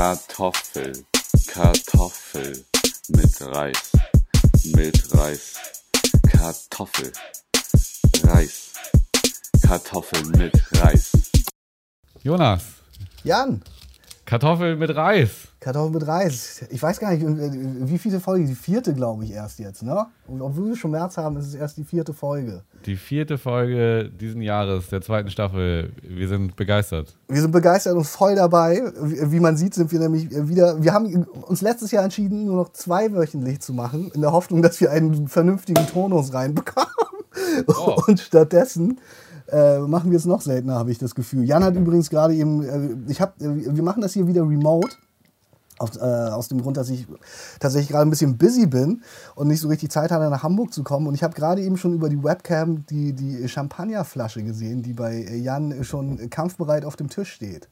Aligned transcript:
Kartoffel, 0.00 1.04
Kartoffel 1.46 2.64
mit 3.08 3.38
Reis, 3.42 3.92
mit 4.74 5.14
Reis, 5.14 5.56
Kartoffel, 6.26 7.12
Reis, 8.22 8.72
Kartoffel 9.60 10.24
mit 10.38 10.54
Reis. 10.80 11.12
Jonas, 12.22 12.62
Jan, 13.24 13.62
Kartoffeln 14.30 14.78
mit 14.78 14.94
Reis. 14.94 15.48
Kartoffeln 15.58 15.92
mit 15.92 16.06
Reis. 16.06 16.64
Ich 16.70 16.80
weiß 16.80 17.00
gar 17.00 17.10
nicht, 17.10 17.26
wie 17.26 17.98
viele 17.98 18.20
Folge, 18.20 18.46
die 18.46 18.54
vierte, 18.54 18.94
glaube 18.94 19.24
ich, 19.24 19.32
erst 19.32 19.58
jetzt, 19.58 19.82
ne? 19.82 20.06
Und 20.28 20.40
obwohl 20.40 20.68
wir 20.68 20.76
schon 20.76 20.92
März 20.92 21.16
haben, 21.16 21.36
ist 21.36 21.48
es 21.48 21.54
erst 21.56 21.78
die 21.78 21.82
vierte 21.82 22.14
Folge. 22.14 22.62
Die 22.86 22.94
vierte 22.94 23.38
Folge 23.38 24.08
diesen 24.08 24.40
Jahres, 24.40 24.86
der 24.86 25.00
zweiten 25.00 25.30
Staffel. 25.30 25.90
Wir 26.08 26.28
sind 26.28 26.54
begeistert. 26.54 27.16
Wir 27.26 27.40
sind 27.40 27.50
begeistert 27.50 27.96
und 27.96 28.04
voll 28.04 28.36
dabei. 28.36 28.80
Wie 29.00 29.40
man 29.40 29.56
sieht, 29.56 29.74
sind 29.74 29.90
wir 29.90 29.98
nämlich 29.98 30.30
wieder. 30.30 30.80
Wir 30.80 30.94
haben 30.94 31.24
uns 31.24 31.60
letztes 31.60 31.90
Jahr 31.90 32.04
entschieden, 32.04 32.44
nur 32.44 32.54
noch 32.54 32.72
zweiwöchentlich 32.72 33.58
zu 33.58 33.74
machen, 33.74 34.12
in 34.14 34.20
der 34.20 34.30
Hoffnung, 34.30 34.62
dass 34.62 34.80
wir 34.80 34.92
einen 34.92 35.26
vernünftigen 35.26 35.84
Tonus 35.88 36.32
reinbekommen. 36.32 36.88
Oh. 37.66 37.96
Und 38.06 38.20
stattdessen 38.20 39.00
äh, 39.52 39.78
machen 39.80 40.10
wir 40.10 40.16
es 40.18 40.24
noch 40.24 40.40
seltener, 40.40 40.74
habe 40.76 40.90
ich 40.90 40.98
das 40.98 41.14
Gefühl. 41.14 41.44
Jan 41.44 41.64
hat 41.64 41.74
übrigens 41.76 42.10
gerade 42.10 42.34
eben, 42.34 42.62
äh, 42.64 43.10
ich 43.10 43.20
hab, 43.20 43.40
äh, 43.40 43.74
wir 43.74 43.82
machen 43.82 44.00
das 44.02 44.12
hier 44.14 44.26
wieder 44.26 44.42
remote. 44.42 44.96
Aus, 45.78 45.96
äh, 45.96 46.00
aus 46.00 46.48
dem 46.48 46.60
Grund, 46.60 46.76
dass 46.76 46.90
ich 46.90 47.06
tatsächlich 47.58 47.88
gerade 47.90 48.06
ein 48.06 48.10
bisschen 48.10 48.36
busy 48.36 48.66
bin 48.66 49.00
und 49.34 49.48
nicht 49.48 49.60
so 49.60 49.68
richtig 49.68 49.90
Zeit 49.90 50.10
hatte, 50.10 50.28
nach 50.28 50.42
Hamburg 50.42 50.74
zu 50.74 50.82
kommen. 50.82 51.06
Und 51.06 51.14
ich 51.14 51.22
habe 51.22 51.32
gerade 51.32 51.62
eben 51.62 51.78
schon 51.78 51.94
über 51.94 52.10
die 52.10 52.22
Webcam 52.22 52.84
die, 52.90 53.14
die 53.14 53.48
Champagnerflasche 53.48 54.42
gesehen, 54.42 54.82
die 54.82 54.92
bei 54.92 55.22
Jan 55.22 55.82
schon 55.82 56.28
kampfbereit 56.28 56.84
auf 56.84 56.96
dem 56.96 57.08
Tisch 57.08 57.32
steht. 57.32 57.70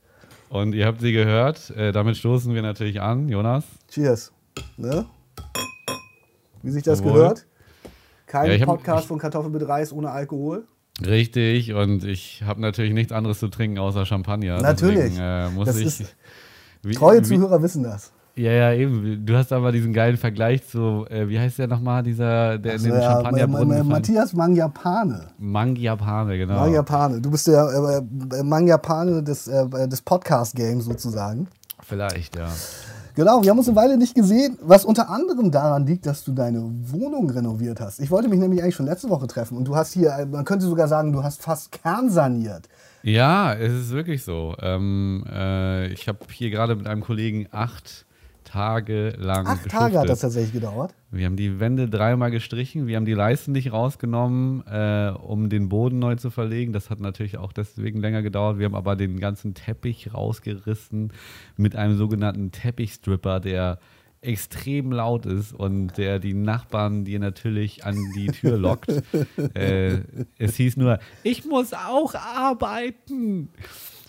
Und 0.48 0.72
ihr 0.74 0.86
habt 0.86 1.02
sie 1.02 1.12
gehört. 1.12 1.68
Äh, 1.76 1.92
damit 1.92 2.16
stoßen 2.16 2.54
wir 2.54 2.62
natürlich 2.62 2.98
an, 3.02 3.28
Jonas. 3.28 3.64
Cheers. 3.88 4.32
Ne? 4.78 5.04
Wie 6.62 6.70
sich 6.70 6.82
das 6.82 7.00
Jawohl. 7.00 7.12
gehört? 7.12 7.46
Kein 8.26 8.50
Ja, 8.52 8.58
hab- 8.60 8.66
Podcast 8.78 9.02
ich- 9.02 9.08
von 9.08 9.18
Kartoffel 9.18 9.50
mit 9.50 9.68
Reis 9.68 9.92
ohne 9.92 10.10
Alkohol. 10.10 10.66
Richtig. 11.06 11.72
Und 11.74 12.04
ich 12.04 12.42
habe 12.44 12.60
natürlich 12.60 12.92
nichts 12.92 13.12
anderes 13.12 13.38
zu 13.38 13.48
trinken 13.48 13.78
außer 13.78 14.04
Champagner. 14.06 14.60
Natürlich. 14.60 14.96
Deswegen, 15.14 15.20
äh, 15.20 15.48
muss 15.50 15.66
Das 15.66 15.76
ich, 15.76 15.86
ist- 15.86 16.16
wie, 16.82 16.94
Treue 16.94 17.20
wie, 17.20 17.24
Zuhörer 17.24 17.62
wissen 17.62 17.82
das. 17.82 18.12
Ja, 18.36 18.52
ja, 18.52 18.72
eben. 18.72 19.26
Du 19.26 19.34
hast 19.36 19.52
aber 19.52 19.72
diesen 19.72 19.92
geilen 19.92 20.16
Vergleich 20.16 20.64
zu, 20.66 21.04
äh, 21.10 21.28
wie 21.28 21.40
heißt 21.40 21.58
der 21.58 21.66
nochmal, 21.66 22.04
dieser, 22.04 22.56
der 22.58 22.76
in 22.76 22.82
den 22.84 22.92
Also, 22.92 23.02
ja, 23.04 23.12
Champagnerbrunnen 23.14 23.78
Ma- 23.78 23.84
Ma- 23.84 23.90
Matthias 23.94 24.32
Mangiapane. 24.32 25.26
Mangiapane, 25.38 26.38
genau. 26.38 26.54
Mangiapane. 26.60 27.20
Du 27.20 27.32
bist 27.32 27.48
der 27.48 27.64
äh, 28.32 28.36
äh, 28.38 28.42
Mangiapane 28.44 29.24
des, 29.24 29.48
äh, 29.48 29.88
des 29.88 30.02
Podcast-Games 30.02 30.84
sozusagen. 30.84 31.48
Vielleicht, 31.80 32.36
ja. 32.36 32.48
Genau, 33.18 33.42
wir 33.42 33.50
haben 33.50 33.58
uns 33.58 33.66
eine 33.66 33.74
Weile 33.74 33.98
nicht 33.98 34.14
gesehen, 34.14 34.56
was 34.62 34.84
unter 34.84 35.10
anderem 35.10 35.50
daran 35.50 35.84
liegt, 35.84 36.06
dass 36.06 36.22
du 36.22 36.30
deine 36.30 36.62
Wohnung 36.82 37.28
renoviert 37.28 37.80
hast. 37.80 37.98
Ich 37.98 38.12
wollte 38.12 38.28
mich 38.28 38.38
nämlich 38.38 38.62
eigentlich 38.62 38.76
schon 38.76 38.86
letzte 38.86 39.10
Woche 39.10 39.26
treffen 39.26 39.58
und 39.58 39.64
du 39.64 39.74
hast 39.74 39.92
hier, 39.92 40.10
äh, 40.10 40.24
man 40.24 40.44
könnte 40.44 40.66
sogar 40.66 40.86
sagen, 40.86 41.12
du 41.12 41.24
hast 41.24 41.42
fast 41.42 41.72
kernsaniert. 41.72 42.68
Ja, 43.02 43.52
es 43.54 43.72
ist 43.72 43.90
wirklich 43.90 44.22
so. 44.22 44.54
Ähm, 44.60 45.24
äh, 45.28 45.88
ich 45.88 46.06
habe 46.06 46.20
hier 46.30 46.50
gerade 46.50 46.76
mit 46.76 46.86
einem 46.86 47.00
Kollegen 47.00 47.48
acht 47.50 48.06
Tage 48.48 49.10
lang 49.18 49.46
Acht 49.46 49.68
Tage 49.68 49.98
hat 49.98 50.08
das 50.08 50.20
tatsächlich 50.20 50.54
gedauert. 50.54 50.94
Wir 51.10 51.26
haben 51.26 51.36
die 51.36 51.60
Wände 51.60 51.88
dreimal 51.88 52.30
gestrichen, 52.30 52.86
wir 52.86 52.96
haben 52.96 53.04
die 53.04 53.12
Leisten 53.12 53.52
nicht 53.52 53.72
rausgenommen, 53.72 54.66
äh, 54.66 55.10
um 55.10 55.50
den 55.50 55.68
Boden 55.68 55.98
neu 55.98 56.16
zu 56.16 56.30
verlegen. 56.30 56.72
Das 56.72 56.88
hat 56.88 56.98
natürlich 56.98 57.36
auch 57.36 57.52
deswegen 57.52 58.00
länger 58.00 58.22
gedauert. 58.22 58.58
Wir 58.58 58.64
haben 58.64 58.74
aber 58.74 58.96
den 58.96 59.20
ganzen 59.20 59.52
Teppich 59.52 60.14
rausgerissen 60.14 61.12
mit 61.56 61.76
einem 61.76 61.98
sogenannten 61.98 62.50
Teppichstripper, 62.50 63.40
der 63.40 63.78
extrem 64.20 64.92
laut 64.92 65.26
ist 65.26 65.52
und 65.52 65.96
der 65.98 66.18
die 66.18 66.34
Nachbarn 66.34 67.04
dir 67.04 67.20
natürlich 67.20 67.84
an 67.84 67.96
die 68.16 68.28
Tür 68.28 68.56
lockt. 68.58 68.90
äh, 69.54 70.00
es 70.38 70.56
hieß 70.56 70.76
nur, 70.76 70.98
ich 71.22 71.44
muss 71.44 71.74
auch 71.74 72.14
arbeiten. 72.14 73.50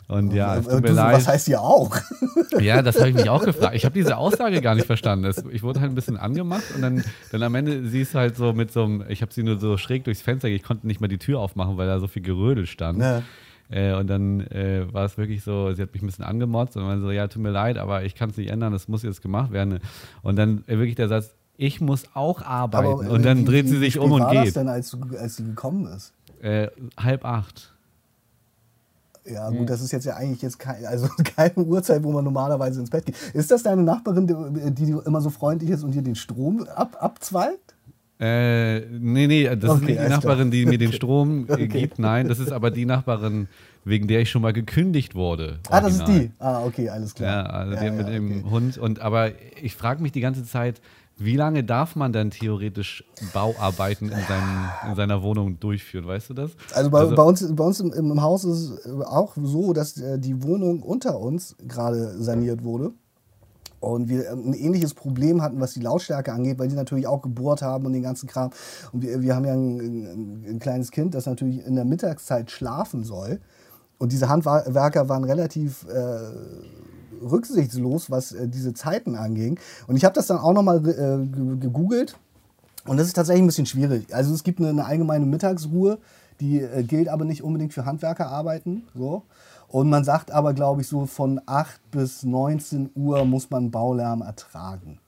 Und 0.10 0.34
ja, 0.34 0.58
es 0.58 0.66
Äh, 0.68 0.72
tut 0.72 0.82
mir 0.82 0.88
du, 0.90 0.94
leid. 0.96 1.16
was 1.16 1.28
heißt 1.28 1.46
hier 1.46 1.62
auch? 1.62 1.96
Ja, 2.60 2.82
das 2.82 2.98
habe 3.00 3.10
ich 3.10 3.16
mich 3.16 3.30
auch 3.30 3.44
gefragt. 3.46 3.76
Ich 3.76 3.86
habe 3.86 3.94
diese 3.94 4.18
Aussage 4.18 4.60
gar 4.62 4.74
nicht 4.76 4.88
verstanden. 4.88 5.32
Ich 5.52 5.62
wurde 5.62 5.80
halt 5.82 5.92
ein 5.92 5.96
bisschen 5.96 6.18
angemacht 6.18 6.64
und 6.76 6.82
dann, 6.82 7.04
dann 7.32 7.44
am 7.44 7.54
Ende 7.56 7.88
siehst 7.88 8.16
du 8.16 8.18
halt 8.20 8.36
so 8.36 8.54
mit 8.54 8.72
so 8.72 8.84
einem, 8.84 9.04
ich 9.08 9.22
habe 9.22 9.32
sie 9.32 9.44
nur 9.44 9.60
so 9.60 9.78
schräg 9.78 10.04
durchs 10.04 10.22
Fenster, 10.22 10.48
ich 10.50 10.64
konnte 10.64 10.88
nicht 10.88 11.00
mal 11.00 11.08
die 11.08 11.20
Tür 11.20 11.40
aufmachen, 11.40 11.78
weil 11.78 11.86
da 11.88 12.00
so 12.00 12.08
viel 12.08 12.24
Gerödel 12.24 12.66
stand. 12.66 13.00
Ja. 13.00 13.22
Äh, 13.70 13.94
und 13.94 14.08
dann 14.08 14.40
äh, 14.48 14.92
war 14.92 15.06
es 15.06 15.18
wirklich 15.20 15.44
so, 15.44 15.72
sie 15.74 15.82
hat 15.84 15.94
mich 15.94 16.02
ein 16.02 16.08
bisschen 16.08 16.26
angemotzt 16.26 16.76
und 16.76 16.88
dann 16.88 17.02
so, 17.02 17.12
ja, 17.12 17.28
tut 17.28 17.44
mir 17.44 17.52
leid, 17.52 17.78
aber 17.78 18.04
ich 18.04 18.16
kann 18.16 18.32
es 18.32 18.38
nicht 18.38 18.50
ändern, 18.50 18.74
das 18.74 18.88
muss 18.88 19.04
jetzt 19.04 19.22
gemacht 19.22 19.52
werden. 19.52 19.80
Und 20.24 20.36
dann 20.38 20.64
äh, 20.66 20.78
wirklich 20.80 20.96
der 20.96 21.08
Satz, 21.08 21.36
ich 21.56 21.82
muss 21.82 22.06
auch 22.16 22.42
arbeiten. 22.42 23.06
äh, 23.06 23.10
und 23.10 23.24
dann 23.24 23.40
wie- 23.42 23.46
dreht 23.46 23.66
wie- 23.66 23.70
sie 23.70 23.76
wie 23.76 23.80
sich 23.82 23.94
spät 23.94 24.04
um 24.04 24.14
und 24.14 24.22
war 24.22 24.34
das 24.34 24.46
geht. 24.46 24.56
denn, 24.56 24.70
als, 24.70 24.98
als 25.20 25.36
sie 25.36 25.44
gekommen 25.44 25.86
ist? 25.86 26.14
Äh, 26.42 26.70
halb 27.00 27.26
acht. 27.26 27.76
Ja, 29.26 29.50
Hm. 29.50 29.58
gut, 29.58 29.70
das 29.70 29.82
ist 29.82 29.92
jetzt 29.92 30.06
ja 30.06 30.16
eigentlich 30.16 30.42
jetzt 30.42 30.60
kein, 30.60 30.86
also 30.86 31.08
keine 31.36 31.56
Uhrzeit, 31.66 32.04
wo 32.04 32.12
man 32.12 32.24
normalerweise 32.24 32.80
ins 32.80 32.90
Bett 32.90 33.06
geht. 33.06 33.16
Ist 33.34 33.52
das 33.52 33.64
deine 33.64 33.84
Nachbarin, 33.84 34.28
die, 34.28 34.72
die 34.86 34.92
immer 35.06 35.22
so 35.22 35.30
freundlich 35.30 35.70
ist 35.72 35.84
und 35.84 35.92
dir 35.92 36.02
den 36.02 36.16
Strom 36.16 36.66
ab, 36.76 36.98
abzweigt? 37.00 37.76
Äh, 38.22 38.82
nee, 39.00 39.28
nee, 39.28 39.44
das 39.56 39.64
ist 39.64 39.70
Okay, 39.70 39.86
nicht 39.94 40.04
die 40.04 40.10
Nachbarin, 40.10 40.52
die 40.52 40.66
mir 40.66 40.78
den 40.78 40.92
Strom 40.94 41.48
äh, 41.48 41.54
Okay. 41.54 41.68
gibt. 41.68 42.00
Nein, 42.00 42.28
das 42.28 42.40
ist 42.40 42.52
aber 42.52 42.70
die 42.70 42.86
Nachbarin, 42.86 43.48
wegen 43.86 44.08
der 44.08 44.20
ich 44.20 44.30
schon 44.30 44.42
mal 44.42 44.52
gekündigt 44.52 45.16
wurde. 45.16 45.60
Ah, 45.70 45.80
das 45.80 45.94
ist 45.96 46.08
die. 46.08 46.30
Ah, 46.40 46.66
okay, 46.66 46.90
alles 46.90 47.16
klar. 47.16 47.46
Ja, 47.46 47.50
also 47.50 47.76
Ja, 47.76 47.80
der 47.80 47.92
mit 47.94 48.08
ja, 48.08 48.14
dem 48.14 48.40
okay. 48.44 48.50
Hund. 48.50 48.78
Und 48.78 49.00
aber 49.00 49.32
ich 49.62 49.74
frage 49.74 50.02
mich 50.02 50.12
die 50.12 50.20
ganze 50.20 50.44
Zeit, 50.44 50.82
wie 51.20 51.36
lange 51.36 51.64
darf 51.64 51.96
man 51.96 52.14
dann 52.14 52.32
theoretisch 52.32 53.04
Bauarbeiten 53.34 54.10
in, 54.10 54.22
seinem, 54.28 54.70
in 54.90 54.96
seiner 54.96 55.22
Wohnung 55.22 55.60
durchführen? 55.60 56.08
Weißt 56.08 56.30
du 56.30 56.34
das? 56.34 56.52
Also 56.74 56.90
bei, 56.90 57.06
bei 57.06 57.24
uns, 57.24 57.56
bei 57.56 57.64
uns 57.64 57.80
im, 57.80 57.92
im 57.92 58.22
Haus 58.22 58.46
ist 58.46 58.70
es 58.70 59.02
auch 59.02 59.36
so, 59.42 59.74
dass 59.74 59.98
äh, 59.98 60.18
die 60.18 60.42
Wohnung 60.44 60.82
unter 60.82 61.20
uns 61.20 61.56
gerade 61.68 62.22
saniert 62.22 62.64
wurde. 62.64 62.94
Und 63.80 64.10
wir 64.10 64.30
ähm, 64.30 64.50
ein 64.50 64.54
ähnliches 64.54 64.94
Problem 64.94 65.42
hatten, 65.42 65.60
was 65.60 65.74
die 65.74 65.80
Lautstärke 65.80 66.34
angeht, 66.34 66.60
weil 66.60 66.68
die 66.68 66.76
natürlich 66.76 67.08
auch 67.08 67.22
gebohrt 67.22 67.62
haben 67.62 67.86
und 67.86 67.94
den 67.94 68.04
ganzen 68.04 68.28
Kram. 68.28 68.52
Und 68.92 69.04
wir, 69.04 69.22
wir 69.22 69.36
haben 69.36 69.46
ja 69.46 69.54
ein, 69.54 69.80
ein, 69.80 70.46
ein 70.48 70.60
kleines 70.60 70.92
Kind, 70.92 71.16
das 71.16 71.26
natürlich 71.26 71.66
in 71.66 71.76
der 71.76 71.86
Mittagszeit 71.86 72.52
schlafen 72.52 73.04
soll. 73.04 73.40
Und 73.98 74.12
diese 74.12 74.30
Handwerker 74.30 75.10
waren 75.10 75.26
relativ 75.26 75.86
äh, 75.90 76.32
rücksichtslos, 77.22 78.10
was 78.12 78.32
äh, 78.32 78.48
diese 78.48 78.74
Zeiten 78.74 79.16
anging. 79.16 79.60
Und 79.88 79.96
ich 79.96 80.06
habe 80.06 80.16
das 80.16 80.28
dann 80.28 80.38
auch 80.38 80.54
nochmal 80.54 80.78
äh, 80.78 81.26
ge- 81.26 81.58
gegoogelt. 81.60 82.18
Und 82.86 82.98
das 82.98 83.08
ist 83.08 83.14
tatsächlich 83.14 83.44
ein 83.44 83.48
bisschen 83.48 83.66
schwierig. 83.66 84.14
Also 84.16 84.34
es 84.34 84.44
gibt 84.44 84.60
eine, 84.60 84.70
eine 84.70 84.86
allgemeine 84.86 85.26
Mittagsruhe, 85.26 86.00
die 86.40 86.62
äh, 86.62 86.84
gilt 86.84 87.10
aber 87.10 87.26
nicht 87.26 87.44
unbedingt 87.44 87.74
für 87.74 87.86
Handwerkerarbeiten. 87.86 88.84
So. 88.96 89.24
Und 89.68 89.90
man 89.90 90.04
sagt 90.04 90.32
aber, 90.32 90.54
glaube 90.54 90.82
ich, 90.82 90.88
so 90.88 91.06
von 91.06 91.40
8 91.46 91.92
bis 91.92 92.24
19 92.24 92.92
Uhr 92.96 93.26
muss 93.26 93.50
man 93.50 93.70
Baulärm 93.70 94.22
ertragen. 94.22 95.00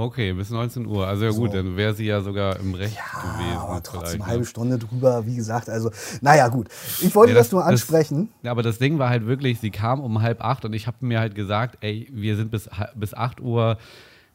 Okay, 0.00 0.32
bis 0.32 0.50
19 0.50 0.86
Uhr. 0.86 1.08
Also 1.08 1.24
ja 1.24 1.30
gut, 1.32 1.50
So. 1.50 1.56
dann 1.56 1.76
wäre 1.76 1.92
sie 1.92 2.04
ja 2.06 2.20
sogar 2.20 2.60
im 2.60 2.72
Recht 2.74 2.96
gewesen. 2.96 3.58
aber 3.58 3.82
trotzdem 3.82 4.10
eine 4.12 4.18
ne? 4.18 4.26
halbe 4.26 4.44
Stunde 4.44 4.78
drüber, 4.78 5.26
wie 5.26 5.34
gesagt. 5.34 5.68
Also, 5.68 5.90
naja, 6.20 6.46
gut. 6.46 6.68
Ich 7.02 7.12
wollte 7.16 7.32
Ja, 7.32 7.38
das, 7.38 7.50
nur 7.50 7.64
ansprechen. 7.64 8.28
Ja, 8.44 8.52
aber 8.52 8.62
das 8.62 8.78
Ding 8.78 9.00
war 9.00 9.08
halt 9.10 9.26
wirklich, 9.26 9.58
sie 9.58 9.70
kam 9.70 9.98
um 10.00 10.22
halb 10.22 10.40
acht 10.44 10.64
und 10.64 10.72
ich 10.72 10.86
habe 10.86 10.98
mir 11.00 11.18
halt 11.18 11.34
gesagt, 11.34 11.78
ey, 11.80 12.06
wir 12.12 12.36
sind 12.36 12.52
bis, 12.52 12.70
bis 12.94 13.12
acht 13.12 13.40
Uhr, 13.40 13.76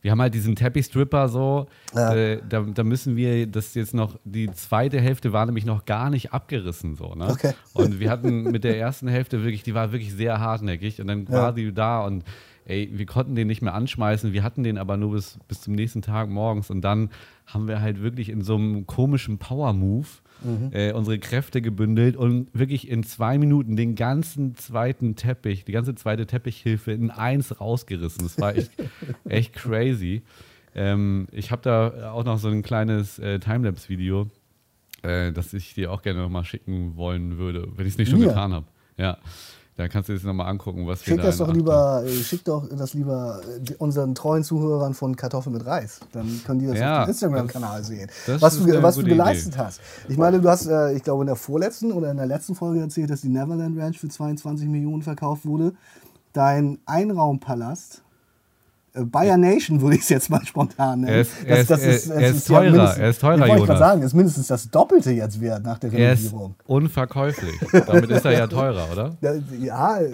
wir 0.02 0.12
haben 0.12 0.19
halt 0.22 0.34
diesen 0.34 0.57
Teppichstripper 0.57 1.29
so, 1.29 1.68
Ja. 1.96 2.13
äh, 2.13 2.41
da, 2.50 2.59
da 2.62 2.84
müssen 2.84 3.16
wir 3.16 3.47
das 3.47 3.73
jetzt 3.73 3.94
noch, 3.94 4.18
die 4.25 4.52
zweite 4.52 5.00
Hälfte 5.00 5.31
war 5.31 5.46
nämlich 5.46 5.63
noch 5.66 5.85
gar 5.85 6.09
nicht 6.09 6.34
abgerissen 6.34 6.97
so, 6.97 7.16
ne? 7.16 7.28
Okay. 7.29 7.53
Und 7.72 8.02
wir 8.02 8.12
hatten 8.12 8.52
mit 8.52 8.66
der 8.66 8.78
ersten 8.78 9.07
Hälfte 9.07 9.44
wirklich, 9.46 9.63
die 9.63 9.73
war 9.73 9.94
wirklich 9.94 10.13
sehr 10.13 10.41
hartnäckig 10.41 11.00
und 11.00 11.07
dann 11.07 11.25
Ja. 11.28 11.31
war 11.44 11.53
die 11.53 11.73
da 11.73 12.02
und 12.03 12.25
ey, 12.66 12.90
wir 12.94 13.06
konnten 13.06 13.36
den 13.36 13.48
nicht 13.48 13.62
mehr 13.62 13.74
anschmeißen, 13.74 14.34
wir 14.34 14.44
hatten 14.44 14.64
den 14.64 14.78
aber 14.78 14.98
nur 14.98 15.12
bis, 15.12 15.38
bis 15.48 15.62
zum 15.62 15.74
nächsten 15.74 16.02
Tag 16.02 16.30
morgens 16.30 16.70
und 16.70 16.82
dann 16.82 17.10
haben 17.46 17.68
wir 17.68 17.82
halt 17.82 18.02
wirklich 18.02 18.30
in 18.30 18.42
so 18.42 18.56
einem 18.56 18.88
komischen 18.88 19.38
Power-Move 19.38 20.08
äh, 20.72 20.92
unsere 20.92 21.20
Kräfte 21.20 21.62
gebündelt 21.62 22.18
und 22.18 22.48
wirklich 22.54 22.90
in 22.90 23.04
zwei 23.04 23.38
Minuten 23.38 23.76
den 23.76 23.96
ganzen 23.96 24.56
zweiten 24.56 25.16
Teppich, 25.16 25.64
die 25.64 25.72
ganze 25.72 25.96
zweite 25.96 26.26
Teppichhilfe 26.26 26.92
in 26.92 27.12
eins 27.12 27.60
rausgerissen. 27.62 28.24
Das 28.24 28.38
war 28.40 28.56
echt, 28.56 28.72
echt 29.30 29.54
crazy. 29.54 30.22
Ähm, 30.76 31.28
ich 31.32 31.52
habe 31.52 31.62
da 31.62 32.12
auch 32.12 32.26
noch 32.26 32.40
so 32.40 32.50
ein 32.50 32.62
kleines 32.62 33.20
äh, 33.20 33.40
Timelapse-Video, 33.40 34.30
äh, 35.04 35.32
das 35.32 35.54
ich 35.54 35.76
dir 35.76 35.92
auch 35.92 36.02
gerne 36.02 36.22
nochmal 36.22 36.44
schicken 36.44 36.98
wollen 36.98 37.38
würde, 37.38 37.68
wenn 37.76 37.86
ich 37.86 37.94
es 37.94 37.98
nicht 37.98 38.10
schon 38.10 38.20
Mir? 38.20 38.28
getan 38.28 38.54
habe. 38.54 38.66
Ja. 38.98 39.18
Da 39.75 39.87
kannst 39.87 40.08
du 40.08 40.14
dir 40.14 40.20
das 40.20 40.25
nochmal 40.25 40.47
angucken, 40.49 40.85
was 40.85 40.99
wir 41.05 41.14
Schick 41.14 41.17
da 41.17 41.28
das 41.28 41.37
doch 41.37 41.52
lieber, 41.52 42.03
äh, 42.05 42.11
schick 42.11 42.43
doch 42.46 42.67
das 42.70 42.93
lieber 42.93 43.41
äh, 43.67 43.73
unseren 43.79 44.14
treuen 44.14 44.43
Zuhörern 44.43 44.93
von 44.93 45.16
Kartoffeln 45.16 45.53
mit 45.53 45.66
Reis. 45.66 45.99
Dann 46.11 46.41
können 46.46 46.59
die 46.59 46.67
das 46.67 46.78
Ja, 46.78 46.99
auf 46.99 47.05
dem 47.05 47.09
Instagram-Kanal 47.11 47.84
sehen. 47.84 48.09
Was 48.40 48.59
du, 48.59 48.84
was 48.84 48.96
du 48.96 49.03
geleistet 49.03 49.58
hast. 49.58 49.81
Ich 50.08 50.17
meine, 50.17 50.40
du 50.40 50.47
hast, 50.47 50.67
äh, 50.67 50.93
ich 50.93 51.02
glaube, 51.02 51.23
in 51.23 51.28
der 51.28 51.35
vorletzten 51.35 51.91
oder 51.91 52.11
in 52.11 52.17
der 52.17 52.28
letzten 52.28 52.53
Folge 52.53 52.81
erzählt, 52.81 53.09
dass 53.09 53.22
die 53.22 53.29
Neverland 53.29 53.75
Ranch 53.79 53.97
für 53.97 54.09
22 54.09 54.67
Millionen 54.67 55.02
verkauft 55.02 55.46
wurde. 55.46 55.73
dein 56.34 56.78
Einraumpalast. 56.85 58.03
Äh, 58.95 59.03
Bayer 59.03 59.37
Nation 59.37 59.81
würde 59.81 59.95
ich 59.95 60.03
es 60.03 60.09
jetzt 60.09 60.29
mal 60.29 60.45
spontan 60.45 61.01
nennen. 61.01 61.13
Er 61.13 61.22
ist- 61.22 61.31
er 61.45 61.59
ist- 61.61 61.69
er- 62.09 62.16
er 62.16 62.29
ist 62.29 62.47
ja 62.49 62.55
teurer, 62.59 62.72
mindestens- 62.72 62.99
er 62.99 63.09
ist 63.09 63.22
teurer, 63.22 63.47
Ich 63.47 63.63
gerade 63.66 63.79
sagen, 63.79 64.01
ist 64.03 64.13
mindestens 64.13 64.47
das 64.47 64.69
Doppelte 64.69 65.11
jetzt 65.11 65.41
wert 65.41 65.63
nach 65.63 65.79
der 65.79 65.91
Er 65.93 66.13
ist 66.13 66.19
Renovierung. 66.25 66.55
unverkäuflich. 66.66 67.55
Damit 67.72 68.09
ist 68.09 68.25
er 68.25 68.31
ja 68.31 68.47
teurer, 68.47 68.87
oder? 68.91 69.16
Ja, 69.22 69.34
Ja, 69.59 69.99
äh, 70.01 70.09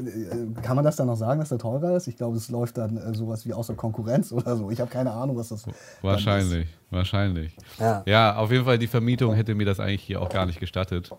kann 0.62 0.76
man 0.76 0.86
das 0.86 0.96
dann 0.96 1.08
noch 1.08 1.18
sagen, 1.18 1.40
dass 1.40 1.50
der 1.50 1.58
teurer 1.58 1.96
ist? 1.98 2.08
Ich 2.08 2.16
glaube, 2.18 2.38
es 2.38 2.50
läuft 2.50 2.78
dann 2.78 2.98
äh, 2.98 3.14
sowas 3.16 3.46
wie 3.46 3.54
außer 3.54 3.74
Konkurrenz 3.76 4.32
oder 4.32 4.56
so. 4.56 4.70
Ich 4.72 4.80
habe 4.80 4.90
keine 4.90 5.12
Ahnung, 5.12 5.36
was 5.38 5.50
das 5.50 5.66
Wahrscheinlich, 6.02 6.68
wahrscheinlich. 6.90 7.56
Ja. 7.80 8.04
Ja, 8.06 8.36
auf 8.38 8.52
jeden 8.52 8.66
Fall, 8.66 8.78
die 8.78 8.88
Vermietung 8.88 9.34
hätte 9.34 9.56
mir 9.56 9.66
das 9.66 9.80
eigentlich 9.80 10.04
hier 10.04 10.22
auch 10.22 10.30
gar 10.30 10.46
nicht 10.46 10.60
gestattet. 10.60 11.10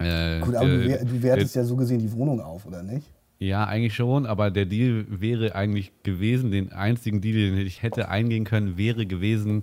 Äh, 0.00 0.38
ist. 0.38 0.44
Gut, 0.44 0.54
aber 0.54 0.66
der- 0.68 0.98
du, 0.98 1.06
du 1.06 1.22
wertest 1.22 1.54
ja 1.56 1.64
so 1.64 1.74
gesehen 1.76 1.98
die 1.98 2.12
Wohnung 2.12 2.40
auf, 2.40 2.64
oder 2.66 2.82
nicht? 2.82 3.06
Ja, 3.40 3.64
eigentlich 3.66 3.94
schon, 3.94 4.26
aber 4.26 4.50
der 4.50 4.66
Deal 4.66 5.06
wäre 5.08 5.54
eigentlich 5.54 5.92
gewesen, 6.02 6.50
den 6.50 6.72
einzigen 6.72 7.20
Deal, 7.20 7.34
den 7.36 7.66
ich 7.66 7.82
hätte 7.82 8.08
eingehen 8.08 8.44
können, 8.44 8.76
wäre 8.76 9.06
gewesen, 9.06 9.62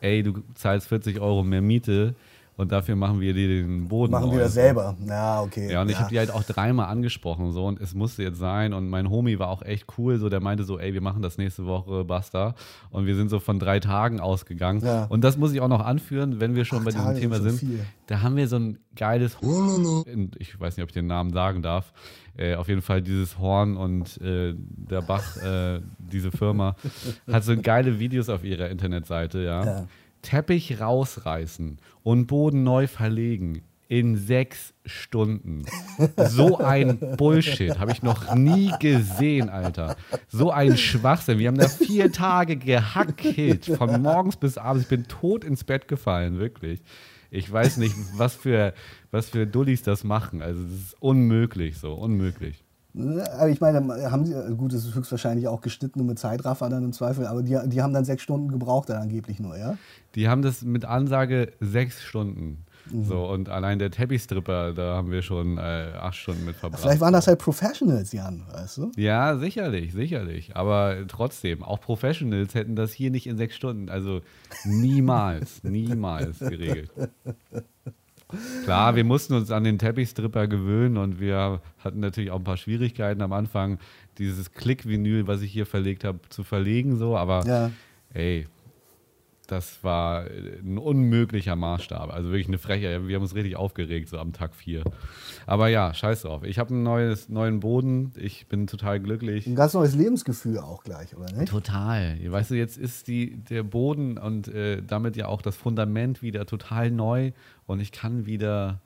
ey, 0.00 0.22
du 0.22 0.42
zahlst 0.54 0.88
40 0.88 1.20
Euro 1.20 1.42
mehr 1.42 1.62
Miete 1.62 2.14
und 2.56 2.72
dafür 2.72 2.96
machen 2.96 3.20
wir 3.20 3.34
dir 3.34 3.48
den 3.48 3.88
Boden. 3.88 4.12
Machen 4.12 4.32
wir 4.32 4.40
das 4.40 4.54
selber. 4.54 4.96
Ja, 5.06 5.42
okay. 5.42 5.70
Ja, 5.70 5.82
und 5.82 5.90
ich 5.90 5.98
habe 5.98 6.08
die 6.08 6.18
halt 6.18 6.30
auch 6.30 6.42
dreimal 6.42 6.86
angesprochen 6.86 7.52
so 7.52 7.66
und 7.66 7.80
es 7.80 7.94
musste 7.94 8.22
jetzt 8.22 8.38
sein 8.38 8.72
und 8.72 8.88
mein 8.88 9.10
Homie 9.10 9.38
war 9.38 9.48
auch 9.48 9.62
echt 9.62 9.86
cool, 9.98 10.18
so 10.18 10.28
der 10.28 10.40
meinte 10.40 10.64
so, 10.64 10.78
ey, 10.78 10.94
wir 10.94 11.02
machen 11.02 11.22
das 11.22 11.36
nächste 11.36 11.66
Woche, 11.66 12.04
basta. 12.04 12.54
Und 12.90 13.06
wir 13.06 13.14
sind 13.14 13.28
so 13.28 13.40
von 13.40 13.58
drei 13.58 13.80
Tagen 13.80 14.20
ausgegangen. 14.20 14.82
Ja. 14.82 15.04
Und 15.04 15.22
das 15.22 15.36
muss 15.36 15.52
ich 15.52 15.60
auch 15.60 15.68
noch 15.68 15.84
anführen, 15.84 16.40
wenn 16.40 16.54
wir 16.54 16.64
schon 16.64 16.82
bei 16.84 16.90
diesem 16.90 17.06
Tage 17.06 17.20
Thema 17.20 17.40
sind 17.40 17.58
viel. 17.58 17.80
Da 18.06 18.22
haben 18.22 18.36
wir 18.36 18.48
so 18.48 18.56
ein 18.56 18.78
geiles, 18.94 19.36
ich 20.38 20.58
weiß 20.58 20.76
nicht, 20.76 20.82
ob 20.82 20.90
ich 20.90 20.94
den 20.94 21.06
Namen 21.06 21.32
sagen 21.32 21.60
darf, 21.62 21.92
äh, 22.38 22.54
auf 22.54 22.68
jeden 22.68 22.82
Fall 22.82 23.02
dieses 23.02 23.38
Horn 23.38 23.76
und 23.76 24.20
äh, 24.20 24.54
der 24.56 25.02
Bach, 25.02 25.36
äh, 25.38 25.80
diese 25.98 26.30
Firma, 26.30 26.76
hat 27.30 27.44
so 27.44 27.54
geile 27.60 27.98
Videos 27.98 28.28
auf 28.28 28.44
ihrer 28.44 28.70
Internetseite, 28.70 29.40
ja. 29.40 29.64
Ja. 29.64 29.86
Teppich 30.26 30.80
rausreißen 30.80 31.78
und 32.02 32.26
Boden 32.26 32.64
neu 32.64 32.88
verlegen 32.88 33.62
in 33.88 34.16
sechs 34.16 34.74
Stunden. 34.84 35.64
So 36.16 36.58
ein 36.58 36.98
Bullshit 37.16 37.78
habe 37.78 37.92
ich 37.92 38.02
noch 38.02 38.34
nie 38.34 38.72
gesehen, 38.80 39.48
Alter. 39.48 39.94
So 40.26 40.50
ein 40.50 40.76
Schwachsinn. 40.76 41.38
Wir 41.38 41.46
haben 41.46 41.58
da 41.58 41.68
vier 41.68 42.10
Tage 42.10 42.56
gehackelt, 42.56 43.66
von 43.66 44.02
morgens 44.02 44.36
bis 44.36 44.58
abends. 44.58 44.82
Ich 44.82 44.88
bin 44.88 45.06
tot 45.06 45.44
ins 45.44 45.62
Bett 45.62 45.86
gefallen, 45.86 46.40
wirklich. 46.40 46.82
Ich 47.30 47.50
weiß 47.50 47.76
nicht, 47.76 47.94
was 48.16 48.34
für, 48.34 48.74
was 49.12 49.28
für 49.28 49.46
Dullis 49.46 49.84
das 49.84 50.02
machen. 50.02 50.42
Also, 50.42 50.64
das 50.64 50.72
ist 50.72 50.96
unmöglich 51.00 51.78
so, 51.78 51.94
unmöglich. 51.94 52.64
Aber 52.96 53.48
ich 53.48 53.60
meine, 53.60 54.10
haben 54.10 54.24
sie, 54.24 54.34
gut, 54.56 54.72
das 54.72 54.84
ist 54.84 54.94
höchstwahrscheinlich 54.94 55.48
auch 55.48 55.60
geschnitten 55.60 56.00
und 56.00 56.06
mit 56.06 56.18
Zeitraffer 56.18 56.68
dann 56.68 56.84
im 56.84 56.92
Zweifel, 56.92 57.26
aber 57.26 57.42
die, 57.42 57.58
die 57.66 57.82
haben 57.82 57.92
dann 57.92 58.04
sechs 58.04 58.22
Stunden 58.22 58.48
gebraucht 58.48 58.88
dann 58.88 59.02
angeblich 59.02 59.38
nur, 59.38 59.56
ja? 59.58 59.76
Die 60.14 60.28
haben 60.28 60.42
das 60.42 60.62
mit 60.62 60.84
Ansage 60.84 61.52
sechs 61.60 62.02
Stunden. 62.02 62.64
Mhm. 62.90 63.04
So, 63.04 63.26
und 63.26 63.48
allein 63.48 63.78
der 63.78 63.90
Teppichstripper, 63.90 64.72
da 64.72 64.96
haben 64.96 65.10
wir 65.10 65.22
schon 65.22 65.58
äh, 65.58 65.92
acht 65.98 66.16
Stunden 66.16 66.44
mit 66.44 66.56
verbracht. 66.56 66.82
Vielleicht 66.82 67.00
waren 67.00 67.12
das 67.12 67.26
halt 67.26 67.38
Professionals, 67.38 68.12
Jan, 68.12 68.44
weißt 68.52 68.78
du? 68.78 68.92
Ja, 68.96 69.36
sicherlich, 69.36 69.92
sicherlich. 69.92 70.56
Aber 70.56 70.96
trotzdem, 71.08 71.62
auch 71.62 71.80
Professionals 71.80 72.54
hätten 72.54 72.76
das 72.76 72.92
hier 72.92 73.10
nicht 73.10 73.26
in 73.26 73.36
sechs 73.36 73.56
Stunden, 73.56 73.88
also 73.88 74.20
niemals, 74.64 75.62
niemals 75.64 76.38
geregelt. 76.38 76.90
Klar, 78.64 78.96
wir 78.96 79.04
mussten 79.04 79.34
uns 79.34 79.50
an 79.50 79.64
den 79.64 79.78
Teppichstripper 79.78 80.46
gewöhnen 80.48 80.96
und 80.96 81.20
wir 81.20 81.60
hatten 81.78 82.00
natürlich 82.00 82.30
auch 82.30 82.38
ein 82.38 82.44
paar 82.44 82.56
Schwierigkeiten 82.56 83.22
am 83.22 83.32
Anfang, 83.32 83.78
dieses 84.18 84.52
Klick-Vinyl, 84.52 85.26
was 85.26 85.42
ich 85.42 85.52
hier 85.52 85.66
verlegt 85.66 86.04
habe, 86.04 86.20
zu 86.30 86.42
verlegen, 86.44 86.96
so, 86.96 87.16
aber 87.16 87.44
Ja. 87.46 87.70
ey, 88.14 88.46
das 89.46 89.82
war 89.84 90.24
ein 90.24 90.78
unmöglicher 90.78 91.54
Maßstab. 91.56 92.12
Also 92.12 92.30
wirklich 92.30 92.48
eine 92.48 92.58
Frechheit. 92.58 93.06
Wir 93.06 93.14
haben 93.16 93.22
uns 93.22 93.34
richtig 93.34 93.56
aufgeregt, 93.56 94.08
so 94.08 94.18
am 94.18 94.32
Tag 94.32 94.54
4. 94.54 94.82
Aber 95.46 95.68
ja, 95.68 95.94
scheiß 95.94 96.22
drauf. 96.22 96.42
Ich 96.44 96.58
habe 96.58 96.70
einen 96.74 96.82
neues, 96.82 97.28
neuen 97.28 97.60
Boden. 97.60 98.12
Ich 98.16 98.46
bin 98.48 98.66
total 98.66 99.00
glücklich. 99.00 99.46
Ein 99.46 99.54
ganz 99.54 99.74
neues 99.74 99.94
Lebensgefühl 99.94 100.58
auch 100.58 100.82
gleich, 100.82 101.16
oder 101.16 101.32
nicht? 101.32 101.48
Total. 101.48 102.16
Weißt 102.24 102.50
du, 102.50 102.54
jetzt 102.54 102.76
ist 102.76 103.08
die, 103.08 103.36
der 103.36 103.62
Boden 103.62 104.18
und 104.18 104.48
äh, 104.48 104.82
damit 104.82 105.16
ja 105.16 105.26
auch 105.28 105.42
das 105.42 105.56
Fundament 105.56 106.22
wieder 106.22 106.46
total 106.46 106.90
neu 106.90 107.32
und 107.66 107.80
ich 107.80 107.92
kann 107.92 108.26
wieder 108.26 108.80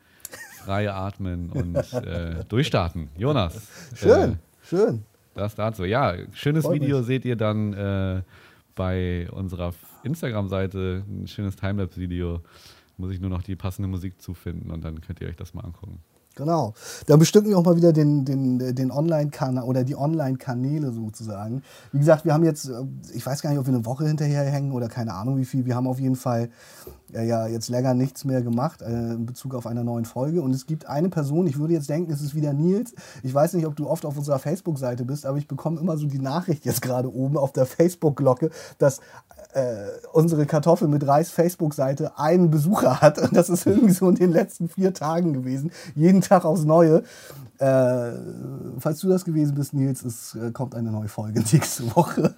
frei 0.64 0.90
atmen 0.92 1.50
und 1.50 1.76
äh, 1.94 2.44
durchstarten. 2.48 3.08
Jonas. 3.16 3.66
Schön, 3.94 4.32
Äh, 4.32 4.36
schön. 4.62 5.04
das 5.34 5.54
dazu. 5.54 5.84
Ja, 5.84 6.14
schönes 6.34 6.64
Freut 6.66 6.80
Video 6.82 6.98
mich. 6.98 7.06
seht 7.06 7.24
ihr 7.24 7.36
dann 7.36 7.72
äh, 7.72 8.22
bei 8.74 9.28
unserer 9.30 9.72
Instagram-Seite. 10.02 11.04
Ein 11.08 11.26
schönes 11.26 11.56
Timelapse-Video. 11.56 12.40
Muss 12.96 13.12
ich 13.12 13.20
nur 13.20 13.30
noch 13.30 13.42
die 13.42 13.56
passende 13.56 13.88
Musik 13.88 14.20
zufinden 14.20 14.70
und 14.70 14.84
dann 14.84 15.00
könnt 15.00 15.20
ihr 15.20 15.28
euch 15.28 15.36
das 15.36 15.54
mal 15.54 15.64
angucken. 15.64 16.00
Genau. 16.36 16.74
Da 17.06 17.16
bestücken 17.16 17.50
wir 17.50 17.58
auch 17.58 17.64
mal 17.64 17.76
wieder 17.76 17.92
den, 17.92 18.24
den, 18.24 18.74
den 18.74 18.90
Online-Kanal 18.90 19.64
oder 19.64 19.84
die 19.84 19.96
Online-Kanäle 19.96 20.92
sozusagen. 20.92 21.62
Wie 21.92 21.98
gesagt, 21.98 22.24
wir 22.24 22.32
haben 22.32 22.44
jetzt, 22.44 22.68
äh, 22.68 22.82
ich 23.12 23.24
weiß 23.26 23.42
gar 23.42 23.50
nicht, 23.50 23.58
ob 23.58 23.66
wir 23.66 23.74
eine 23.74 23.84
Woche 23.84 24.06
hinterherhängen 24.06 24.72
oder 24.72 24.88
keine 24.88 25.14
Ahnung 25.14 25.38
wie 25.38 25.44
viel. 25.44 25.66
Wir 25.66 25.74
haben 25.74 25.86
auf 25.86 25.98
jeden 25.98 26.16
Fall 26.16 26.50
ja 27.12 27.46
jetzt 27.46 27.68
länger 27.68 27.94
nichts 27.94 28.24
mehr 28.24 28.42
gemacht 28.42 28.82
äh, 28.82 29.14
in 29.14 29.26
Bezug 29.26 29.54
auf 29.54 29.66
einer 29.66 29.84
neuen 29.84 30.04
Folge. 30.04 30.42
Und 30.42 30.54
es 30.54 30.66
gibt 30.66 30.86
eine 30.86 31.08
Person, 31.08 31.46
ich 31.46 31.58
würde 31.58 31.74
jetzt 31.74 31.88
denken, 31.88 32.12
es 32.12 32.20
ist 32.20 32.34
wieder 32.34 32.52
Nils. 32.52 32.94
Ich 33.22 33.34
weiß 33.34 33.54
nicht, 33.54 33.66
ob 33.66 33.76
du 33.76 33.88
oft 33.88 34.04
auf 34.04 34.16
unserer 34.16 34.38
Facebook-Seite 34.38 35.04
bist, 35.04 35.26
aber 35.26 35.38
ich 35.38 35.48
bekomme 35.48 35.80
immer 35.80 35.96
so 35.96 36.06
die 36.06 36.18
Nachricht 36.18 36.64
jetzt 36.64 36.82
gerade 36.82 37.12
oben 37.12 37.36
auf 37.36 37.52
der 37.52 37.66
Facebook-Glocke, 37.66 38.50
dass 38.78 39.00
äh, 39.54 39.86
unsere 40.12 40.46
Kartoffel 40.46 40.88
mit 40.88 41.06
Reis 41.06 41.30
Facebook-Seite 41.30 42.18
einen 42.18 42.50
Besucher 42.50 43.00
hat. 43.00 43.18
Und 43.18 43.34
das 43.34 43.48
ist 43.48 43.66
irgendwie 43.66 43.92
so 43.92 44.08
in 44.08 44.14
den 44.14 44.32
letzten 44.32 44.68
vier 44.68 44.94
Tagen 44.94 45.32
gewesen. 45.32 45.72
Jeden 45.94 46.20
Tag 46.20 46.44
aufs 46.44 46.64
Neue. 46.64 47.02
Äh, 47.60 48.12
falls 48.78 49.00
du 49.00 49.08
das 49.10 49.22
gewesen 49.22 49.54
bist, 49.54 49.74
Nils, 49.74 50.02
es 50.02 50.34
äh, 50.34 50.50
kommt 50.50 50.74
eine 50.74 50.90
neue 50.90 51.08
Folge 51.08 51.40
nächste 51.52 51.94
Woche. 51.94 52.34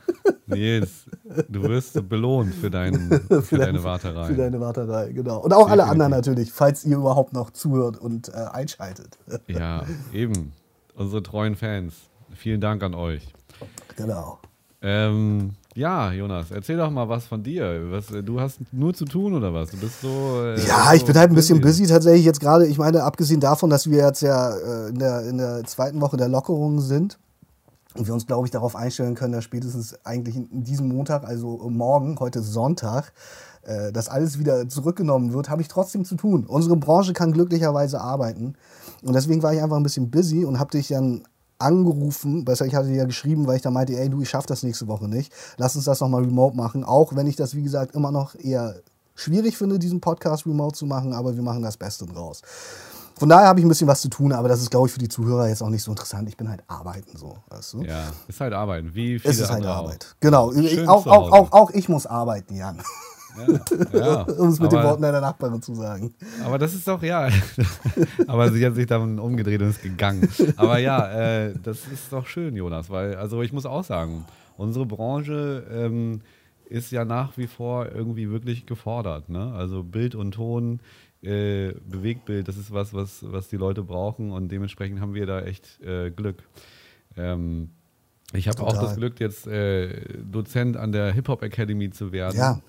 Nils, 0.46 1.04
du 1.48 1.62
wirst 1.62 2.08
belohnt 2.08 2.52
für, 2.52 2.70
dein, 2.70 3.08
für, 3.42 3.58
deine 3.58 3.84
Warterei. 3.84 4.26
Für 4.26 4.34
deine 4.34 4.58
Warterei, 4.58 5.12
genau. 5.12 5.38
Und 5.38 5.52
auch 5.52 5.70
alle 5.70 5.84
anderen 5.84 6.10
natürlich, 6.10 6.52
falls 6.52 6.84
ihr 6.84 6.96
überhaupt 6.96 7.34
noch 7.34 7.50
zuhört 7.50 7.98
und 7.98 8.30
äh, 8.30 8.32
einschaltet. 8.32 9.16
ja, 9.46 9.84
eben. 10.12 10.52
Unsere 10.96 11.22
treuen 11.22 11.54
Fans. 11.54 11.94
Vielen 12.34 12.60
Dank 12.60 12.82
an 12.82 12.94
euch. 12.94 13.32
genau. 13.94 14.40
Ähm, 14.80 15.52
ja, 15.74 16.12
Jonas, 16.12 16.50
erzähl 16.50 16.76
doch 16.76 16.90
mal 16.90 17.08
was 17.08 17.24
von 17.24 17.42
dir. 17.42 17.90
Was, 17.90 18.10
äh, 18.10 18.22
du 18.22 18.40
hast 18.40 18.60
nur 18.72 18.92
zu 18.94 19.04
tun 19.04 19.34
oder 19.34 19.54
was? 19.54 19.70
Du 19.70 19.78
bist 19.78 20.00
so. 20.00 20.42
äh, 20.42 20.60
Ja, 20.66 20.88
so 20.90 20.96
ich 20.96 21.04
bin 21.04 21.16
halt 21.16 21.30
ein 21.30 21.34
bisschen 21.34 21.60
busy 21.60 21.86
tatsächlich 21.86 22.24
jetzt 22.24 22.40
gerade. 22.40 22.66
Ich 22.66 22.78
meine, 22.78 23.02
abgesehen 23.04 23.40
davon, 23.40 23.70
dass 23.70 23.88
wir 23.88 23.98
jetzt 24.04 24.22
ja 24.22 24.50
äh, 24.54 24.88
in, 24.88 24.98
der, 24.98 25.28
in 25.28 25.38
der 25.38 25.64
zweiten 25.64 26.00
Woche 26.00 26.16
der 26.16 26.28
Lockerungen 26.28 26.80
sind 26.80 27.18
und 27.94 28.06
wir 28.06 28.14
uns, 28.14 28.26
glaube 28.26 28.46
ich, 28.46 28.50
darauf 28.50 28.76
einstellen 28.76 29.14
können, 29.14 29.32
dass 29.32 29.44
spätestens 29.44 29.96
eigentlich 30.04 30.36
in 30.36 30.64
diesem 30.64 30.88
Montag, 30.88 31.24
also 31.24 31.58
morgen, 31.68 32.18
heute 32.20 32.40
ist 32.40 32.52
Sonntag, 32.52 33.12
äh, 33.62 33.92
dass 33.92 34.08
alles 34.08 34.38
wieder 34.38 34.68
zurückgenommen 34.68 35.32
wird, 35.32 35.48
habe 35.48 35.62
ich 35.62 35.68
trotzdem 35.68 36.04
zu 36.04 36.16
tun. 36.16 36.44
Unsere 36.46 36.76
Branche 36.76 37.12
kann 37.12 37.32
glücklicherweise 37.32 38.00
arbeiten. 38.00 38.54
Und 39.02 39.14
deswegen 39.14 39.42
war 39.42 39.52
ich 39.52 39.62
einfach 39.62 39.76
ein 39.76 39.82
bisschen 39.82 40.10
busy 40.10 40.44
und 40.44 40.58
habe 40.58 40.70
dich 40.70 40.88
dann 40.88 41.22
angerufen, 41.62 42.44
besser, 42.44 42.66
ich 42.66 42.74
hatte 42.74 42.88
dir 42.88 42.96
ja 42.96 43.04
geschrieben, 43.04 43.46
weil 43.46 43.56
ich 43.56 43.62
da 43.62 43.70
meinte, 43.70 43.98
ey 43.98 44.08
du, 44.08 44.20
ich 44.20 44.28
schaff 44.28 44.46
das 44.46 44.62
nächste 44.62 44.88
Woche 44.88 45.08
nicht. 45.08 45.32
Lass 45.56 45.76
uns 45.76 45.84
das 45.84 46.00
nochmal 46.00 46.24
remote 46.24 46.56
machen. 46.56 46.84
Auch 46.84 47.14
wenn 47.16 47.26
ich 47.26 47.36
das, 47.36 47.54
wie 47.54 47.62
gesagt, 47.62 47.94
immer 47.94 48.10
noch 48.10 48.34
eher 48.34 48.76
schwierig 49.14 49.56
finde, 49.56 49.78
diesen 49.78 50.00
Podcast 50.00 50.46
remote 50.46 50.76
zu 50.76 50.86
machen, 50.86 51.12
aber 51.12 51.34
wir 51.34 51.42
machen 51.42 51.62
das 51.62 51.76
Beste 51.76 52.06
draus. 52.06 52.42
Von 53.18 53.28
daher 53.28 53.46
habe 53.46 53.60
ich 53.60 53.66
ein 53.66 53.68
bisschen 53.68 53.86
was 53.86 54.00
zu 54.00 54.08
tun, 54.08 54.32
aber 54.32 54.48
das 54.48 54.60
ist, 54.60 54.70
glaube 54.70 54.88
ich, 54.88 54.92
für 54.92 54.98
die 54.98 55.08
Zuhörer 55.08 55.48
jetzt 55.48 55.62
auch 55.62 55.68
nicht 55.68 55.82
so 55.82 55.92
interessant. 55.92 56.28
Ich 56.28 56.36
bin 56.36 56.48
halt 56.48 56.62
arbeiten 56.66 57.16
so, 57.16 57.36
weißt 57.50 57.74
du? 57.74 57.82
Ja, 57.82 58.12
ist 58.26 58.40
halt 58.40 58.52
Arbeiten. 58.52 58.94
Wie 58.94 59.18
viele 59.18 59.32
es 59.32 59.38
ist 59.38 59.50
halt 59.50 59.64
Arbeit. 59.64 60.16
Genau. 60.20 60.52
Schön 60.52 60.88
Auch, 60.88 61.06
auch, 61.06 61.30
auch, 61.30 61.52
auch 61.52 61.70
ich 61.70 61.88
muss 61.88 62.06
arbeiten, 62.06 62.56
Jan. 62.56 62.82
Ja, 63.92 63.98
ja. 63.98 64.22
um 64.38 64.48
es 64.48 64.60
mit 64.60 64.72
den 64.72 64.78
aber, 64.78 64.90
Worten 64.90 65.02
deiner 65.02 65.20
Nachbarin 65.20 65.62
zu 65.62 65.74
sagen. 65.74 66.14
aber 66.44 66.58
das 66.58 66.74
ist 66.74 66.86
doch, 66.86 67.02
ja. 67.02 67.28
aber 68.26 68.52
sie 68.52 68.64
hat 68.64 68.74
sich 68.74 68.86
dann 68.86 69.18
umgedreht 69.18 69.60
und 69.62 69.70
ist 69.70 69.82
gegangen. 69.82 70.28
Aber 70.56 70.78
ja, 70.78 71.10
äh, 71.12 71.54
das 71.62 71.86
ist 71.86 72.12
doch 72.12 72.26
schön, 72.26 72.56
Jonas, 72.56 72.90
weil, 72.90 73.16
also 73.16 73.42
ich 73.42 73.52
muss 73.52 73.66
auch 73.66 73.84
sagen, 73.84 74.24
unsere 74.56 74.86
Branche 74.86 75.66
ähm, 75.70 76.20
ist 76.66 76.90
ja 76.90 77.04
nach 77.04 77.36
wie 77.36 77.46
vor 77.46 77.90
irgendwie 77.92 78.30
wirklich 78.30 78.66
gefordert. 78.66 79.28
Ne? 79.28 79.52
Also 79.54 79.82
Bild 79.82 80.14
und 80.14 80.32
Ton, 80.32 80.80
äh, 81.22 81.72
Bewegtbild, 81.88 82.48
das 82.48 82.56
ist 82.56 82.72
was, 82.72 82.94
was, 82.94 83.24
was 83.30 83.48
die 83.48 83.56
Leute 83.56 83.82
brauchen 83.82 84.32
und 84.32 84.50
dementsprechend 84.50 85.00
haben 85.00 85.14
wir 85.14 85.26
da 85.26 85.42
echt 85.42 85.80
äh, 85.82 86.10
Glück. 86.10 86.42
Ähm, 87.16 87.70
ich 88.32 88.48
habe 88.48 88.62
auch 88.62 88.72
das 88.72 88.96
Glück, 88.96 89.20
jetzt 89.20 89.46
äh, 89.46 90.04
Dozent 90.24 90.76
an 90.76 90.92
der 90.92 91.12
Hip-Hop 91.12 91.42
Academy 91.42 91.90
zu 91.90 92.12
werden. 92.12 92.38
Ja. 92.38 92.60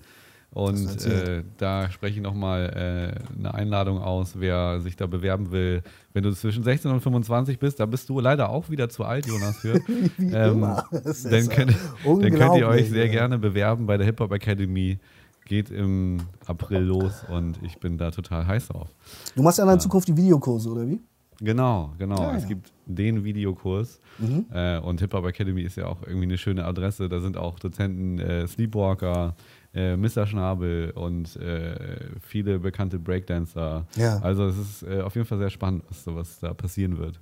Und 0.54 1.04
äh, 1.04 1.42
da 1.58 1.90
spreche 1.90 2.16
ich 2.16 2.22
nochmal 2.22 3.16
äh, 3.36 3.36
eine 3.38 3.54
Einladung 3.54 3.98
aus, 3.98 4.34
wer 4.38 4.80
sich 4.80 4.94
da 4.94 5.06
bewerben 5.06 5.50
will. 5.50 5.82
Wenn 6.12 6.22
du 6.22 6.32
zwischen 6.32 6.62
16 6.62 6.92
und 6.92 7.00
25 7.00 7.58
bist, 7.58 7.80
da 7.80 7.86
bist 7.86 8.08
du 8.08 8.20
leider 8.20 8.50
auch 8.50 8.70
wieder 8.70 8.88
zu 8.88 9.04
alt, 9.04 9.26
Jonas, 9.26 9.56
für. 9.56 9.74
Wie 10.16 10.28
immer. 10.28 10.84
Das 10.92 11.24
ist 11.24 11.32
dann, 11.32 11.48
könnt, 11.48 11.74
dann 12.04 12.34
könnt 12.34 12.56
ihr 12.56 12.68
euch 12.68 12.88
sehr 12.88 13.06
ja. 13.06 13.12
gerne 13.12 13.36
bewerben 13.38 13.86
bei 13.86 13.96
der 13.96 14.06
Hip 14.06 14.20
Hop 14.20 14.30
Academy. 14.30 14.98
Geht 15.44 15.70
im 15.70 16.20
April 16.46 16.82
los 16.82 17.24
und 17.28 17.58
ich 17.62 17.78
bin 17.78 17.98
da 17.98 18.12
total 18.12 18.46
heiß 18.46 18.68
drauf. 18.68 18.88
Du 19.34 19.42
machst 19.42 19.58
ja 19.58 19.66
dann 19.66 19.74
in 19.74 19.80
Zukunft 19.80 20.06
die 20.06 20.16
Videokurse, 20.16 20.70
oder 20.70 20.88
wie? 20.88 21.00
Genau, 21.40 21.92
genau. 21.98 22.16
Ah, 22.18 22.36
es 22.36 22.44
ja. 22.44 22.50
gibt 22.50 22.72
den 22.86 23.24
Videokurs 23.24 24.00
Mhm. 24.18 24.46
äh, 24.52 24.78
und 24.78 25.00
Hip 25.00 25.12
Hop 25.12 25.26
Academy 25.26 25.62
ist 25.62 25.76
ja 25.76 25.86
auch 25.86 26.02
irgendwie 26.02 26.24
eine 26.26 26.38
schöne 26.38 26.64
Adresse. 26.64 27.08
Da 27.08 27.20
sind 27.20 27.36
auch 27.36 27.58
Dozenten 27.58 28.18
äh, 28.18 28.46
Sleepwalker, 28.46 29.34
äh, 29.74 29.96
Mr. 29.96 30.26
Schnabel 30.26 30.90
und 30.92 31.36
äh, 31.36 31.98
viele 32.20 32.58
bekannte 32.58 32.98
Breakdancer. 32.98 33.86
Ja. 33.96 34.18
Also 34.18 34.46
es 34.46 34.56
ist 34.58 34.82
äh, 34.84 35.00
auf 35.02 35.14
jeden 35.14 35.26
Fall 35.26 35.38
sehr 35.38 35.50
spannend, 35.50 35.84
was, 35.88 36.04
so- 36.04 36.14
was 36.16 36.38
da 36.40 36.54
passieren 36.54 36.98
wird. 36.98 37.20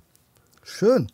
Schön. 0.63 1.07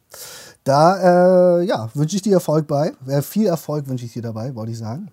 Da 0.63 1.59
äh, 1.59 1.63
ja, 1.65 1.89
wünsche 1.95 2.15
ich 2.15 2.21
dir 2.21 2.33
Erfolg 2.33 2.67
bei. 2.67 2.91
Äh, 3.07 3.21
viel 3.21 3.47
Erfolg 3.47 3.87
wünsche 3.87 4.05
ich 4.05 4.13
dir 4.13 4.21
dabei, 4.21 4.53
wollte 4.53 4.71
ich 4.71 4.77
sagen. 4.77 5.11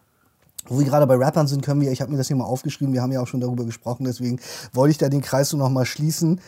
Wo 0.69 0.79
wir 0.79 0.85
gerade 0.85 1.07
bei 1.07 1.15
Rappern 1.15 1.47
sind, 1.47 1.65
können 1.65 1.81
wir, 1.81 1.93
ich 1.93 2.01
habe 2.03 2.11
mir 2.11 2.19
das 2.19 2.27
hier 2.27 2.37
mal 2.37 2.45
aufgeschrieben, 2.45 2.93
wir 2.93 3.01
haben 3.01 3.13
ja 3.13 3.21
auch 3.21 3.27
schon 3.29 3.41
darüber 3.41 3.65
gesprochen, 3.65 4.05
deswegen 4.05 4.41
wollte 4.73 4.91
ich 4.91 4.99
da 4.99 5.09
den 5.09 5.21
Kreis 5.23 5.51
so 5.51 5.57
nochmal 5.57 5.87
schließen. 5.87 6.41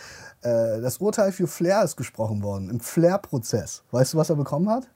Äh, 0.42 0.80
das 0.80 0.98
Urteil 0.98 1.30
für 1.32 1.46
Flair 1.46 1.82
ist 1.84 1.96
gesprochen 1.96 2.42
worden, 2.42 2.68
im 2.68 2.80
Flair-Prozess. 2.80 3.84
Weißt 3.92 4.12
du, 4.14 4.18
was 4.18 4.28
er 4.28 4.36
bekommen 4.36 4.68
hat? 4.68 4.88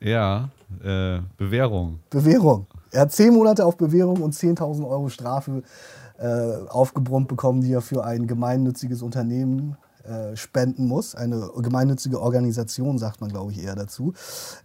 Ja, 0.00 0.48
äh, 0.82 1.20
Bewährung. 1.36 2.00
Bewährung. 2.10 2.66
Er 2.92 3.02
hat 3.02 3.12
zehn 3.12 3.32
Monate 3.32 3.64
auf 3.64 3.78
Bewährung 3.78 4.22
und 4.22 4.34
10.000 4.34 4.86
Euro 4.86 5.08
Strafe 5.08 5.62
äh, 6.18 6.68
aufgebrummt 6.68 7.26
bekommen, 7.26 7.62
die 7.62 7.72
er 7.72 7.80
für 7.80 8.04
ein 8.04 8.26
gemeinnütziges 8.26 9.00
Unternehmen 9.00 9.78
äh, 10.04 10.36
spenden 10.36 10.86
muss. 10.86 11.14
Eine 11.14 11.50
gemeinnützige 11.56 12.20
Organisation, 12.20 12.98
sagt 12.98 13.22
man, 13.22 13.30
glaube 13.30 13.52
ich, 13.52 13.64
eher 13.64 13.74
dazu. 13.74 14.12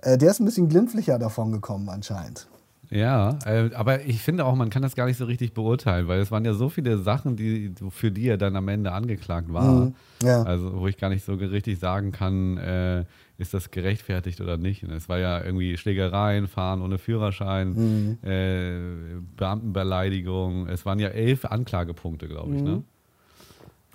Äh, 0.01 0.17
der 0.17 0.31
ist 0.31 0.41
ein 0.41 0.45
bisschen 0.45 0.67
glimpflicher 0.67 1.17
davon 1.17 1.53
gekommen, 1.53 1.87
anscheinend. 1.87 2.47
Ja, 2.89 3.37
äh, 3.45 3.69
aber 3.75 4.05
ich 4.05 4.21
finde 4.21 4.45
auch, 4.45 4.55
man 4.55 4.69
kann 4.69 4.81
das 4.81 4.95
gar 4.95 5.05
nicht 5.07 5.17
so 5.17 5.25
richtig 5.25 5.53
beurteilen, 5.53 6.07
weil 6.07 6.21
es 6.21 6.31
waren 6.31 6.45
ja 6.45 6.53
so 6.53 6.69
viele 6.69 6.97
Sachen, 6.97 7.35
die, 7.35 7.73
für 7.89 8.11
die 8.11 8.27
er 8.29 8.37
dann 8.37 8.55
am 8.55 8.67
Ende 8.69 8.93
angeklagt 8.93 9.51
war. 9.51 9.85
Mhm, 9.87 9.95
ja. 10.23 10.43
Also, 10.43 10.79
wo 10.79 10.87
ich 10.87 10.97
gar 10.97 11.09
nicht 11.09 11.25
so 11.25 11.33
richtig 11.33 11.79
sagen 11.79 12.13
kann, 12.13 12.57
äh, 12.57 13.03
ist 13.37 13.53
das 13.53 13.71
gerechtfertigt 13.71 14.39
oder 14.39 14.57
nicht. 14.57 14.83
Und 14.83 14.91
es 14.91 15.09
war 15.09 15.19
ja 15.19 15.43
irgendwie 15.43 15.75
Schlägereien, 15.77 16.47
Fahren 16.47 16.81
ohne 16.81 16.97
Führerschein, 16.97 18.17
Mhm. 18.21 18.27
äh, 18.27 19.19
Beamtenbeleidigung. 19.35 20.67
Es 20.67 20.85
waren 20.85 20.99
ja 20.99 21.09
elf 21.09 21.45
Anklagepunkte, 21.45 22.27
glaube 22.27 22.55
ich, 22.55 22.61
ne? 22.61 22.69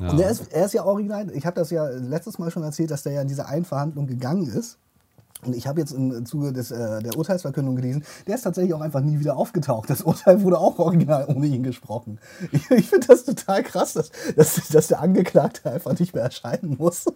Ja. 0.01 0.07
Mhm. 0.07 0.11
Und 0.11 0.21
er 0.21 0.31
ist, 0.31 0.53
er 0.53 0.67
ist 0.67 0.75
ja 0.75 0.85
original, 0.85 1.31
ich 1.35 1.47
habe 1.47 1.55
das 1.57 1.71
ja 1.71 1.87
letztes 1.89 2.39
Mal 2.39 2.51
schon 2.51 2.63
erzählt, 2.63 2.91
dass 2.91 3.03
der 3.05 3.13
ja 3.13 3.23
in 3.23 3.29
diese 3.29 3.47
Einverhandlung 3.47 4.07
gegangen 4.07 4.47
ist. 4.49 4.79
Und 5.45 5.57
ich 5.57 5.67
habe 5.67 5.81
jetzt 5.81 5.93
im 5.93 6.25
Zuge 6.25 6.53
des, 6.53 6.71
äh, 6.71 7.03
der 7.03 7.17
Urteilsverkündung 7.17 7.75
gelesen, 7.75 8.05
der 8.27 8.37
ist 8.37 8.43
tatsächlich 8.43 8.75
auch 8.75 8.81
einfach 8.81 9.01
nie 9.01 9.19
wieder 9.19 9.37
aufgetaucht. 9.37 9.91
Das 9.91 10.03
Urteil 10.03 10.43
wurde 10.43 10.59
auch 10.59 10.79
original 10.79 11.27
ohne 11.29 11.47
ihn 11.47 11.63
gesprochen. 11.63 12.21
Ich, 12.53 12.71
ich 12.71 12.89
finde 12.89 13.09
das 13.09 13.25
total 13.25 13.63
krass, 13.63 13.95
dass, 13.95 14.11
dass, 14.37 14.69
dass 14.69 14.89
der 14.89 15.01
Angeklagte 15.01 15.71
einfach 15.71 15.99
nicht 15.99 16.15
mehr 16.15 16.25
erscheinen 16.25 16.77
muss. 16.79 17.07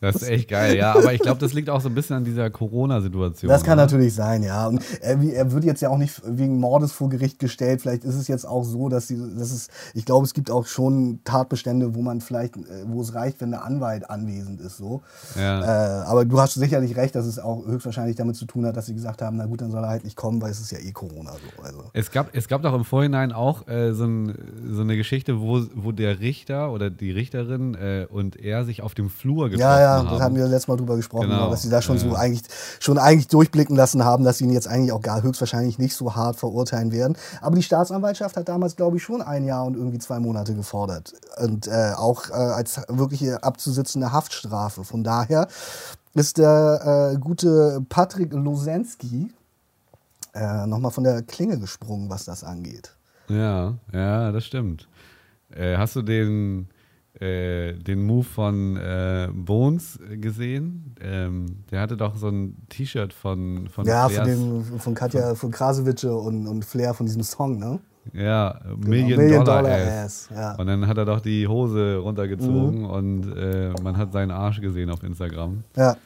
Das 0.00 0.16
ist 0.16 0.28
echt 0.28 0.48
geil, 0.48 0.76
ja. 0.76 0.94
Aber 0.94 1.12
ich 1.12 1.20
glaube, 1.20 1.40
das 1.40 1.52
liegt 1.52 1.70
auch 1.70 1.80
so 1.80 1.88
ein 1.88 1.94
bisschen 1.94 2.16
an 2.16 2.24
dieser 2.24 2.50
Corona-Situation. 2.50 3.48
Das 3.48 3.62
kann 3.62 3.76
ne? 3.76 3.82
natürlich 3.82 4.14
sein, 4.14 4.42
ja. 4.42 4.66
Und 4.66 4.82
er, 5.00 5.20
er 5.22 5.52
wird 5.52 5.64
jetzt 5.64 5.80
ja 5.80 5.88
auch 5.88 5.98
nicht 5.98 6.22
wegen 6.24 6.58
Mordes 6.58 6.92
vor 6.92 7.08
Gericht 7.08 7.38
gestellt. 7.38 7.82
Vielleicht 7.82 8.04
ist 8.04 8.14
es 8.14 8.28
jetzt 8.28 8.46
auch 8.46 8.64
so, 8.64 8.88
dass, 8.88 9.06
die, 9.06 9.16
dass 9.16 9.52
es, 9.52 9.68
ich 9.94 10.04
glaube, 10.04 10.24
es 10.24 10.34
gibt 10.34 10.50
auch 10.50 10.66
schon 10.66 11.20
Tatbestände, 11.24 11.94
wo 11.94 12.02
man 12.02 12.20
vielleicht, 12.20 12.56
äh, 12.56 12.84
wo 12.86 13.00
es 13.00 13.14
reicht, 13.14 13.40
wenn 13.40 13.50
der 13.50 13.64
Anwalt 13.64 14.08
anwesend 14.10 14.60
ist, 14.60 14.76
so. 14.76 15.02
Ja. 15.36 15.62
Äh, 15.62 16.04
aber 16.06 16.24
du 16.24 16.40
hast 16.40 16.54
sicherlich 16.54 16.96
recht, 16.96 17.14
dass 17.14 17.26
es 17.26 17.38
auch 17.38 17.66
höchstwahrscheinlich 17.66 18.16
damit 18.16 18.36
zu 18.36 18.46
tun 18.46 18.66
hat, 18.66 18.76
dass 18.76 18.86
sie 18.86 18.94
gesagt 18.94 19.22
haben, 19.22 19.36
na 19.36 19.46
gut, 19.46 19.60
dann 19.60 19.70
soll 19.70 19.82
er 19.82 19.88
halt 19.88 20.04
nicht 20.04 20.16
kommen, 20.16 20.40
weil 20.42 20.50
es 20.50 20.60
ist 20.60 20.72
ja 20.72 20.78
eh 20.78 20.92
Corona 20.92 21.32
so. 21.32 21.62
Also. 21.62 21.84
Es 21.92 22.10
gab, 22.10 22.34
es 22.34 22.48
gab 22.48 22.62
doch 22.62 22.74
im 22.74 22.84
Vorhinein 22.84 23.32
auch 23.32 23.66
äh, 23.68 23.92
so, 23.92 24.04
ein, 24.04 24.34
so 24.70 24.82
eine 24.82 24.96
Geschichte, 24.96 25.40
wo, 25.40 25.62
wo 25.74 25.92
der 25.92 26.20
Richter 26.20 26.72
oder 26.72 26.90
die 26.90 27.10
Richterin 27.10 27.74
äh, 27.74 28.06
und 28.08 28.36
er 28.36 28.64
sich 28.64 28.82
auf 28.82 28.94
dem 28.94 29.10
Flur 29.10 29.50
getroffen 29.50 29.60
Ja, 29.60 29.80
ja, 29.80 29.93
haben. 29.98 30.08
das 30.10 30.20
hatten 30.20 30.36
wir 30.36 30.46
letztes 30.46 30.68
Mal 30.68 30.76
drüber 30.76 30.96
gesprochen, 30.96 31.28
Genau, 31.28 31.36
genau, 31.36 31.50
dass 31.50 31.62
sie 31.62 31.70
da 31.70 31.82
schon 31.82 31.96
ja, 31.96 32.02
so 32.02 32.08
ja. 32.08 32.14
eigentlich 32.14 32.42
schon 32.80 32.98
eigentlich 32.98 33.28
durchblicken 33.28 33.76
lassen 33.76 34.04
haben, 34.04 34.24
dass 34.24 34.38
sie 34.38 34.44
ihn 34.44 34.52
jetzt 34.52 34.68
eigentlich 34.68 34.92
auch 34.92 35.00
gar 35.00 35.22
höchstwahrscheinlich 35.22 35.78
nicht 35.78 35.94
so 35.94 36.14
hart 36.14 36.36
verurteilen 36.36 36.92
werden. 36.92 37.16
Aber 37.40 37.56
die 37.56 37.62
Staatsanwaltschaft 37.62 38.36
hat 38.36 38.48
damals, 38.48 38.76
glaube 38.76 38.96
ich, 38.96 39.02
schon 39.02 39.22
ein 39.22 39.44
Jahr 39.44 39.64
und 39.64 39.76
irgendwie 39.76 39.98
zwei 39.98 40.18
Monate 40.20 40.54
gefordert. 40.54 41.14
Und 41.42 41.66
äh, 41.66 41.92
auch 41.96 42.30
äh, 42.30 42.32
als 42.32 42.80
wirkliche 42.88 43.42
abzusitzende 43.42 44.12
Haftstrafe. 44.12 44.84
Von 44.84 45.04
daher 45.04 45.48
ist 46.14 46.38
der 46.38 47.12
äh, 47.14 47.18
gute 47.18 47.84
Patrick 47.88 48.32
Losensky 48.32 49.32
äh, 50.34 50.66
nochmal 50.66 50.90
von 50.90 51.04
der 51.04 51.22
Klinge 51.22 51.58
gesprungen, 51.58 52.10
was 52.10 52.24
das 52.24 52.44
angeht. 52.44 52.94
Ja, 53.28 53.74
ja, 53.92 54.32
das 54.32 54.44
stimmt. 54.44 54.88
Äh, 55.50 55.76
hast 55.76 55.96
du 55.96 56.02
den, 56.02 56.68
äh, 57.20 57.74
den 57.74 58.04
Move 58.06 58.24
von 58.24 58.76
äh, 58.76 59.28
Bones 59.32 59.98
gesehen? 60.20 60.94
Ähm, 61.00 61.46
der 61.70 61.80
hatte 61.80 61.96
doch 61.96 62.16
so 62.16 62.28
ein 62.28 62.56
T-Shirt 62.68 63.12
von, 63.12 63.68
von 63.68 63.86
Ja, 63.86 64.06
Flairs- 64.08 64.36
von, 64.36 64.62
dem, 64.62 64.78
von 64.80 64.94
Katja, 64.94 65.34
von 65.34 65.50
Krasowitsche 65.50 66.14
und, 66.14 66.46
und 66.46 66.64
Flair 66.64 66.92
von 66.94 67.06
diesem 67.06 67.22
Song, 67.22 67.58
ne? 67.58 67.78
Ja, 68.12 68.60
Million, 68.76 69.08
Genau, 69.08 69.22
Million 69.22 69.44
Dollar, 69.44 69.62
Dollar 69.62 69.76
Ass. 69.78 70.28
Ass, 70.28 70.28
ja. 70.34 70.54
Und 70.56 70.66
dann 70.66 70.86
hat 70.86 70.98
er 70.98 71.06
doch 71.06 71.20
die 71.20 71.46
Hose 71.48 71.96
runtergezogen 71.96 72.80
Mhm. 72.80 72.84
und 72.84 73.32
äh, 73.36 73.72
man 73.82 73.96
hat 73.96 74.12
seinen 74.12 74.30
Arsch 74.30 74.60
gesehen 74.60 74.90
auf 74.90 75.02
Instagram. 75.02 75.64
Ja. 75.76 75.96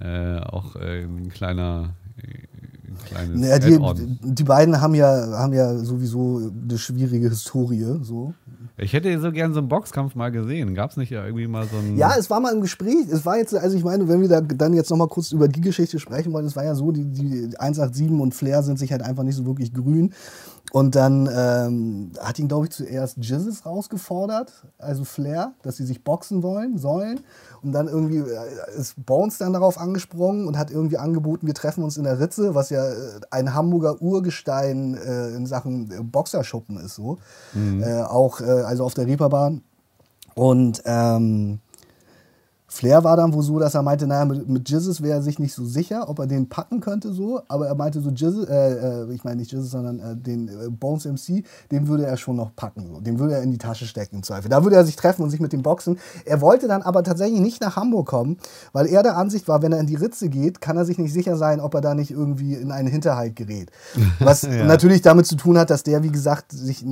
Äh, 0.00 0.40
auch 0.40 0.76
äh, 0.76 1.04
ein 1.04 1.28
kleiner, 1.30 1.94
äh, 2.18 2.88
ein 2.88 2.98
kleines 3.06 3.48
Ja, 3.48 3.58
die, 3.58 4.18
die 4.34 4.44
beiden 4.44 4.80
haben 4.80 4.94
ja, 4.94 5.08
haben 5.38 5.52
ja 5.54 5.74
sowieso 5.78 6.50
eine 6.68 6.76
schwierige 6.78 7.28
Historie. 7.30 7.98
So. 8.02 8.34
Ich 8.82 8.92
hätte 8.92 9.16
so 9.20 9.30
gern 9.30 9.54
so 9.54 9.60
einen 9.60 9.68
Boxkampf 9.68 10.16
mal 10.16 10.30
gesehen. 10.30 10.74
Gab 10.74 10.90
es 10.90 10.96
nicht 10.96 11.10
ja 11.10 11.24
irgendwie 11.24 11.46
mal 11.46 11.66
so 11.66 11.76
einen. 11.76 11.96
Ja, 11.96 12.14
es 12.18 12.28
war 12.30 12.40
mal 12.40 12.52
im 12.52 12.60
Gespräch. 12.60 13.06
Es 13.10 13.24
war 13.24 13.36
jetzt, 13.38 13.54
also 13.54 13.76
ich 13.76 13.84
meine, 13.84 14.08
wenn 14.08 14.20
wir 14.20 14.28
da 14.28 14.40
dann 14.40 14.74
jetzt 14.74 14.90
nochmal 14.90 15.08
kurz 15.08 15.30
über 15.30 15.46
die 15.46 15.60
Geschichte 15.60 16.00
sprechen 16.00 16.32
wollen, 16.32 16.46
es 16.46 16.56
war 16.56 16.64
ja 16.64 16.74
so, 16.74 16.90
die, 16.90 17.04
die 17.04 17.56
187 17.56 18.10
und 18.10 18.34
Flair 18.34 18.62
sind 18.62 18.78
sich 18.78 18.90
halt 18.90 19.02
einfach 19.02 19.22
nicht 19.22 19.36
so 19.36 19.46
wirklich 19.46 19.72
grün. 19.72 20.12
Und 20.72 20.94
dann 20.94 21.28
ähm, 21.30 22.12
hat 22.18 22.38
ihn, 22.38 22.48
glaube 22.48 22.64
ich, 22.64 22.72
zuerst 22.72 23.18
Jizzes 23.18 23.66
rausgefordert, 23.66 24.64
also 24.78 25.04
Flair, 25.04 25.52
dass 25.62 25.76
sie 25.76 25.84
sich 25.84 26.02
boxen 26.02 26.42
wollen, 26.42 26.78
sollen. 26.78 27.20
Und 27.62 27.72
dann 27.72 27.88
irgendwie 27.88 28.18
äh, 28.18 28.78
ist 28.78 28.94
Bones 29.04 29.36
dann 29.36 29.52
darauf 29.52 29.76
angesprungen 29.76 30.46
und 30.48 30.56
hat 30.56 30.70
irgendwie 30.70 30.96
angeboten, 30.96 31.46
wir 31.46 31.52
treffen 31.52 31.84
uns 31.84 31.98
in 31.98 32.04
der 32.04 32.18
Ritze, 32.18 32.54
was 32.54 32.70
ja 32.70 32.88
äh, 32.88 33.20
ein 33.30 33.52
Hamburger 33.52 34.00
Urgestein 34.00 34.94
äh, 34.94 35.36
in 35.36 35.44
Sachen 35.44 35.90
äh, 35.90 36.02
Boxerschuppen 36.02 36.78
ist 36.78 36.94
so. 36.94 37.18
Äh, 37.82 38.02
auch 38.04 38.40
äh, 38.40 38.44
also 38.44 38.86
auf 38.86 38.94
der 38.94 39.06
Reeperbahn. 39.06 39.60
Und 40.34 40.82
ähm, 40.86 41.60
Flair 42.72 43.04
war 43.04 43.18
dann 43.18 43.34
wohl 43.34 43.42
so, 43.42 43.58
dass 43.58 43.74
er 43.74 43.82
meinte, 43.82 44.06
naja, 44.06 44.24
mit, 44.24 44.48
mit 44.48 44.66
Jizzes 44.70 45.02
wäre 45.02 45.18
er 45.18 45.22
sich 45.22 45.38
nicht 45.38 45.52
so 45.52 45.62
sicher, 45.66 46.08
ob 46.08 46.18
er 46.20 46.26
den 46.26 46.48
packen 46.48 46.80
könnte 46.80 47.12
so, 47.12 47.42
aber 47.48 47.66
er 47.66 47.74
meinte 47.74 48.00
so 48.00 48.08
Jizzes, 48.08 48.48
äh, 48.48 49.02
äh, 49.02 49.12
ich 49.12 49.24
meine 49.24 49.36
nicht 49.36 49.52
Jizzes, 49.52 49.70
sondern 49.72 50.00
äh, 50.00 50.16
den 50.16 50.48
äh, 50.48 50.70
Bones 50.70 51.04
MC, 51.04 51.44
den 51.70 51.86
würde 51.86 52.06
er 52.06 52.16
schon 52.16 52.36
noch 52.36 52.56
packen, 52.56 52.86
so. 52.86 52.98
den 53.00 53.18
würde 53.18 53.34
er 53.34 53.42
in 53.42 53.50
die 53.50 53.58
Tasche 53.58 53.84
stecken 53.84 54.16
im 54.16 54.22
Zweifel. 54.22 54.48
Da 54.48 54.64
würde 54.64 54.76
er 54.76 54.86
sich 54.86 54.96
treffen 54.96 55.22
und 55.22 55.28
sich 55.28 55.38
mit 55.38 55.52
dem 55.52 55.60
boxen. 55.60 55.98
Er 56.24 56.40
wollte 56.40 56.66
dann 56.66 56.80
aber 56.80 57.02
tatsächlich 57.02 57.40
nicht 57.40 57.60
nach 57.60 57.76
Hamburg 57.76 58.06
kommen, 58.08 58.38
weil 58.72 58.86
er 58.86 59.02
der 59.02 59.18
Ansicht 59.18 59.48
war, 59.48 59.60
wenn 59.60 59.72
er 59.72 59.78
in 59.80 59.86
die 59.86 59.96
Ritze 59.96 60.30
geht, 60.30 60.62
kann 60.62 60.78
er 60.78 60.86
sich 60.86 60.96
nicht 60.96 61.12
sicher 61.12 61.36
sein, 61.36 61.60
ob 61.60 61.74
er 61.74 61.82
da 61.82 61.94
nicht 61.94 62.10
irgendwie 62.10 62.54
in 62.54 62.72
einen 62.72 62.88
Hinterhalt 62.88 63.36
gerät. 63.36 63.70
Was 64.18 64.42
Ja. 64.42 64.64
natürlich 64.64 65.02
damit 65.02 65.26
zu 65.26 65.36
tun 65.36 65.58
hat, 65.58 65.68
dass 65.68 65.82
der, 65.82 66.02
wie 66.02 66.10
gesagt, 66.10 66.52
sich, 66.52 66.82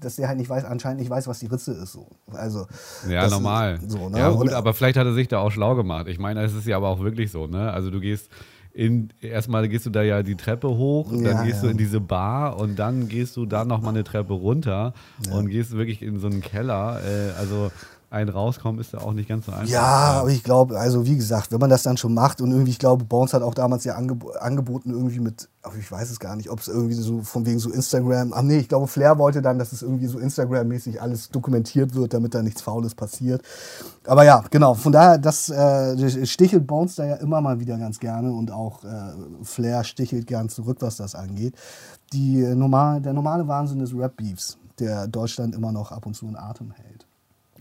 dass 0.00 0.16
der 0.16 0.28
halt 0.28 0.38
nicht 0.38 0.48
weiß, 0.48 0.64
anscheinend 0.64 1.00
nicht 1.00 1.10
weiß, 1.10 1.28
was 1.28 1.40
die 1.40 1.46
Ritze 1.46 1.72
ist. 1.72 1.92
So. 1.92 2.06
Also, 2.32 2.66
Ja, 3.06 3.28
normal. 3.28 3.80
So, 3.86 4.08
ne? 4.08 4.18
Ja, 4.18 4.30
gut, 4.30 4.50
aber 4.52 4.72
vielleicht 4.72 4.96
hat 4.96 5.06
er 5.06 5.09
sich 5.12 5.28
da 5.28 5.38
auch 5.38 5.50
schlau 5.50 5.74
gemacht. 5.74 6.06
Ich 6.08 6.18
meine, 6.18 6.42
es 6.42 6.54
ist 6.54 6.66
ja 6.66 6.76
aber 6.76 6.88
auch 6.88 7.00
wirklich 7.00 7.30
so, 7.30 7.46
ne? 7.46 7.72
Also 7.72 7.90
du 7.90 8.00
gehst 8.00 8.30
in, 8.72 9.08
erstmal 9.20 9.68
gehst 9.68 9.86
du 9.86 9.90
da 9.90 10.02
ja 10.02 10.22
die 10.22 10.36
Treppe 10.36 10.68
hoch, 10.68 11.10
und 11.10 11.24
dann 11.24 11.38
Ja, 11.38 11.42
gehst 11.44 11.56
ja. 11.56 11.62
du 11.64 11.68
in 11.72 11.76
diese 11.76 12.00
Bar 12.00 12.56
und 12.58 12.78
dann 12.78 13.08
gehst 13.08 13.36
du 13.36 13.44
da 13.44 13.64
nochmal 13.64 13.94
eine 13.94 14.04
Treppe 14.04 14.32
runter 14.32 14.94
und 15.32 15.48
gehst 15.48 15.72
wirklich 15.72 16.02
in 16.02 16.18
so 16.20 16.28
einen 16.28 16.40
Keller. 16.40 17.00
Äh, 17.04 17.32
also 17.38 17.72
ein 18.10 18.28
rauskommen 18.28 18.80
ist 18.80 18.92
ja 18.92 19.00
auch 19.00 19.12
nicht 19.12 19.28
ganz 19.28 19.46
so 19.46 19.52
einfach. 19.52 19.68
Ja, 19.68 19.84
aber 20.20 20.30
ich 20.30 20.42
glaube, 20.42 20.76
also 20.76 21.06
wie 21.06 21.16
gesagt, 21.16 21.52
wenn 21.52 21.60
man 21.60 21.70
das 21.70 21.84
dann 21.84 21.96
schon 21.96 22.12
macht 22.12 22.40
und 22.40 22.50
irgendwie, 22.50 22.72
ich 22.72 22.80
glaube, 22.80 23.04
Bones 23.04 23.32
hat 23.32 23.42
auch 23.42 23.54
damals 23.54 23.84
ja 23.84 23.94
angeb 23.94 24.24
angeboten, 24.40 24.90
irgendwie 24.90 25.20
mit, 25.20 25.48
aber 25.62 25.76
ich 25.76 25.90
weiß 25.90 26.10
es 26.10 26.18
gar 26.18 26.34
nicht, 26.34 26.50
ob 26.50 26.58
es 26.58 26.66
irgendwie 26.66 26.94
so 26.94 27.22
von 27.22 27.46
wegen 27.46 27.60
so 27.60 27.70
Instagram, 27.70 28.32
ach 28.34 28.42
nee, 28.42 28.58
ich 28.58 28.68
glaube, 28.68 28.88
Flair 28.88 29.16
wollte 29.18 29.42
dann, 29.42 29.60
dass 29.60 29.72
es 29.72 29.82
irgendwie 29.82 30.08
so 30.08 30.18
Instagram-mäßig 30.18 31.00
alles 31.00 31.28
dokumentiert 31.30 31.94
wird, 31.94 32.12
damit 32.12 32.34
da 32.34 32.42
nichts 32.42 32.62
Faules 32.62 32.96
passiert. 32.96 33.42
Aber 34.04 34.24
ja, 34.24 34.42
genau, 34.50 34.74
von 34.74 34.90
daher, 34.90 35.16
das 35.16 35.48
äh, 35.48 36.26
stichelt 36.26 36.66
Bones 36.66 36.96
da 36.96 37.04
ja 37.06 37.14
immer 37.14 37.40
mal 37.40 37.60
wieder 37.60 37.78
ganz 37.78 38.00
gerne 38.00 38.32
und 38.32 38.50
auch 38.50 38.82
äh, 38.82 39.44
Flair 39.44 39.84
stichelt 39.84 40.26
gern 40.26 40.48
zurück, 40.48 40.78
was 40.80 40.96
das 40.96 41.14
angeht. 41.14 41.54
Die, 42.12 42.42
äh, 42.42 42.56
normal, 42.56 43.00
der 43.00 43.12
normale 43.12 43.46
Wahnsinn 43.46 43.78
des 43.78 43.94
Rap-Beefs. 43.94 44.58
der 44.80 45.06
Deutschland 45.06 45.54
immer 45.54 45.72
noch 45.72 45.92
ab 45.92 46.06
und 46.06 46.14
zu 46.14 46.26
in 46.26 46.36
Atem 46.36 46.72
hält. 46.72 46.99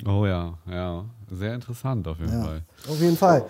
Oh 0.05 0.25
ja, 0.25 0.53
ja. 0.69 1.05
Sehr 1.31 1.53
interessant 1.55 2.07
auf 2.07 2.19
jeden 2.19 2.33
Ja, 2.39 2.43
Fall. 2.45 2.61
auf 2.89 2.99
jeden 2.99 3.17
Fall. 3.17 3.45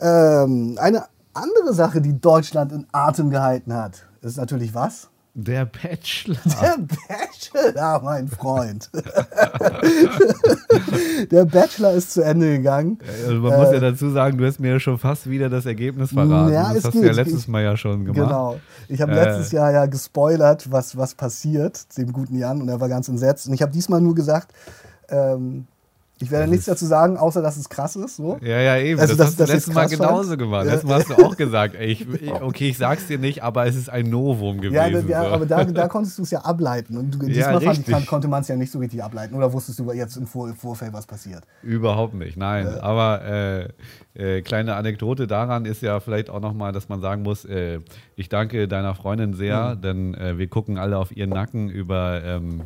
Ähm, 0.00 0.78
eine 0.80 1.04
andere 1.34 1.74
Sache, 1.74 2.00
die 2.00 2.18
Deutschland 2.20 2.72
in 2.72 2.86
Atem 2.92 3.30
gehalten 3.30 3.72
hat, 3.74 4.06
ist 4.22 4.36
natürlich 4.36 4.74
was? 4.74 5.08
Der 5.38 5.66
Bachelor. 5.66 6.38
Der 6.62 6.78
Bachelor, 6.78 8.00
mein 8.02 8.26
Freund. 8.26 8.88
Der 11.30 11.44
Bachelor 11.44 11.92
ist 11.92 12.12
zu 12.14 12.22
Ende 12.22 12.56
gegangen. 12.56 12.98
Also 13.26 13.34
man 13.40 13.60
muss 13.60 13.70
ja 13.72 13.80
dazu 13.80 14.08
sagen, 14.10 14.38
du 14.38 14.46
hast 14.46 14.60
mir 14.60 14.72
ja 14.72 14.80
schon 14.80 14.98
fast 14.98 15.28
wieder 15.28 15.48
das 15.50 15.66
Ergebnis 15.66 16.12
verraten. 16.12 16.52
Äh, 16.52 16.54
Ja, 16.54 16.72
das 16.72 16.84
hast 16.84 16.92
geht, 16.92 17.02
du 17.02 17.06
ja 17.06 17.10
es 17.10 17.16
letztes. 17.18 17.48
Mal 17.48 17.62
ja 17.62 17.76
schon 17.76 18.04
gemacht. 18.06 18.26
Genau. 18.28 18.58
Ich 18.88 19.00
habe 19.02 19.12
Äh. 19.12 19.24
letztes 19.24 19.52
Jahr 19.52 19.72
ja 19.72 19.84
gespoilert, 19.86 20.70
was, 20.70 20.96
was 20.96 21.14
passiert, 21.14 21.96
dem 21.98 22.12
guten 22.12 22.36
Jan, 22.38 22.60
und 22.62 22.68
er 22.68 22.80
war 22.80 22.88
ganz 22.88 23.08
entsetzt. 23.08 23.46
Und 23.46 23.52
ich 23.54 23.62
habe 23.62 23.72
diesmal 23.72 24.00
nur 24.00 24.14
gesagt, 24.14 24.52
ähm, 25.08 25.66
ich 26.18 26.30
werde 26.30 26.48
nichts 26.50 26.64
dazu 26.64 26.86
sagen, 26.86 27.18
außer 27.18 27.42
dass 27.42 27.58
es 27.58 27.68
krass 27.68 27.94
ist. 27.94 28.16
So. 28.16 28.38
Ja, 28.40 28.58
ja, 28.58 28.78
eben. 28.78 28.98
Also, 28.98 29.14
das, 29.16 29.36
dass- 29.36 29.40
hast 29.40 29.50
du 29.50 29.52
letztes 29.52 29.74
Mal 29.74 29.86
genauso 29.86 30.28
fand. 30.30 30.38
gemacht. 30.38 30.64
Ja. 30.64 30.72
Letztes 30.72 30.88
Mal 30.88 30.98
hast 31.00 31.10
du 31.10 31.22
auch 31.22 31.36
gesagt, 31.36 31.74
ey, 31.74 31.88
ich, 31.92 32.06
okay, 32.40 32.70
ich 32.70 32.78
sag's 32.78 33.06
dir 33.06 33.18
nicht, 33.18 33.42
aber 33.42 33.66
es 33.66 33.76
ist 33.76 33.90
ein 33.90 34.08
Novum 34.08 34.62
gewesen. 34.62 34.74
Ja, 34.74 34.86
ja 34.86 35.28
so. 35.28 35.34
aber 35.34 35.44
da, 35.44 35.62
da 35.64 35.88
konntest 35.88 36.16
du 36.16 36.22
es 36.22 36.30
ja 36.30 36.38
ableiten. 36.40 36.96
Und 36.96 37.10
du, 37.20 37.26
Ja, 37.26 37.34
diesmal 37.34 37.60
fand 37.60 37.66
richtig. 37.80 37.92
kann, 37.94 38.06
konnte 38.06 38.28
man 38.28 38.40
es 38.40 38.48
ja 38.48 38.56
nicht 38.56 38.72
so 38.72 38.78
richtig 38.78 39.04
ableiten. 39.04 39.34
Oder 39.34 39.52
wusstest 39.52 39.78
du 39.78 39.92
jetzt 39.92 40.16
im 40.16 40.26
Vor 40.26 40.48
Vorfeld, 40.54 40.94
was 40.94 41.04
passiert? 41.06 41.44
Überhaupt 41.62 42.14
nicht, 42.14 42.38
nein. 42.38 42.66
Aber 42.80 43.22
äh, 43.22 43.68
äh, 44.38 44.40
kleine 44.40 44.74
Anekdote 44.76 45.26
daran 45.26 45.66
ist 45.66 45.82
ja 45.82 46.00
vielleicht 46.00 46.30
auch 46.30 46.40
nochmal, 46.40 46.72
dass 46.72 46.88
man 46.88 47.02
sagen 47.02 47.24
muss, 47.24 47.44
äh, 47.44 47.80
ich 48.14 48.30
danke 48.30 48.68
deiner 48.68 48.94
Freundin 48.94 49.34
sehr, 49.34 49.74
Mhm. 49.74 49.80
denn 49.82 50.14
äh, 50.14 50.38
wir 50.38 50.46
gucken 50.48 50.78
alle 50.78 50.96
auf 50.96 51.14
ihren 51.14 51.28
Nacken 51.28 51.68
über 51.68 52.24
ähm, 52.24 52.62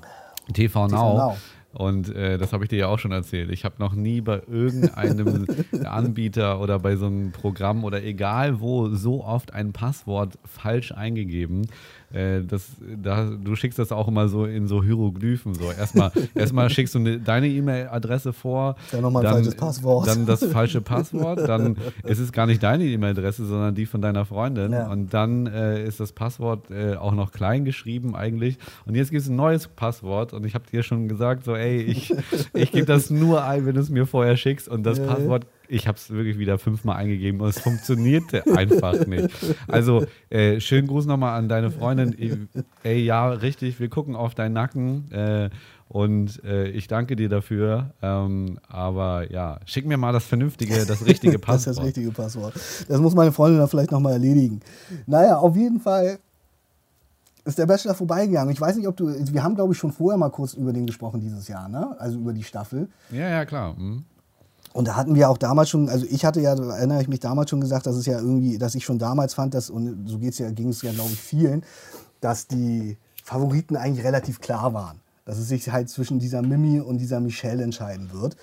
TV 0.55 0.87
Now. 0.87 1.17
Now. 1.17 1.37
Und 1.73 2.15
äh, 2.15 2.37
das 2.37 2.53
habe 2.53 2.65
ich 2.65 2.71
dir 2.71 2.79
ja 2.81 2.87
auch 2.89 2.99
schon 2.99 3.13
erzählt. 3.13 3.51
Ich 3.51 3.65
habe 3.65 3.77
noch 3.79 3.95
nie 3.95 4.21
bei 4.21 4.43
irgendeinem 4.49 5.47
Anbieter 5.85 6.61
oder 6.61 6.81
bei 6.81 6.97
so 6.97 7.07
einem 7.07 7.31
Programm 7.31 7.85
oder 7.85 8.03
egal 8.03 8.61
wo 8.61 8.89
so 8.89 9.25
oft 9.25 9.55
ein 9.55 9.73
Passwort 9.73 10.37
falsch 10.45 10.93
eingegeben. 10.93 11.69
Äh, 12.13 12.43
das, 12.43 12.69
da, 13.03 13.25
du 13.25 13.55
schickst 13.55 13.79
das 13.79 13.93
auch 13.93 14.09
immer 14.09 14.29
so 14.29 14.45
in 14.45 14.67
so 14.67 14.83
Hieroglyphen. 14.83 15.55
So. 15.55 15.71
Erstmal, 15.71 16.11
erstmal 16.35 16.69
schickst 16.71 16.95
du 16.95 16.99
ne, 16.99 17.21
deine 17.21 17.49
E-Mail-Adresse 17.49 18.33
vor. 18.33 18.77
Dann 18.91 19.03
nochmal 19.03 19.27
ein 19.27 19.33
falsches 19.33 19.55
Passwort. 19.55 20.09
Dann 20.09 20.27
das 20.27 20.45
falsche 20.45 20.81
Passwort. 20.81 21.49
Dann 21.49 21.77
ist 22.05 22.19
es 22.19 22.33
gar 22.33 22.47
nicht 22.47 22.63
deine 22.63 22.85
E-Mail-Adresse, 22.85 23.47
sondern 23.47 23.75
die 23.75 23.87
von 23.87 24.03
deiner 24.03 24.25
Freundin. 24.25 24.73
Ja. 24.73 24.91
Und 24.91 25.15
dann 25.15 25.47
äh, 25.47 25.85
ist 25.85 26.01
das 26.01 26.13
Passwort 26.13 26.71
äh, 26.71 26.97
auch 26.97 27.15
noch 27.15 27.33
klein 27.33 27.65
geschrieben 27.65 28.17
eigentlich. 28.17 28.59
Und 28.87 28.97
jetzt 28.97 29.11
gibt 29.11 29.23
es 29.23 29.29
ein 29.29 29.37
neues 29.37 29.69
Passwort. 29.69 30.33
Und 30.33 30.45
ich 30.45 30.55
habe 30.55 30.65
dir 30.71 30.83
schon 30.83 31.09
gesagt, 31.09 31.45
so, 31.45 31.55
ey, 31.55 31.81
ich, 31.81 32.15
ich 32.55 32.73
gebe 32.73 32.87
das 32.87 33.11
nur 33.11 33.45
ein, 33.45 33.67
wenn 33.67 33.75
du 33.75 33.81
es 33.81 33.91
mir 33.91 34.07
vorher 34.07 34.37
schickst. 34.37 34.69
Und 34.69 34.85
das 34.85 34.99
Ja, 34.99 35.05
ja. 35.05 35.41
Passwort, 35.71 35.81
ich 35.81 35.87
habe 35.89 35.97
es 35.97 36.11
wirklich 36.11 36.39
wieder 36.39 36.59
fünfmal 36.59 36.97
eingegeben 36.97 37.41
und 37.41 37.49
es 37.49 37.61
funktionierte 37.61 38.45
einfach 38.57 39.07
nicht. 39.07 39.29
Also, 39.69 40.05
äh, 40.29 40.61
schönen 40.61 40.89
Gruß 40.89 41.07
nochmal 41.07 41.39
an 41.39 41.49
deine 41.49 41.71
Freundin. 41.71 42.49
Ey, 42.83 43.03
ja, 43.05 43.29
richtig, 43.31 43.81
wir 43.81 43.89
gucken 43.89 44.17
auf 44.17 44.35
deinen 44.35 44.53
Nacken. 44.53 45.11
Äh, 45.13 45.51
und 45.89 46.45
äh, 46.45 46.69
ich 46.69 46.87
danke 46.87 47.17
dir 47.17 47.29
dafür. 47.29 47.91
Ähm, 48.01 48.61
aber 48.69 49.31
ja, 49.33 49.59
schick 49.65 49.87
mir 49.87 49.97
mal 49.97 50.13
das 50.13 50.25
vernünftige, 50.25 50.87
das 50.87 51.05
richtige 51.07 51.33
Das 51.33 51.41
ist 51.41 51.47
Passwort. 51.47 51.77
das 51.79 51.85
richtige 51.85 52.11
Passwort. 52.13 52.55
Das 52.89 53.01
muss 53.01 53.15
meine 53.15 53.33
Freundin 53.33 53.59
dann 53.59 53.69
vielleicht 53.69 53.91
nochmal 53.91 54.13
erledigen. 54.13 54.61
Naja, 55.07 55.37
auf 55.39 55.57
jeden 55.57 55.81
Fall 55.81 56.19
ist 57.45 57.59
der 57.59 57.67
Bachelor 57.67 57.95
vorbeigegangen. 57.95 58.53
Ich 58.53 58.61
weiß 58.61 58.77
nicht, 58.77 58.87
ob 58.87 58.97
du. 58.97 59.09
Wir 59.09 59.43
haben, 59.43 59.57
glaube 59.57 59.73
ich, 59.73 59.79
schon 59.79 59.91
vorher 59.91 60.17
mal 60.17 60.31
kurz 60.31 60.55
über 60.55 60.73
den 60.73 60.87
gesprochen 60.87 61.21
dieses 61.21 61.49
Jahr, 61.49 61.69
ne? 61.69 61.97
Also 61.99 62.19
über 62.19 62.33
die 62.33 62.45
Staffel. 62.45 62.87
Ja, 63.11 63.29
ja, 63.29 63.45
klar. 63.45 63.75
Mhm. 63.77 64.05
Und 64.73 64.87
da 64.87 64.97
hatten 64.97 65.15
wir 65.15 65.29
auch 65.29 65.39
damals 65.39 65.69
schon, 65.69 65.89
also 65.89 66.07
ich 66.09 66.25
hatte 66.25 66.41
ja, 66.41 66.55
erinnere 66.55 67.03
ich 67.03 67.09
mich 67.09 67.21
damals 67.21 67.51
schon 67.51 67.61
gesagt, 67.61 67.87
dass 67.87 67.97
es 67.97 68.07
ja 68.07 68.19
irgendwie, 68.19 68.57
dass 68.57 68.75
ich 68.75 68.85
schon 68.85 68.99
damals 68.99 69.35
fand, 69.35 69.55
dass, 69.55 69.69
und 69.69 70.09
so 70.09 70.19
geht's 70.19 70.39
ja, 70.39 70.51
ging 70.51 70.69
es 70.69 70.83
ja, 70.83 70.93
glaube 70.93 71.11
ich, 71.13 71.21
vielen, 71.21 71.65
dass 72.21 72.47
die 72.47 72.97
Favoriten 73.25 73.77
eigentlich 73.77 74.05
relativ 74.05 74.41
klar 74.41 74.73
waren. 74.73 75.01
Dass 75.25 75.39
es 75.39 75.49
sich 75.49 75.71
halt 75.71 75.89
zwischen 75.91 76.19
dieser 76.19 76.43
Mimi 76.43 76.81
und 76.81 76.99
dieser 76.99 77.21
Michelle 77.21 77.63
entscheiden 77.63 78.11
wird. 78.13 78.37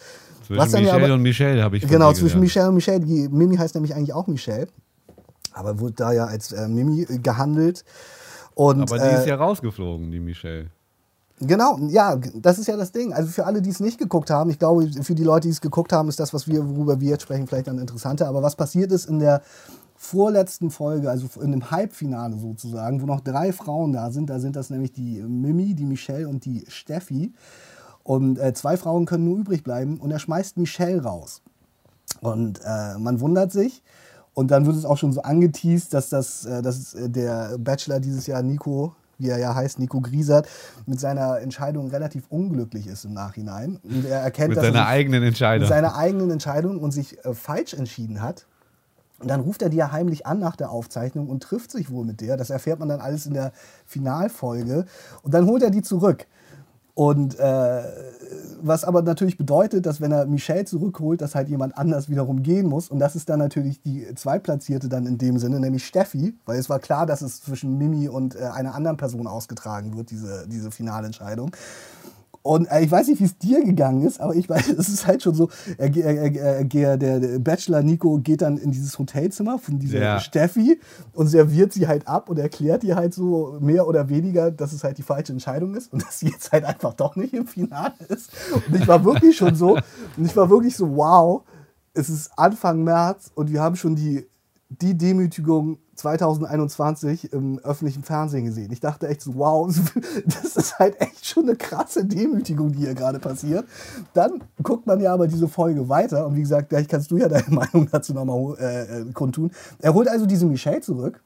Zwischen 0.45 0.59
dann 0.59 0.69
ja 0.71 0.79
Michelle 0.79 1.05
aber- 1.05 1.13
und 1.13 1.21
Michelle 1.21 1.63
habe 1.63 1.77
ich 1.77 1.87
Genau, 1.87 2.13
zwischen. 2.13 2.39
Michelle 2.39 2.69
und 2.69 2.75
Michelle. 2.75 2.99
Die 2.99 3.27
Mimi 3.29 3.57
heißt 3.57 3.75
nämlich 3.75 3.95
eigentlich 3.95 4.13
auch 4.13 4.27
Michelle. 4.27 4.67
Aber 5.53 5.79
wurde 5.79 5.93
da 5.95 6.11
ja 6.11 6.25
als 6.25 6.51
äh, 6.51 6.67
Mimi 6.67 7.05
gehandelt. 7.21 7.83
Und, 8.53 8.81
Aber 8.81 8.97
die 8.97 9.05
äh, 9.05 9.19
ist 9.19 9.27
ja 9.27 9.35
rausgeflogen, 9.35 10.11
die 10.11 10.19
Michelle. 10.19 10.67
Genau, 11.39 11.77
ja, 11.89 12.15
das 12.33 12.57
ist 12.57 12.67
ja 12.67 12.75
das 12.75 12.91
Ding. 12.91 13.13
Also 13.13 13.29
für 13.29 13.45
alle, 13.45 13.61
die 13.61 13.69
es 13.69 13.79
nicht 13.79 13.99
geguckt 13.99 14.31
haben, 14.31 14.49
ich 14.49 14.57
glaube, 14.57 14.89
für 15.03 15.13
die 15.13 15.23
Leute, 15.23 15.47
die 15.47 15.51
es 15.51 15.61
geguckt 15.61 15.93
haben, 15.93 16.09
ist 16.09 16.19
das, 16.19 16.33
was 16.33 16.47
wir, 16.47 16.67
worüber 16.67 16.99
wir 16.99 17.11
jetzt 17.11 17.23
sprechen, 17.23 17.45
vielleicht 17.45 17.67
dann 17.67 17.77
interessanter. 17.77 18.27
Aber 18.27 18.41
was 18.41 18.55
passiert 18.55 18.91
ist 18.91 19.05
in 19.05 19.19
der 19.19 19.43
vorletzten 19.95 20.71
Folge, 20.71 21.09
also 21.11 21.27
in 21.41 21.51
dem 21.51 21.69
Halbfinale 21.69 22.37
sozusagen, 22.37 23.01
wo 23.01 23.05
noch 23.05 23.21
drei 23.21 23.53
Frauen 23.53 23.93
da 23.93 24.11
sind, 24.11 24.29
da 24.29 24.39
sind 24.39 24.55
das 24.55 24.71
nämlich 24.71 24.93
die 24.93 25.21
Mimi, 25.21 25.75
die 25.75 25.85
Michelle 25.85 26.27
und 26.27 26.43
die 26.45 26.65
Steffi. 26.69 27.33
Und 28.03 28.39
äh, 28.39 28.53
zwei 28.53 28.77
Frauen 28.77 29.05
können 29.05 29.25
nur 29.25 29.37
übrig 29.37 29.63
bleiben 29.63 29.97
und 29.99 30.09
er 30.09 30.19
schmeißt 30.19 30.57
Michelle 30.57 31.03
raus. 31.03 31.41
Und 32.21 32.61
äh, 32.63 32.97
man 32.97 33.19
wundert 33.19 33.51
sich. 33.51 33.83
Und 34.33 34.49
dann 34.49 34.65
wird 34.65 34.75
es 34.75 34.85
auch 34.85 34.97
schon 34.97 35.13
so 35.13 35.21
angeteased, 35.21 35.93
dass, 35.93 36.09
das, 36.09 36.45
äh, 36.45 36.61
dass 36.61 36.93
äh, 36.93 37.09
der 37.09 37.57
Bachelor 37.59 37.99
dieses 37.99 38.27
Jahr, 38.27 38.41
Nico, 38.43 38.95
wie 39.17 39.29
er 39.29 39.37
ja 39.39 39.55
heißt, 39.55 39.79
Nico 39.79 39.99
Griesert, 40.01 40.47
mit 40.85 40.99
seiner 40.99 41.39
Entscheidung 41.39 41.89
relativ 41.89 42.25
unglücklich 42.29 42.87
ist 42.87 43.05
im 43.05 43.13
Nachhinein. 43.13 43.79
Und 43.83 44.05
er 44.05 44.19
erkennt, 44.19 44.49
Mit 44.49 44.57
dass 44.57 44.65
er 44.65 44.71
seiner 44.73 44.83
sich- 44.85 44.89
eigenen 44.93 45.19
mit 45.21 45.27
Entscheidung. 45.29 45.67
seiner 45.67 45.95
eigenen 45.95 46.31
Entscheidung 46.31 46.79
und 46.79 46.91
sich 46.91 47.23
äh, 47.25 47.33
falsch 47.33 47.73
entschieden 47.73 48.21
hat. 48.21 48.45
Und 49.19 49.29
dann 49.29 49.39
ruft 49.39 49.63
er 49.63 49.69
die 49.69 49.77
ja 49.77 49.91
heimlich 49.91 50.27
an 50.27 50.37
nach 50.37 50.55
der 50.55 50.69
Aufzeichnung 50.69 51.27
und 51.27 51.41
trifft 51.41 51.71
sich 51.71 51.89
wohl 51.89 52.05
mit 52.05 52.21
der. 52.21 52.37
Das 52.37 52.51
erfährt 52.51 52.77
man 52.77 52.87
dann 52.87 52.99
alles 53.01 53.25
in 53.25 53.33
der 53.33 53.51
Finalfolge. 53.87 54.85
Und 55.23 55.33
dann 55.33 55.47
holt 55.47 55.63
er 55.63 55.71
die 55.71 55.81
zurück. 55.81 56.27
Und 56.97 57.37
äh, 57.37 57.83
was 58.59 58.83
aber 58.83 59.03
natürlich 59.03 59.37
bedeutet, 59.37 59.85
dass 59.85 60.01
wenn 60.01 60.11
er 60.11 60.25
Michelle 60.25 60.65
zurückholt, 60.65 61.21
dass 61.21 61.35
halt 61.35 61.47
jemand 61.47 61.77
anders 61.77 62.09
wiederum 62.09 62.41
gehen 62.41 62.67
muss. 62.67 62.89
Und 62.89 62.97
das 62.97 63.15
ist 63.15 63.29
dann 63.29 63.37
natürlich 63.37 63.79
die 63.83 64.07
Zweitplatzierte 64.15 64.89
dann 64.89 65.05
in 65.05 65.19
dem 65.19 65.37
Sinne, 65.37 65.59
nämlich 65.59 65.85
Steffi, 65.85 66.33
weil 66.47 66.57
es 66.57 66.71
war 66.71 66.79
klar, 66.79 67.05
dass 67.05 67.21
es 67.21 67.39
zwischen 67.39 67.77
Mimi 67.77 68.09
und 68.09 68.35
äh, 68.35 68.45
einer 68.45 68.73
anderen 68.73 68.97
Person 68.97 69.27
ausgetragen 69.27 69.95
wird, 69.95 70.09
diese, 70.09 70.47
diese 70.47 70.71
Finalentscheidung. 70.71 71.51
Und 72.47 72.71
äh, 72.71 72.81
ich 72.81 72.89
weiß 72.89 73.07
nicht, 73.09 73.19
wie 73.19 73.25
es 73.25 73.37
dir 73.37 73.61
gegangen 73.63 74.07
ist, 74.07 74.21
aber 74.21 74.33
ich 74.33 74.47
weiß, 74.47 74.69
es 74.77 74.87
ist 74.87 75.05
halt 75.05 75.21
schon 75.21 75.35
so, 75.35 75.49
er, 75.77 75.95
er, 75.95 76.35
er, 76.35 76.73
er, 76.73 76.97
der, 76.97 77.19
der 77.19 77.39
Bachelor 77.39 77.83
Nico 77.83 78.19
geht 78.19 78.41
dann 78.41 78.57
in 78.57 78.71
dieses 78.71 78.97
Hotelzimmer 78.97 79.59
von 79.59 79.79
dieser 79.79 79.99
Ja. 79.99 80.19
Steffi 80.21 80.79
und 81.13 81.27
serviert 81.27 81.73
sie 81.73 81.87
halt 81.87 82.07
ab 82.07 82.29
und 82.29 82.39
erklärt 82.39 82.85
ihr 82.85 82.95
halt 82.95 83.13
so 83.13 83.57
mehr 83.59 83.85
oder 83.85 84.07
weniger, 84.07 84.49
dass 84.49 84.71
es 84.71 84.85
halt 84.85 84.97
die 84.97 85.03
falsche 85.03 85.33
Entscheidung 85.33 85.75
ist 85.75 85.91
und 85.91 86.01
dass 86.05 86.19
sie 86.19 86.29
jetzt 86.29 86.53
halt 86.53 86.63
einfach 86.63 86.93
doch 86.93 87.17
nicht 87.17 87.33
im 87.33 87.47
Finale 87.47 87.93
ist. 88.07 88.31
Und 88.53 88.75
ich 88.75 88.87
war 88.87 89.03
wirklich 89.03 89.35
schon 89.35 89.53
so, 89.55 89.73
und 90.15 90.25
ich 90.25 90.35
war 90.35 90.49
wirklich 90.49 90.75
so, 90.75 90.95
wow, 90.95 91.43
es 91.93 92.09
ist 92.09 92.31
Anfang 92.37 92.83
März 92.83 93.29
und 93.35 93.51
wir 93.51 93.59
haben 93.61 93.75
schon 93.75 93.95
die, 93.95 94.25
die 94.69 94.97
Demütigung 94.97 95.79
2021 95.97 97.33
im 97.33 97.59
öffentlichen 97.59 98.03
Fernsehen 98.03 98.45
gesehen. 98.45 98.71
Ich 98.71 98.79
dachte 98.79 99.07
echt 99.07 99.21
so, 99.21 99.35
wow, 99.35 99.67
das 100.25 100.55
ist 100.55 100.79
halt 100.79 100.99
echt 101.01 101.25
schon 101.25 101.43
eine 101.43 101.55
krasse 101.55 102.05
Demütigung, 102.05 102.71
die 102.71 102.79
hier 102.79 102.93
gerade 102.93 103.19
passiert. 103.19 103.65
Dann 104.13 104.43
guckt 104.61 104.87
man 104.87 104.99
ja 104.99 105.13
aber 105.13 105.27
diese 105.27 105.47
Folge 105.47 105.89
weiter 105.89 106.27
und 106.27 106.35
wie 106.35 106.41
gesagt, 106.41 106.69
vielleicht 106.69 106.89
kannst 106.89 107.11
du 107.11 107.17
ja 107.17 107.27
deine 107.27 107.49
Meinung 107.49 107.87
dazu 107.91 108.13
nochmal 108.13 108.55
äh, 108.59 109.01
äh, 109.01 109.11
kundtun. 109.13 109.51
Er 109.79 109.93
holt 109.93 110.07
also 110.07 110.25
diese 110.25 110.45
Michelle 110.45 110.81
zurück. 110.81 111.21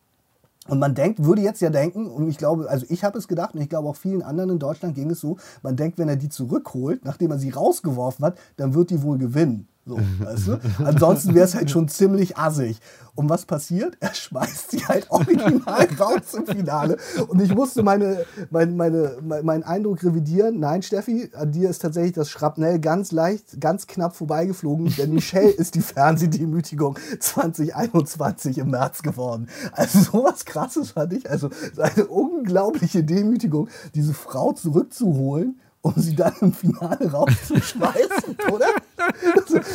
Und 0.68 0.78
man 0.78 0.94
denkt, 0.94 1.24
würde 1.24 1.42
jetzt 1.42 1.60
ja 1.62 1.72
denken, 1.72 2.08
und 2.08 2.30
ich 2.30 2.38
glaube, 2.38 2.70
also 2.70 2.86
ich 2.88 3.04
habe 3.04 3.18
es 3.18 3.28
gedacht 3.28 3.56
und 3.56 3.62
ich 3.62 3.70
glaube 3.70 3.90
auch 3.90 3.96
vielen 3.96 4.22
anderen 4.22 4.52
in 4.52 4.60
Deutschland 4.60 4.94
ging 4.94 5.10
es 5.10 5.20
so, 5.20 5.38
man 5.64 5.76
denkt, 5.76 5.98
wenn 5.98 6.08
er 6.08 6.18
die 6.18 6.30
zurückholt, 6.30 7.04
nachdem 7.04 7.32
er 7.32 7.40
sie 7.40 7.50
rausgeworfen 7.50 8.24
hat, 8.24 8.38
dann 8.58 8.76
wird 8.76 8.92
die 8.92 9.02
wohl 9.02 9.18
gewinnen. 9.18 9.68
So, 9.84 9.98
weißt 10.20 10.48
du? 10.48 10.60
Ansonsten 10.86 11.34
wäre 11.34 11.46
es 11.46 11.56
halt 11.56 11.72
schon 11.72 11.88
ziemlich 11.88 12.38
assig. 12.38 12.80
Und 13.16 13.30
was 13.30 13.46
passiert? 13.46 13.98
Er 14.00 14.14
schmeißt 14.14 14.72
sie 14.72 14.86
halt 14.86 15.10
original 15.10 15.88
raus 16.00 16.34
im 16.34 16.46
Finale. 16.46 16.98
Und 17.28 17.42
ich 17.42 17.54
musste 17.54 17.84
meine, 17.84 18.26
mein, 18.52 18.78
meine, 18.78 19.18
mein, 19.22 19.44
meinen 19.44 19.64
Eindruck 19.64 20.04
revidieren. 20.04 20.60
Nein, 20.60 20.82
Steffi, 20.82 21.30
an 21.34 21.52
dir 21.52 21.70
ist 21.70 21.82
tatsächlich 21.82 22.14
das 22.14 22.30
Schrapnell 22.30 22.80
ganz 22.80 23.12
leicht, 23.12 23.60
ganz 23.60 23.88
knapp 23.88 24.16
vorbeigeflogen. 24.16 24.94
Denn 24.98 25.14
Michelle 25.14 25.50
ist 25.50 25.76
die 25.76 25.82
Fernsehdemütigung 25.82 26.98
2021 27.20 28.60
im 28.60 28.70
März 28.70 29.02
geworden. 29.02 29.48
Also 29.74 30.00
sowas 30.00 30.46
krasses 30.46 30.92
fand 30.92 31.14
ich. 31.14 31.30
Also 31.30 31.50
so 31.74 31.82
eine 31.82 32.06
unglaubliche 32.06 33.04
Demütigung, 33.04 33.68
diese 33.94 34.14
Frau 34.14 34.54
zurückzuholen, 34.54 35.60
um 35.82 35.94
sie 35.98 36.16
dann 36.16 36.34
im 36.42 36.54
Finale 36.54 37.12
rauszuschmeißen, 37.12 38.38
oder? 38.52 38.68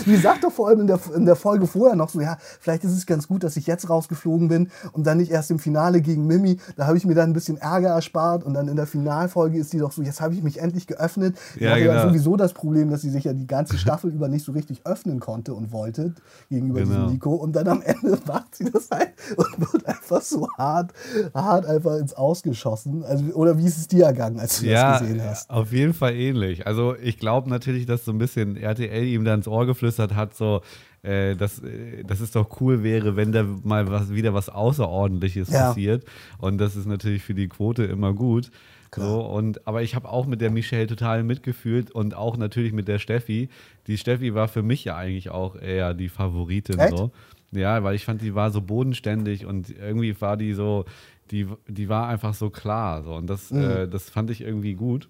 Die 0.06 0.16
sagt 0.16 0.44
doch 0.44 0.52
vor 0.52 0.68
allem 0.68 0.80
in 0.80 0.86
der, 0.86 0.98
in 1.14 1.26
der 1.26 1.36
Folge 1.36 1.66
vorher 1.66 1.96
noch 1.96 2.08
so, 2.08 2.20
ja, 2.20 2.38
vielleicht 2.60 2.84
ist 2.84 2.92
es 2.92 3.06
ganz 3.06 3.28
gut, 3.28 3.42
dass 3.44 3.56
ich 3.56 3.66
jetzt 3.66 3.88
rausgeflogen 3.88 4.48
bin 4.48 4.68
und 4.92 5.06
dann 5.06 5.18
nicht 5.18 5.30
erst 5.30 5.50
im 5.50 5.58
Finale 5.58 6.00
gegen 6.00 6.26
Mimi. 6.26 6.58
Da 6.76 6.86
habe 6.86 6.96
ich 6.96 7.04
mir 7.04 7.14
dann 7.14 7.30
ein 7.30 7.32
bisschen 7.32 7.56
Ärger 7.58 7.88
erspart 7.90 8.44
und 8.44 8.54
dann 8.54 8.68
in 8.68 8.76
der 8.76 8.86
Finalfolge 8.86 9.58
ist 9.58 9.72
die 9.72 9.78
doch 9.78 9.92
so, 9.92 10.02
jetzt 10.02 10.20
habe 10.20 10.34
ich 10.34 10.42
mich 10.42 10.60
endlich 10.60 10.86
geöffnet. 10.86 11.36
Die 11.58 11.64
Ja, 11.64 11.72
hatte 11.72 11.80
ja 11.84 11.92
genau. 11.94 12.08
sowieso 12.08 12.36
das 12.36 12.52
Problem, 12.52 12.90
dass 12.90 13.02
sie 13.02 13.10
sich 13.10 13.24
ja 13.24 13.32
die 13.32 13.46
ganze 13.46 13.78
Staffel 13.78 14.10
über 14.12 14.28
nicht 14.28 14.44
so 14.44 14.52
richtig 14.52 14.82
öffnen 14.84 15.20
konnte 15.20 15.54
und 15.54 15.72
wollte 15.72 16.14
gegenüber 16.48 16.80
Genau. 16.80 16.90
diesem 16.94 17.06
Nico. 17.12 17.34
Und 17.34 17.54
dann 17.56 17.68
am 17.68 17.82
Ende 17.82 18.18
macht 18.26 18.54
sie 18.56 18.70
das 18.70 18.88
halt 18.90 19.10
und 19.36 19.72
wird 19.72 19.86
einfach 19.86 20.22
so 20.22 20.48
hart, 20.58 20.92
hart 21.34 21.66
einfach 21.66 21.96
ins 21.96 22.14
Ausgeschossen. 22.14 23.04
Also, 23.04 23.24
oder 23.34 23.58
wie 23.58 23.66
ist 23.66 23.76
es 23.78 23.88
dir 23.88 24.04
ergangen, 24.06 24.38
als 24.40 24.60
du 24.60 24.66
Ja, 24.66 24.92
das 24.92 25.00
gesehen 25.02 25.22
hast? 25.24 25.50
auf 25.50 25.72
jeden 25.72 25.94
Fall 25.94 26.14
ähnlich. 26.14 26.66
Also 26.66 26.94
ich 27.00 27.18
glaube 27.18 27.48
natürlich, 27.50 27.86
dass 27.86 28.04
so 28.04 28.12
ein 28.12 28.18
bisschen 28.18 28.56
RTL 28.56 29.02
ihm 29.16 29.24
da 29.24 29.34
ins 29.34 29.48
Ohr 29.48 29.66
geflüstert 29.66 30.14
hat, 30.14 30.34
so, 30.34 30.62
äh, 31.02 31.34
dass, 31.34 31.62
äh, 31.62 32.04
dass 32.04 32.20
es 32.20 32.30
doch 32.30 32.60
cool 32.60 32.82
wäre, 32.82 33.16
wenn 33.16 33.32
da 33.32 33.44
mal 33.64 33.90
was, 33.90 34.12
wieder 34.12 34.34
was 34.34 34.48
Außerordentliches 34.48 35.50
Ja. 35.50 35.68
passiert. 35.68 36.04
Und 36.38 36.58
das 36.58 36.76
ist 36.76 36.86
natürlich 36.86 37.22
für 37.22 37.34
die 37.34 37.48
Quote 37.48 37.84
immer 37.84 38.12
gut. 38.12 38.50
So, 38.94 39.20
und, 39.20 39.66
aber 39.66 39.82
ich 39.82 39.94
habe 39.94 40.08
auch 40.08 40.26
mit 40.26 40.40
der 40.40 40.50
Michelle 40.50 40.86
total 40.86 41.22
mitgefühlt 41.22 41.90
und 41.90 42.14
auch 42.14 42.36
natürlich 42.38 42.72
mit 42.72 42.88
der 42.88 42.98
Steffi. 42.98 43.50
Die 43.88 43.98
Steffi 43.98 44.32
war 44.34 44.48
für 44.48 44.62
mich 44.62 44.84
ja 44.84 44.96
eigentlich 44.96 45.28
auch 45.30 45.56
eher 45.56 45.92
die 45.92 46.08
Favoritin. 46.08 46.78
Echt? 46.78 46.96
So. 46.96 47.10
Ja, 47.52 47.82
weil 47.84 47.94
ich 47.94 48.04
fand, 48.04 48.22
die 48.22 48.34
war 48.34 48.50
so 48.50 48.60
bodenständig 48.62 49.44
und 49.44 49.70
irgendwie 49.70 50.18
war 50.20 50.36
die 50.36 50.52
so, 50.54 50.84
die, 51.30 51.46
die 51.68 51.88
war 51.88 52.08
einfach 52.08 52.32
so 52.34 52.48
klar. 52.48 53.02
So. 53.02 53.14
Und 53.14 53.26
das, 53.28 53.50
äh, 53.50 53.86
das 53.86 54.08
fand 54.08 54.30
ich 54.30 54.40
irgendwie 54.40 54.74
gut. 54.74 55.08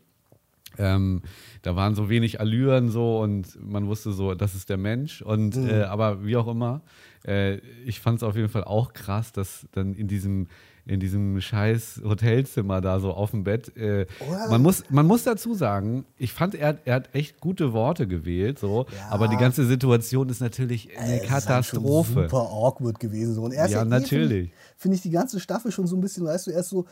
Ähm, 0.79 1.23
da 1.63 1.75
waren 1.77 1.95
so 1.95 2.09
wenig 2.09 2.41
Allüren 2.41 2.89
so 2.91 3.21
und 3.21 3.59
man 3.65 3.87
wusste 3.87 4.13
so, 4.13 4.35
das 4.35 4.55
ist 4.55 4.69
der 4.69 4.77
Mensch. 4.77 5.23
Und 5.23 5.57
äh, 5.57 5.83
aber 5.85 6.25
wie 6.25 6.37
auch 6.37 6.47
immer, 6.49 6.83
äh, 7.27 7.57
ich 7.85 8.01
fand 8.01 8.19
es 8.19 8.23
auf 8.23 8.37
jeden 8.37 8.49
Fall 8.49 8.65
auch 8.65 8.93
krass, 8.93 9.33
dass 9.33 9.67
dann 9.73 9.95
in 9.95 10.09
diesem 10.09 10.47
in 10.89 11.01
diesem 11.01 11.41
scheiß 11.41 12.03
Hotelzimmer 12.05 12.81
da 12.81 13.01
so 13.01 13.11
auf 13.13 13.33
dem 13.33 13.43
Bett. 13.43 13.77
Äh, 13.77 14.07
man, 14.49 14.63
muss, 14.63 14.85
man 14.89 15.05
muss 15.05 15.25
dazu 15.25 15.53
sagen, 15.53 16.05
ich 16.17 16.33
fand, 16.33 16.55
er, 16.55 16.69
hat- 16.69 16.79
er 16.85 16.95
hat 16.95 17.13
echt 17.13 17.41
gute 17.41 17.73
Worte 17.73 18.07
gewählt, 18.07 18.61
so, 18.61 18.87
Ja. 18.97 19.09
aber 19.11 19.27
die 19.27 19.37
ganze 19.37 19.67
Situation 19.67 20.29
ist 20.29 20.41
natürlich 20.41 20.97
eine 20.97 21.17
Es 21.17 21.25
ist 21.25 21.31
halt 21.33 21.45
Katastrophe. 21.45 22.13
super 22.29 22.41
awkward 22.53 23.01
gewesen. 23.01 23.35
So. 23.35 23.43
Und 23.43 23.51
er 23.53 23.65
ist 23.65 23.73
Ja, 23.73 23.83
eh, 23.83 23.85
natürlich. 23.85 24.29
Finde 24.29 24.35
ich, 24.45 24.53
find 24.77 24.95
ich 24.95 25.01
die 25.03 25.11
ganze 25.11 25.41
Staffel 25.41 25.73
schon 25.73 25.89
so 25.89 25.97
ein 25.97 26.01
bisschen, 26.01 26.25
weißt 26.25 26.47
du, 26.47 26.51
er 26.53 26.61
ist 26.61 26.69
so. 26.69 26.87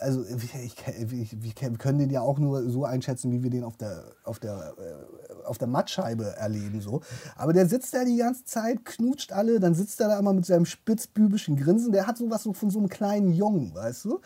Also 0.00 0.24
ich, 0.24 0.54
ich, 0.54 1.12
ich, 1.12 1.42
wir 1.42 1.78
können 1.78 1.98
den 1.98 2.10
ja 2.10 2.20
auch 2.20 2.38
nur 2.38 2.68
so 2.68 2.84
einschätzen, 2.84 3.32
wie 3.32 3.42
wir 3.42 3.50
den 3.50 3.64
auf 3.64 3.76
der, 3.76 4.04
auf 4.24 4.38
der, 4.38 4.74
äh, 4.78 5.46
auf 5.46 5.56
der 5.56 5.68
Mattscheibe 5.68 6.36
erleben. 6.36 6.80
So. 6.80 7.00
Aber 7.36 7.52
der 7.52 7.66
sitzt 7.66 7.94
da 7.94 8.04
die 8.04 8.16
ganze 8.16 8.44
Zeit, 8.44 8.84
knutscht 8.84 9.32
alle, 9.32 9.60
dann 9.60 9.74
sitzt 9.74 10.00
er 10.00 10.08
da 10.08 10.18
immer 10.18 10.34
mit 10.34 10.44
seinem 10.44 10.66
spitzbübischen 10.66 11.56
Grinsen. 11.56 11.92
Der 11.92 12.06
hat 12.06 12.18
sowas 12.18 12.42
so 12.42 12.52
von 12.52 12.70
so 12.70 12.78
einem 12.78 12.88
kleinen 12.88 13.32
Jungen, 13.32 13.74
weißt 13.74 14.04
du? 14.04 14.20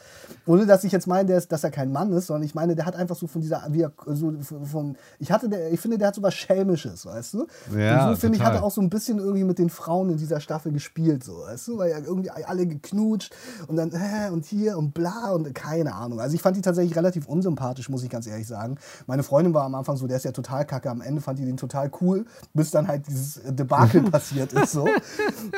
Ohne 0.47 0.67
dass 0.67 0.83
ich 0.85 0.93
jetzt 0.93 1.07
meine, 1.07 1.33
ist, 1.35 1.53
dass 1.53 1.63
er 1.63 1.71
kein 1.71 1.93
Mann 1.93 2.13
ist, 2.13 2.27
sondern 2.27 2.43
ich 2.43 2.55
meine, 2.55 2.75
der 2.75 2.87
hat 2.87 2.97
einfach 2.97 3.17
so 3.17 3.27
von 3.27 3.41
dieser, 3.41 3.65
wie 3.71 3.83
er, 3.83 3.93
so 4.07 4.33
von, 4.65 4.97
ich 5.19 5.31
hatte, 5.31 5.49
der, 5.49 5.73
ich 5.73 5.81
finde, 5.81 5.99
der 5.99 6.09
hat 6.09 6.15
so 6.15 6.23
was 6.23 6.35
Schelmisches, 6.35 7.07
weißt 7.07 7.35
du? 7.35 7.47
Ja, 7.77 8.09
Und 8.09 8.15
so 8.15 8.21
finde 8.21 8.39
ich, 8.39 8.45
hat 8.45 8.55
er 8.55 8.65
auch 8.65 8.71
so 8.73 8.81
ein 8.81 8.91
bisschen 8.91 9.19
irgendwie 9.19 9.45
mit 9.45 9.59
den 9.59 9.71
Frauen 9.71 10.11
in 10.11 10.17
dieser 10.17 10.41
Staffel 10.41 10.73
gespielt, 10.73 11.23
so, 11.23 11.41
weißt 11.41 11.69
du? 11.69 11.79
Weil 11.79 11.91
ja 11.91 11.99
irgendwie 11.99 12.31
alle 12.31 12.67
geknutscht 12.67 13.35
und 13.69 13.77
dann 13.77 13.93
äh, 13.93 14.31
und 14.31 14.45
hier 14.45 14.77
und 14.79 14.95
bla 14.95 15.28
und 15.35 15.55
keine 15.55 15.95
Ahnung. 15.95 16.21
Also 16.21 16.35
ich 16.35 16.43
fand 16.43 16.57
die 16.57 16.61
tatsächlich 16.61 16.97
relativ 16.97 17.27
unsympathisch, 17.27 17.89
muss 17.89 18.03
ich 18.03 18.11
ganz 18.11 18.27
ehrlich 18.27 18.47
sagen. 18.47 18.77
Meine 19.07 19.23
Freundin 19.23 19.55
war 19.55 19.65
am 19.65 19.75
Anfang 19.75 19.97
so, 19.97 20.07
der 20.07 20.17
ist 20.17 20.25
ja 20.25 20.33
total 20.33 20.65
kacke, 20.65 20.91
am 20.91 21.01
Ende 21.01 21.21
fand 21.21 21.39
die 21.39 21.45
den 21.45 21.57
total 21.57 21.91
cool, 22.01 22.27
bis 22.55 22.71
dann 22.71 22.89
halt 22.89 23.07
dieses 23.07 23.41
Debakel 23.45 24.03
passiert 24.11 24.53
ist, 24.53 24.73
so. 24.73 24.87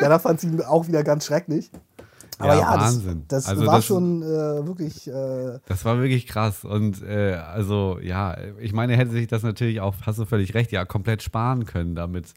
Ja, 0.01 0.09
da 0.09 0.19
fand 0.19 0.41
sie 0.41 0.49
ihn 0.49 0.63
auch 0.63 0.87
wieder 0.87 1.03
ganz 1.05 1.25
schrecklich. 1.25 1.71
Aber 2.41 2.55
Ja, 2.55 2.61
ja, 2.61 2.81
Wahnsinn. 2.81 3.25
das, 3.29 3.45
das 3.45 3.49
Also 3.53 3.67
war 3.67 3.77
das- 3.77 3.85
schon 3.87 4.23
äh, 4.23 4.27
wirklich. 4.67 5.07
Äh, 5.07 5.59
Das 5.67 5.85
war 5.85 5.99
wirklich 6.01 6.27
krass. 6.27 6.65
Und 6.65 7.03
äh, 7.03 7.35
also, 7.35 7.99
ja, 8.03 8.37
ich 8.61 8.73
meine, 8.73 8.97
hätte 8.97 9.11
sich 9.11 9.27
das 9.29 9.43
natürlich 9.43 9.81
auch, 9.81 9.95
hast 10.07 10.19
du 10.19 10.25
völlig 10.25 10.55
recht, 10.55 10.73
ja, 10.73 10.85
komplett 10.85 11.23
sparen 11.23 11.67
können, 11.67 11.95
damit 11.95 12.33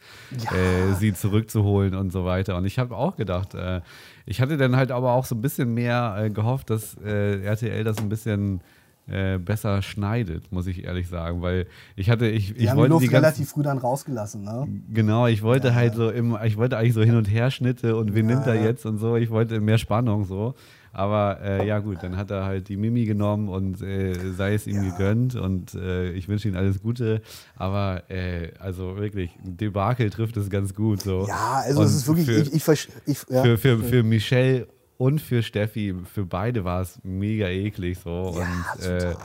äh, 0.52 0.94
sie 1.00 1.14
zurückzuholen 1.14 1.96
und 1.96 2.12
so 2.12 2.26
weiter. 2.26 2.58
Und 2.58 2.66
ich 2.66 2.80
habe 2.80 2.96
auch 2.96 3.16
gedacht, 3.16 3.54
äh, 3.56 3.82
ich 4.26 4.42
hatte 4.42 4.58
dann 4.58 4.76
halt 4.76 4.92
aber 4.92 5.14
auch 5.14 5.26
so 5.26 5.36
ein 5.36 5.42
bisschen 5.42 5.74
mehr 5.74 6.16
äh, 6.20 6.30
gehofft, 6.30 6.70
dass 6.70 6.96
RTL 6.96 7.84
das 7.84 7.98
ein 7.98 8.10
bisschen 8.10 8.62
äh, 9.08 9.38
besser 9.38 9.82
schneidet, 9.82 10.52
muss 10.52 10.68
ich 10.68 10.86
ehrlich 10.86 11.08
sagen, 11.08 11.42
weil 11.42 11.68
ich 11.96 12.10
hatte, 12.10 12.28
ich, 12.28 12.54
die 12.54 12.64
ich 12.64 12.70
haben 12.70 12.78
die 12.78 12.82
wollte 12.82 12.94
Luft 12.94 13.04
die 13.04 13.10
ganzen, 13.10 13.26
relativ 13.26 13.50
früh 13.50 13.64
dann 13.64 13.78
rausgelassen, 13.78 14.44
ne? 14.44 14.68
Genau, 14.94 15.28
ich 15.28 15.42
wollte 15.42 15.76
halt 15.76 15.96
so 15.96 16.10
im, 16.10 16.38
ich 16.46 16.58
wollte 16.58 16.78
eigentlich 16.78 16.94
so 16.94 17.02
Hin- 17.02 17.18
und 17.18 17.26
Herschnitte 17.26 17.96
und 17.96 18.16
wen 18.16 18.28
nimmt 18.28 18.48
er 18.48 18.56
jetzt 18.56 18.86
und 18.86 19.00
so. 19.00 19.18
Ich 19.18 19.30
wollte 19.30 19.60
mehr 19.60 19.78
Spannung 19.78 20.26
so. 20.26 20.56
Aber 20.96 21.40
äh, 21.42 21.68
ja 21.68 21.80
gut, 21.80 21.98
dann 22.02 22.16
hat 22.18 22.30
er 22.30 22.46
halt 22.46 22.70
die 22.70 22.78
Mimi 22.78 23.06
genommen 23.06 23.50
und 23.50 23.82
äh, 23.82 24.14
sei 24.38 24.54
es 24.54 24.68
ihm 24.68 24.84
gegönnt 24.84 25.36
und 25.36 25.74
äh, 25.74 26.12
ich 26.12 26.28
wünsche 26.28 26.48
ihm 26.48 26.56
alles 26.56 26.82
Gute. 26.82 27.24
Aber 27.56 28.04
äh, 28.12 28.52
also 28.60 28.96
wirklich, 28.96 29.32
Debakel 29.44 30.12
trifft 30.12 30.38
es 30.38 30.52
ganz 30.52 30.76
gut 30.76 31.02
so. 31.02 31.26
Ja, 31.28 31.64
also 31.66 31.80
Und 31.80 31.88
es 31.88 31.96
ist 31.96 32.08
wirklich. 32.08 32.28
für, 32.28 32.42
ich, 32.42 32.54
ich, 32.54 32.90
ich, 33.08 33.26
ja. 33.28 33.42
für, 33.42 33.58
für, 33.58 33.80
für 33.80 34.04
Michelle 34.04 34.68
und 35.04 35.20
für 35.20 35.44
Steffi, 35.44 35.94
für 36.06 36.26
beide 36.26 36.64
war 36.64 36.80
es 36.82 36.98
mega 37.04 37.48
eklig 37.50 38.00
so. 38.00 38.38
und 38.40 38.84
äh, 38.86 39.16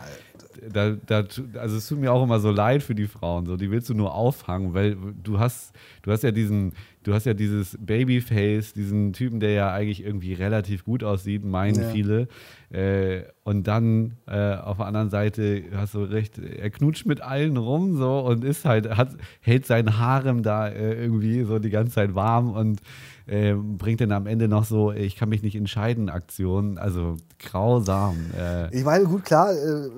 da, 0.73 0.97
da, 1.07 1.25
also 1.61 1.77
es 1.77 1.87
tut 1.87 2.01
mir 2.01 2.13
auch 2.13 2.25
immer 2.25 2.41
so 2.41 2.51
leid 2.51 2.83
für 2.83 2.97
die 2.97 3.07
Frauen. 3.07 3.47
So, 3.47 3.57
die 3.57 3.71
willst 3.71 3.89
du 3.91 3.95
nur 3.95 4.13
auffangen, 4.13 4.75
weil 4.75 4.97
du 5.23 5.39
hast, 5.39 5.73
du 6.03 6.11
hast 6.11 6.25
ja 6.25 6.33
diesen, 6.33 6.73
du 7.05 7.15
hast 7.15 7.27
ja 7.27 7.35
dieses 7.35 7.79
Babyface, 7.81 8.73
diesen 8.73 9.13
Typen, 9.13 9.39
der 9.39 9.53
ja 9.53 9.73
eigentlich 9.73 10.03
irgendwie 10.03 10.33
relativ 10.33 10.85
gut 10.85 11.05
aussieht, 11.05 11.45
meinen 11.45 11.83
Ja. 11.83 11.89
viele. 11.91 12.29
Äh, 12.71 13.23
und 13.45 13.69
dann 13.69 14.17
äh, 14.27 14.55
auf 14.57 14.79
der 14.79 14.87
anderen 14.87 15.11
Seite 15.11 15.63
hast 15.77 15.95
du 15.95 16.01
recht, 16.03 16.39
er 16.39 16.71
knutscht 16.71 17.07
mit 17.07 17.21
allen 17.21 17.57
rum 17.57 17.97
so 17.97 18.19
und 18.19 18.43
ist 18.43 18.65
halt, 18.65 18.97
hat, 18.97 19.11
hält 19.41 19.65
sein 19.65 19.99
Harem 19.99 20.43
da 20.43 20.67
äh, 20.69 21.01
irgendwie 21.01 21.45
so 21.45 21.61
die 21.61 21.71
ganze 21.71 21.93
Zeit 21.93 22.17
warm 22.17 22.51
und 22.51 22.81
äh, 23.29 23.55
bringt 23.55 24.01
dann 24.01 24.13
am 24.13 24.27
Ende 24.27 24.49
noch 24.49 24.65
so, 24.65 24.91
ich 24.91 25.17
kann 25.17 25.29
mich 25.29 25.43
nicht 25.43 25.55
entscheiden, 25.55 26.09
Aktionen. 26.09 26.79
Also 26.79 27.17
grausam. 27.39 28.17
Äh, 28.37 28.77
Ich 28.77 28.85
meine, 28.85 29.05
gut, 29.05 29.25
klar, 29.25 29.53
äh, 29.53 29.91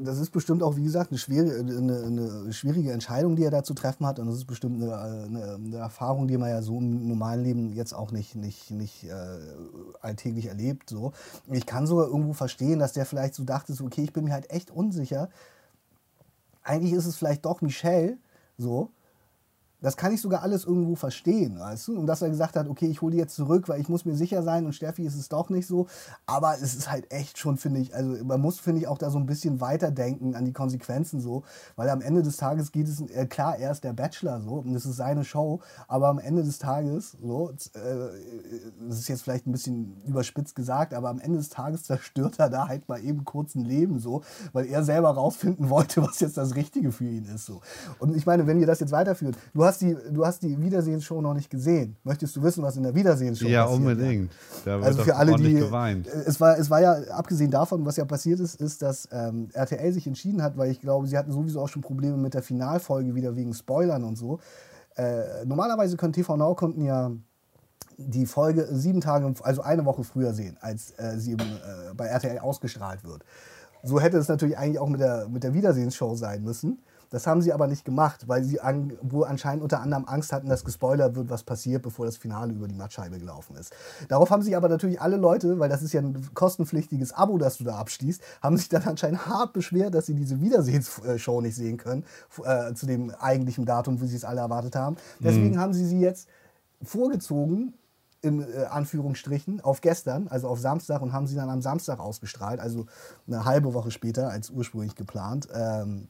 das 0.00 0.18
ist 0.18 0.30
bestimmt 0.30 0.62
auch, 0.62 0.76
wie 0.76 0.82
gesagt, 0.82 1.10
eine, 1.10 1.18
schwere, 1.18 1.58
eine, 1.58 2.02
eine 2.04 2.52
schwierige 2.52 2.92
Entscheidung, 2.92 3.36
die 3.36 3.44
er 3.44 3.50
da 3.50 3.62
zu 3.62 3.74
treffen 3.74 4.06
hat. 4.06 4.18
Und 4.18 4.26
das 4.26 4.36
ist 4.36 4.46
bestimmt 4.46 4.82
eine, 4.82 4.96
eine, 4.96 5.54
eine 5.54 5.76
Erfahrung, 5.76 6.26
die 6.26 6.38
man 6.38 6.48
ja 6.48 6.62
so 6.62 6.78
im 6.78 7.06
normalen 7.06 7.44
Leben 7.44 7.72
jetzt 7.72 7.94
auch 7.94 8.10
nicht, 8.12 8.34
nicht, 8.34 8.70
nicht 8.70 9.04
äh, 9.04 9.12
alltäglich 10.00 10.46
erlebt. 10.46 10.88
So. 10.90 11.12
Ich 11.50 11.66
kann 11.66 11.86
sogar 11.86 12.06
irgendwo 12.06 12.32
verstehen, 12.32 12.78
dass 12.78 12.94
der 12.94 13.06
vielleicht 13.06 13.34
so 13.34 13.44
dachte, 13.44 13.74
so, 13.74 13.84
okay, 13.84 14.02
ich 14.02 14.12
bin 14.12 14.24
mir 14.24 14.32
halt 14.32 14.50
echt 14.50 14.70
unsicher. 14.70 15.28
Eigentlich 16.62 16.94
ist 16.94 17.06
es 17.06 17.16
vielleicht 17.16 17.44
doch 17.44 17.60
Michelle, 17.60 18.16
so. 18.56 18.88
Das 19.84 19.98
kann 19.98 20.14
ich 20.14 20.22
sogar 20.22 20.42
alles 20.42 20.64
irgendwo 20.64 20.94
verstehen, 20.94 21.58
weißt 21.58 21.88
du? 21.88 21.98
Und 21.98 22.06
dass 22.06 22.22
er 22.22 22.30
gesagt 22.30 22.56
hat, 22.56 22.68
okay, 22.68 22.86
ich 22.86 23.02
hole 23.02 23.12
die 23.12 23.18
jetzt 23.18 23.36
zurück, 23.36 23.68
weil 23.68 23.82
ich 23.82 23.90
muss 23.90 24.06
mir 24.06 24.14
sicher 24.14 24.42
sein 24.42 24.64
und 24.64 24.72
Steffi 24.72 25.04
ist 25.04 25.14
es 25.14 25.28
doch 25.28 25.50
nicht 25.50 25.66
so. 25.66 25.88
Aber 26.24 26.54
es 26.54 26.74
ist 26.74 26.90
halt 26.90 27.12
echt 27.12 27.36
schon, 27.36 27.58
finde 27.58 27.80
ich, 27.80 27.94
also 27.94 28.24
man 28.24 28.40
muss, 28.40 28.58
finde 28.58 28.80
ich, 28.80 28.88
auch 28.88 28.96
da 28.96 29.10
so 29.10 29.18
ein 29.18 29.26
bisschen 29.26 29.60
weiterdenken 29.60 30.36
an 30.36 30.46
die 30.46 30.54
Konsequenzen 30.54 31.20
so. 31.20 31.42
Weil 31.76 31.90
am 31.90 32.00
Ende 32.00 32.22
des 32.22 32.38
Tages 32.38 32.72
geht 32.72 32.88
es, 32.88 33.02
äh, 33.02 33.26
klar, 33.26 33.58
er 33.58 33.72
ist 33.72 33.84
der 33.84 33.92
Bachelor 33.92 34.40
so 34.40 34.54
und 34.54 34.74
es 34.74 34.86
ist 34.86 34.96
seine 34.96 35.22
Show, 35.22 35.60
aber 35.86 36.08
am 36.08 36.18
Ende 36.18 36.44
des 36.44 36.58
Tages, 36.58 37.18
so, 37.22 37.50
äh, 37.50 37.78
das 38.88 39.00
ist 39.00 39.08
jetzt 39.08 39.20
vielleicht 39.20 39.46
ein 39.46 39.52
bisschen 39.52 40.00
überspitzt 40.06 40.54
gesagt, 40.54 40.94
aber 40.94 41.10
am 41.10 41.20
Ende 41.20 41.36
des 41.36 41.50
Tages 41.50 41.82
zerstört 41.84 42.38
er 42.38 42.48
da 42.48 42.68
halt 42.68 42.88
mal 42.88 43.04
eben 43.04 43.26
kurz 43.26 43.54
ein 43.54 43.66
Leben 43.66 43.98
so, 43.98 44.22
weil 44.54 44.64
er 44.64 44.82
selber 44.82 45.10
rausfinden 45.10 45.68
wollte, 45.68 46.02
was 46.06 46.20
jetzt 46.20 46.38
das 46.38 46.54
Richtige 46.54 46.90
für 46.90 47.04
ihn 47.04 47.26
ist 47.26 47.44
so. 47.44 47.60
Und 47.98 48.16
ich 48.16 48.24
meine, 48.24 48.46
wenn 48.46 48.58
ihr 48.58 48.66
das 48.66 48.80
jetzt 48.80 48.92
weiterführt, 48.92 49.36
du 49.52 49.62
hast 49.62 49.73
die, 49.82 49.96
du 50.10 50.24
hast 50.24 50.42
die 50.42 50.60
Wiedersehensshow 50.60 51.20
noch 51.20 51.34
nicht 51.34 51.50
gesehen. 51.50 51.96
Möchtest 52.04 52.36
du 52.36 52.42
wissen, 52.42 52.62
was 52.62 52.76
in 52.76 52.82
der 52.82 52.94
Wiedersehensshow 52.94 53.46
ja, 53.46 53.64
passiert? 53.64 53.80
unbedingt. 53.80 54.32
Da 54.64 54.76
wird 54.76 54.84
Also 54.84 55.02
für 55.02 55.16
alle, 55.16 55.34
die. 55.36 55.54
geweint. 55.54 56.06
Es 56.06 56.40
war, 56.40 56.58
es 56.58 56.70
war 56.70 56.80
ja, 56.80 56.94
abgesehen 57.10 57.50
davon, 57.50 57.84
was 57.84 57.96
ja 57.96 58.04
passiert 58.04 58.40
ist, 58.40 58.60
ist, 58.60 58.82
dass 58.82 59.08
ähm, 59.12 59.48
RTL 59.52 59.92
sich 59.92 60.06
entschieden 60.06 60.42
hat, 60.42 60.56
weil 60.56 60.70
ich 60.70 60.80
glaube, 60.80 61.06
sie 61.06 61.16
hatten 61.16 61.32
sowieso 61.32 61.60
auch 61.60 61.68
schon 61.68 61.82
Probleme 61.82 62.16
mit 62.16 62.34
der 62.34 62.42
Finalfolge 62.42 63.14
wieder 63.14 63.36
wegen 63.36 63.52
Spoilern 63.52 64.04
und 64.04 64.16
so. 64.16 64.40
Äh, 64.96 65.44
normalerweise 65.44 65.96
können 65.96 66.12
TV 66.12 66.36
Now-Kunden 66.36 66.82
ja 66.82 67.10
die 67.96 68.26
Folge 68.26 68.66
sieben 68.70 69.00
Tage, 69.00 69.32
also 69.42 69.62
eine 69.62 69.84
Woche 69.84 70.04
früher 70.04 70.34
sehen, 70.34 70.56
als 70.60 70.92
äh, 70.98 71.18
sie 71.18 71.32
äh, 71.32 71.36
bei 71.96 72.06
RTL 72.06 72.38
ausgestrahlt 72.38 73.04
wird. 73.04 73.24
So 73.82 74.00
hätte 74.00 74.16
es 74.16 74.28
natürlich 74.28 74.56
eigentlich 74.56 74.78
auch 74.78 74.88
mit 74.88 75.00
der, 75.00 75.28
mit 75.28 75.44
der 75.44 75.54
Wiedersehensshow 75.54 76.14
sein 76.14 76.42
müssen. 76.42 76.78
Das 77.14 77.28
haben 77.28 77.42
sie 77.42 77.52
aber 77.52 77.68
nicht 77.68 77.84
gemacht, 77.84 78.26
weil 78.26 78.42
sie 78.42 78.60
an, 78.60 78.98
wohl 79.00 79.24
anscheinend 79.24 79.62
unter 79.62 79.80
anderem 79.80 80.04
Angst 80.04 80.32
hatten, 80.32 80.48
dass 80.48 80.64
gespoilert 80.64 81.14
wird, 81.14 81.30
was 81.30 81.44
passiert, 81.44 81.82
bevor 81.82 82.06
das 82.06 82.16
Finale 82.16 82.52
über 82.52 82.66
die 82.66 82.74
Mattscheibe 82.74 83.20
gelaufen 83.20 83.54
ist. 83.54 83.72
Darauf 84.08 84.30
haben 84.30 84.42
sich 84.42 84.56
aber 84.56 84.68
natürlich 84.68 85.00
alle 85.00 85.16
Leute, 85.16 85.60
weil 85.60 85.68
das 85.68 85.80
ist 85.82 85.92
ja 85.92 86.00
ein 86.00 86.34
kostenpflichtiges 86.34 87.12
Abo, 87.12 87.38
das 87.38 87.58
du 87.58 87.64
da 87.64 87.76
abschließt, 87.76 88.20
haben 88.42 88.56
sich 88.56 88.68
dann 88.68 88.82
anscheinend 88.82 89.26
hart 89.26 89.52
beschwert, 89.52 89.94
dass 89.94 90.06
sie 90.06 90.14
diese 90.14 90.40
Wiedersehensshow 90.40 91.40
nicht 91.40 91.54
sehen 91.54 91.76
können, 91.76 92.04
äh, 92.44 92.74
zu 92.74 92.86
dem 92.86 93.10
eigentlichen 93.10 93.64
Datum, 93.64 94.00
wie 94.00 94.08
sie 94.08 94.16
es 94.16 94.24
alle 94.24 94.40
erwartet 94.40 94.74
haben. 94.74 94.96
Deswegen 95.20 95.52
mhm. 95.52 95.60
haben 95.60 95.72
sie 95.72 95.86
sie 95.86 96.00
jetzt 96.00 96.28
vorgezogen 96.82 97.74
in 98.22 98.42
äh, 98.42 98.64
Anführungsstrichen 98.64 99.60
auf 99.60 99.82
gestern, 99.82 100.26
also 100.26 100.48
auf 100.48 100.58
Samstag 100.58 101.00
und 101.00 101.12
haben 101.12 101.28
sie 101.28 101.36
dann 101.36 101.50
am 101.50 101.62
Samstag 101.62 102.00
ausgestrahlt, 102.00 102.58
also 102.58 102.86
eine 103.28 103.44
halbe 103.44 103.72
Woche 103.72 103.92
später 103.92 104.30
als 104.30 104.50
ursprünglich 104.50 104.96
geplant. 104.96 105.46
Ähm, 105.54 106.08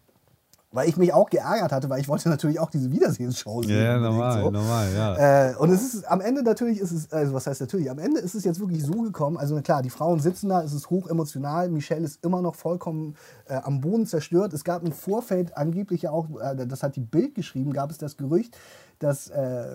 weil 0.74 0.88
ich 0.88 0.96
mich 0.96 1.14
auch 1.14 1.30
geärgert 1.30 1.70
hatte, 1.70 1.88
weil 1.88 2.00
ich 2.00 2.08
wollte 2.08 2.28
natürlich 2.28 2.58
auch 2.58 2.68
diese 2.68 2.90
Wiedersehensshow 2.90 3.62
sehen. 3.62 3.80
Ja, 3.80 3.98
normal, 3.98 4.42
so. 4.42 4.50
normal, 4.50 4.92
ja. 4.92 5.50
Äh, 5.50 5.56
und 5.56 5.70
es 5.70 5.94
ist 5.94 6.04
am 6.10 6.20
Ende 6.20 6.42
natürlich 6.42 6.80
ist 6.80 6.90
es, 6.90 7.12
also 7.12 7.32
was 7.32 7.46
heißt 7.46 7.60
natürlich, 7.60 7.88
am 7.88 8.00
Ende 8.00 8.18
ist 8.18 8.34
es 8.34 8.42
jetzt 8.42 8.58
wirklich 8.58 8.84
so 8.84 9.02
gekommen, 9.02 9.36
also 9.36 9.54
klar, 9.62 9.82
die 9.82 9.90
Frauen 9.90 10.18
sitzen 10.18 10.48
da, 10.48 10.62
es 10.64 10.72
ist 10.72 10.90
hoch 10.90 11.08
emotional, 11.08 11.70
Michelle 11.70 12.04
ist 12.04 12.24
immer 12.24 12.42
noch 12.42 12.56
vollkommen 12.56 13.14
äh, 13.46 13.54
am 13.54 13.80
Boden 13.80 14.04
zerstört. 14.04 14.52
Es 14.52 14.64
gab 14.64 14.82
im 14.84 14.90
Vorfeld 14.90 15.56
angeblich 15.56 16.02
ja 16.02 16.10
auch, 16.10 16.26
äh, 16.40 16.66
das 16.66 16.82
hat 16.82 16.96
die 16.96 17.00
Bild 17.00 17.36
geschrieben, 17.36 17.72
gab 17.72 17.92
es 17.92 17.98
das 17.98 18.16
Gerücht, 18.16 18.58
dass 18.98 19.28
äh, 19.28 19.66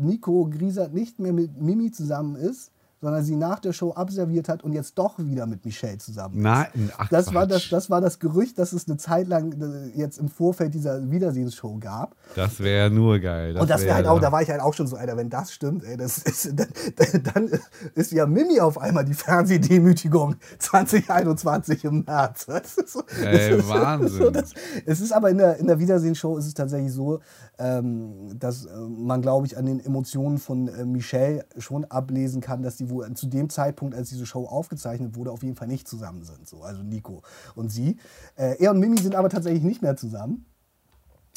Nico 0.00 0.50
Griesert 0.50 0.92
nicht 0.92 1.20
mehr 1.20 1.32
mit 1.32 1.60
Mimi 1.60 1.92
zusammen 1.92 2.34
ist, 2.34 2.72
sondern 3.04 3.22
sie 3.22 3.36
nach 3.36 3.58
der 3.58 3.74
Show 3.74 3.92
abserviert 3.92 4.48
hat 4.48 4.64
und 4.64 4.72
jetzt 4.72 4.96
doch 4.96 5.18
wieder 5.18 5.44
mit 5.44 5.66
Michelle 5.66 5.98
zusammen 5.98 6.36
ist. 6.36 6.42
Nein, 6.42 6.90
ach, 6.96 7.10
das, 7.10 7.34
war 7.34 7.46
das, 7.46 7.68
das 7.68 7.90
war 7.90 8.00
das 8.00 8.18
Gerücht, 8.18 8.58
dass 8.58 8.72
es 8.72 8.88
eine 8.88 8.96
Zeit 8.96 9.28
lang 9.28 9.52
äh, 9.60 9.98
jetzt 9.98 10.16
im 10.16 10.30
Vorfeld 10.30 10.72
dieser 10.72 11.10
Wiedersehensshow 11.10 11.76
gab. 11.78 12.16
Das 12.34 12.60
wäre 12.60 12.90
nur 12.90 13.18
geil. 13.18 13.52
Das 13.52 13.60
und 13.60 13.70
das 13.70 13.82
wäre 13.82 13.96
halt 13.96 14.06
auch, 14.06 14.20
da 14.20 14.32
war 14.32 14.40
ich 14.40 14.48
halt 14.48 14.62
auch 14.62 14.72
schon 14.72 14.86
so, 14.86 14.96
Alter, 14.96 15.18
wenn 15.18 15.28
das 15.28 15.52
stimmt, 15.52 15.84
ey, 15.84 15.98
das 15.98 16.16
ist, 16.16 16.54
dann, 16.96 17.22
dann 17.34 17.60
ist 17.94 18.10
ja 18.10 18.24
Mimi 18.24 18.58
auf 18.58 18.78
einmal 18.78 19.04
die 19.04 19.12
Fernsehdemütigung 19.12 20.36
2021 20.58 21.84
im 21.84 22.04
März. 22.04 22.46
Das 22.64 22.78
ist 22.78 22.92
so, 22.94 23.02
ey, 23.22 23.58
ist 23.58 23.68
Wahnsinn. 23.68 24.22
So, 24.22 24.30
das, 24.30 24.54
es 24.86 25.00
ist 25.00 25.12
aber 25.12 25.28
in 25.28 25.36
der, 25.36 25.58
in 25.58 25.66
der 25.66 25.78
Wiedersehensshow 25.78 26.38
ist 26.38 26.46
es 26.46 26.54
tatsächlich 26.54 26.92
so, 26.92 27.20
ähm, 27.58 28.38
dass 28.38 28.64
äh, 28.64 28.70
man, 28.78 29.20
glaube 29.20 29.46
ich, 29.46 29.58
an 29.58 29.66
den 29.66 29.80
Emotionen 29.80 30.38
von 30.38 30.68
äh, 30.68 30.86
Michelle 30.86 31.44
schon 31.58 31.84
ablesen 31.84 32.40
kann, 32.40 32.62
dass 32.62 32.76
die 32.76 32.88
wohl 32.94 33.12
zu 33.14 33.26
dem 33.26 33.50
Zeitpunkt, 33.50 33.94
als 33.94 34.08
diese 34.08 34.26
Show 34.26 34.46
aufgezeichnet 34.46 35.16
wurde, 35.16 35.30
auf 35.30 35.42
jeden 35.42 35.56
Fall 35.56 35.68
nicht 35.68 35.86
zusammen 35.86 36.24
sind. 36.24 36.48
So. 36.48 36.62
Also 36.62 36.82
Nico 36.82 37.22
und 37.54 37.70
sie. 37.70 37.98
Äh, 38.36 38.56
er 38.62 38.70
und 38.70 38.80
Mimi 38.80 38.98
sind 38.98 39.14
aber 39.14 39.28
tatsächlich 39.28 39.62
nicht 39.62 39.82
mehr 39.82 39.96
zusammen. 39.96 40.46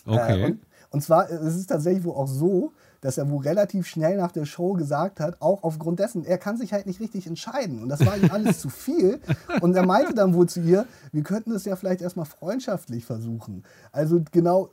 Okay. 0.05 0.41
Äh, 0.41 0.45
und, 0.45 0.59
und 0.89 1.01
zwar 1.01 1.29
es 1.29 1.41
ist 1.41 1.55
es 1.55 1.67
tatsächlich 1.67 2.03
wohl 2.03 2.15
auch 2.15 2.27
so, 2.27 2.71
dass 3.01 3.17
er 3.17 3.29
wohl 3.29 3.43
relativ 3.43 3.87
schnell 3.87 4.17
nach 4.17 4.31
der 4.31 4.45
Show 4.45 4.73
gesagt 4.73 5.19
hat, 5.19 5.41
auch 5.41 5.63
aufgrund 5.63 5.99
dessen, 5.99 6.25
er 6.25 6.37
kann 6.37 6.57
sich 6.57 6.73
halt 6.73 6.87
nicht 6.87 6.99
richtig 6.99 7.27
entscheiden. 7.27 7.81
Und 7.81 7.89
das 7.89 8.05
war 8.05 8.17
ihm 8.17 8.31
alles 8.31 8.59
zu 8.59 8.69
viel. 8.69 9.19
Und 9.61 9.75
er 9.75 9.85
meinte 9.85 10.13
dann 10.13 10.33
wohl 10.33 10.47
zu 10.47 10.61
ihr, 10.61 10.87
wir 11.11 11.23
könnten 11.23 11.51
es 11.51 11.65
ja 11.65 11.75
vielleicht 11.75 12.01
erstmal 12.01 12.25
freundschaftlich 12.25 13.05
versuchen. 13.05 13.63
Also 13.91 14.23
genau 14.31 14.69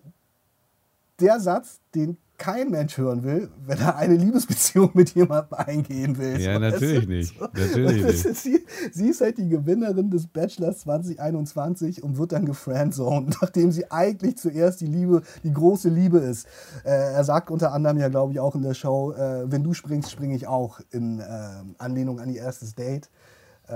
der 1.21 1.41
Satz, 1.41 1.81
den 1.95 2.17
kein 2.37 2.71
Mensch 2.71 2.99
hören 2.99 3.23
will, 3.23 3.49
wenn 3.65 3.79
er 3.79 3.97
eine 3.97 4.17
Liebesbeziehung 4.17 4.91
mit 4.95 5.15
jemandem 5.15 5.57
eingehen 5.59 6.19
will. 6.19 6.41
Ja, 6.41 6.59
natürlich 6.59 7.07
nicht. 7.07 7.41
Natürlich 7.41 8.05
nicht. 8.05 8.37
Sie, 8.37 8.65
sie, 8.93 9.09
ist 9.09 9.21
halt 9.21 9.39
die 9.39 9.49
Gewinnerin 9.49 10.11
des 10.11 10.27
Bachelors 10.27 10.81
2021 10.81 12.03
und 12.03 12.19
wird 12.19 12.33
dann 12.33 12.45
gefriendzoned, 12.45 13.37
nachdem 13.43 13.71
sie 13.71 13.91
eigentlich 13.91 14.37
zuerst 14.37 14.81
die 14.81 14.87
Liebe, 14.87 15.23
die 15.45 15.53
große 15.53 15.89
Liebe 15.89 16.19
ist. 16.19 16.47
Äh, 16.85 16.91
er 16.91 17.25
sagt 17.25 17.51
unter 17.51 17.73
anderem 17.73 17.99
ja, 17.99 18.09
glaube 18.09 18.33
ich, 18.33 18.41
auch 18.41 18.55
in 18.55 18.63
der 18.63 18.75
Show, 18.75 19.13
äh, 19.13 19.51
wenn 19.51 19.63
du 19.63 19.73
springst, 19.73 20.11
springe 20.11 20.35
ich 20.35 20.47
auch, 20.47 20.81
in 20.91 21.21
äh, 21.21 21.25
Anlehnung 21.79 22.21
an 22.21 22.29
ihr 22.31 22.43
erstes 22.43 22.75
Date. 22.75 23.11
Äh, 23.69 23.75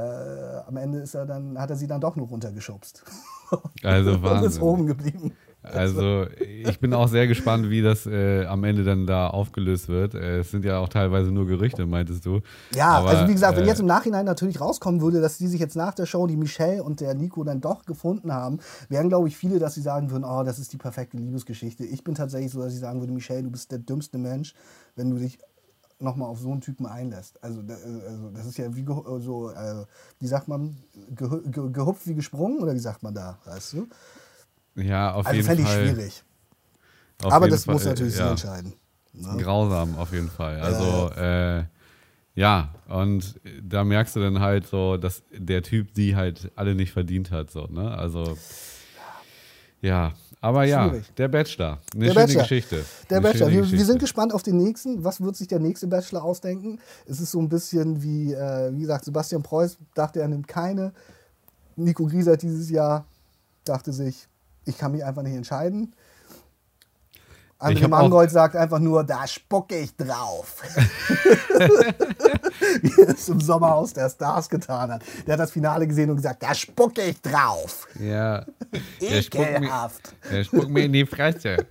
am 0.67 0.77
Ende 0.77 0.99
ist 0.99 1.15
er 1.15 1.25
dann, 1.25 1.59
hat 1.59 1.71
er 1.71 1.77
sie 1.77 1.87
dann 1.87 2.01
doch 2.01 2.17
nur 2.17 2.29
runtergeschubst. 2.29 3.05
Also 3.83 4.21
Wahnsinn. 4.23 4.39
Und 4.39 4.45
ist 4.45 4.61
oben 4.61 4.87
geblieben. 4.87 5.33
Also 5.63 6.27
ich 6.39 6.79
bin 6.79 6.95
auch 6.95 7.09
sehr 7.09 7.27
gespannt, 7.27 7.69
wie 7.69 7.83
das 7.83 8.07
äh, 8.07 8.45
am 8.47 8.63
Ende 8.65 8.85
dann 8.85 9.07
da 9.07 9.29
aufgelöst 9.29 9.89
wird. 9.89 10.15
Äh, 10.15 10.39
es 10.41 10.51
sind 10.51 10.65
ja 10.65 10.79
auch 10.79 10.89
teilweise 10.89 11.33
nur 11.33 11.47
Gerüchte, 11.47 11.85
meintest 11.85 12.25
du. 12.25 12.41
Ja, 12.75 12.91
Aber, 12.91 13.11
also 13.11 13.29
wie 13.29 13.33
gesagt, 13.33 13.57
wenn 13.57 13.65
äh, 13.65 13.69
jetzt 13.69 13.81
im 13.81 13.87
Nachhinein 13.87 14.25
natürlich 14.25 14.61
rauskommen 14.61 15.01
würde, 15.01 15.21
dass 15.21 15.37
die 15.39 15.49
sich 15.49 15.61
jetzt 15.61 15.75
nach 15.77 15.95
der 15.95 16.07
Show, 16.07 16.27
die 16.27 16.37
Michelle 16.37 16.83
und 16.83 17.01
der 17.01 17.15
Nico 17.15 17.43
dann 17.43 17.61
doch 17.61 17.85
gefunden 17.85 18.33
haben, 18.33 18.59
wären, 18.89 19.09
glaube 19.09 19.29
ich, 19.29 19.37
viele, 19.37 19.59
dass 19.59 19.75
sie 19.75 19.83
sagen 19.83 20.11
würden, 20.11 20.25
oh, 20.25 20.45
das 20.45 20.59
ist 20.59 20.73
die 20.73 20.79
perfekte 20.79 21.17
Liebesgeschichte. 21.17 21.85
Ich 21.85 22.05
bin 22.05 22.15
tatsächlich 22.15 22.53
so, 22.53 22.63
dass 22.63 22.73
ich 22.73 22.81
sagen 22.81 23.01
würde, 23.01 23.13
Michelle, 23.13 23.43
du 23.43 23.51
bist 23.51 23.73
der 23.73 23.79
dümmste 23.79 24.19
Mensch, 24.19 24.55
wenn 24.95 25.11
du 25.11 25.17
dich 25.17 25.39
nochmal 26.01 26.29
auf 26.29 26.39
so 26.39 26.53
einen 26.53 26.61
Typen 26.61 26.87
einlässt. 26.87 27.43
Also, 27.43 27.61
also 27.61 28.31
das 28.31 28.47
ist 28.47 28.59
ja 28.59 28.75
wie 28.75 28.85
so, 29.21 29.51
äh, 29.51 29.85
wie 30.21 30.27
sagt 30.27 30.47
man, 30.47 30.77
gehupft 31.15 32.07
wie 32.07 32.15
gesprungen 32.15 32.61
oder 32.61 32.75
wie 32.75 32.79
sagt 32.79 33.03
man 33.03 33.15
da, 33.15 33.39
weißt 33.45 33.73
du? 33.75 33.89
Ja, 34.83 35.13
auf 35.13 35.27
also 35.27 35.37
jeden 35.37 35.47
Fall. 35.47 35.57
Also 35.57 35.73
fände 35.73 35.91
ich 35.91 35.95
schwierig. 35.97 36.25
Aber 37.23 37.49
das 37.49 37.65
Fall, 37.65 37.75
muss 37.75 37.85
natürlich 37.85 38.17
ja. 38.17 38.25
sie 38.25 38.31
entscheiden. 38.31 38.73
Ne? 39.13 39.37
Grausam, 39.39 39.97
auf 39.97 40.13
jeden 40.13 40.31
Fall. 40.31 40.61
Also, 40.61 41.11
ja. 41.17 41.59
Äh, 41.59 41.65
ja, 42.35 42.69
und 42.89 43.41
da 43.61 43.83
merkst 43.83 44.15
du 44.15 44.21
dann 44.21 44.39
halt 44.39 44.67
so, 44.67 44.97
dass 44.97 45.23
der 45.33 45.63
Typ 45.63 45.93
die 45.95 46.15
halt 46.15 46.53
alle 46.55 46.75
nicht 46.77 46.93
verdient 46.93 47.33
hat. 47.33 47.51
So, 47.51 47.67
ne? 47.67 47.91
Also, 47.97 48.39
ja. 49.81 50.13
Aber 50.41 50.63
ja, 50.65 50.89
Schwierig. 50.89 51.15
der 51.17 51.27
Bachelor. 51.27 51.79
Eine 51.95 52.05
der 52.05 52.13
schöne 52.13 52.27
Bachelor. 52.27 52.43
Geschichte. 52.43 52.85
Der 53.11 53.17
Eine 53.17 53.27
Bachelor. 53.27 53.51
Wir, 53.51 53.71
wir, 53.73 53.85
sind 53.85 53.99
gespannt 53.99 54.33
auf 54.33 54.45
den 54.45 54.57
nächsten. 54.57 55.03
Was 55.03 55.21
wird 55.21 55.35
sich 55.35 55.49
der 55.49 55.59
nächste 55.59 55.89
Bachelor 55.89 56.23
ausdenken? 56.23 56.79
Es 57.07 57.19
ist 57.19 57.33
so 57.33 57.41
ein 57.41 57.49
bisschen 57.49 58.01
wie, 58.05 58.35
äh, 58.35 58.73
wie 58.73 58.83
gesagt, 58.83 59.05
Sebastian 59.05 59.43
Preuß 59.43 59.79
dachte, 59.95 60.21
er 60.21 60.29
nimmt 60.29 60.47
keine. 60.47 60.93
Nico 61.75 62.07
Grieser 62.07 62.37
dieses 62.37 62.71
Jahr 62.71 63.05
dachte 63.65 63.93
sich, 63.93 64.29
ich 64.69 64.79
kann 64.79 64.93
mich 64.93 65.05
einfach 65.05 65.23
nicht 65.23 65.35
entscheiden. 65.35 65.95
André 67.61 67.89
Mangold 67.89 68.31
sagt 68.31 68.55
einfach 68.55 68.79
nur, 68.79 69.03
da 69.03 69.27
spucke 69.27 69.77
ich 69.77 69.97
drauf. 69.97 70.63
Wie 72.83 73.03
er 73.03 73.09
es 73.09 73.29
im 73.29 73.41
Sommerhaus 73.41 73.93
der 73.93 74.09
Stars 74.09 74.49
getan 74.49 74.93
hat. 74.93 75.03
Der 75.27 75.33
hat 75.33 75.41
das 75.41 75.51
Finale 75.51 75.89
gesehen 75.89 76.09
und 76.11 76.17
gesagt, 76.17 76.43
da 76.43 76.55
spucke 76.55 77.03
ich 77.03 77.21
drauf. 77.21 77.89
Ja. 77.99 78.45
Ekelhaft. 79.01 80.15
Er 80.31 80.45
spuckt 80.45 80.69
mir 80.69 80.85
in 80.85 80.93
die 80.93 81.05
Fresse. 81.05 81.67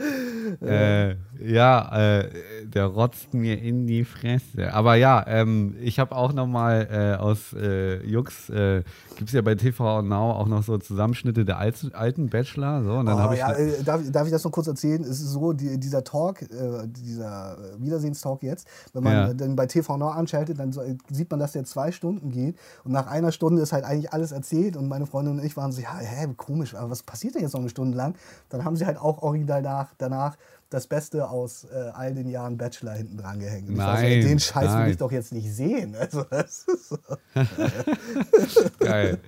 äh, 0.62 1.14
ja, 1.40 2.20
äh, 2.20 2.30
der 2.64 2.86
rotzt 2.86 3.34
mir 3.34 3.60
in 3.60 3.86
die 3.86 4.04
Fresse. 4.04 4.72
Aber 4.72 4.94
ja, 4.94 5.24
ähm, 5.26 5.76
ich 5.80 5.98
habe 5.98 6.14
auch 6.14 6.32
noch 6.32 6.46
mal 6.46 6.88
äh, 6.90 7.20
aus 7.20 7.52
äh, 7.52 8.04
Jux, 8.06 8.48
äh, 8.50 8.82
gibt 9.16 9.28
es 9.28 9.34
ja 9.34 9.42
bei 9.42 9.54
TV 9.54 10.02
Now 10.02 10.32
auch 10.32 10.46
noch 10.46 10.62
so 10.62 10.78
Zusammenschnitte 10.78 11.44
der 11.44 11.58
alten, 11.58 12.28
Bachelor. 12.28 12.84
So, 12.84 12.94
und 12.94 13.06
dann 13.06 13.28
oh, 13.28 13.32
ich 13.32 13.38
ja, 13.38 13.52
äh, 13.52 13.82
darf, 13.82 14.00
darf, 14.22 14.28
ich 14.28 14.32
das 14.32 14.44
noch 14.44 14.52
kurz 14.52 14.66
erzählen? 14.66 15.02
Es 15.02 15.20
ist 15.20 15.32
so, 15.32 15.52
die, 15.52 15.78
dieser 15.78 16.04
Talk, 16.04 16.42
äh, 16.42 16.86
dieser 16.86 17.56
Wiedersehenstalk 17.78 18.42
jetzt, 18.42 18.66
wenn 18.92 19.02
man 19.02 19.12
ja. 19.12 19.34
dann 19.34 19.56
bei 19.56 19.66
TV 19.66 19.96
Now 19.96 20.08
anschaltet, 20.08 20.58
dann 20.58 20.72
so, 20.72 20.82
sieht 21.10 21.30
man, 21.30 21.40
dass 21.40 21.52
der 21.52 21.64
zwei 21.64 21.92
Stunden 21.92 22.30
geht 22.30 22.56
und 22.84 22.92
nach 22.92 23.06
einer 23.06 23.32
Stunde 23.32 23.62
ist 23.62 23.72
halt 23.72 23.84
eigentlich 23.84 24.12
alles 24.12 24.32
erzählt 24.32 24.76
und 24.76 24.88
meine 24.88 25.06
Freundin 25.06 25.38
und 25.38 25.44
ich 25.44 25.56
waren 25.56 25.72
so, 25.72 25.80
ja, 25.80 25.96
hä, 25.96 26.28
komisch, 26.36 26.74
aber 26.74 26.90
was 26.90 27.02
passiert 27.02 27.34
denn 27.34 27.42
jetzt 27.42 27.52
noch 27.52 27.60
eine 27.60 27.68
Stunde 27.68 27.96
lang? 27.96 28.14
Dann 28.48 28.64
haben 28.64 28.76
sie 28.76 28.86
halt 28.86 28.98
auch 28.98 29.22
original 29.22 29.62
nach, 29.62 29.94
danach 29.98 30.36
das 30.72 30.86
Beste 30.86 31.28
aus 31.28 31.64
äh, 31.64 31.90
all 31.94 32.14
den 32.14 32.28
Jahren 32.28 32.56
Bachelor 32.56 32.92
hinten 32.92 33.18
dran 33.18 33.38
gehängt. 33.38 33.68
Nein, 33.68 34.12
ich 34.12 34.22
so, 34.22 34.28
den 34.28 34.38
Scheiß 34.38 34.64
nein. 34.64 34.84
will 34.84 34.92
ich 34.92 34.96
doch 34.96 35.12
jetzt 35.12 35.32
nicht 35.32 35.52
sehen. 35.52 35.96
Also, 36.02 36.24
das 36.28 36.66
ist 36.66 36.88
so. 36.88 36.98
Geil. 38.80 39.18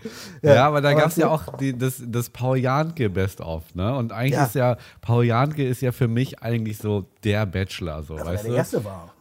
Ja, 0.42 0.54
ja 0.54 0.66
aber 0.66 0.80
da 0.80 0.92
gab 0.92 1.08
es 1.08 1.16
ja 1.16 1.28
auch 1.28 1.56
die, 1.56 1.76
das, 1.76 2.02
das 2.04 2.30
Paul 2.30 2.58
Janke 2.58 3.08
Best-of. 3.08 3.74
Ne? 3.74 3.94
Und 3.96 4.12
eigentlich 4.12 4.32
ja. 4.32 4.44
ist 4.44 4.54
ja, 4.54 4.76
Paul 5.00 5.24
Janke 5.24 5.66
ist 5.66 5.80
ja 5.82 5.92
für 5.92 6.08
mich 6.08 6.42
eigentlich 6.42 6.78
so 6.78 7.06
der 7.22 7.46
Bachelor. 7.46 8.02
So, 8.02 8.16
das 8.16 8.26
weißt 8.26 8.44
der 8.44 8.50
du? 8.50 8.56
erste 8.56 8.84
war. 8.84 9.14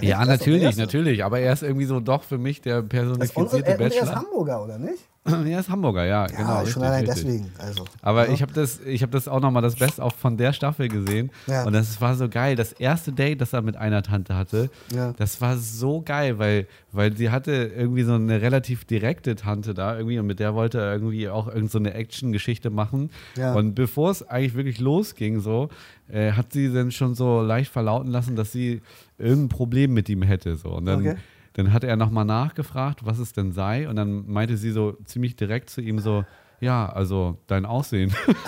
ja, 0.00 0.24
natürlich, 0.24 0.76
natürlich. 0.76 1.22
Aber 1.22 1.38
er 1.38 1.52
ist 1.52 1.62
irgendwie 1.62 1.86
so 1.86 2.00
doch 2.00 2.22
für 2.22 2.38
mich 2.38 2.62
der 2.62 2.82
personifizierte 2.82 3.76
Bachelor. 3.76 3.96
Er 3.96 4.02
ist 4.02 4.14
Hamburger, 4.14 4.64
oder 4.64 4.78
nicht? 4.78 5.04
Er 5.46 5.60
ist 5.60 5.68
Hamburger, 5.68 6.04
ja, 6.04 6.26
ja 6.26 6.36
genau. 6.36 6.66
Schon 6.66 6.82
allein 6.82 7.04
deswegen. 7.04 7.50
Also, 7.58 7.84
Aber 8.00 8.28
ja. 8.28 8.32
ich 8.32 8.42
habe 8.42 8.52
das, 8.52 8.80
hab 8.80 9.10
das 9.10 9.28
auch 9.28 9.40
nochmal 9.40 9.62
das 9.62 9.76
Beste 9.76 10.02
auch 10.02 10.14
von 10.14 10.36
der 10.36 10.52
Staffel 10.52 10.88
gesehen. 10.88 11.30
Ja. 11.46 11.64
Und 11.64 11.74
das 11.74 12.00
war 12.00 12.14
so 12.14 12.28
geil. 12.28 12.56
Das 12.56 12.72
erste 12.72 13.12
Date, 13.12 13.40
das 13.40 13.52
er 13.52 13.62
mit 13.62 13.76
einer 13.76 14.02
Tante 14.02 14.34
hatte, 14.34 14.70
ja. 14.94 15.12
das 15.12 15.40
war 15.40 15.58
so 15.58 16.00
geil, 16.00 16.38
weil, 16.38 16.66
weil 16.92 17.14
sie 17.16 17.30
hatte 17.30 17.52
irgendwie 17.52 18.02
so 18.02 18.14
eine 18.14 18.40
relativ 18.40 18.84
direkte 18.84 19.36
Tante 19.36 19.74
da 19.74 19.96
irgendwie 19.96 20.18
und 20.18 20.26
mit 20.26 20.40
der 20.40 20.54
wollte 20.54 20.78
er 20.80 20.92
irgendwie 20.94 21.28
auch 21.28 21.48
irgend 21.48 21.70
so 21.70 21.78
eine 21.78 21.92
Action-Geschichte 21.92 22.70
machen. 22.70 23.10
Und 23.54 23.74
bevor 23.74 24.10
es 24.10 24.26
eigentlich 24.26 24.54
wirklich 24.54 24.80
losging, 24.80 25.40
so, 25.40 25.68
äh, 26.08 26.32
hat 26.32 26.52
sie 26.52 26.72
dann 26.72 26.90
schon 26.90 27.14
so 27.14 27.42
leicht 27.42 27.70
verlauten 27.70 28.10
lassen, 28.10 28.36
dass 28.36 28.52
sie 28.52 28.80
irgendein 29.18 29.48
Problem 29.48 29.92
mit 29.92 30.08
ihm 30.08 30.22
hätte. 30.22 30.56
So. 30.56 30.70
Und 30.70 30.86
dann. 30.86 31.00
Okay 31.00 31.16
dann 31.54 31.72
hat 31.72 31.84
er 31.84 31.96
nochmal 31.96 32.24
nachgefragt, 32.24 33.04
was 33.04 33.18
es 33.18 33.32
denn 33.32 33.52
sei. 33.52 33.88
Und 33.88 33.96
dann 33.96 34.26
meinte 34.30 34.56
sie 34.56 34.70
so 34.70 34.92
ziemlich 35.04 35.36
direkt 35.36 35.70
zu 35.70 35.80
ihm 35.80 35.98
so, 35.98 36.24
ja, 36.60 36.88
also 36.90 37.38
dein 37.46 37.64
Aussehen. 37.66 38.12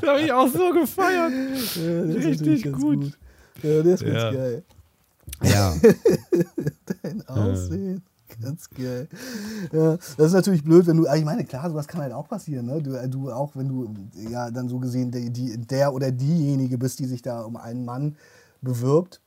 da 0.00 0.06
habe 0.06 0.20
ich 0.22 0.32
auch 0.32 0.48
so 0.48 0.70
gefeiert. 0.72 1.32
Ja, 1.76 2.00
Richtig 2.28 2.62
ganz 2.64 2.80
gut. 2.80 3.18
Ja, 3.62 3.82
der 3.82 3.94
ist 3.94 4.04
ganz 4.04 4.14
Ja. 4.14 4.32
geil. 4.32 4.62
Ja. 5.42 5.74
Dein 7.02 7.26
Aussehen. 7.28 8.02
Ganz 8.40 8.68
geil. 8.70 9.08
Ja, 9.72 9.96
das 9.96 10.18
ist 10.18 10.32
natürlich 10.32 10.64
blöd, 10.64 10.86
wenn 10.86 10.96
du, 10.96 11.06
ah, 11.06 11.16
ich 11.16 11.24
meine, 11.24 11.44
klar, 11.44 11.68
sowas 11.68 11.86
kann 11.86 12.00
halt 12.00 12.12
auch 12.12 12.28
passieren, 12.28 12.66
ne? 12.66 12.80
Du, 12.82 12.92
du 13.08 13.30
auch, 13.30 13.54
wenn 13.54 13.68
du 13.68 13.94
ja 14.30 14.50
dann 14.50 14.68
so 14.68 14.78
gesehen 14.78 15.10
die, 15.10 15.58
der 15.66 15.92
oder 15.92 16.10
diejenige 16.10 16.78
bist, 16.78 16.98
die 16.98 17.04
sich 17.06 17.22
da 17.22 17.42
um 17.42 17.56
einen 17.56 17.84
Mann 17.84 18.16
bewirbt, 18.62 19.20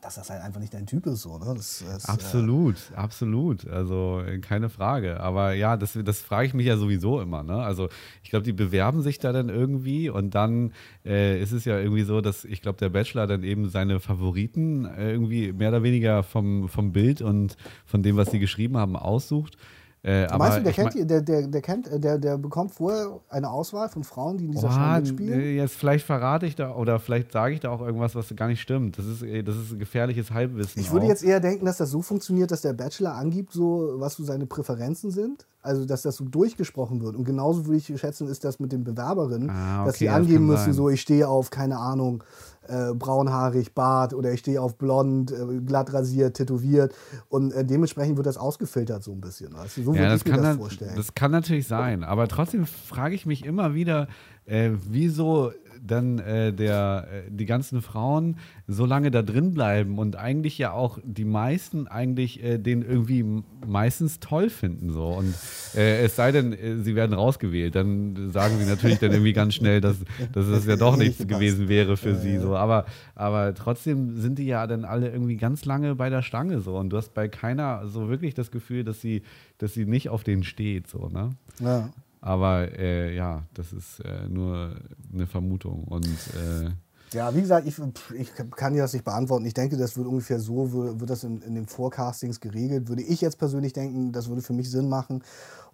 dass 0.00 0.14
das 0.14 0.30
halt 0.30 0.42
einfach 0.42 0.60
nicht 0.60 0.72
dein 0.74 0.86
Typ 0.86 1.06
ist, 1.06 1.22
so, 1.22 1.38
ne? 1.38 1.54
Das, 1.54 1.84
das, 1.86 2.04
äh, 2.04 2.12
Absolut, 2.12 2.76
absolut. 2.94 3.66
Also 3.68 4.22
äh, 4.26 4.38
keine 4.38 4.68
Frage. 4.68 5.20
Aber 5.20 5.52
ja, 5.52 5.76
das, 5.76 5.98
das 6.04 6.20
frage 6.20 6.46
ich 6.46 6.54
mich 6.54 6.66
ja 6.66 6.76
sowieso 6.76 7.20
immer. 7.20 7.42
Ne? 7.42 7.54
Also 7.54 7.88
ich 8.22 8.30
glaube, 8.30 8.44
die 8.44 8.52
bewerben 8.52 9.02
sich 9.02 9.18
da 9.18 9.32
dann 9.32 9.48
irgendwie 9.48 10.08
und 10.08 10.34
dann 10.34 10.72
äh, 11.04 11.40
ist 11.40 11.52
es 11.52 11.64
ja 11.64 11.78
irgendwie 11.78 12.02
so, 12.02 12.20
dass 12.20 12.44
ich 12.44 12.62
glaube, 12.62 12.78
der 12.78 12.88
Bachelor 12.88 13.26
dann 13.26 13.42
eben 13.42 13.68
seine 13.68 14.00
Favoriten 14.00 14.84
äh, 14.86 15.12
irgendwie 15.12 15.52
mehr 15.52 15.70
oder 15.70 15.82
weniger 15.82 16.22
vom, 16.22 16.68
vom 16.68 16.92
Bild 16.92 17.22
und 17.22 17.56
von 17.84 18.02
dem, 18.02 18.16
was 18.16 18.30
sie 18.30 18.38
geschrieben 18.38 18.76
haben, 18.76 18.96
aussucht. 18.96 19.56
Äh, 20.02 20.24
aber 20.28 20.48
Meinst 20.48 20.58
du, 20.58 20.62
der 20.62 20.72
kennt, 20.72 21.10
der, 21.10 21.20
der, 21.20 21.46
der, 21.46 21.60
kennt, 21.60 21.86
äh, 21.86 22.00
der, 22.00 22.16
der 22.18 22.38
bekommt 22.38 22.70
vorher 22.70 23.20
eine 23.28 23.50
Auswahl 23.50 23.90
von 23.90 24.02
Frauen, 24.02 24.38
die 24.38 24.46
in 24.46 24.52
dieser 24.52 24.68
Boah, 24.68 24.94
Show 24.94 25.00
mitspielen? 25.00 25.40
äh, 25.40 25.56
jetzt 25.56 25.74
vielleicht 25.74 26.06
verrate 26.06 26.46
ich 26.46 26.56
da 26.56 26.74
oder 26.74 26.98
vielleicht 26.98 27.32
sage 27.32 27.52
ich 27.52 27.60
da 27.60 27.68
auch 27.70 27.82
irgendwas, 27.82 28.14
was 28.14 28.34
gar 28.34 28.48
nicht 28.48 28.62
stimmt. 28.62 28.96
Das 28.96 29.04
ist, 29.04 29.22
äh, 29.22 29.42
das 29.42 29.56
ist 29.56 29.72
ein 29.72 29.78
gefährliches 29.78 30.30
Halbwissen. 30.30 30.80
Ich 30.80 30.90
würde 30.90 31.04
auch. 31.04 31.10
jetzt 31.10 31.22
eher 31.22 31.38
denken, 31.40 31.66
dass 31.66 31.76
das 31.76 31.90
so 31.90 32.00
funktioniert, 32.00 32.50
dass 32.50 32.62
der 32.62 32.72
Bachelor 32.72 33.14
angibt, 33.14 33.52
so 33.52 33.94
was 33.96 34.14
so 34.14 34.24
seine 34.24 34.46
Präferenzen 34.46 35.10
sind. 35.10 35.46
Also, 35.62 35.84
dass 35.84 36.00
das 36.00 36.16
so 36.16 36.24
durchgesprochen 36.24 37.02
wird. 37.02 37.14
Und 37.16 37.24
genauso 37.24 37.66
würde 37.66 37.76
ich 37.76 38.00
schätzen, 38.00 38.26
ist 38.28 38.42
das 38.44 38.60
mit 38.60 38.72
den 38.72 38.82
Bewerberinnen, 38.82 39.50
Ah, 39.50 39.84
dass 39.84 39.96
okay, 39.96 40.04
die 40.04 40.06
das 40.06 40.14
angeben 40.14 40.46
müssen, 40.46 40.64
sein. 40.64 40.72
so 40.72 40.88
ich 40.88 41.02
stehe 41.02 41.28
auf, 41.28 41.50
keine 41.50 41.76
Ahnung, 41.76 42.24
äh, 42.70 42.94
braunhaarig, 42.94 43.74
Bart 43.74 44.14
oder 44.14 44.32
ich 44.32 44.40
stehe 44.40 44.60
auf 44.62 44.76
blond, 44.78 45.32
äh, 45.32 45.60
glatt 45.66 45.92
rasiert, 45.92 46.36
tätowiert. 46.36 46.94
Und 47.28 47.52
äh, 47.52 47.64
dementsprechend 47.64 48.16
wird 48.16 48.26
das 48.26 48.36
ausgefiltert 48.36 49.02
so 49.02 49.12
ein 49.12 49.20
bisschen. 49.20 49.52
Weißt 49.52 49.76
du? 49.76 49.82
So 49.82 49.92
würde 49.92 50.04
Ja, 50.04 50.10
das 50.10 50.22
ich 50.24 50.32
mir 50.32 50.40
das 50.40 50.56
vorstellen. 50.56 50.92
das 50.96 51.14
kann 51.14 51.30
natürlich 51.30 51.66
sein. 51.66 52.04
Aber 52.04 52.28
trotzdem 52.28 52.66
frage 52.66 53.14
ich 53.14 53.26
mich 53.26 53.44
immer 53.44 53.74
wieder, 53.74 54.08
äh, 54.46 54.70
wieso 54.88 55.52
dann 55.82 56.18
äh, 56.18 56.52
der, 56.52 57.08
äh, 57.10 57.30
die 57.30 57.46
ganzen 57.46 57.82
Frauen 57.82 58.36
so 58.66 58.86
lange 58.86 59.10
da 59.10 59.22
drin 59.22 59.52
bleiben 59.52 59.98
und 59.98 60.16
eigentlich 60.16 60.58
ja 60.58 60.72
auch 60.72 60.98
die 61.02 61.24
meisten 61.24 61.88
eigentlich 61.88 62.42
äh, 62.42 62.58
den 62.58 62.82
irgendwie 62.82 63.42
meistens 63.66 64.20
toll 64.20 64.50
finden. 64.50 64.90
So. 64.92 65.06
Und 65.06 65.34
äh, 65.74 66.04
es 66.04 66.16
sei 66.16 66.32
denn, 66.32 66.52
äh, 66.52 66.76
sie 66.78 66.94
werden 66.94 67.14
rausgewählt, 67.14 67.74
dann 67.74 68.30
sagen 68.30 68.58
sie 68.58 68.66
natürlich 68.66 68.98
dann 68.98 69.12
irgendwie 69.12 69.32
ganz 69.32 69.54
schnell, 69.54 69.80
dass, 69.80 69.96
dass 70.32 70.46
es 70.46 70.66
ja 70.66 70.76
doch 70.76 70.96
nichts 70.96 71.20
Nicht 71.20 71.30
gewesen 71.30 71.68
wäre 71.68 71.96
für 71.96 72.14
sie. 72.14 72.38
So. 72.38 72.56
Aber, 72.56 72.86
aber 73.14 73.54
trotzdem 73.54 74.16
sind 74.16 74.38
die 74.38 74.46
ja 74.46 74.66
dann 74.66 74.84
alle 74.84 75.10
irgendwie 75.10 75.36
ganz 75.36 75.64
lange 75.64 75.94
bei 75.94 76.10
der 76.10 76.22
Stange 76.22 76.60
so. 76.60 76.76
Und 76.76 76.90
du 76.90 76.96
hast 76.96 77.14
bei 77.14 77.28
keiner 77.28 77.86
so 77.88 78.08
wirklich 78.08 78.34
das 78.34 78.50
Gefühl, 78.50 78.84
dass 78.84 79.00
sie, 79.00 79.22
dass 79.58 79.74
sie 79.74 79.86
nicht 79.86 80.08
auf 80.08 80.24
den 80.24 80.44
steht. 80.44 80.88
So, 80.88 81.08
ne? 81.08 81.30
ja. 81.60 81.90
Aber 82.20 82.78
äh, 82.78 83.14
ja, 83.14 83.44
das 83.54 83.72
ist 83.72 84.00
äh, 84.00 84.28
nur 84.28 84.76
eine 85.12 85.26
Vermutung. 85.26 85.84
Und 85.84 86.06
äh, 86.06 86.70
Ja, 87.12 87.34
wie 87.34 87.40
gesagt, 87.40 87.66
ich, 87.66 87.78
ich 88.14 88.30
kann 88.56 88.74
dir 88.74 88.82
das 88.82 88.92
nicht 88.92 89.04
beantworten. 89.04 89.46
Ich 89.46 89.54
denke, 89.54 89.76
das 89.76 89.96
wird 89.96 90.06
ungefähr 90.06 90.38
so, 90.38 90.72
wird, 90.72 91.00
wird 91.00 91.10
das 91.10 91.24
in, 91.24 91.40
in 91.42 91.54
den 91.54 91.66
Forecastings 91.66 92.40
geregelt. 92.40 92.88
Würde 92.88 93.02
ich 93.02 93.20
jetzt 93.20 93.38
persönlich 93.38 93.72
denken, 93.72 94.12
das 94.12 94.28
würde 94.28 94.42
für 94.42 94.52
mich 94.52 94.70
Sinn 94.70 94.88
machen. 94.88 95.24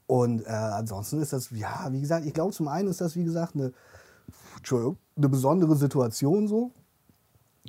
Und 0.06 0.42
äh, 0.42 0.50
ansonsten 0.50 1.20
ist 1.20 1.32
das, 1.32 1.50
ja, 1.50 1.88
wie 1.90 2.00
gesagt, 2.00 2.26
ich 2.26 2.32
glaube, 2.32 2.52
zum 2.52 2.68
einen 2.68 2.88
ist 2.88 3.00
das, 3.00 3.16
wie 3.16 3.24
gesagt, 3.24 3.56
eine, 3.56 3.72
eine 4.70 5.28
besondere 5.28 5.74
Situation 5.74 6.46
so, 6.46 6.70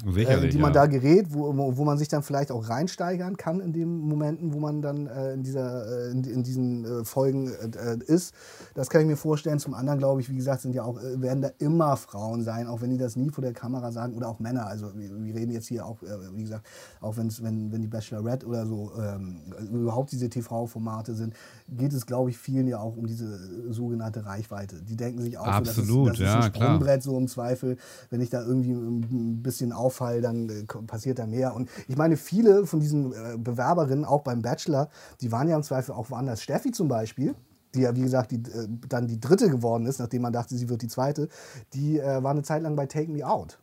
äh, 0.06 0.12
sicherlich. 0.12 0.52
die 0.52 0.62
man 0.62 0.74
ja. 0.74 0.82
da 0.82 0.86
gerät, 0.88 1.28
wo, 1.30 1.78
wo 1.78 1.84
man 1.84 1.98
sich 1.98 2.08
dann 2.08 2.24
vielleicht 2.24 2.52
auch 2.52 2.70
reinsteigern 2.70 3.38
kann 3.38 3.60
in 3.60 3.74
den 3.74 3.98
Momenten, 4.00 4.54
wo 4.54 4.60
man 4.60 4.82
dann 4.82 5.08
äh, 5.08 5.34
in, 5.34 5.44
dieser, 5.44 6.08
äh, 6.08 6.12
in, 6.12 6.24
in 6.24 6.44
diesen 6.44 6.86
äh, 6.86 7.06
Folgen 7.06 7.50
äh, 7.50 7.94
äh, 7.94 7.98
ist. 8.06 8.34
Das 8.76 8.90
kann 8.90 9.02
ich 9.02 9.08
mir 9.08 9.18
vorstellen. 9.18 9.60
Zum 9.60 9.74
anderen, 9.74 10.00
glaube 10.00 10.22
ich, 10.22 10.30
wie 10.30 10.36
gesagt, 10.36 10.62
sind 10.62 10.76
ja 10.76 10.84
auch, 10.84 11.02
äh, 11.02 11.22
werden 11.22 11.42
da 11.42 11.50
immer 11.60 11.98
Frauen 11.98 12.44
sein, 12.44 12.68
auch 12.68 12.82
wenn 12.82 12.90
die 12.90 12.98
das 12.98 13.16
nie 13.16 13.30
vor 13.30 13.42
der 13.42 13.54
Kamera 13.54 13.92
sagen 13.92 14.16
oder 14.16 14.28
auch 14.28 14.40
Männer. 14.40 14.68
Also 14.68 14.92
wir, 14.96 15.10
wir 15.24 15.36
reden 15.36 15.52
jetzt 15.52 15.68
hier 15.68 15.86
auch, 15.86 16.02
äh, 16.04 16.08
wie 16.36 16.44
gesagt, 16.44 16.66
auch 17.02 17.18
wenn's, 17.18 17.42
wenn, 17.44 17.72
wenn 17.72 17.82
die 17.82 17.88
Bachelorette 17.88 18.46
oder 18.46 18.66
so 18.66 18.92
ähm, 19.00 19.38
überhaupt 19.72 20.12
diese 20.12 20.30
TV-Formate 20.30 21.16
sind, 21.16 21.34
geht 21.70 21.94
es, 21.94 22.06
glaube 22.06 22.30
ich, 22.30 22.38
vielen 22.38 22.68
ja 22.68 22.80
auch 22.80 22.96
um 22.96 23.08
diese 23.08 23.26
äh, 23.26 23.72
sogenannte 23.72 24.26
Reichweite. 24.26 24.82
Die 24.82 24.96
denken 24.96 25.22
sich 25.22 25.38
auch, 25.38 25.48
Absolut, 25.48 25.88
so, 25.88 26.06
das 26.06 26.14
ist, 26.14 26.22
das 26.22 26.30
ist 26.30 26.34
ja, 26.34 26.42
ein 26.42 26.52
klar. 26.52 26.68
Sprungbrett 26.68 27.04
so 27.04 27.18
im 27.18 27.28
Zweifel. 27.28 27.78
Wenn 28.10 28.22
ich 28.22 28.30
da 28.30 28.44
irgendwie 28.44 28.72
ein 28.72 29.42
bisschen 29.42 29.72
auffall, 29.88 30.22
dann 30.22 30.50
äh, 30.50 30.64
passiert 30.86 31.20
da 31.20 31.26
mehr. 31.26 31.56
Und 31.56 31.70
ich 31.88 31.98
meine, 31.98 32.18
viele 32.18 32.66
von 32.66 32.80
diesen 32.80 33.14
äh, 33.14 33.38
Bewerberinnen, 33.38 34.06
auch 34.06 34.22
beim 34.22 34.42
Bachelor, 34.42 34.90
die 35.22 35.32
waren 35.32 35.48
ja 35.48 35.56
im 35.56 35.64
Zweifel 35.64 35.94
auch 35.94 36.10
woanders. 36.10 36.44
Steffi 36.44 36.72
zum 36.72 36.88
Beispiel, 36.88 37.36
die 37.74 37.82
ja, 37.82 37.96
wie 37.96 38.02
gesagt, 38.02 38.32
die, 38.32 38.38
äh, 38.38 38.68
dann 38.90 39.08
die 39.08 39.20
dritte 39.20 39.50
geworden 39.50 39.86
ist, 39.86 40.00
nachdem 40.00 40.22
man 40.24 40.34
dachte, 40.34 40.56
sie 40.56 40.70
wird 40.70 40.82
die 40.82 40.88
zweite, 40.88 41.30
die 41.74 42.00
äh, 42.00 42.22
war 42.24 42.32
eine 42.32 42.44
Zeit 42.44 42.62
lang 42.64 42.76
bei 42.76 42.86
Take 42.86 43.12
Me 43.12 43.26
Out. 43.26 43.60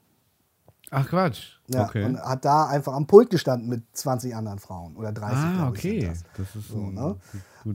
Ach 0.90 1.08
Quatsch. 1.08 1.58
Ja, 1.68 1.84
okay. 1.84 2.04
Und 2.04 2.20
hat 2.20 2.44
da 2.44 2.66
einfach 2.66 2.92
am 2.92 3.06
Pult 3.06 3.30
gestanden 3.30 3.68
mit 3.68 3.82
20 3.94 4.36
anderen 4.36 4.58
Frauen 4.58 4.96
oder 4.96 5.12
30, 5.12 5.38
ah, 5.38 5.68
okay. 5.68 6.06
das. 6.08 6.22
Das 6.36 6.56
ist 6.56 6.68
So, 6.68 6.90
ne? 6.90 7.16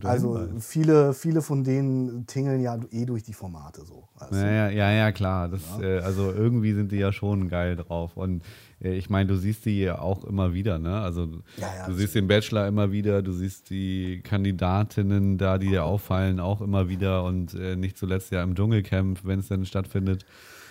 Also 0.04 0.48
viele, 0.60 1.14
viele 1.14 1.42
von 1.42 1.64
denen 1.64 2.26
tingeln 2.28 2.62
ja 2.62 2.78
eh 2.92 3.06
durch 3.06 3.24
die 3.24 3.34
Formate 3.34 3.84
so. 3.86 4.08
Also, 4.18 4.36
Ja, 4.36 4.52
ja, 4.52 4.70
ja, 4.70 4.92
ja, 4.92 5.12
klar. 5.12 5.50
Das, 5.50 5.62
Äh, 5.80 6.00
also 6.00 6.32
irgendwie 6.32 6.74
sind 6.74 6.92
die 6.92 6.98
ja 6.98 7.12
schon 7.12 7.50
geil 7.50 7.76
drauf. 7.76 8.18
Und 8.18 8.44
äh, 8.82 8.94
ich 8.96 9.10
meine, 9.10 9.28
du 9.28 9.36
siehst 9.36 9.66
die 9.66 9.80
ja 9.82 10.00
auch 10.00 10.24
immer 10.26 10.54
wieder, 10.54 10.80
ne? 10.80 11.00
Also 11.02 11.26
Ja, 11.58 11.68
ja, 11.78 11.88
du 11.88 11.94
siehst 11.94 12.16
den 12.16 12.28
Bachelor 12.28 12.68
immer 12.68 12.92
wieder, 12.92 13.22
du 13.22 13.32
siehst 13.32 13.70
die 13.70 14.22
Kandidatinnen 14.24 15.38
da, 15.38 15.58
die 15.58 15.70
dir 15.70 15.86
auffallen, 15.86 16.40
auch 16.40 16.62
immer 16.62 16.90
wieder 16.90 17.24
und 17.24 17.54
äh, 17.54 17.76
nicht 17.76 17.98
zuletzt 17.98 18.32
ja 18.32 18.44
im 18.44 18.56
Dschungelcamp, 18.56 19.20
wenn 19.24 19.40
es 19.40 19.48
denn 19.48 19.66
stattfindet. 19.66 20.26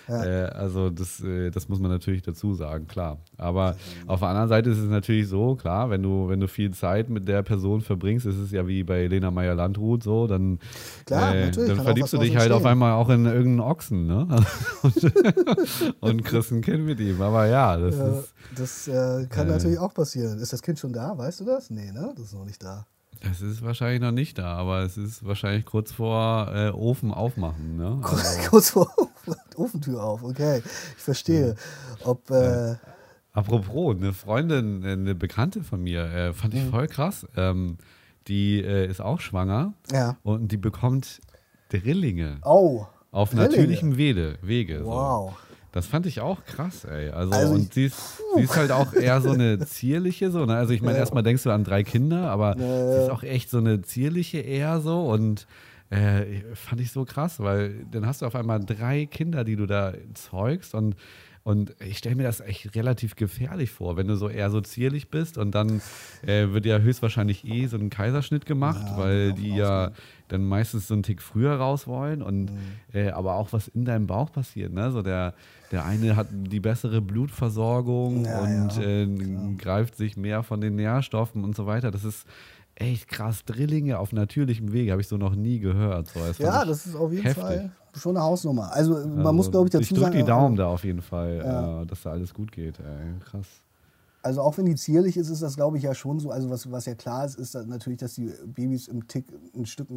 Äh, 0.09 0.45
also 0.55 0.91
das, 0.91 1.21
äh, 1.21 1.51
das 1.51 1.69
muss 1.69 1.79
man 1.81 1.91
natürlich 1.91 2.23
dazu 2.23 2.55
sagen, 2.55 2.87
klar. 2.87 3.19
Aber 3.37 3.77
auf 4.07 4.21
der 4.21 4.29
anderen 4.29 4.49
Seite 4.49 4.71
ist 4.71 4.79
es 4.79 4.89
natürlich 4.89 5.29
so, 5.29 5.55
klar, 5.55 5.91
wenn 5.91 6.03
du, 6.03 6.29
wenn 6.29 6.41
du 6.41 6.49
viel 6.49 6.73
Zeit 6.73 7.11
mit 7.11 7.29
der 7.29 7.43
Person 7.43 7.81
verbringst, 7.83 8.27
ist 8.27 8.39
es 8.39 8.51
ja 8.51 8.67
wie 8.67 8.83
bei 8.85 9.07
Lena 9.07 9.31
Meyer-Landrut 9.31 10.03
so, 10.03 10.27
dann, 10.27 10.59
Klar, 11.05 11.35
äh, 11.35 11.51
dann 11.51 11.81
verliebst 11.81 12.13
du 12.13 12.19
dich 12.19 12.37
halt 12.37 12.53
auf 12.53 12.65
einmal 12.65 12.93
auch 12.93 13.09
in 13.11 13.27
irgendeinen 13.27 13.61
Ochsen, 13.61 14.07
ne? 14.07 14.27
und, 14.83 15.13
und 16.01 16.25
kriegst 16.25 16.51
ein 16.53 16.63
Kind 16.63 16.85
mit 16.87 17.01
ihm. 17.01 17.21
Aber 17.21 17.47
ja, 17.47 17.77
das 17.77 17.97
Ja, 17.97 18.09
ist, 18.19 18.35
das 18.57 18.89
äh, 18.89 19.27
kann 19.29 19.49
äh, 19.49 19.51
natürlich 19.53 19.79
auch 19.79 19.93
passieren. 19.95 20.39
Ist 20.39 20.53
das 20.53 20.63
Kind 20.63 20.79
schon 20.79 20.93
da? 20.93 21.17
Weißt 21.17 21.41
du 21.41 21.45
das? 21.45 21.71
Nee, 21.71 21.93
ne? 21.93 22.13
Das 22.17 22.27
ist 22.27 22.35
noch 22.35 22.45
nicht 22.45 22.63
da. 22.63 22.87
das 23.23 23.41
ist 23.41 23.63
wahrscheinlich 23.63 24.01
noch 24.01 24.13
nicht 24.13 24.39
da, 24.39 24.55
aber 24.55 24.83
es 24.83 24.97
ist 24.97 25.25
wahrscheinlich 25.27 25.65
kurz 25.67 25.93
vor 25.93 26.51
äh, 26.55 26.71
Ofen 26.71 27.13
aufmachen, 27.13 27.77
ne? 27.77 28.01
Also, 28.03 28.49
Kurz 28.51 28.71
vor 28.71 28.89
Ofentür 29.57 30.03
auf, 30.03 30.23
okay. 30.23 30.63
Ich 30.97 31.03
verstehe. 31.03 31.55
Ob, 32.05 32.31
äh, 32.31 32.77
Apropos, 33.33 33.97
eine 33.97 34.13
Freundin, 34.13 34.85
eine 34.85 35.15
Bekannte 35.15 35.63
von 35.63 35.83
mir, 35.83 36.05
äh, 36.05 36.33
fand 36.33 36.55
Mhm. 36.55 36.61
ich 36.61 36.67
voll 36.67 36.87
krass. 36.89 37.27
Ähm, 37.37 37.77
die 38.27 38.61
äh, 38.63 38.87
ist 38.91 39.01
auch 39.01 39.21
schwanger 39.21 39.75
ja. 39.93 40.17
und 40.23 40.51
die 40.53 40.57
bekommt 40.57 41.21
Drillinge 41.71 42.39
Oh. 42.45 42.87
auf 43.11 43.31
Drillinge? 43.31 43.51
natürlichem 43.51 43.97
Wege. 43.97 44.39
Wege 44.43 44.81
so. 44.81 44.87
Wow. 44.87 45.33
Das 45.73 45.87
fand 45.87 46.07
ich 46.07 46.21
auch 46.21 46.45
krass, 46.47 46.85
ey. 46.85 47.11
Also, 47.11 47.33
Also 47.33 47.55
und 47.55 47.75
sie 47.75 47.85
ist, 47.87 47.99
sie 48.35 48.43
ist 48.43 48.57
halt 48.57 48.73
auch 48.73 48.93
eher 48.95 49.21
so 49.21 49.31
eine 49.31 49.59
zierliche, 49.67 50.31
so, 50.31 50.45
ne? 50.47 50.57
Also 50.57 50.73
ich 50.73 50.81
meine, 50.81 50.95
Ja. 50.95 51.01
erstmal 51.01 51.23
denkst 51.23 51.43
du 51.43 51.51
an 51.51 51.63
drei 51.63 51.85
Kinder, 51.85 52.31
aber 52.31 52.57
Ja, 52.59 52.93
sie 52.93 52.99
ist 53.05 53.11
auch 53.11 53.23
echt 53.23 53.51
so 53.51 53.59
eine 53.59 53.83
zierliche 53.83 54.39
eher 54.39 54.81
so 54.81 55.09
und 55.09 55.47
äh, 55.91 56.43
fand 56.55 56.81
ich 56.81 56.93
so 56.93 57.05
krass, 57.05 57.41
weil 57.41 57.85
dann 57.91 58.07
hast 58.07 58.23
du 58.23 58.27
auf 58.27 58.35
einmal 58.35 58.61
drei 58.61 59.07
Kinder, 59.07 59.45
die 59.45 59.57
du 59.57 59.67
da 59.67 59.95
zeugst 60.15 60.75
und 60.75 60.97
und 61.45 61.75
ich 61.81 61.97
stelle 61.97 62.15
mir 62.17 62.25
das 62.25 62.41
echt 62.41 62.75
relativ 62.77 63.17
gefährlich 63.17 63.71
vor, 63.71 63.97
wenn 63.97 64.07
du 64.07 64.17
so 64.17 64.29
eher 64.29 64.51
so 64.51 64.61
zierlich 64.61 65.09
bist 65.09 65.39
und 65.39 65.55
dann 65.55 65.81
äh, 66.21 66.49
wird 66.51 66.67
ja 66.67 66.79
höchstwahrscheinlich 66.79 67.47
eh 67.47 67.67
so 67.69 67.79
ein 67.79 67.89
Kaiserschnitt 67.89 68.45
gemacht, 68.45 68.91
Ja, 68.91 68.97
weil 68.99 69.29
davon 69.29 69.37
die 69.37 69.55
ja 69.55 69.91
dann 70.27 70.45
meistens 70.45 70.89
so 70.89 70.95
einen 70.95 71.05
Tick 71.05 71.23
früher 71.23 71.55
raus 71.55 71.87
wollen 71.87 72.21
und 72.21 72.53
Mhm. 72.53 72.81
äh, 72.93 73.09
aber 73.13 73.37
auch 73.37 73.51
was 73.55 73.67
in 73.69 73.87
deinem 73.87 74.07
Bauch 74.07 74.31
passiert. 74.31 74.75
Ne? 74.75 74.91
So 74.91 75.01
der, 75.01 75.33
der 75.71 75.87
eine 75.87 76.17
hat 76.17 76.29
die 76.31 76.61
bessere 76.61 77.01
Blutversorgung 77.01 78.27
Ja, 78.27 78.43
und 78.43 78.77
ja, 78.77 78.83
äh, 78.83 79.55
greift 79.57 79.97
sich 79.97 80.19
mehr 80.19 80.43
von 80.43 80.61
den 80.61 80.75
Nährstoffen 80.77 81.45
und 81.45 81.57
so 81.57 81.65
weiter. 81.67 81.91
Das 81.91 82.05
ist 82.05 82.27
echt 82.81 83.09
krass. 83.09 83.45
Drillinge 83.45 83.99
auf 83.99 84.13
natürlichem 84.13 84.73
Wege 84.73 84.93
habe 84.93 85.01
ich 85.01 85.09
so 85.09 85.17
noch 85.17 85.35
nie 85.35 85.59
gehört. 85.59 86.09
So, 86.09 86.21
das 86.21 86.39
Ja, 86.39 86.63
ich 86.63 86.69
das 86.69 86.87
ist 86.87 86.95
auf 86.97 87.11
jeden 87.13 87.25
heftig. 87.25 87.43
Fall 87.43 87.71
schon 87.95 88.17
eine 88.17 88.25
Hausnummer. 88.25 88.73
Also 88.73 88.93
man 88.95 89.19
Also, 89.19 89.33
muss, 89.33 89.51
glaube 89.51 89.67
ich, 89.67 89.73
dazu 89.73 89.83
ich 89.83 89.89
drück 89.89 90.01
sagen. 90.05 90.17
die 90.17 90.25
Daumen 90.25 90.57
da 90.57 90.69
auf 90.69 90.85
jeden 90.85 91.03
Fall, 91.03 91.39
Ja. 91.45 91.83
äh, 91.83 91.87
dass 91.87 92.03
da 92.03 92.11
alles 92.13 92.33
gut 92.33 92.53
geht. 92.53 92.79
Ey. 92.79 93.19
Krass. 93.25 93.47
Also 94.23 94.43
auch 94.43 94.57
wenn 94.59 94.67
die 94.67 94.75
zierlich 94.75 95.17
ist, 95.17 95.31
ist 95.31 95.43
das 95.43 95.55
glaube 95.57 95.79
ich 95.79 95.85
ja 95.85 95.95
schon 95.95 96.19
so. 96.21 96.31
Also 96.31 96.51
was, 96.51 96.71
was 96.71 96.87
ja 96.87 96.95
klar 96.95 97.25
ist, 97.25 97.37
ist 97.39 97.55
dass 97.55 97.67
natürlich, 97.67 97.99
dass 97.99 98.15
die 98.15 98.31
Babys 98.47 98.89
im 98.89 99.07
Tick 99.09 99.27
ein 99.57 99.65
Stück 99.65 99.89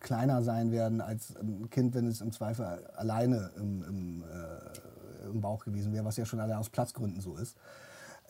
kleiner 0.00 0.42
sein 0.42 0.70
werden 0.72 1.00
als 1.00 1.34
ein 1.36 1.68
Kind, 1.70 1.94
wenn 1.94 2.06
es 2.06 2.20
im 2.20 2.32
Zweifel 2.32 2.64
alleine 2.96 3.50
im, 3.56 3.82
im, 3.88 4.22
äh, 4.22 5.28
im 5.30 5.40
Bauch 5.40 5.64
gewesen 5.64 5.92
wäre, 5.92 6.04
was 6.04 6.16
ja 6.16 6.24
schon 6.24 6.40
allein 6.40 6.56
aus 6.56 6.70
Platzgründen 6.70 7.20
so 7.20 7.36
ist. 7.36 7.56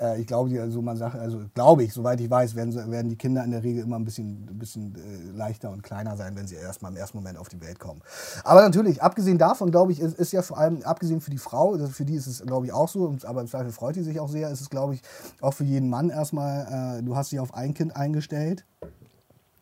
Äh, 0.01 0.21
ich 0.21 0.27
glaube, 0.27 0.61
also 0.61 0.83
man 0.83 0.97
sagt, 0.97 1.17
also 1.17 1.43
glaube 1.55 1.85
ich, 1.85 1.93
soweit 1.93 2.21
ich 2.21 2.31
weiß, 2.31 2.55
werden, 2.55 2.75
werden 2.91 3.09
die 3.09 3.17
Kinder 3.17 3.45
in 3.45 3.51
der 3.51 3.63
Regel 3.63 3.85
immer 3.85 3.97
ein 3.97 4.05
bisschen, 4.05 4.47
bisschen 4.59 4.95
äh, 4.95 5.37
leichter 5.37 5.71
und 5.71 5.83
kleiner 5.83 6.17
sein, 6.17 6.37
wenn 6.37 6.47
sie 6.47 6.57
erstmal 6.57 6.93
im 6.93 6.99
ersten 6.99 7.19
Moment 7.19 7.39
auf 7.39 7.49
die 7.49 7.61
Welt 7.61 7.79
kommen. 7.79 8.03
Aber 8.45 8.63
natürlich, 8.63 9.03
abgesehen 9.03 9.39
davon, 9.39 9.71
glaube 9.71 9.93
ich, 9.93 10.01
ist, 10.01 10.19
ist 10.19 10.33
ja 10.33 10.43
vor 10.43 10.59
allem, 10.59 10.83
abgesehen 10.83 11.21
für 11.21 11.31
die 11.31 11.39
Frau, 11.39 11.73
also 11.73 11.89
für 11.89 12.05
die 12.05 12.15
ist 12.15 12.27
es, 12.27 12.43
glaube 12.43 12.67
ich, 12.67 12.73
auch 12.73 12.89
so, 12.89 13.17
aber 13.25 13.41
im 13.41 13.49
Zweifel 13.49 13.73
freut 13.73 13.97
die 13.97 14.03
sich 14.03 14.21
auch 14.21 14.29
sehr, 14.29 14.51
ist 14.51 14.61
es, 14.61 14.71
glaube 14.71 14.95
ich, 14.95 15.03
auch 15.41 15.55
für 15.55 15.65
jeden 15.65 15.89
Mann 15.89 16.11
erstmal, 16.11 16.99
äh, 16.99 17.03
du 17.03 17.17
hast 17.17 17.33
dich 17.33 17.41
auf 17.41 17.55
ein 17.55 17.75
Kind 17.75 17.97
eingestellt 17.97 18.65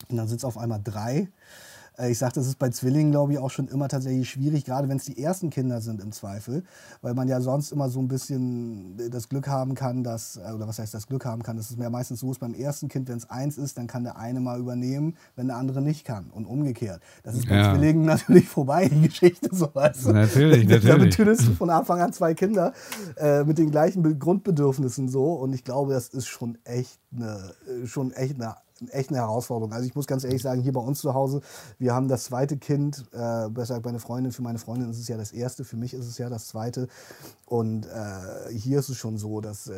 und 0.09 0.16
dann 0.16 0.26
es 0.26 0.45
auf 0.45 0.59
einmal 0.59 0.80
drei. 0.82 1.28
Äh, 1.99 2.11
Ich 2.11 2.18
sage, 2.18 2.32
das 2.34 2.47
ist 2.47 2.59
bei 2.59 2.70
Zwillingen, 2.70 3.11
glaube 3.12 3.32
ich, 3.32 3.38
auch 3.38 3.51
schon 3.51 3.68
immer 3.68 3.88
tatsächlich 3.88 4.28
schwierig, 4.28 4.64
gerade 4.64 4.88
wenn 4.88 4.97
es 4.97 5.05
die 5.05 5.22
ersten 5.22 5.51
Kinder 5.51 5.80
sind 5.80 6.03
im 6.03 6.12
Zweifel, 6.12 6.64
weil 7.03 7.14
man 7.14 7.28
ja 7.28 7.40
sonst 7.40 7.72
immer 7.72 7.88
so 7.88 8.01
ein 8.01 8.09
bisschen 8.09 8.97
das 9.11 9.28
Glück 9.28 9.49
haben 9.49 9.74
kann, 9.74 10.03
dass, 10.05 10.36
äh, 10.36 10.53
oder 10.53 10.66
was 10.68 10.78
heißt 10.78 10.95
das 10.95 11.07
Glück 11.07 11.24
haben 11.24 11.42
kann, 11.42 11.57
das 11.57 11.70
ist 11.70 11.78
ja 11.78 11.90
meistens 11.90 12.20
so 12.20 12.30
ist 12.30 12.40
beim 12.40 12.55
ersten 12.55 12.88
Kind, 12.88 13.09
wenn 13.09 13.18
es 13.18 13.28
eins 13.30 13.59
ist, 13.59 13.78
dann 13.78 13.86
kann 13.86 14.05
der 14.05 14.16
eine 14.18 14.40
mal 14.40 14.59
übernehmen, 14.59 15.16
wenn 15.36 15.47
der 15.49 15.57
andere 15.57 15.82
nicht 15.82 16.05
kann 16.05 16.26
und 16.30 16.47
umgekehrt. 16.47 17.01
Das 17.22 17.34
ist 17.36 17.49
bei 17.49 17.57
Ja. 17.57 17.74
Zwillingen 17.74 18.05
natürlich 18.07 18.49
vorbei, 18.49 18.88
die 18.88 19.09
Geschichte, 19.09 19.49
so 19.53 19.68
weißt 19.72 20.07
du. 20.07 20.12
Natürlich, 20.12 20.66
Da 20.68 20.74
natürlich. 20.76 21.11
betüdelst 21.16 21.47
du 21.49 21.53
von 21.55 21.70
Anfang 21.70 22.01
an 22.01 22.12
zwei 22.12 22.34
Kinder 22.34 22.72
äh, 23.16 23.45
mit 23.45 23.59
den 23.59 23.70
gleichen 23.70 24.03
Be 24.03 24.14
Grundbedürfnissen 24.16 25.09
so 25.09 25.34
und 25.34 25.53
ich 25.53 25.64
glaube, 25.64 25.92
das 25.92 26.09
ist 26.09 26.26
schon 26.26 26.59
echt 26.64 26.99
eine, 27.14 27.53
äh, 27.82 27.86
schon 27.86 28.12
echt 28.12 28.34
eine 28.36 28.57
echt 28.90 29.10
eine 29.10 29.18
Herausforderung. 29.18 29.72
Also 29.72 29.86
ich 29.86 29.94
muss 29.94 30.06
ganz 30.06 30.24
ehrlich 30.24 30.42
sagen, 30.42 30.60
hier 30.60 30.72
bei 30.72 30.80
uns 30.80 31.00
zu 31.00 31.14
Hause, 31.14 31.40
wir 31.78 31.94
haben 31.94 32.08
das 32.08 32.24
zweite 32.24 32.56
Kind, 32.56 33.04
äh, 33.12 33.48
besser 33.48 33.74
gesagt 33.74 33.84
meine 33.84 34.00
Freundin, 34.00 34.32
für 34.32 34.42
meine 34.42 34.58
Freundin 34.58 34.90
ist 34.90 34.98
es 34.98 35.08
ja 35.08 35.16
das 35.16 35.32
erste, 35.32 35.64
für 35.64 35.76
mich 35.76 35.94
ist 35.94 36.06
es 36.06 36.18
ja 36.18 36.28
das 36.28 36.48
zweite. 36.48 36.88
Und 37.46 37.86
äh, 37.86 38.52
hier 38.52 38.80
ist 38.80 38.88
es 38.88 38.96
schon 38.96 39.16
so, 39.16 39.40
dass 39.40 39.68
äh, 39.68 39.74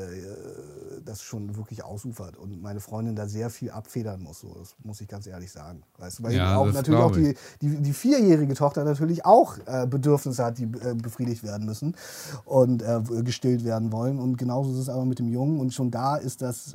das 1.04 1.22
schon 1.22 1.56
wirklich 1.56 1.84
ausufert 1.84 2.36
und 2.36 2.62
meine 2.62 2.80
Freundin 2.80 3.16
da 3.16 3.26
sehr 3.26 3.50
viel 3.50 3.70
abfedern 3.70 4.22
muss. 4.22 4.40
So, 4.40 4.54
das 4.58 4.74
muss 4.82 5.00
ich 5.00 5.08
ganz 5.08 5.26
ehrlich 5.26 5.52
sagen. 5.52 5.82
Weißt 5.98 6.18
du, 6.18 6.22
weil 6.22 6.34
Ja, 6.34 6.56
auch, 6.56 6.72
natürlich 6.72 7.00
auch 7.00 7.12
die, 7.12 7.34
die, 7.60 7.82
die 7.82 7.92
vierjährige 7.92 8.54
Tochter 8.54 8.84
natürlich 8.84 9.26
auch 9.26 9.58
äh, 9.66 9.86
Bedürfnisse 9.86 10.44
hat, 10.44 10.58
die 10.58 10.64
äh, 10.64 10.94
befriedigt 10.94 11.42
werden 11.42 11.66
müssen 11.66 11.96
und 12.44 12.82
äh, 12.82 13.00
gestillt 13.22 13.64
werden 13.64 13.92
wollen. 13.92 14.18
Und 14.18 14.38
genauso 14.38 14.72
ist 14.72 14.78
es 14.78 14.88
aber 14.88 15.04
mit 15.04 15.18
dem 15.18 15.28
Jungen. 15.28 15.60
Und 15.60 15.74
schon 15.74 15.90
da 15.90 16.16
ist 16.16 16.42
das 16.42 16.74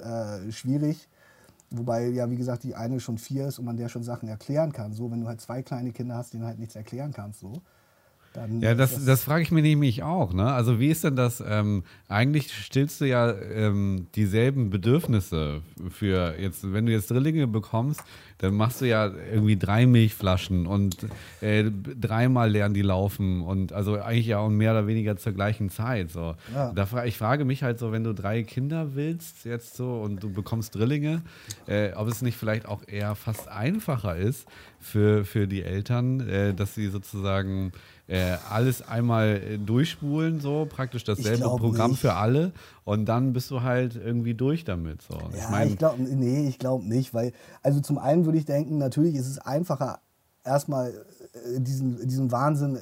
schwierig. 0.50 1.08
Wobei 1.72 2.08
ja, 2.10 2.30
wie 2.30 2.36
gesagt, 2.36 2.64
die 2.64 2.76
eine 2.76 3.00
schon 3.00 3.18
vier 3.18 3.48
ist 3.48 3.60
und 3.60 3.66
man 3.66 3.78
der 3.78 3.90
schon 3.90 4.04
Sachen 4.04 4.28
erklären 4.28 4.74
kann. 4.74 4.94
So, 4.94 5.10
wenn 5.12 5.22
du 5.22 5.28
halt 5.28 5.42
zwei 5.42 5.64
kleine 5.64 5.92
Kinder 5.94 6.16
hast, 6.16 6.34
denen 6.34 6.46
halt 6.46 6.60
nichts 6.60 6.76
erklären 6.76 7.14
kannst, 7.14 7.40
so. 7.40 7.62
Ja, 8.62 8.76
das, 8.76 8.98
ist 8.98 9.08
das 9.08 9.24
frage 9.24 9.44
ich 9.44 9.52
mir 9.52 9.62
nämlich 9.62 10.04
auch. 10.04 10.34
Ne? 10.34 10.52
Also 10.52 10.80
wie 10.80 10.88
ist 10.88 11.04
denn 11.04 11.16
das? 11.16 11.44
Ähm, 11.46 11.84
eigentlich 12.08 12.54
stillst 12.54 13.02
du 13.02 13.06
ja 13.06 13.32
ähm, 13.32 14.08
dieselben 14.16 14.70
Bedürfnisse 14.70 15.62
für 15.90 16.36
jetzt, 16.40 16.72
wenn 16.72 16.86
du 16.86 16.94
jetzt 16.94 17.12
Drillinge 17.12 17.48
bekommst, 17.48 18.02
dann 18.38 18.56
machst 18.56 18.82
du 18.82 18.86
ja 18.86 19.12
irgendwie 19.32 19.56
drei 19.56 19.86
Milchflaschen 19.86 20.66
und 20.66 20.98
äh, 21.42 21.66
dreimal 21.70 22.50
lernen 22.50 22.74
die 22.74 22.82
laufen 22.82 23.42
und 23.42 23.72
also 23.72 24.00
eigentlich 24.00 24.28
ja 24.28 24.40
auch 24.40 24.50
mehr 24.50 24.72
oder 24.72 24.88
weniger 24.88 25.16
zur 25.18 25.34
gleichen 25.34 25.70
Zeit. 25.70 26.10
So. 26.10 26.36
Ja. 26.54 26.72
Da 26.74 26.86
fra 26.88 27.06
ich 27.06 27.18
frage 27.18 27.46
mich 27.46 27.62
halt 27.62 27.78
so, 27.78 27.92
wenn 27.92 28.04
du 28.04 28.14
drei 28.14 28.42
Kinder 28.44 28.96
willst 28.96 29.46
jetzt 29.46 29.76
so 29.76 30.02
und 30.02 30.24
du 30.24 30.32
bekommst 30.32 30.74
Drillinge, 30.74 31.22
äh, 31.68 31.94
ob 31.94 32.08
es 32.08 32.24
nicht 32.24 32.36
vielleicht 32.36 32.66
auch 32.66 32.82
eher 32.88 33.14
fast 33.14 33.48
einfacher 33.48 34.16
ist 34.16 34.48
für, 34.80 35.24
für 35.24 35.48
die 35.48 35.62
Eltern, 35.62 36.28
äh, 36.28 36.54
dass 36.56 36.74
sie 36.74 36.88
sozusagen 36.88 37.72
äh, 38.12 38.36
alles 38.50 38.86
einmal 38.86 39.38
äh, 39.38 39.58
durchspulen, 39.58 40.42
so 40.42 40.68
praktisch 40.70 41.06
dasselbe 41.06 41.46
Programm 41.46 41.92
nicht. 41.92 42.02
für 42.02 42.16
alle 42.16 42.52
und 42.84 43.06
dann 43.06 43.32
bist 43.32 43.50
du 43.52 43.62
halt 43.62 43.96
irgendwie 43.96 44.34
durch 44.34 44.66
damit. 44.66 45.02
So. 45.02 45.14
Ja, 45.14 45.30
ich 45.38 45.50
meine, 45.50 45.72
ich 45.72 45.78
glaube, 45.78 46.02
nee, 46.04 46.46
ich 46.46 46.60
glaube 46.60 46.86
nicht, 46.86 47.14
weil, 47.14 47.32
also 47.64 47.80
zum 47.80 47.98
einen 47.98 48.26
würde 48.26 48.38
ich 48.38 48.44
denken, 48.44 48.78
natürlich 48.78 49.16
ist 49.16 49.28
es 49.28 49.40
einfacher, 49.40 50.02
erstmal 50.44 50.94
diesen, 51.60 52.08
diesen 52.08 52.32
Wahnsinn, 52.32 52.76
äh, 52.76 52.80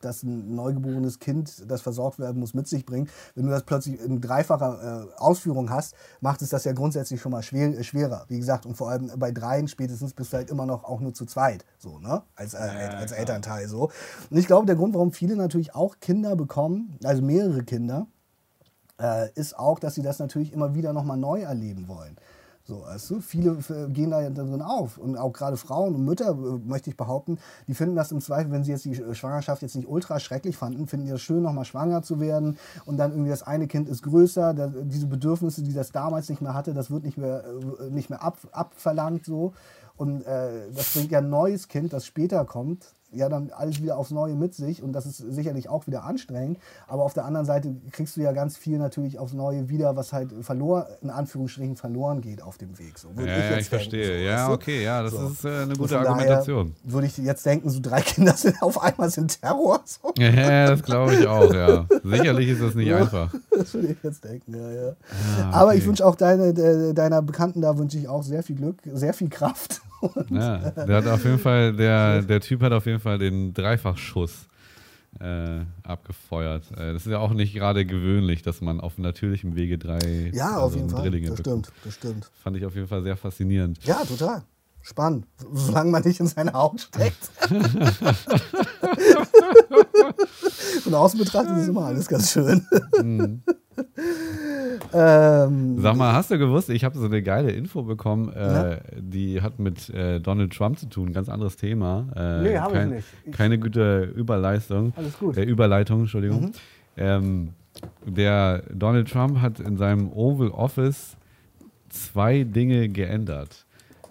dass 0.00 0.22
ein 0.22 0.54
neugeborenes 0.54 1.18
Kind, 1.18 1.70
das 1.70 1.82
versorgt 1.82 2.18
werden 2.18 2.40
muss, 2.40 2.54
mit 2.54 2.66
sich 2.68 2.86
bringt. 2.86 3.10
Wenn 3.34 3.44
du 3.44 3.50
das 3.50 3.64
plötzlich 3.64 4.00
in 4.00 4.20
dreifacher 4.20 5.08
äh, 5.12 5.20
Ausführung 5.20 5.70
hast, 5.70 5.94
macht 6.20 6.42
es 6.42 6.50
das 6.50 6.64
ja 6.64 6.72
grundsätzlich 6.72 7.20
schon 7.20 7.32
mal 7.32 7.42
schwer, 7.42 7.78
äh, 7.78 7.84
schwerer. 7.84 8.24
Wie 8.28 8.38
gesagt, 8.38 8.66
und 8.66 8.76
vor 8.76 8.90
allem 8.90 9.10
bei 9.18 9.30
dreien 9.30 9.68
spätestens 9.68 10.14
bist 10.14 10.32
du 10.32 10.38
halt 10.38 10.50
immer 10.50 10.66
noch 10.66 10.84
auch 10.84 11.00
nur 11.00 11.12
zu 11.12 11.26
zweit, 11.26 11.64
so, 11.78 11.98
ne? 11.98 12.22
Als, 12.34 12.54
äh, 12.54 12.56
als 12.56 13.12
Elternteil 13.12 13.68
so. 13.68 13.90
Und 14.30 14.36
ich 14.38 14.46
glaube, 14.46 14.66
der 14.66 14.76
Grund, 14.76 14.94
warum 14.94 15.12
viele 15.12 15.36
natürlich 15.36 15.74
auch 15.74 16.00
Kinder 16.00 16.34
bekommen, 16.36 16.98
also 17.04 17.22
mehrere 17.22 17.62
Kinder, 17.62 18.06
äh, 19.00 19.30
ist 19.34 19.58
auch, 19.58 19.78
dass 19.78 19.94
sie 19.94 20.02
das 20.02 20.18
natürlich 20.18 20.52
immer 20.52 20.74
wieder 20.74 20.92
nochmal 20.92 21.18
neu 21.18 21.42
erleben 21.42 21.88
wollen. 21.88 22.16
So, 22.68 22.82
weißt 22.82 23.10
du, 23.10 23.20
viele 23.20 23.52
äh, 23.68 23.88
gehen 23.90 24.10
da 24.10 24.28
drin 24.28 24.60
auf. 24.60 24.98
Und 24.98 25.16
auch 25.16 25.32
gerade 25.32 25.56
Frauen 25.56 25.94
und 25.94 26.04
Mütter, 26.04 26.30
äh, 26.30 26.58
möchte 26.68 26.90
ich 26.90 26.96
behaupten, 26.96 27.38
die 27.68 27.74
finden 27.74 27.94
das 27.94 28.10
im 28.10 28.20
Zweifel, 28.20 28.50
wenn 28.50 28.64
sie 28.64 28.72
jetzt 28.72 28.84
die 28.84 29.14
Schwangerschaft 29.14 29.62
jetzt 29.62 29.76
nicht 29.76 29.88
ultra 29.88 30.18
schrecklich 30.18 30.56
fanden, 30.56 30.88
finden 30.88 31.06
die 31.06 31.12
das 31.12 31.20
schön, 31.20 31.42
nochmal 31.42 31.64
schwanger 31.64 32.02
zu 32.02 32.18
werden. 32.18 32.58
Und 32.84 32.96
dann 32.96 33.12
irgendwie 33.12 33.30
das 33.30 33.44
eine 33.44 33.68
Kind 33.68 33.88
ist 33.88 34.02
größer, 34.02 34.52
da, 34.52 34.66
diese 34.66 35.06
Bedürfnisse, 35.06 35.62
die 35.62 35.74
das 35.74 35.92
damals 35.92 36.28
nicht 36.28 36.42
mehr 36.42 36.54
hatte, 36.54 36.74
das 36.74 36.90
wird 36.90 37.04
nicht 37.04 37.18
mehr, 37.18 37.44
äh, 37.80 37.90
nicht 37.90 38.10
mehr 38.10 38.22
ab, 38.22 38.36
abverlangt 38.50 39.24
so. 39.24 39.52
Und 39.96 40.22
äh, 40.26 40.68
das 40.74 40.92
bringt 40.92 41.12
ja 41.12 41.18
ein 41.18 41.30
neues 41.30 41.68
Kind, 41.68 41.92
das 41.92 42.04
später 42.04 42.44
kommt, 42.44 42.95
ja 43.12 43.28
dann 43.28 43.50
alles 43.50 43.82
wieder 43.82 43.96
aufs 43.96 44.10
Neue 44.10 44.34
mit 44.34 44.54
sich 44.54 44.82
und 44.82 44.92
das 44.92 45.06
ist 45.06 45.18
sicherlich 45.18 45.68
auch 45.68 45.86
wieder 45.86 46.04
anstrengend. 46.04 46.58
Aber 46.86 47.04
auf 47.04 47.14
der 47.14 47.24
anderen 47.24 47.46
Seite 47.46 47.74
kriegst 47.92 48.16
du 48.16 48.20
ja 48.20 48.32
ganz 48.32 48.56
viel 48.56 48.78
natürlich 48.78 49.18
aufs 49.18 49.32
Neue 49.32 49.68
wieder, 49.68 49.96
was 49.96 50.12
halt 50.12 50.32
verloren, 50.42 50.84
in 51.02 51.10
Anführungsstrichen 51.10 51.76
verloren 51.76 52.20
geht 52.20 52.42
auf 52.42 52.58
dem 52.58 52.78
Weg. 52.78 52.98
So, 52.98 53.08
ja, 53.16 53.24
jetzt 53.24 53.38
ich, 53.38 53.48
denken, 53.48 53.64
verstehe. 53.64 54.06
so, 54.06 54.24
ja, 54.24 54.50
okay, 54.50 54.82
ja, 54.82 55.02
das 55.02 55.12
So. 55.12 55.28
ist 55.28 55.44
äh, 55.44 55.62
eine 55.62 55.74
gute 55.74 55.98
Argumentation. 55.98 56.74
Würde 56.84 57.06
ich 57.06 57.16
jetzt 57.18 57.46
denken, 57.46 57.70
so 57.70 57.80
drei 57.80 58.00
Kinder 58.02 58.32
sind 58.32 58.60
auf 58.62 58.82
einmal 58.82 59.10
sind 59.10 59.40
Terror. 59.40 59.80
So. 59.84 60.12
Ja, 60.18 60.66
das 60.66 60.82
glaube 60.82 61.14
ich 61.14 61.26
auch, 61.26 61.52
ja. 61.52 61.86
Sicherlich 62.02 62.48
ist 62.48 62.62
das 62.62 62.74
nicht 62.74 62.92
einfach. 62.92 63.32
Das 63.56 63.72
würde 63.72 63.88
ich 63.88 63.96
jetzt 64.02 64.22
denken, 64.22 64.54
ja, 64.54 64.70
ja. 64.70 64.96
Ah, 65.50 65.62
Aber 65.62 65.74
ich 65.74 65.80
okay. 65.80 65.88
wünsche 65.88 66.06
auch 66.06 66.14
deine, 66.14 66.52
de, 66.52 66.92
deiner 66.92 67.22
Bekannten 67.22 67.62
da 67.62 67.78
wünsche 67.78 67.96
ich 67.96 68.06
auch 68.06 68.22
sehr 68.22 68.42
viel 68.42 68.56
Glück, 68.56 68.76
sehr 68.84 69.14
viel 69.14 69.30
Kraft. 69.30 69.80
Ja, 70.30 70.58
der 70.70 70.96
hat 70.96 71.06
auf 71.06 71.24
jeden 71.24 71.38
Fall, 71.38 71.72
der, 71.72 72.22
der 72.22 72.40
Typ 72.40 72.62
hat 72.62 72.72
auf 72.72 72.86
jeden 72.86 73.00
Fall 73.00 73.18
den 73.18 73.54
Dreifachschuss 73.54 74.46
äh, 75.20 75.60
abgefeuert. 75.82 76.64
Äh, 76.72 76.92
das 76.92 77.06
ist 77.06 77.12
ja 77.12 77.18
auch 77.18 77.32
nicht 77.32 77.54
gerade 77.54 77.86
gewöhnlich, 77.86 78.42
dass 78.42 78.60
man 78.60 78.80
auf 78.80 78.98
natürlichem 78.98 79.56
Wege 79.56 79.78
drei 79.78 80.30
Ja, 80.34 80.54
also 80.54 80.66
auf 80.66 80.74
jeden 80.76 80.90
Fall. 80.90 81.10
Das 81.10 81.20
bekommt. 81.20 81.38
stimmt, 81.38 81.72
das 81.84 81.94
stimmt. 81.94 82.30
Fand 82.42 82.56
ich 82.56 82.66
auf 82.66 82.74
jeden 82.74 82.88
Fall 82.88 83.02
sehr 83.02 83.16
faszinierend. 83.16 83.82
Ja, 83.84 84.04
total. 84.04 84.42
Spannend. 84.88 85.26
Solange 85.52 85.90
man 85.90 86.02
nicht 86.04 86.20
in 86.20 86.28
seine 86.28 86.52
Haut 86.52 86.80
steckt. 86.80 87.28
Von 90.82 90.94
außen 90.94 91.18
betrachtet 91.18 91.56
ist 91.58 91.68
immer 91.68 91.86
alles 91.86 92.06
ganz 92.06 92.30
schön. 92.30 92.64
Mhm. 93.02 93.42
ähm, 94.92 95.78
Sag 95.80 95.96
mal, 95.96 96.12
hast 96.14 96.30
du 96.30 96.38
gewusst, 96.38 96.70
ich 96.70 96.84
habe 96.84 96.96
so 96.98 97.06
eine 97.06 97.20
geile 97.22 97.50
Info 97.50 97.82
bekommen, 97.82 98.32
äh, 98.32 98.78
die 98.98 99.42
hat 99.42 99.58
mit 99.58 99.90
äh, 99.90 100.20
Donald 100.20 100.52
Trump 100.56 100.78
zu 100.78 100.86
tun, 100.86 101.12
ganz 101.12 101.28
anderes 101.28 101.56
Thema. 101.56 102.06
Äh, 102.14 102.42
Nee, 102.42 102.58
hab 102.58 102.68
ich 102.68 102.74
kein, 102.74 102.88
nicht. 102.90 103.06
Ich- 103.24 103.32
keine 103.32 103.58
gute 103.58 104.04
Überleistung. 104.04 104.92
Alles 104.96 105.18
gut. 105.18 105.36
Äh, 105.36 105.42
Überleitung, 105.44 106.00
Entschuldigung. 106.02 106.40
Mhm. 106.42 106.52
Ähm, 106.96 107.48
der 108.06 108.62
Donald 108.72 109.10
Trump 109.10 109.40
hat 109.40 109.58
in 109.60 109.76
seinem 109.76 110.10
Oval 110.12 110.50
Office 110.50 111.16
zwei 111.90 112.44
Dinge 112.44 112.88
geändert. 112.88 113.65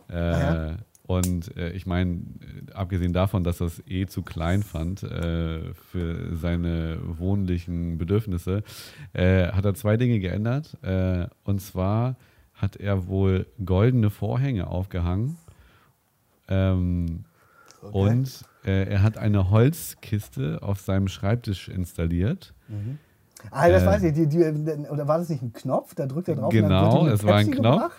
Äh? 0.09 0.75
Und 1.07 1.55
äh, 1.55 1.69
ich 1.71 1.85
meine, 1.85 2.13
äh, 2.13 2.71
abgesehen 2.73 3.13
davon, 3.13 3.43
dass 3.43 3.61
er 3.61 3.67
es 3.67 3.83
eh 3.87 4.07
zu 4.07 4.23
klein 4.23 4.63
fand 4.63 5.03
äh, 5.03 5.73
für 5.91 6.35
seine 6.35 6.97
wohnlichen 7.03 7.97
Bedürfnisse, 7.97 8.63
äh, 9.13 9.51
hat 9.51 9.65
er 9.65 9.75
zwei 9.75 9.97
Dinge 9.97 10.19
geändert. 10.19 10.77
Äh, 10.83 11.27
und 11.43 11.61
zwar 11.61 12.15
hat 12.55 12.75
er 12.77 13.07
wohl 13.07 13.45
goldene 13.63 14.09
Vorhänge 14.09 14.67
aufgehangen. 14.67 15.37
Ähm, 16.47 17.25
Okay. 17.81 18.09
Und 18.09 18.45
er 18.63 19.03
hat 19.03 19.19
eine 19.19 19.51
Holzkiste 19.51 20.57
auf 20.63 20.79
seinem 20.79 21.07
Schreibtisch 21.07 21.69
installiert. 21.69 22.55
ah, 23.51 23.69
das 23.69 23.83
äh, 23.83 23.85
weiß 23.85 24.03
ich. 24.05 24.13
Die, 24.13 24.25
die, 24.25 24.39
oder 24.89 25.07
war 25.07 25.19
das 25.19 25.29
nicht 25.29 25.43
ein 25.43 25.53
Knopf? 25.53 25.93
Da 25.93 26.07
drückt 26.07 26.29
er 26.29 26.35
drauf 26.35 26.51
und 26.51 26.61
dann 26.61 26.69
Genau, 26.69 27.05
es 27.05 27.23
war 27.23 27.35
ein 27.35 27.51
Knopf. 27.51 27.93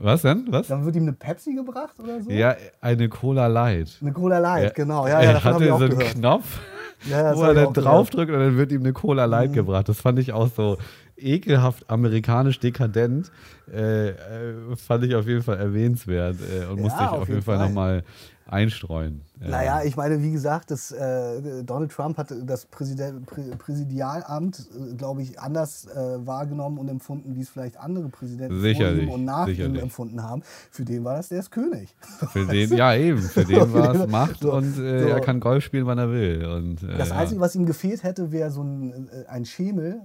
Was 0.00 0.22
denn? 0.22 0.46
Was? 0.50 0.68
Dann 0.68 0.84
wird 0.84 0.96
ihm 0.96 1.02
eine 1.04 1.12
Pepsi 1.12 1.54
gebracht 1.54 1.94
oder 2.02 2.20
so? 2.22 2.30
Ja, 2.30 2.54
eine 2.80 3.08
Cola 3.08 3.46
Light. 3.46 3.98
Eine 4.00 4.12
Cola 4.12 4.38
Light, 4.38 4.64
Er- 4.64 4.70
genau. 4.70 5.06
Ja, 5.06 5.22
ja, 5.22 5.30
er 5.32 5.44
hatte 5.44 5.64
so 5.68 5.74
einen 5.76 5.90
gehört. 5.90 6.14
Knopf, 6.14 6.60
Ja, 7.08 7.36
wo 7.36 7.42
er 7.42 7.54
dann. 7.54 7.68
Mhm. 7.70 7.72
draufdrückt 7.74 8.32
und 8.32 8.38
dann 8.38 8.56
wird 8.56 8.72
ihm 8.72 8.80
eine 8.80 8.92
Cola 8.92 9.24
Light 9.26 9.52
gebracht. 9.52 9.88
Das 9.88 10.00
fand 10.00 10.18
ich 10.18 10.32
auch 10.32 10.48
so 10.48 10.78
ekelhaft 11.16 11.88
amerikanisch 11.90 12.58
dekadent, 12.60 13.30
äh, 13.72 14.08
äh, 14.10 14.76
fand 14.76 15.04
ich 15.04 15.14
auf 15.14 15.26
jeden 15.26 15.42
Fall 15.42 15.58
erwähnenswert 15.58 16.36
äh, 16.40 16.66
und 16.66 16.78
Ja, 16.78 16.82
musste 16.82 17.02
ich 17.02 17.08
auf 17.08 17.28
jeden 17.28 17.42
Fall 17.42 17.58
Fall. 17.58 17.66
nochmal 17.68 18.04
einstreuen. 18.46 19.22
Äh, 19.40 19.48
Naja, 19.48 19.82
ich 19.84 19.96
meine, 19.96 20.22
wie 20.22 20.30
gesagt, 20.30 20.70
das, 20.70 20.92
äh, 20.92 21.62
Donald 21.64 21.90
Trump 21.92 22.18
hat 22.18 22.32
das 22.44 22.66
Präsident, 22.66 23.24
Prä, 23.24 23.40
Präsidialamt, 23.56 24.58
äh, 24.92 24.94
glaube 24.96 25.22
ich, 25.22 25.40
anders 25.40 25.86
äh, 25.86 26.26
wahrgenommen 26.26 26.76
und 26.78 26.88
empfunden, 26.88 27.34
wie 27.36 27.40
es 27.40 27.48
vielleicht 27.48 27.78
andere 27.78 28.10
Präsidenten 28.10 28.52
vor 28.54 28.62
Sicherlich, 28.62 29.04
ihm 29.04 29.08
und 29.10 29.24
nach 29.24 29.46
ihm 29.48 29.54
sicherlich. 29.54 29.82
empfunden 29.82 30.22
haben. 30.22 30.42
Für 30.70 30.84
den 30.84 31.04
war 31.04 31.16
das 31.16 31.28
der 31.30 31.38
ist 31.40 31.50
König. 31.50 31.96
Für 32.32 32.44
den, 32.52 32.76
ja 32.76 32.94
eben, 32.94 33.22
für 33.22 33.44
den 33.46 33.72
war 33.72 33.94
es 33.94 34.00
So, 34.02 34.06
Macht 34.08 34.40
so, 34.40 34.52
und 34.52 34.78
äh, 34.78 35.00
so. 35.02 35.08
er 35.08 35.20
kann 35.20 35.40
Golf 35.40 35.64
spielen, 35.64 35.86
wann 35.86 35.98
er 35.98 36.10
will. 36.10 36.44
Und, 36.44 36.82
äh, 36.82 36.98
Das 36.98 37.08
ja. 37.08 37.16
Einzige, 37.16 37.40
was 37.40 37.54
ihm 37.54 37.64
gefehlt 37.64 38.02
hätte, 38.02 38.30
wäre 38.30 38.50
so 38.50 38.62
ein, 38.62 39.08
äh, 39.08 39.26
ein 39.26 39.46
Schemel. 39.46 40.02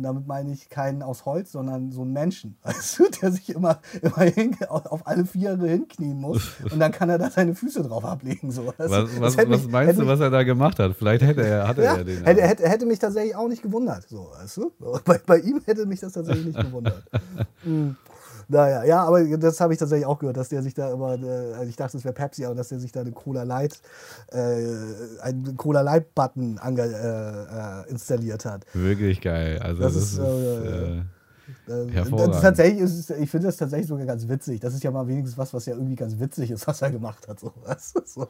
Und 0.00 0.04
damit 0.04 0.26
meine 0.26 0.50
ich 0.50 0.70
keinen 0.70 1.02
aus 1.02 1.26
Holz, 1.26 1.52
sondern 1.52 1.92
so 1.92 2.00
einen 2.00 2.14
Menschen, 2.14 2.56
du, 2.96 3.04
der 3.20 3.32
sich 3.32 3.54
immer, 3.54 3.80
immer 4.00 4.22
hin, 4.22 4.56
auf 4.70 5.06
alle 5.06 5.26
Viere 5.26 5.68
hinknien 5.68 6.18
muss. 6.18 6.52
Und 6.72 6.80
dann 6.80 6.90
kann 6.90 7.10
er 7.10 7.18
da 7.18 7.28
seine 7.28 7.54
Füße 7.54 7.82
drauf 7.82 8.02
ablegen. 8.06 8.50
So. 8.50 8.72
Das- 8.78 8.90
was, 8.90 9.20
was, 9.20 9.36
hätte 9.36 9.50
was 9.50 9.62
mich- 9.64 9.70
meinst 9.70 9.98
du, 9.98 10.02
mich- 10.04 10.08
was 10.10 10.20
er 10.20 10.30
da 10.30 10.42
gemacht 10.42 10.78
hat? 10.78 10.96
Vielleicht 10.96 11.22
hätte 11.22 11.42
er, 11.46 11.68
hatte 11.68 11.82
Ja, 11.82 11.96
er 11.98 12.04
den. 12.04 12.24
hätte, 12.24 12.40
hätte, 12.40 12.66
hätte 12.66 12.86
mich 12.86 12.98
tatsächlich 12.98 13.36
auch 13.36 13.46
nicht 13.48 13.62
gewundert. 13.62 14.08
So, 14.08 14.30
weißt 14.40 14.56
du? 14.56 14.72
bei, 15.04 15.20
bei 15.26 15.38
ihm 15.40 15.60
hätte 15.66 15.84
mich 15.84 16.00
das 16.00 16.14
tatsächlich 16.14 16.46
nicht 16.46 16.60
gewundert. 16.60 17.02
Hm. 17.62 17.94
Naja, 18.50 18.82
ja, 18.84 19.04
aber 19.04 19.24
das 19.38 19.60
habe 19.60 19.72
ich 19.72 19.78
tatsächlich 19.78 20.06
auch 20.06 20.18
gehört, 20.18 20.36
dass 20.36 20.48
der 20.48 20.62
sich 20.62 20.74
da 20.74 20.92
immer, 20.92 21.14
äh, 21.22 21.52
also 21.54 21.68
ich 21.68 21.76
dachte, 21.76 21.96
es 21.96 22.04
wäre 22.04 22.14
Pepsi, 22.14 22.44
aber 22.44 22.56
dass 22.56 22.68
der 22.68 22.80
sich 22.80 22.90
da 22.90 23.00
eine 23.00 23.12
Cola 23.12 23.44
Light, 23.44 23.80
äh, 24.32 24.66
einen 25.22 25.56
Cola 25.56 25.82
Light 25.82 26.14
Button 26.16 26.58
ange, 26.58 26.82
äh, 26.82 27.86
äh, 27.86 27.90
installiert 27.90 28.44
hat. 28.44 28.66
Wirklich 28.74 29.20
geil. 29.20 29.58
Also 29.62 29.82
Das 29.82 29.94
das, 29.94 30.02
ist, 30.02 30.12
ist, 30.14 30.18
äh, 30.18 31.02
äh, 31.68 31.90
Hervorragend. 31.92 32.34
das, 32.34 32.42
tatsächlich 32.42 32.80
ist 32.80 33.10
es, 33.10 33.18
ich 33.18 33.30
finde 33.30 33.46
das 33.48 33.56
tatsächlich 33.56 33.88
sogar 33.88 34.06
ganz 34.06 34.26
witzig. 34.28 34.60
Das 34.60 34.74
ist 34.74 34.82
ja 34.82 34.90
mal 34.90 35.06
wenigstens 35.06 35.38
was, 35.38 35.52
was 35.54 35.66
ja 35.66 35.74
irgendwie 35.74 35.96
ganz 35.96 36.18
witzig 36.18 36.50
ist, 36.50 36.66
was 36.66 36.82
er 36.82 36.90
gemacht 36.90 37.26
hat. 37.28 37.38
So, 37.40 37.52
so. 38.04 38.28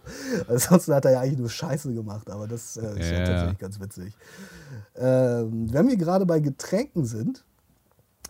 Ansonsten 0.49 0.95
hat 0.95 1.05
er 1.07 1.13
ja 1.13 1.21
eigentlich 1.21 1.39
nur 1.39 1.49
Scheiße 1.51 1.93
gemacht, 1.95 2.31
aber 2.31 2.47
das 2.47 2.77
äh, 2.77 2.99
ist 2.99 3.11
ja, 3.11 3.19
Ja. 3.21 3.27
tatsächlich 3.27 3.59
ganz 3.59 3.81
witzig. 3.81 4.15
Ähm, 4.97 5.73
wenn 5.73 5.89
wir 5.89 5.97
gerade 5.97 6.27
bei 6.27 6.41
Getränken 6.41 7.05
sind, 7.05 7.45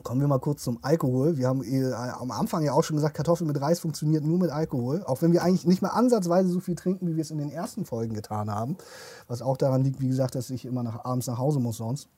kommen 0.02 0.20
wir 0.20 0.28
mal 0.28 0.38
kurz 0.38 0.62
zum 0.62 0.78
Alkohol. 0.82 1.36
Wir 1.36 1.48
haben 1.48 1.62
eh, 1.62 1.92
am 1.92 2.30
Anfang 2.30 2.62
ja 2.62 2.72
auch 2.72 2.82
schon 2.82 2.96
gesagt, 2.96 3.14
Kartoffeln 3.14 3.48
mit 3.48 3.60
Reis 3.60 3.80
funktioniert 3.80 4.24
nur 4.24 4.38
mit 4.38 4.50
Alkohol. 4.50 5.02
Auch 5.04 5.22
wenn 5.22 5.32
wir 5.32 5.42
eigentlich 5.42 5.66
nicht 5.66 5.82
mehr 5.82 5.94
ansatzweise 5.94 6.48
so 6.48 6.60
viel 6.60 6.74
trinken, 6.74 7.06
wie 7.08 7.16
wir 7.16 7.22
es 7.22 7.30
in 7.30 7.38
den 7.38 7.50
ersten 7.50 7.84
Folgen 7.84 8.14
getan 8.14 8.50
haben. 8.50 8.76
Was 9.28 9.42
auch 9.42 9.56
daran 9.56 9.82
liegt, 9.82 10.00
wie 10.00 10.08
gesagt, 10.08 10.34
dass 10.34 10.50
ich 10.50 10.64
immer 10.64 10.82
nach, 10.82 11.04
abends 11.04 11.26
nach 11.26 11.38
Hause 11.38 11.60
muss 11.60 11.76
sonst. 11.76 12.08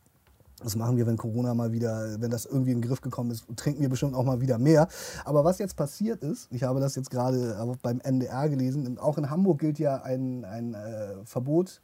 Das 0.63 0.77
machen 0.77 0.97
wir, 0.97 1.07
wenn 1.07 1.17
Corona 1.17 1.55
mal 1.55 1.73
wieder, 1.73 2.21
wenn 2.21 2.31
das 2.31 2.47
irgendwie 2.47 2.71
in 2.71 2.81
den 2.81 2.89
Griff 2.89 3.01
gekommen 3.01 3.33
ist, 3.33 3.45
trinken 3.57 3.81
wir 3.81 3.89
bestimmt 3.89 4.15
auch 4.15 4.25
mal 4.25 4.41
wieder 4.41 4.59
mehr. 4.59 4.87
Aber 5.25 5.45
was 5.45 5.59
jetzt 5.59 5.77
passiert 5.77 6.23
ist, 6.23 6.47
ich 6.53 6.63
habe 6.63 6.79
das 6.79 6.95
jetzt 6.95 7.11
gerade 7.11 7.77
beim 7.83 8.01
NDR 8.01 8.49
gelesen, 8.49 8.99
auch 8.99 9.19
in 9.19 9.29
Hamburg 9.29 9.59
gilt 9.59 9.81
ja 9.81 10.03
ein, 10.03 10.45
ein 10.45 10.75
äh, 10.75 11.25
Verbot 11.25 11.81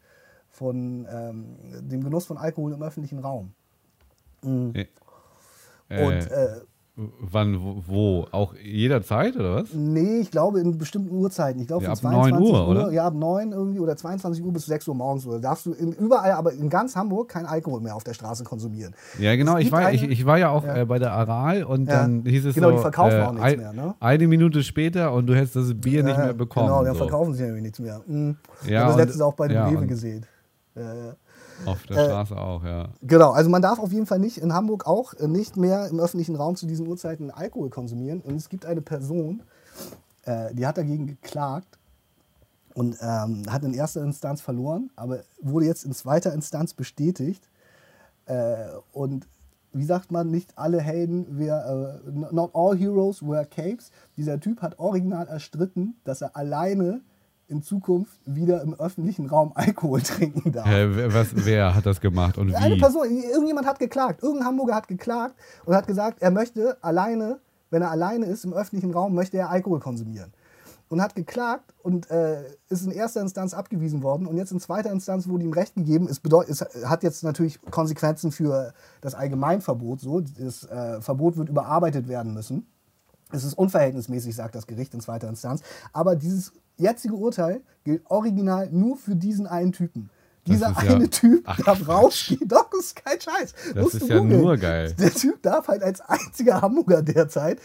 von 0.49 1.07
ähm, 1.11 1.57
dem 1.81 2.05
Genuss 2.05 2.27
von 2.27 2.39
Alkohol 2.39 2.73
im 2.73 2.83
öffentlichen 2.83 3.19
Raum. 3.19 3.53
Äh, 5.89 6.05
Und 6.07 6.31
äh, 6.31 6.49
wann, 7.21 7.63
wo, 7.63 7.83
wo? 7.87 8.27
Auch 8.33 8.55
jederzeit 8.57 9.37
oder 9.37 9.55
was? 9.57 9.73
nee, 9.73 10.19
ich 10.19 10.33
glaube 10.33 10.59
in 10.61 10.77
bestimmten 10.79 11.15
Uhrzeiten. 11.15 11.61
Ich 11.61 11.69
glaube 11.69 11.85
Ja, 11.85 11.93
ab 11.93 12.03
9 12.03 12.13
22 12.33 12.53
Uhr, 12.53 12.69
oder? 12.69 12.91
Ja, 12.91 13.07
ab 13.07 13.15
9 13.15 13.53
irgendwie 13.53 13.79
oder 13.79 13.97
22 13.97 14.43
Uhr 14.45 14.53
bis 14.53 14.67
6 14.67 14.89
Uhr 14.89 14.97
morgens. 14.97 15.25
Oder 15.27 15.39
darfst 15.39 15.65
du 15.67 15.73
in, 15.75 15.93
überall, 15.93 16.33
aber 16.33 16.53
in 16.53 16.69
ganz 16.69 16.97
Hamburg 16.97 17.29
kein 17.29 17.47
Alkohol 17.47 17.81
mehr 17.81 17.95
auf 17.95 18.03
der 18.03 18.15
Straße 18.15 18.43
konsumieren. 18.43 18.95
Ja, 19.21 19.37
genau. 19.37 19.59
Ich 19.59 19.71
war, 19.71 19.79
eine- 19.81 19.95
ich, 19.95 20.03
ich 20.03 20.27
war 20.27 20.39
ja 20.39 20.51
auch 20.51 20.65
Ja. 20.65 20.79
äh, 20.79 20.85
bei 20.87 20.99
der 20.99 21.13
Aral 21.13 21.63
und 21.63 21.87
Ja. 21.89 22.01
dann 22.01 22.25
hieß 22.25 22.47
es 22.47 22.55
Genau, 22.57 22.71
so, 22.71 22.77
die 22.77 22.83
verkaufen 22.83 23.17
äh, 23.17 23.23
auch 23.23 23.33
nichts 23.33 23.47
ein, 23.53 23.59
mehr, 23.59 23.73
ne? 23.73 23.95
Eine 24.01 24.27
Minute 24.27 24.63
später 24.65 25.13
und 25.13 25.27
du 25.29 25.37
hättest 25.37 25.55
das 25.55 25.75
Bier 25.75 26.03
nicht 26.03 26.19
mehr 26.19 26.35
bekommen. 26.35 26.67
Genau, 26.67 26.83
dann 26.83 26.95
so. 26.95 26.99
verkaufen 27.05 27.33
sie 27.35 27.45
nämlich 27.45 27.63
nichts 27.63 27.79
mehr. 27.79 28.01
Mhm. 28.09 28.37
Ja, 28.67 28.71
Ja, 28.73 28.85
das 28.87 28.95
und- 28.95 28.99
letztes 29.03 29.21
auch 29.21 29.35
bei 29.35 29.47
dem 29.47 29.63
Rewe 29.63 29.87
gesehen. 29.87 30.27
Ja, 30.75 30.83
ja. 30.95 31.13
Auf 31.67 31.83
der 31.87 31.97
Äh, 31.97 32.05
Straße 32.07 32.37
auch, 32.37 32.65
ja. 32.65 32.89
Genau, 33.03 33.31
also 33.33 33.51
man 33.51 33.63
darf 33.63 33.79
auf 33.79 33.93
jeden 33.93 34.07
Fall 34.07 34.19
nicht 34.19 34.39
in 34.39 34.53
Hamburg 34.53 34.87
auch 34.87 35.15
äh, 35.15 35.27
nicht 35.29 35.57
mehr 35.57 35.89
im 35.89 36.01
öffentlichen 36.01 36.37
Raum 36.37 36.57
zu 36.57 36.67
diesen 36.67 36.87
Uhrzeiten 36.87 37.31
Alkohol 37.31 37.71
konsumieren. 37.71 38.21
Und 38.21 38.37
es 38.37 38.49
gibt 38.49 38.65
eine 38.67 38.81
Person, 38.81 39.43
äh, 40.25 40.55
die 40.55 40.67
hat 40.67 40.79
dagegen 40.79 41.07
geklagt 41.07 41.79
und 42.75 42.97
ähm, 43.01 43.43
hat 43.51 43.65
in 43.65 43.75
erster 43.75 44.03
Instanz 44.03 44.41
verloren, 44.41 44.91
aber 44.97 45.21
wurde 45.41 45.67
jetzt 45.67 45.85
in 45.85 45.93
zweiter 45.93 46.33
Instanz 46.33 46.75
bestätigt. 46.75 47.49
Äh, 48.27 48.57
und 48.93 49.27
wie 49.73 49.85
sagt 49.85 50.11
man, 50.11 50.31
nicht 50.31 50.57
alle 50.57 50.81
Helden, 50.81 51.39
wear, 51.39 52.01
äh, 52.07 52.11
not 52.33 52.51
all 52.55 52.77
heroes 52.77 53.23
wear 53.23 53.45
capes. 53.45 53.91
Dieser 54.17 54.41
Typ 54.41 54.63
hat 54.63 54.79
original 54.79 55.27
erstritten, 55.29 55.97
dass 56.05 56.23
er 56.23 56.37
alleine 56.37 57.01
in 57.49 57.63
Zukunft 57.63 58.21
wieder 58.27 58.63
im 58.63 58.75
öffentlichen 58.75 59.27
Raum 59.27 59.53
Alkohol 59.55 60.03
trinken 60.03 60.53
darf. 60.53 60.67
Wer, 60.69 61.13
was, 61.13 61.29
wer 61.33 61.75
hat 61.75 61.87
das 61.87 62.01
gemacht 62.01 62.39
und 62.39 62.55
Eine 62.55 62.77
wie? 62.77 62.81
Person, 62.81 63.07
irgendjemand 63.11 63.67
hat 63.67 63.79
geklagt. 63.79 64.23
Irgendein 64.23 64.47
Hamburger 64.47 64.75
hat 64.75 64.89
geklagt 64.89 65.35
und 65.65 65.75
hat 65.75 65.87
gesagt, 65.87 66.21
er 66.21 66.31
möchte 66.31 66.77
alleine, 66.83 67.41
wenn 67.71 67.83
er 67.83 67.91
alleine 67.91 68.27
ist 68.27 68.45
im 68.45 68.53
öffentlichen 68.53 68.93
Raum, 68.93 69.15
möchte 69.15 69.39
er 69.39 69.51
Alkohol 69.51 69.81
konsumieren. 69.81 70.33
Und 70.91 71.03
hat 71.03 71.15
geklagt 71.15 71.75
und 71.83 72.11
äh, 72.11 72.45
ist 72.71 72.87
in 72.87 72.93
erster 72.93 73.21
Instanz 73.21 73.53
abgewiesen 73.53 74.03
worden. 74.03 74.27
Und 74.27 74.39
jetzt 74.39 74.53
in 74.53 74.61
zweiter 74.61 74.91
Instanz 74.91 75.29
wurde 75.29 75.45
ihm 75.45 75.53
Recht 75.53 75.75
gegeben. 75.75 76.07
Es, 76.09 76.19
bedeut, 76.19 76.49
es 76.49 76.63
hat 76.87 77.03
jetzt 77.03 77.23
natürlich 77.25 77.61
Konsequenzen 77.71 78.33
für 78.33 78.73
das 79.03 79.15
Allgemeinverbot. 79.15 80.01
So. 80.01 80.21
Das 80.21 80.65
äh, 80.65 81.03
Verbot 81.03 81.37
wird 81.37 81.51
überarbeitet 81.51 82.09
werden 82.09 82.33
müssen. 82.33 82.67
Es 83.31 83.45
ist 83.45 83.55
unverhältnismäßig, 83.55 84.35
sagt 84.35 84.55
das 84.55 84.67
Gericht 84.67 84.95
in 84.95 85.01
zweiter 85.01 85.29
Instanz. 85.29 85.63
Aber 85.93 86.17
dieses 86.17 86.53
jetzige 86.77 87.15
Urteil 87.15 87.61
gilt 87.85 88.03
original 88.11 88.69
nur 88.71 88.97
für 88.97 89.15
diesen 89.17 89.47
einen 89.47 89.73
Typen. 89.73 90.11
Dieser 90.47 90.71
ja- 90.71 90.77
eine 90.95 91.11
Typ 91.11 91.43
Ach, 91.47 91.61
darf 91.61 91.87
rausgehen. 91.87 92.49
Doch, 92.49 92.71
das 92.73 92.87
ist 92.87 92.97
kein 93.05 93.21
Scheiß. 93.21 93.53
Das 93.75 93.83
Musst 93.83 93.95
ist 93.97 94.03
du 94.05 94.15
ja 94.15 94.19
googeln. 94.21 94.41
nur 94.41 94.57
geil. 94.57 94.95
Der 94.99 95.13
Typ 95.13 95.43
darf 95.43 95.69
halt 95.69 95.83
als 95.83 96.01
einziger 96.01 96.63
Hamburger 96.63 97.03
derzeit 97.03 97.61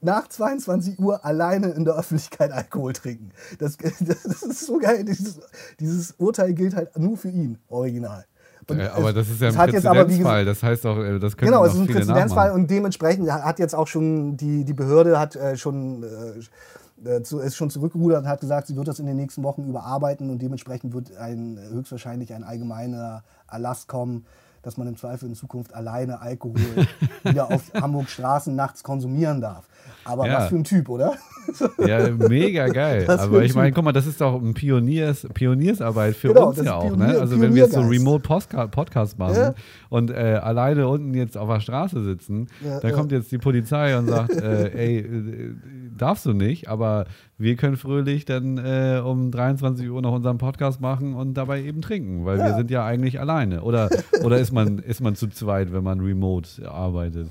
nach 0.00 0.28
22 0.28 0.98
Uhr 0.98 1.24
alleine 1.24 1.68
in 1.70 1.84
der 1.84 1.94
Öffentlichkeit 1.94 2.50
Alkohol 2.52 2.92
trinken. 2.94 3.30
Das, 3.58 3.76
das 4.00 4.24
ist 4.42 4.60
so 4.66 4.78
geil. 4.78 5.04
Dieses, 5.04 5.40
dieses 5.80 6.12
Urteil 6.18 6.54
gilt 6.54 6.74
halt 6.74 6.96
nur 6.98 7.16
für 7.16 7.28
ihn, 7.30 7.58
original. 7.68 8.24
Und 8.68 8.80
Äh, 8.80 8.86
aber 8.88 9.08
es- 9.10 9.14
das 9.14 9.28
ist 9.30 9.40
ja 9.40 9.48
ein 9.48 9.54
Präzedenzfall. 9.54 10.44
Das 10.44 10.62
heißt 10.62 10.86
auch, 10.86 10.98
äh, 10.98 11.18
das 11.18 11.36
können 11.36 11.50
Genau, 11.50 11.64
es 11.64 11.74
ist 11.74 11.80
ein 11.80 11.86
Präzedenzfall 11.86 12.52
und 12.52 12.70
dementsprechend 12.70 13.30
hat 13.30 13.58
jetzt 13.58 13.74
auch 13.74 13.86
schon 13.86 14.36
die, 14.36 14.64
die 14.64 14.72
Behörde 14.74 15.18
hat 15.18 15.36
äh, 15.36 15.56
schon 15.56 16.02
äh, 16.02 17.08
äh, 17.16 17.22
zu, 17.22 17.40
ist 17.40 17.56
schon 17.56 17.70
zurückgerudert 17.70 18.22
und 18.22 18.28
hat 18.28 18.40
gesagt, 18.40 18.66
sie 18.68 18.76
wird 18.76 18.88
das 18.88 18.98
in 18.98 19.06
den 19.06 19.16
nächsten 19.16 19.42
Wochen 19.42 19.68
überarbeiten 19.68 20.30
und 20.30 20.40
dementsprechend 20.40 20.94
wird 20.94 21.16
ein 21.16 21.58
höchstwahrscheinlich 21.72 22.32
ein 22.32 22.44
allgemeiner 22.44 23.22
Erlass 23.50 23.86
kommen, 23.86 24.24
dass 24.62 24.78
man 24.78 24.86
im 24.86 24.96
Zweifel 24.96 25.28
in 25.28 25.34
Zukunft 25.34 25.74
alleine 25.74 26.20
Alkohol 26.22 26.54
wieder 27.24 27.50
auf 27.52 27.62
Hamburg 27.74 28.08
Straßen 28.08 28.54
nachts 28.56 28.82
konsumieren 28.82 29.40
darf. 29.42 29.68
Aber 30.04 30.26
Ja. 30.26 30.38
was 30.38 30.48
für 30.48 30.56
ein 30.56 30.64
Typ, 30.64 30.88
oder? 30.88 31.14
Ja, 31.86 32.08
mega 32.10 32.66
geil. 32.68 33.04
Das 33.06 33.20
Aber 33.20 33.42
ich 33.42 33.52
ein 33.52 33.56
meine, 33.56 33.72
guck 33.72 33.84
mal, 33.84 33.92
das 33.92 34.06
ist 34.06 34.20
doch 34.20 34.40
ein 34.40 34.54
Pioniers, 34.54 35.26
Pioniersarbeit 35.34 36.16
für 36.16 36.28
Genau, 36.28 36.48
uns 36.48 36.62
ja 36.62 36.74
auch. 36.76 36.84
Pionier- 36.92 36.96
ne? 37.14 37.18
Also 37.20 37.40
wenn 37.40 37.54
wir 37.54 37.64
jetzt 37.64 37.74
so. 37.74 37.80
Remote 37.80 38.22
Podcast 38.70 39.18
machen 39.18 39.36
Ja. 39.36 39.54
und 39.90 40.10
äh, 40.10 40.14
alleine 40.42 40.88
unten 40.88 41.14
jetzt 41.14 41.36
auf 41.36 41.48
der 41.48 41.60
Straße 41.60 42.02
sitzen, 42.02 42.48
Ja, 42.64 42.80
dann 42.80 42.90
ja. 42.90 42.96
kommt 42.96 43.12
jetzt 43.12 43.30
die 43.32 43.38
Polizei 43.38 43.96
und 43.98 44.06
sagt, 44.08 44.32
äh, 44.34 44.68
ey, 44.74 44.98
äh, 44.98 45.54
darfst 45.96 46.26
du 46.26 46.32
nicht, 46.32 46.68
aber 46.68 47.04
wir 47.38 47.56
können 47.56 47.76
fröhlich 47.76 48.24
dann 48.24 48.58
äh, 48.58 49.00
um 49.04 49.30
23 49.30 49.88
Uhr 49.90 50.00
noch 50.02 50.12
unseren 50.12 50.38
Podcast 50.38 50.80
machen 50.80 51.14
und 51.14 51.34
dabei 51.34 51.62
eben 51.62 51.82
trinken, 51.82 52.24
weil 52.24 52.38
wir 52.38 52.54
sind 52.54 52.70
ja 52.70 52.84
eigentlich 52.84 53.20
alleine. 53.20 53.62
Oder, 53.62 53.90
oder 54.22 54.38
ist, 54.38 54.52
man, 54.52 54.78
ist 54.78 55.00
man 55.00 55.14
zu 55.14 55.28
zweit, 55.28 55.72
wenn 55.72 55.82
man 55.84 56.00
remote 56.00 56.68
arbeitet? 56.68 57.28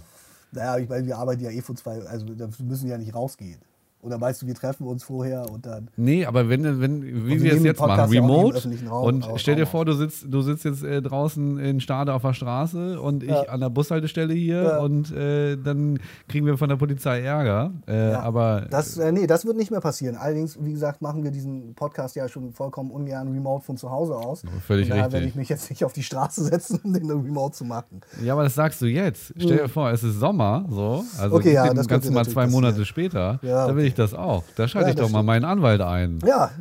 Naja, 0.51 0.78
ich 0.78 0.88
meine, 0.88 1.05
wir 1.07 1.18
arbeiten 1.18 1.41
ja 1.43 1.49
eh 1.49 1.61
von 1.61 1.76
zwei, 1.76 1.99
also 2.05 2.28
wir 2.28 2.47
müssen 2.64 2.88
ja 2.88 2.97
nicht 2.97 3.16
rausgehen. 3.16 3.57
Oder 4.04 4.20
weißt 4.20 4.41
du, 4.41 4.47
wir 4.47 4.54
treffen 4.56 4.86
uns 4.86 5.04
vorher 5.04 5.49
und 5.49 5.66
dann. 5.66 5.89
Nee, 5.95 6.26
aber 6.26 6.49
wenn, 6.49 6.82
wenn 6.82 7.01
wie 7.26 7.41
wir 7.41 7.41
wir 7.43 7.54
es 7.54 7.64
jetzt 7.64 7.80
machen, 7.80 7.89
Podcast 7.91 8.14
ja 8.14 8.22
remote 8.22 8.58
öffentlichen 8.58 8.88
Raum 8.89 9.06
und 9.06 9.26
stell 9.38 9.56
dir 9.56 9.66
vor, 9.66 9.86
du 9.86 9.93
sitzt, 9.93 10.26
du 10.30 10.41
sitzt 10.41 10.66
jetzt 10.66 10.84
äh, 10.84 11.01
draußen 11.01 11.58
in 11.58 11.80
Stade 11.80 12.14
auf 12.14 12.22
der 12.22 12.34
Straße 12.34 12.99
und 12.99 13.24
ich 13.24 13.30
Ja. 13.30 13.43
an 13.43 13.62
der 13.62 13.70
Bushaltestelle 13.70 14.34
hier 14.34 14.62
Ja. 14.64 14.78
und 14.80 15.12
äh, 15.14 15.56
dann 15.58 15.99
kriegen 16.28 16.45
wir 16.45 16.58
von 16.58 16.68
der 16.70 16.76
Polizei 16.76 17.22
Ärger. 17.22 17.72
Äh, 17.88 18.12
Ja, 18.12 18.20
aber 18.22 18.68
Das, 18.70 18.97
äh, 18.97 19.12
nee, 19.14 19.26
das 19.26 19.45
wird 19.45 19.56
nicht 19.56 19.72
mehr 19.72 19.80
passieren. 19.82 20.18
Allerdings, 20.18 20.58
wie 20.62 20.74
gesagt, 20.74 21.01
machen 21.01 21.24
wir 21.24 21.32
diesen 21.32 21.74
Podcast 21.74 22.16
ja 22.18 22.28
schon 22.28 22.51
vollkommen 22.51 22.91
ungern 22.91 23.32
remote 23.32 23.64
von 23.66 23.78
zu 23.78 23.89
Hause 23.89 24.16
aus. 24.18 24.43
Völlig 24.68 24.88
Von 24.89 24.97
daher 24.97 25.06
richtig. 25.06 25.14
werde 25.14 25.28
ich 25.28 25.36
mich 25.36 25.47
jetzt 25.49 25.70
nicht 25.70 25.86
auf 25.86 25.93
die 25.93 26.04
Straße 26.04 26.43
setzen, 26.51 26.80
um 26.84 26.91
den 26.93 27.10
remote 27.10 27.56
zu 27.56 27.64
machen. 27.64 28.01
ja, 28.22 28.34
aber 28.34 28.43
das 28.43 28.56
sagst 28.56 28.82
du 28.82 28.86
jetzt. 28.88 29.34
Stell 29.38 29.58
dir 29.60 29.70
vor, 29.70 29.91
es 29.91 30.04
ist 30.04 30.20
Sommer, 30.20 30.66
so, 30.70 31.06
also. 31.18 31.36
Okay, 31.38 31.54
ja, 31.54 31.74
das 31.74 31.88
Ganze 31.88 32.12
mal 32.12 32.26
zwei 32.26 32.47
Monate 32.47 32.84
später, 32.86 33.39
Ja, 33.41 33.68
da 33.68 33.76
will 33.76 33.86
okay. 33.86 33.93
Ich 33.94 33.98
das 34.12 34.14
auch. 34.14 34.44
Da 34.56 34.68
schalte 34.68 34.88
Ja, 34.88 34.94
ich 34.94 34.96
das 34.98 35.06
doch 35.08 35.12
mal 35.14 35.24
meinen 35.24 35.46
Anwalt 35.46 35.82
ein. 35.82 36.20
Ja, 36.26 36.52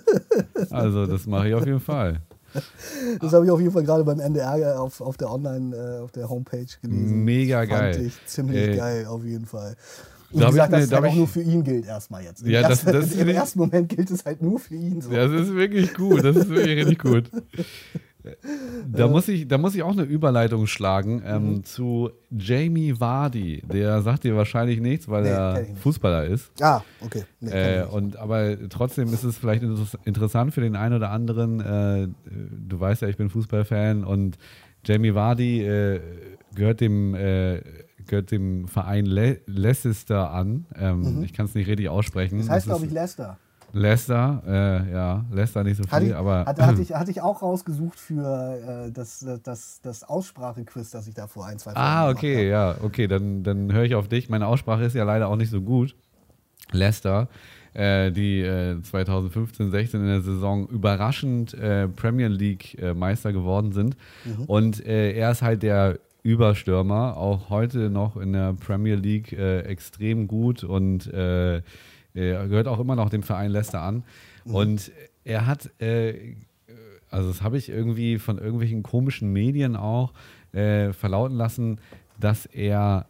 Also 0.70 1.06
das 1.06 1.26
mache 1.26 1.48
ich 1.48 1.54
auf 1.54 1.66
jeden 1.66 1.80
Fall. 1.80 2.20
Das 3.20 3.32
habe 3.34 3.44
ich 3.44 3.50
auf 3.50 3.60
jeden 3.60 3.72
Fall 3.72 3.84
gerade 3.84 4.04
beim 4.04 4.20
NDR 4.20 4.80
auf, 4.80 5.00
auf 5.00 5.16
der 5.16 5.30
Online, 5.30 5.76
äh, 5.76 6.02
auf 6.02 6.10
der 6.12 6.28
Homepage 6.30 6.66
gelesen. 6.82 7.24
Mega 7.24 7.58
Fand 7.58 7.70
geil. 7.70 8.06
ich 8.06 8.26
ziemlich 8.26 8.68
Äh, 8.68 8.76
geil, 8.76 9.06
auf 9.06 9.22
jeden 9.24 9.44
Fall. 9.46 9.76
Und 10.30 10.40
wie 10.42 10.46
gesagt, 10.46 10.72
ich 10.72 10.72
ne- 10.72 10.80
dass 10.80 10.88
darf 10.90 11.02
halt 11.02 11.12
auch 11.12 11.16
nur 11.16 11.28
für 11.28 11.40
ihn 11.42 11.62
gilt 11.64 11.86
erstmal 11.86 12.22
jetzt. 12.24 12.42
Im 12.42 12.50
Ja, 12.50 12.62
das- 12.62 12.84
ersten- 12.84 12.92
das 12.92 13.12
Im 13.12 13.28
ersten 13.28 13.58
Moment 13.60 13.88
gilt 13.90 14.10
es 14.10 14.24
halt 14.24 14.42
nur 14.42 14.58
für 14.58 14.74
ihn. 14.74 15.00
So. 15.00 15.10
Das 15.10 15.30
ist 15.30 15.54
wirklich 15.54 15.94
gut. 15.94 16.24
Das 16.24 16.36
ist 16.36 16.48
wirklich 16.48 16.78
richtig 16.86 16.98
gut. 16.98 17.30
Da 18.90 19.06
muss, 19.08 19.28
ich, 19.28 19.46
da 19.48 19.58
muss 19.58 19.74
ich 19.74 19.82
auch 19.82 19.92
eine 19.92 20.02
Überleitung 20.02 20.66
schlagen 20.66 21.22
ähm, 21.24 21.48
Mhm. 21.54 21.64
zu 21.64 22.10
Jamie 22.30 22.98
Vardy. 23.00 23.62
Der 23.70 24.02
sagt 24.02 24.24
dir 24.24 24.36
wahrscheinlich 24.36 24.80
nichts, 24.80 25.08
weil 25.08 25.22
Nee, 25.24 25.28
er. 25.30 25.66
Fußballer 25.76 26.24
ist. 26.26 26.50
Ah, 26.62 26.82
okay. 27.00 27.24
Nee, 27.40 27.50
Äh, 27.50 27.84
und, 27.84 28.16
aber 28.16 28.56
trotzdem 28.68 29.12
ist 29.12 29.24
es 29.24 29.36
vielleicht 29.38 29.62
inter- 29.62 29.98
interessant 30.04 30.54
für 30.54 30.60
den 30.60 30.76
einen 30.76 30.94
oder 30.94 31.10
anderen. 31.10 31.60
Äh, 31.60 32.08
du 32.68 32.80
weißt 32.80 33.02
ja, 33.02 33.08
ich 33.08 33.16
bin 33.16 33.28
Fußballfan 33.30 34.04
und 34.04 34.38
Jamie 34.84 35.14
Vardy 35.14 35.62
äh, 35.64 36.00
gehört 36.54 36.80
dem. 36.80 37.14
Äh, 37.14 37.62
gehört 38.06 38.30
dem 38.30 38.68
Verein 38.68 39.04
Le 39.04 39.40
Leicester 39.44 40.30
an. 40.30 40.64
Ähm, 40.74 41.22
Ich 41.24 41.34
kann 41.34 41.44
es 41.44 41.54
nicht 41.54 41.68
richtig 41.68 41.90
aussprechen. 41.90 42.36
Mhm. 42.36 42.40
das 42.42 42.48
heißt, 42.50 42.66
glaube 42.66 42.86
ich, 42.86 42.90
Leicester. 42.92 43.36
Leicester, 43.72 44.42
äh, 44.46 44.92
ja, 44.92 45.24
Leicester 45.30 45.62
nicht 45.62 45.76
so 45.76 45.82
viel, 45.82 45.92
Hatte 45.92 46.06
ich, 46.06 46.14
aber 46.14 46.46
hatte, 46.46 46.66
hatte, 46.66 46.82
ich, 46.82 46.94
hatte 46.94 47.10
ich 47.10 47.20
auch 47.20 47.42
rausgesucht 47.42 47.98
für 47.98 48.86
äh, 48.86 48.92
das, 48.92 49.26
das, 49.42 49.80
das 49.82 50.04
Aussprachequiz, 50.04 50.90
das 50.90 51.06
ich 51.06 51.14
da 51.14 51.26
vor 51.26 51.46
ein, 51.46 51.58
zwei 51.58 51.72
Folgen 51.72 51.80
Ah, 51.80 52.08
okay, 52.08 52.48
ja, 52.48 52.76
okay, 52.82 53.06
dann, 53.06 53.42
dann 53.42 53.72
höre 53.72 53.84
ich 53.84 53.94
auf 53.94 54.08
dich. 54.08 54.28
Meine 54.28 54.46
Aussprache 54.46 54.84
ist 54.84 54.94
ja 54.94 55.04
leider 55.04 55.28
auch 55.28 55.36
nicht 55.36 55.50
so 55.50 55.60
gut. 55.60 55.94
Leicester, 56.70 57.28
äh, 57.74 58.10
die 58.10 58.40
äh, 58.40 58.80
2015, 58.82 59.70
16 59.70 60.00
in 60.00 60.06
der 60.06 60.22
Saison 60.22 60.68
überraschend 60.68 61.54
äh, 61.54 61.88
Premier 61.88 62.28
League 62.28 62.80
äh, 62.80 62.94
Meister 62.94 63.32
geworden 63.32 63.72
sind. 63.72 63.96
Und 64.46 64.84
äh, 64.84 65.12
er 65.12 65.30
ist 65.30 65.42
halt 65.42 65.62
der 65.62 65.98
Überstürmer, 66.22 67.16
auch 67.16 67.48
heute 67.48 67.90
noch 67.90 68.16
in 68.16 68.32
der 68.32 68.52
Premier 68.54 68.96
League 68.96 69.32
äh, 69.32 69.60
extrem 69.60 70.26
gut 70.26 70.64
und 70.64 71.10
äh, 72.14 72.30
er 72.30 72.48
gehört 72.48 72.68
auch 72.68 72.80
immer 72.80 72.96
noch 72.96 73.10
dem 73.10 73.22
Verein 73.22 73.50
Leicester 73.50 73.82
an. 73.82 74.04
Und 74.44 74.92
er 75.24 75.46
hat 75.46 75.70
äh, 75.80 76.36
also 77.10 77.28
das 77.28 77.42
habe 77.42 77.56
ich 77.56 77.68
irgendwie 77.68 78.18
von 78.18 78.38
irgendwelchen 78.38 78.82
komischen 78.82 79.32
Medien 79.32 79.76
auch 79.76 80.12
äh, 80.52 80.92
verlauten 80.92 81.36
lassen, 81.36 81.80
dass 82.20 82.46
er 82.46 83.06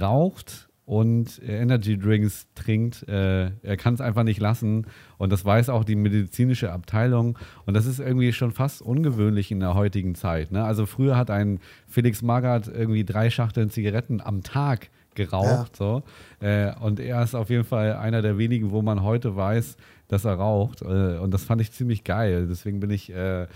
raucht 0.00 0.68
und 0.84 1.40
Energy 1.44 1.98
Drinks 1.98 2.46
trinkt. 2.54 3.08
Äh, 3.08 3.50
er 3.62 3.76
kann 3.76 3.94
es 3.94 4.00
einfach 4.00 4.24
nicht 4.24 4.40
lassen 4.40 4.86
und 5.16 5.32
das 5.32 5.44
weiß 5.44 5.70
auch 5.70 5.84
die 5.84 5.96
medizinische 5.96 6.72
Abteilung 6.72 7.38
und 7.66 7.74
das 7.74 7.86
ist 7.86 7.98
irgendwie 7.98 8.32
schon 8.32 8.52
fast 8.52 8.82
ungewöhnlich 8.82 9.50
in 9.50 9.60
der 9.60 9.74
heutigen 9.74 10.14
Zeit. 10.14 10.52
Ne? 10.52 10.64
Also 10.64 10.86
früher 10.86 11.16
hat 11.16 11.30
ein 11.30 11.60
Felix 11.88 12.22
Magath 12.22 12.68
irgendwie 12.68 13.04
drei 13.04 13.30
Schachteln 13.30 13.70
Zigaretten 13.70 14.20
am 14.20 14.42
Tag 14.42 14.90
geraucht 15.14 15.76
so 15.76 16.02
äh, 16.40 16.72
und 16.80 17.00
er 17.00 17.22
ist 17.22 17.34
auf 17.34 17.50
jeden 17.50 17.64
Fall 17.64 17.94
einer 17.96 18.22
der 18.22 18.38
wenigen, 18.38 18.70
wo 18.70 18.82
man 18.82 19.02
heute 19.02 19.36
weiß, 19.36 19.76
dass 20.08 20.24
er 20.24 20.34
raucht 20.34 20.82
äh, 20.82 21.18
und 21.18 21.32
das 21.32 21.44
fand 21.44 21.60
ich 21.60 21.72
ziemlich 21.72 22.04
geil. 22.04 22.46
Deswegen 22.48 22.80
bin 22.80 22.90
ich 22.90 23.10
äh, 23.12 23.46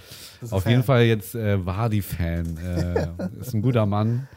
auf 0.51 0.63
Fan? 0.63 0.73
jeden 0.73 0.83
Fall 0.83 1.05
jetzt 1.05 1.35
äh, 1.35 1.65
Vardy-Fan. 1.65 2.59
Äh, 2.59 3.09
ist 3.41 3.55
ein 3.55 3.63
guter 3.63 3.87
Mann 3.87 4.29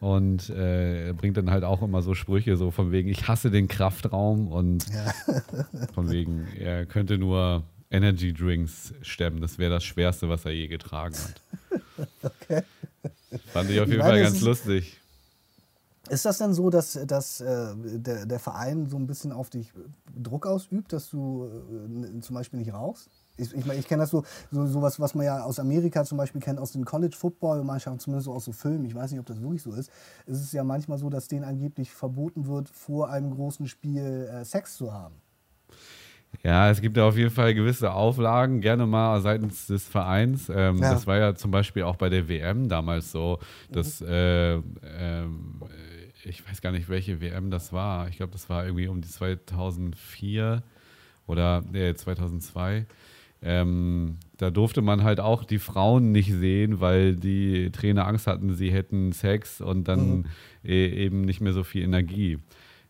und 0.00 0.50
äh, 0.50 1.06
er 1.06 1.14
bringt 1.14 1.36
dann 1.36 1.50
halt 1.50 1.62
auch 1.62 1.80
immer 1.80 2.02
so 2.02 2.14
Sprüche, 2.14 2.56
so 2.56 2.72
von 2.72 2.90
wegen, 2.90 3.08
ich 3.08 3.28
hasse 3.28 3.50
den 3.50 3.68
Kraftraum 3.68 4.48
und 4.48 4.84
von 5.94 6.10
wegen, 6.10 6.48
er 6.58 6.86
könnte 6.86 7.18
nur 7.18 7.62
Energy 7.88 8.32
Drinks 8.32 8.94
stemmen. 9.02 9.40
Das 9.40 9.58
wäre 9.58 9.70
das 9.70 9.84
Schwerste, 9.84 10.28
was 10.28 10.44
er 10.44 10.52
je 10.52 10.66
getragen 10.66 11.14
hat. 11.14 11.40
Okay. 12.22 12.62
Fand 13.52 13.70
ich 13.70 13.80
auf 13.80 13.88
jeden 13.88 14.00
Fall 14.00 14.20
ganz 14.20 14.40
lustig. 14.40 14.98
Ist 16.08 16.24
das 16.24 16.38
denn 16.38 16.52
so, 16.52 16.68
dass, 16.68 16.98
dass 17.06 17.40
äh, 17.40 17.74
der, 17.76 18.26
der 18.26 18.38
Verein 18.40 18.86
so 18.86 18.96
ein 18.96 19.06
bisschen 19.06 19.30
auf 19.30 19.50
dich 19.50 19.72
Druck 20.16 20.46
ausübt, 20.46 20.92
dass 20.92 21.08
du 21.10 21.46
äh, 21.46 22.20
zum 22.20 22.34
Beispiel 22.34 22.58
nicht 22.58 22.72
rauchst? 22.72 23.08
Ich, 23.36 23.54
ich, 23.54 23.64
meine, 23.64 23.78
ich 23.78 23.88
kenne 23.88 24.02
das 24.02 24.10
so, 24.10 24.24
so 24.50 24.66
sowas, 24.66 25.00
was 25.00 25.14
man 25.14 25.24
ja 25.24 25.42
aus 25.42 25.58
Amerika 25.58 26.04
zum 26.04 26.18
Beispiel 26.18 26.40
kennt, 26.40 26.58
aus 26.58 26.72
den 26.72 26.84
College-Football-Mannschaften, 26.84 28.00
zumindest 28.00 28.26
so 28.26 28.32
aus 28.32 28.44
so 28.44 28.52
Filmen. 28.52 28.84
Ich 28.84 28.94
weiß 28.94 29.10
nicht, 29.12 29.20
ob 29.20 29.26
das 29.26 29.40
wirklich 29.40 29.62
so 29.62 29.72
ist. 29.72 29.90
Es 30.26 30.40
ist 30.40 30.52
ja 30.52 30.64
manchmal 30.64 30.98
so, 30.98 31.08
dass 31.08 31.28
denen 31.28 31.44
angeblich 31.44 31.92
verboten 31.92 32.46
wird, 32.46 32.68
vor 32.68 33.08
einem 33.08 33.30
großen 33.30 33.68
Spiel 33.68 34.28
äh, 34.30 34.44
Sex 34.44 34.76
zu 34.76 34.92
haben. 34.92 35.14
Ja, 36.42 36.70
es 36.70 36.80
gibt 36.80 36.96
ja 36.96 37.04
auf 37.04 37.16
jeden 37.16 37.30
Fall 37.30 37.54
gewisse 37.54 37.92
Auflagen, 37.92 38.60
gerne 38.60 38.86
mal 38.86 39.20
seitens 39.20 39.66
des 39.66 39.86
Vereins. 39.86 40.48
Ähm, 40.48 40.78
Ja. 40.78 40.92
Das 40.92 41.06
war 41.06 41.18
ja 41.18 41.34
zum 41.34 41.50
Beispiel 41.50 41.82
auch 41.84 41.96
bei 41.96 42.08
der 42.08 42.28
WM 42.28 42.68
damals 42.68 43.12
so, 43.12 43.38
dass 43.70 44.00
äh, 44.00 44.54
ähm, 44.54 45.62
ich 46.24 46.48
weiß 46.48 46.60
gar 46.60 46.72
nicht, 46.72 46.88
welche 46.88 47.20
WM 47.20 47.50
das 47.50 47.72
war. 47.72 48.08
Ich 48.08 48.16
glaube, 48.16 48.32
das 48.32 48.48
war 48.48 48.64
irgendwie 48.64 48.88
um 48.88 49.00
die 49.00 49.08
2004 49.08 50.62
oder 51.26 51.62
nee, 51.70 51.94
2002. 51.94 52.86
Ähm, 53.44 54.18
da 54.36 54.50
durfte 54.50 54.82
man 54.82 55.02
halt 55.02 55.18
auch 55.18 55.44
die 55.44 55.58
Frauen 55.58 56.12
nicht 56.12 56.32
sehen, 56.32 56.80
weil 56.80 57.16
die 57.16 57.70
Trainer 57.70 58.06
Angst 58.06 58.28
hatten, 58.28 58.54
sie 58.54 58.70
hätten 58.70 59.10
Sex 59.12 59.60
und 59.60 59.88
dann 59.88 60.28
e 60.64 60.86
eben 60.86 61.22
nicht 61.22 61.40
mehr 61.40 61.52
so 61.52 61.64
viel 61.64 61.82
Energie. 61.82 62.38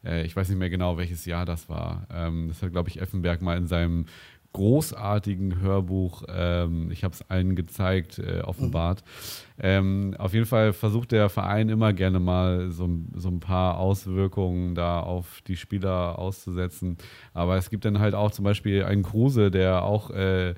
Äh, 0.05 0.24
ich 0.26 0.37
weiß 0.37 0.49
nicht 0.49 0.59
mehr 0.59 0.70
genau, 0.70 0.99
welches 0.99 1.24
Jahr 1.24 1.47
das 1.47 1.68
war. 1.70 2.07
Ähm, 2.12 2.49
das 2.49 2.62
hat, 2.62 2.72
glaube 2.72 2.91
ich, 2.91 3.01
Effenberg 3.01 3.41
mal 3.41 3.57
in 3.57 3.66
seinem 3.66 4.07
großartigen 4.53 5.61
Hörbuch, 5.61 6.24
ähm, 6.28 6.90
ich 6.90 7.05
habe 7.05 7.14
es 7.14 7.28
allen 7.30 7.57
gezeigt, 7.57 8.18
äh, 8.18 8.40
offenbart. 8.40 9.03
Ähm, 9.59 10.14
auf 10.18 10.34
jeden 10.34 10.46
Fall 10.46 10.72
versucht 10.72 11.12
der 11.12 11.28
Verein 11.28 11.68
immer 11.68 11.92
gerne 11.92 12.20
mal 12.20 12.70
so, 12.70 12.88
so 13.14 13.28
ein 13.28 13.40
paar 13.40 13.78
Auswirkungen 13.78 14.74
da 14.74 15.00
auf 15.00 15.40
die 15.46 15.57
Spieler 15.57 16.18
auszusetzen. 16.18 16.98
Aber 17.32 17.57
es 17.57 17.70
gibt 17.70 17.84
dann 17.84 17.98
halt 17.98 18.14
auch 18.14 18.30
zum 18.30 18.44
Beispiel 18.44 18.84
einen 18.84 19.03
Kruse, 19.03 19.50
der 19.50 19.82
auch 19.84 20.11
äh, 20.11 20.55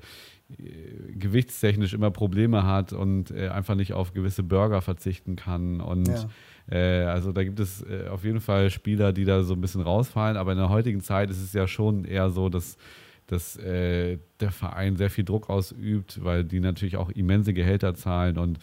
gewichtstechnisch 1.17 1.93
immer 1.93 2.11
Probleme 2.11 2.65
hat 2.65 2.93
und 2.93 3.31
äh, 3.31 3.49
einfach 3.49 3.75
nicht 3.75 3.93
auf 3.93 4.13
gewisse 4.13 4.43
Burger 4.43 4.81
verzichten 4.81 5.35
kann. 5.35 5.81
Und 5.81 6.07
Ja. 6.07 6.29
äh, 6.71 7.03
also 7.05 7.31
da 7.31 7.43
gibt 7.43 7.59
es 7.59 7.81
äh, 7.83 8.07
auf 8.09 8.23
jeden 8.23 8.41
Fall 8.41 8.69
Spieler, 8.69 9.13
die 9.13 9.25
da 9.25 9.43
so 9.43 9.53
ein 9.53 9.61
bisschen 9.61 9.81
rausfallen. 9.81 10.37
Aber 10.37 10.51
in 10.51 10.57
der 10.57 10.69
heutigen 10.69 11.01
Zeit 11.01 11.29
ist 11.29 11.41
es 11.41 11.53
ja 11.53 11.67
schon 11.67 12.05
eher 12.05 12.29
so, 12.29 12.49
dass, 12.49 12.77
dass 13.27 13.57
äh, 13.57 14.17
der 14.39 14.51
Verein 14.51 14.95
sehr 14.97 15.09
viel 15.09 15.23
Druck 15.23 15.49
ausübt, 15.49 16.23
weil 16.23 16.43
die 16.43 16.59
natürlich 16.59 16.97
auch 16.97 17.09
immense 17.09 17.53
Gehälter 17.53 17.95
zahlen 17.95 18.37
und 18.37 18.59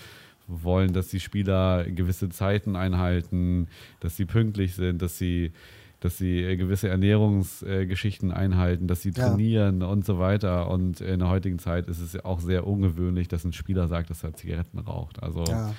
wollen, 0.47 0.93
dass 0.93 1.09
die 1.09 1.21
Spieler 1.21 1.85
gewisse 1.85 2.29
Zeiten 2.29 2.77
einhalten, 2.77 3.69
dass 4.01 4.17
sie 4.17 4.25
pünktlich 4.27 4.75
sind, 4.75 5.03
dass 5.03 5.19
sie 5.19 5.53
dass 6.01 6.19
sie 6.19 6.41
äh, 6.43 6.57
gewisse 6.57 6.89
Ernährungsgeschichten 6.89 8.33
einhalten, 8.33 8.89
dass 8.89 9.03
sie 9.03 9.11
Ja. 9.11 9.29
trainieren 9.29 9.83
und 9.83 10.05
so 10.05 10.19
weiter. 10.19 10.69
Und 10.69 11.01
in 11.01 11.21
der 11.21 11.29
heutigen 11.29 11.61
Zeit 11.61 11.87
ist 11.89 12.01
es 12.01 12.13
ja 12.15 12.25
auch 12.25 12.41
sehr 12.41 12.67
ungewöhnlich, 12.67 13.29
dass 13.29 13.45
ein 13.45 13.53
Spieler 13.53 13.87
sagt, 13.87 14.11
dass 14.11 14.25
er 14.25 14.35
Zigaretten 14.35 14.79
raucht. 14.81 15.23
Also 15.23 15.45
Ja. 15.45 15.75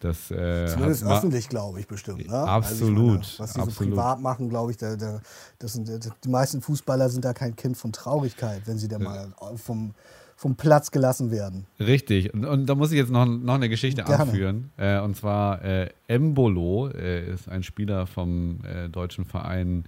Das 0.00 0.30
äh, 0.30 0.66
Zumindest 0.66 1.04
öffentlich, 1.04 1.48
glaube 1.48 1.80
ich, 1.80 1.86
bestimmt. 1.86 2.28
Ne? 2.28 2.34
Absolut, 2.34 2.88
Also 2.88 2.92
meine, 2.92 3.20
was 3.38 3.52
die 3.52 3.60
absolut. 3.60 3.72
so 3.72 3.84
privat 3.84 4.20
machen, 4.20 4.48
glaube 4.48 4.70
ich, 4.70 4.76
da, 4.76 4.96
da, 4.96 5.20
das 5.58 5.72
sind, 5.72 5.88
die 6.24 6.28
meisten 6.28 6.60
Fußballer 6.60 7.08
sind 7.08 7.24
da 7.24 7.32
kein 7.32 7.56
Kind 7.56 7.76
von 7.76 7.92
Traurigkeit, 7.92 8.62
wenn 8.66 8.78
sie 8.78 8.88
da 8.88 8.98
mal 8.98 9.32
vom, 9.56 9.94
vom 10.36 10.54
Platz 10.54 10.90
gelassen 10.90 11.30
werden. 11.30 11.66
Richtig. 11.80 12.32
Und, 12.34 12.44
und 12.44 12.66
da 12.66 12.74
muss 12.74 12.92
ich 12.92 12.98
jetzt 12.98 13.10
noch, 13.10 13.24
noch 13.26 13.54
eine 13.54 13.68
Geschichte 13.68 14.02
Gerne. 14.02 14.24
anführen. 14.24 14.70
Äh, 14.76 15.00
und 15.00 15.16
zwar 15.16 15.64
äh, 15.64 15.88
Embolo 16.08 16.88
äh, 16.88 17.32
ist 17.32 17.48
ein 17.48 17.62
Spieler 17.62 18.06
vom 18.06 18.58
äh, 18.64 18.88
deutschen 18.88 19.24
Verein 19.24 19.84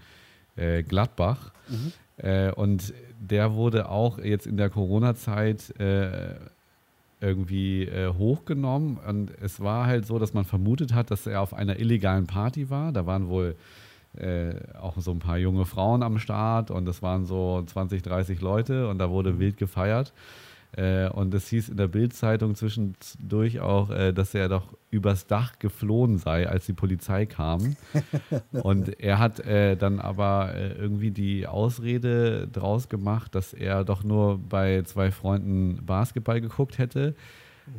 äh, 0.56 0.82
Gladbach. 0.82 1.52
Äh, 2.16 2.50
und 2.52 2.94
der 3.20 3.54
wurde 3.54 3.88
auch 3.90 4.18
jetzt 4.18 4.46
in 4.46 4.56
der 4.56 4.70
Corona-Zeit 4.70 5.78
äh, 5.78 6.34
irgendwie 7.20 7.84
äh, 7.84 8.12
hochgenommen. 8.12 8.98
Und 8.98 9.32
es 9.40 9.60
war 9.60 9.86
halt 9.86 10.06
so, 10.06 10.18
dass 10.18 10.34
man 10.34 10.44
vermutet 10.44 10.94
hat, 10.94 11.10
dass 11.10 11.26
er 11.26 11.40
auf 11.40 11.54
einer 11.54 11.78
illegalen 11.78 12.26
Party 12.26 12.70
war. 12.70 12.92
Da 12.92 13.06
waren 13.06 13.28
wohl 13.28 13.56
äh, 14.16 14.54
auch 14.80 14.96
so 14.98 15.10
ein 15.10 15.18
paar 15.18 15.38
junge 15.38 15.64
Frauen 15.64 16.02
am 16.02 16.18
Start 16.18 16.70
und 16.70 16.86
das 16.86 17.02
waren 17.02 17.26
so 17.26 17.62
20, 17.64 18.02
30 18.02 18.40
Leute 18.40 18.88
und 18.88 18.98
da 18.98 19.10
wurde 19.10 19.38
wild 19.38 19.56
gefeiert. 19.56 20.12
Äh, 20.78 21.08
und 21.08 21.34
es 21.34 21.48
hieß 21.48 21.70
in 21.70 21.76
der 21.76 21.88
Bildzeitung 21.88 22.54
zwischendurch 22.54 23.58
auch, 23.58 23.90
äh, 23.90 24.12
dass 24.12 24.32
er 24.32 24.48
doch 24.48 24.76
übers 24.90 25.26
Dach 25.26 25.58
geflohen 25.58 26.18
sei, 26.18 26.48
als 26.48 26.66
die 26.66 26.72
Polizei 26.72 27.26
kam. 27.26 27.76
und 28.52 29.00
er 29.00 29.18
hat 29.18 29.40
äh, 29.40 29.76
dann 29.76 29.98
aber 29.98 30.54
äh, 30.54 30.72
irgendwie 30.74 31.10
die 31.10 31.48
Ausrede 31.48 32.46
draus 32.46 32.88
gemacht, 32.88 33.34
dass 33.34 33.54
er 33.54 33.82
doch 33.82 34.04
nur 34.04 34.38
bei 34.38 34.82
zwei 34.82 35.10
Freunden 35.10 35.84
Basketball 35.84 36.40
geguckt 36.40 36.78
hätte. 36.78 37.16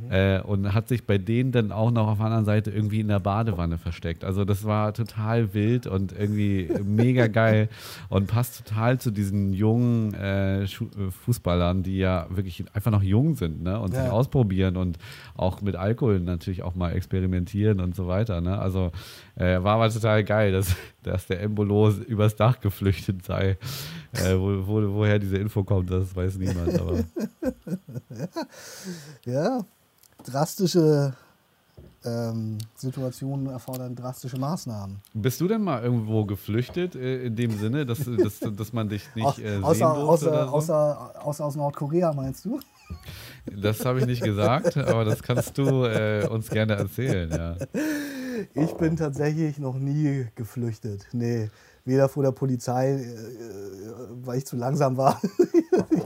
Äh, 0.09 0.41
und 0.41 0.73
hat 0.73 0.87
sich 0.87 1.05
bei 1.05 1.19
denen 1.19 1.51
dann 1.51 1.71
auch 1.71 1.91
noch 1.91 2.07
auf 2.07 2.17
der 2.17 2.25
anderen 2.25 2.45
Seite 2.45 2.71
irgendwie 2.71 2.99
in 2.99 3.09
der 3.09 3.19
Badewanne 3.19 3.77
versteckt. 3.77 4.23
Also 4.23 4.43
das 4.43 4.65
war 4.65 4.91
total 4.93 5.53
wild 5.53 5.85
und 5.85 6.13
irgendwie 6.17 6.67
mega 6.83 7.27
geil 7.27 7.69
und 8.09 8.25
passt 8.25 8.65
total 8.65 8.99
zu 8.99 9.11
diesen 9.11 9.53
jungen 9.53 10.15
äh, 10.15 10.63
äh, 10.63 10.67
Fußballern, 11.25 11.83
die 11.83 11.97
ja 11.99 12.25
wirklich 12.31 12.63
einfach 12.73 12.89
noch 12.89 13.03
jung 13.03 13.35
sind 13.35 13.61
ne? 13.61 13.79
und 13.79 13.93
Ja. 13.93 14.01
sich 14.01 14.11
ausprobieren 14.11 14.77
und 14.77 14.97
auch 15.35 15.61
mit 15.61 15.75
Alkohol 15.75 16.19
natürlich 16.21 16.63
auch 16.63 16.73
mal 16.73 16.93
experimentieren 16.93 17.79
und 17.79 17.95
so 17.95 18.07
weiter. 18.07 18.41
Ne? 18.41 18.57
Also 18.57 18.91
äh, 19.35 19.61
war 19.61 19.75
aber 19.75 19.91
total 19.91 20.23
geil, 20.23 20.51
dass, 20.51 20.75
dass 21.03 21.27
der 21.27 21.39
Embolo 21.41 21.91
übers 22.07 22.35
Dach 22.35 22.59
geflüchtet 22.61 23.23
sei. 23.25 23.57
Äh, 24.13 24.35
wo, 24.39 24.65
wo, 24.65 24.93
woher 24.95 25.19
diese 25.19 25.37
Info 25.37 25.63
kommt, 25.63 25.91
das 25.91 26.15
weiß 26.15 26.37
niemand. 26.39 26.79
Aber 26.79 27.03
Ja, 29.25 29.65
drastische 30.29 31.13
ähm, 32.05 32.57
Situationen 32.75 33.47
erfordern 33.47 33.95
drastische 33.95 34.37
Maßnahmen. 34.37 35.01
bist 35.13 35.41
du 35.41 35.47
denn 35.47 35.61
mal 35.61 35.83
irgendwo 35.83 36.25
geflüchtet, 36.25 36.95
äh, 36.95 37.25
in 37.25 37.35
dem 37.35 37.57
Sinne, 37.57 37.85
dass, 37.85 37.99
dass, 38.17 38.39
dass 38.39 38.73
man 38.73 38.89
dich 38.89 39.03
nicht 39.15 39.39
äh, 39.39 39.55
sehen 39.55 39.63
außer, 39.63 39.93
außer, 39.93 40.27
oder 40.31 40.47
so? 40.47 40.53
außer, 40.53 41.25
außer 41.25 41.45
aus 41.45 41.55
Nordkorea, 41.55 42.13
meinst 42.13 42.45
du? 42.45 42.59
Das 43.45 43.85
habe 43.85 43.99
ich 43.99 44.05
nicht 44.05 44.23
gesagt, 44.23 44.77
aber 44.77 45.05
das 45.05 45.23
kannst 45.23 45.57
du 45.57 45.85
äh, 45.85 46.27
uns 46.27 46.49
gerne 46.49 46.73
erzählen. 46.73 47.29
Ja. 47.29 47.55
Ich 48.53 48.73
bin 48.73 48.95
tatsächlich 48.95 49.59
noch 49.59 49.77
nie 49.77 50.27
geflüchtet. 50.35 51.07
Nee, 51.11 51.49
weder 51.85 52.09
vor 52.09 52.23
der 52.23 52.31
Polizei, 52.31 52.93
äh, 52.93 53.07
weil 54.23 54.39
ich 54.39 54.45
zu 54.45 54.55
langsam 54.55 54.97
war. 54.97 55.19
ich 55.91 56.05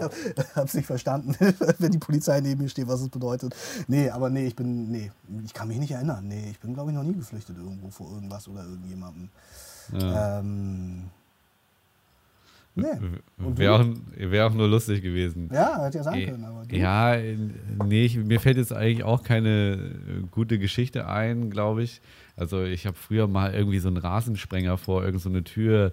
habe 0.55 0.65
es 0.65 0.73
nicht 0.73 0.85
verstanden, 0.85 1.35
wenn 1.79 1.91
die 1.91 1.97
Polizei 1.97 2.39
neben 2.41 2.63
mir 2.63 2.69
steht, 2.69 2.87
was 2.87 3.01
es 3.01 3.09
bedeutet. 3.09 3.55
Nee, 3.87 4.09
aber 4.09 4.29
nee, 4.29 4.45
ich 4.45 4.55
bin, 4.55 4.91
nee, 4.91 5.11
ich 5.43 5.53
kann 5.53 5.67
mich 5.67 5.79
nicht 5.79 5.91
erinnern. 5.91 6.27
Nee, 6.27 6.49
ich 6.51 6.59
bin, 6.59 6.73
glaube 6.73 6.91
ich, 6.91 6.95
noch 6.95 7.03
nie 7.03 7.15
geflüchtet 7.15 7.57
irgendwo 7.57 7.89
vor 7.89 8.11
irgendwas 8.11 8.47
oder 8.47 8.63
irgendjemandem. 8.63 9.29
Ja. 9.91 10.39
Ähm, 10.39 11.03
nee. 12.75 12.85
Wäre 13.37 13.75
auch, 13.75 13.85
wär 14.17 14.47
auch 14.47 14.53
nur 14.53 14.67
lustig 14.67 15.01
gewesen. 15.01 15.49
Ja, 15.51 15.83
hätte 15.83 15.97
ja 15.97 16.03
sein 16.03 16.25
können, 16.25 16.45
aber 16.45 16.65
du? 16.65 16.75
Ja, 16.75 17.15
äh, 17.15 17.37
nee, 17.85 18.05
ich, 18.05 18.17
mir 18.17 18.39
fällt 18.39 18.57
jetzt 18.57 18.73
eigentlich 18.73 19.03
auch 19.03 19.23
keine 19.23 19.73
äh, 19.73 20.21
gute 20.31 20.59
Geschichte 20.59 21.07
ein, 21.07 21.49
glaube 21.49 21.83
ich. 21.83 22.01
Also 22.35 22.63
ich 22.63 22.85
habe 22.87 22.97
früher 22.97 23.27
mal 23.27 23.53
irgendwie 23.53 23.79
so 23.79 23.87
einen 23.89 23.97
Rasensprenger 23.97 24.77
vor 24.77 25.01
irgendeine 25.03 25.19
so 25.21 25.29
eine 25.29 25.43
Tür 25.43 25.91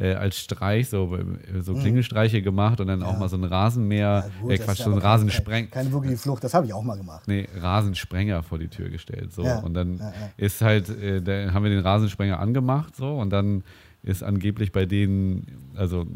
äh, 0.00 0.14
als 0.14 0.38
Streich, 0.38 0.88
so, 0.88 1.14
äh, 1.16 1.60
so 1.60 1.74
Klingelstreiche 1.74 2.40
gemacht 2.40 2.80
und 2.80 2.86
dann 2.86 3.02
auch 3.02 3.08
Mhm. 3.08 3.12
Ja. 3.14 3.18
mal 3.20 3.28
so 3.28 3.36
ein 3.36 3.44
Rasenmäher, 3.44 4.00
Ja, 4.00 4.30
gut, 4.40 4.50
äh, 4.52 4.56
Quatsch, 4.58 4.78
so 4.78 4.84
ein 4.84 4.92
aber 4.92 5.00
keine- 5.02 5.66
Keine 5.70 5.92
wirkliche 5.92 6.16
Flucht, 6.16 6.42
das 6.44 6.54
habe 6.54 6.64
ich 6.64 6.72
auch 6.72 6.82
mal 6.82 6.96
gemacht. 6.96 7.24
nee, 7.28 7.46
Rasensprenger 7.54 8.42
vor 8.42 8.58
die 8.58 8.68
Tür 8.68 8.88
gestellt. 8.88 9.34
So. 9.34 9.44
Ja, 9.44 9.58
Und 9.58 9.74
dann 9.74 10.00
ist 10.38 10.62
halt, 10.62 10.88
äh, 10.88 11.20
da 11.20 11.52
haben 11.52 11.62
wir 11.64 11.70
den 11.70 11.80
Rasensprenger 11.80 12.38
angemacht 12.38 12.96
so 12.96 13.18
und 13.18 13.30
dann 13.30 13.64
ist 14.02 14.22
angeblich 14.22 14.72
bei 14.72 14.86
denen, 14.86 15.46
also 15.76 16.06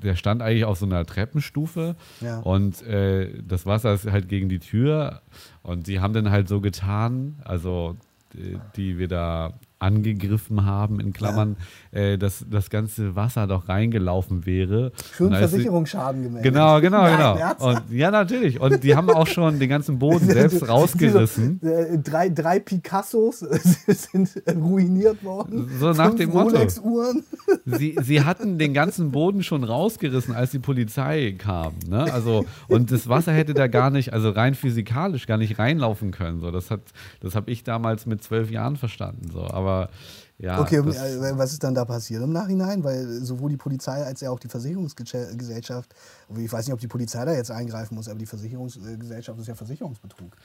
der 0.00 0.14
stand 0.14 0.40
eigentlich 0.40 0.64
auf 0.64 0.78
so 0.78 0.86
einer 0.86 1.04
Treppenstufe 1.04 1.96
Ja. 2.20 2.38
und 2.40 2.82
äh, 2.86 3.42
das 3.42 3.66
Wasser 3.66 3.94
ist 3.94 4.08
halt 4.10 4.28
gegen 4.28 4.48
die 4.48 4.60
Tür 4.60 5.22
und 5.62 5.88
die 5.88 5.98
haben 5.98 6.14
dann 6.14 6.30
halt 6.30 6.46
so 6.48 6.60
getan, 6.60 7.40
also 7.44 7.96
die, 8.76 8.98
wir 8.98 9.08
da 9.08 9.58
angegriffen 9.78 10.64
haben, 10.64 11.00
in 11.00 11.12
Klammern, 11.12 11.56
äh, 11.90 12.16
dass 12.16 12.44
das 12.50 12.70
ganze 12.70 13.16
Wasser 13.16 13.46
doch 13.46 13.68
reingelaufen 13.68 14.46
wäre. 14.46 14.92
Schön 15.16 15.32
als 15.32 15.50
sie- 15.50 15.56
Versicherungsschaden 15.56 16.22
gemeldet. 16.22 16.52
Genau, 16.52 16.80
genau, 16.80 17.02
Nein, 17.02 17.16
genau. 17.16 17.36
ernsthaft? 17.36 17.82
Und, 17.90 17.96
ja, 17.96 18.10
natürlich. 18.10 18.60
Und 18.60 18.82
die 18.82 18.96
haben 18.96 19.10
auch 19.10 19.26
schon 19.26 19.58
den 19.58 19.68
ganzen 19.68 19.98
Boden 19.98 20.26
selbst 20.30 20.66
rausgerissen. 20.68 21.60
So, 21.62 21.68
äh, 21.68 21.98
drei, 21.98 22.28
drei 22.30 22.60
Picassos 22.60 23.40
sind 23.86 24.42
ruiniert 24.54 25.22
worden. 25.24 25.68
So 25.78 25.92
nach 25.92 26.14
dem 26.14 26.30
Motto. 26.30 26.56
Rolex-Uhren. 26.56 27.24
Sie, 27.66 27.96
sie 28.02 28.22
hatten 28.24 28.58
den 28.58 28.74
ganzen 28.74 29.10
Boden 29.10 29.42
schon 29.42 29.64
rausgerissen, 29.64 30.34
als 30.34 30.50
die 30.50 30.58
Polizei 30.58 31.34
kam. 31.36 31.74
Ne? 31.88 32.10
Also, 32.12 32.44
und 32.68 32.90
das 32.90 33.08
Wasser 33.08 33.32
hätte 33.32 33.54
da 33.54 33.66
gar 33.66 33.90
nicht, 33.90 34.12
also 34.12 34.30
rein 34.30 34.54
physikalisch 34.54 35.26
gar 35.26 35.36
nicht 35.38 35.58
reinlaufen 35.58 36.10
können. 36.10 36.40
So, 36.40 36.50
das 36.50 36.70
hat, 36.70 36.80
das 37.20 37.34
habe 37.34 37.50
ich 37.50 37.64
damals 37.64 38.06
mit 38.06 38.22
zwölf 38.22 38.50
Jahren 38.50 38.76
verstanden. 38.76 39.30
So, 39.32 39.42
aber 39.46 39.63
ja. 40.38 40.60
Okay, 40.60 40.82
das, 40.84 40.96
äh, 40.96 41.38
was 41.38 41.52
ist 41.52 41.62
dann 41.62 41.74
da 41.74 41.84
passiert 41.84 42.22
im 42.22 42.32
Nachhinein? 42.32 42.82
Weil 42.82 43.06
sowohl 43.22 43.50
die 43.50 43.56
Polizei 43.56 44.04
als 44.04 44.20
ja 44.20 44.30
auch 44.30 44.40
die 44.40 44.48
Versicherungsgesellschaft, 44.48 45.94
ich 46.36 46.52
weiß 46.52 46.66
nicht, 46.66 46.74
ob 46.74 46.80
die 46.80 46.88
Polizei 46.88 47.24
da 47.24 47.32
jetzt 47.32 47.50
eingreifen 47.50 47.94
muss, 47.94 48.08
aber 48.08 48.18
die 48.18 48.26
Versicherungsgesellschaft 48.26 49.38
ist 49.38 49.46
ja 49.46 49.54
Versicherungsbetrug. 49.54 50.36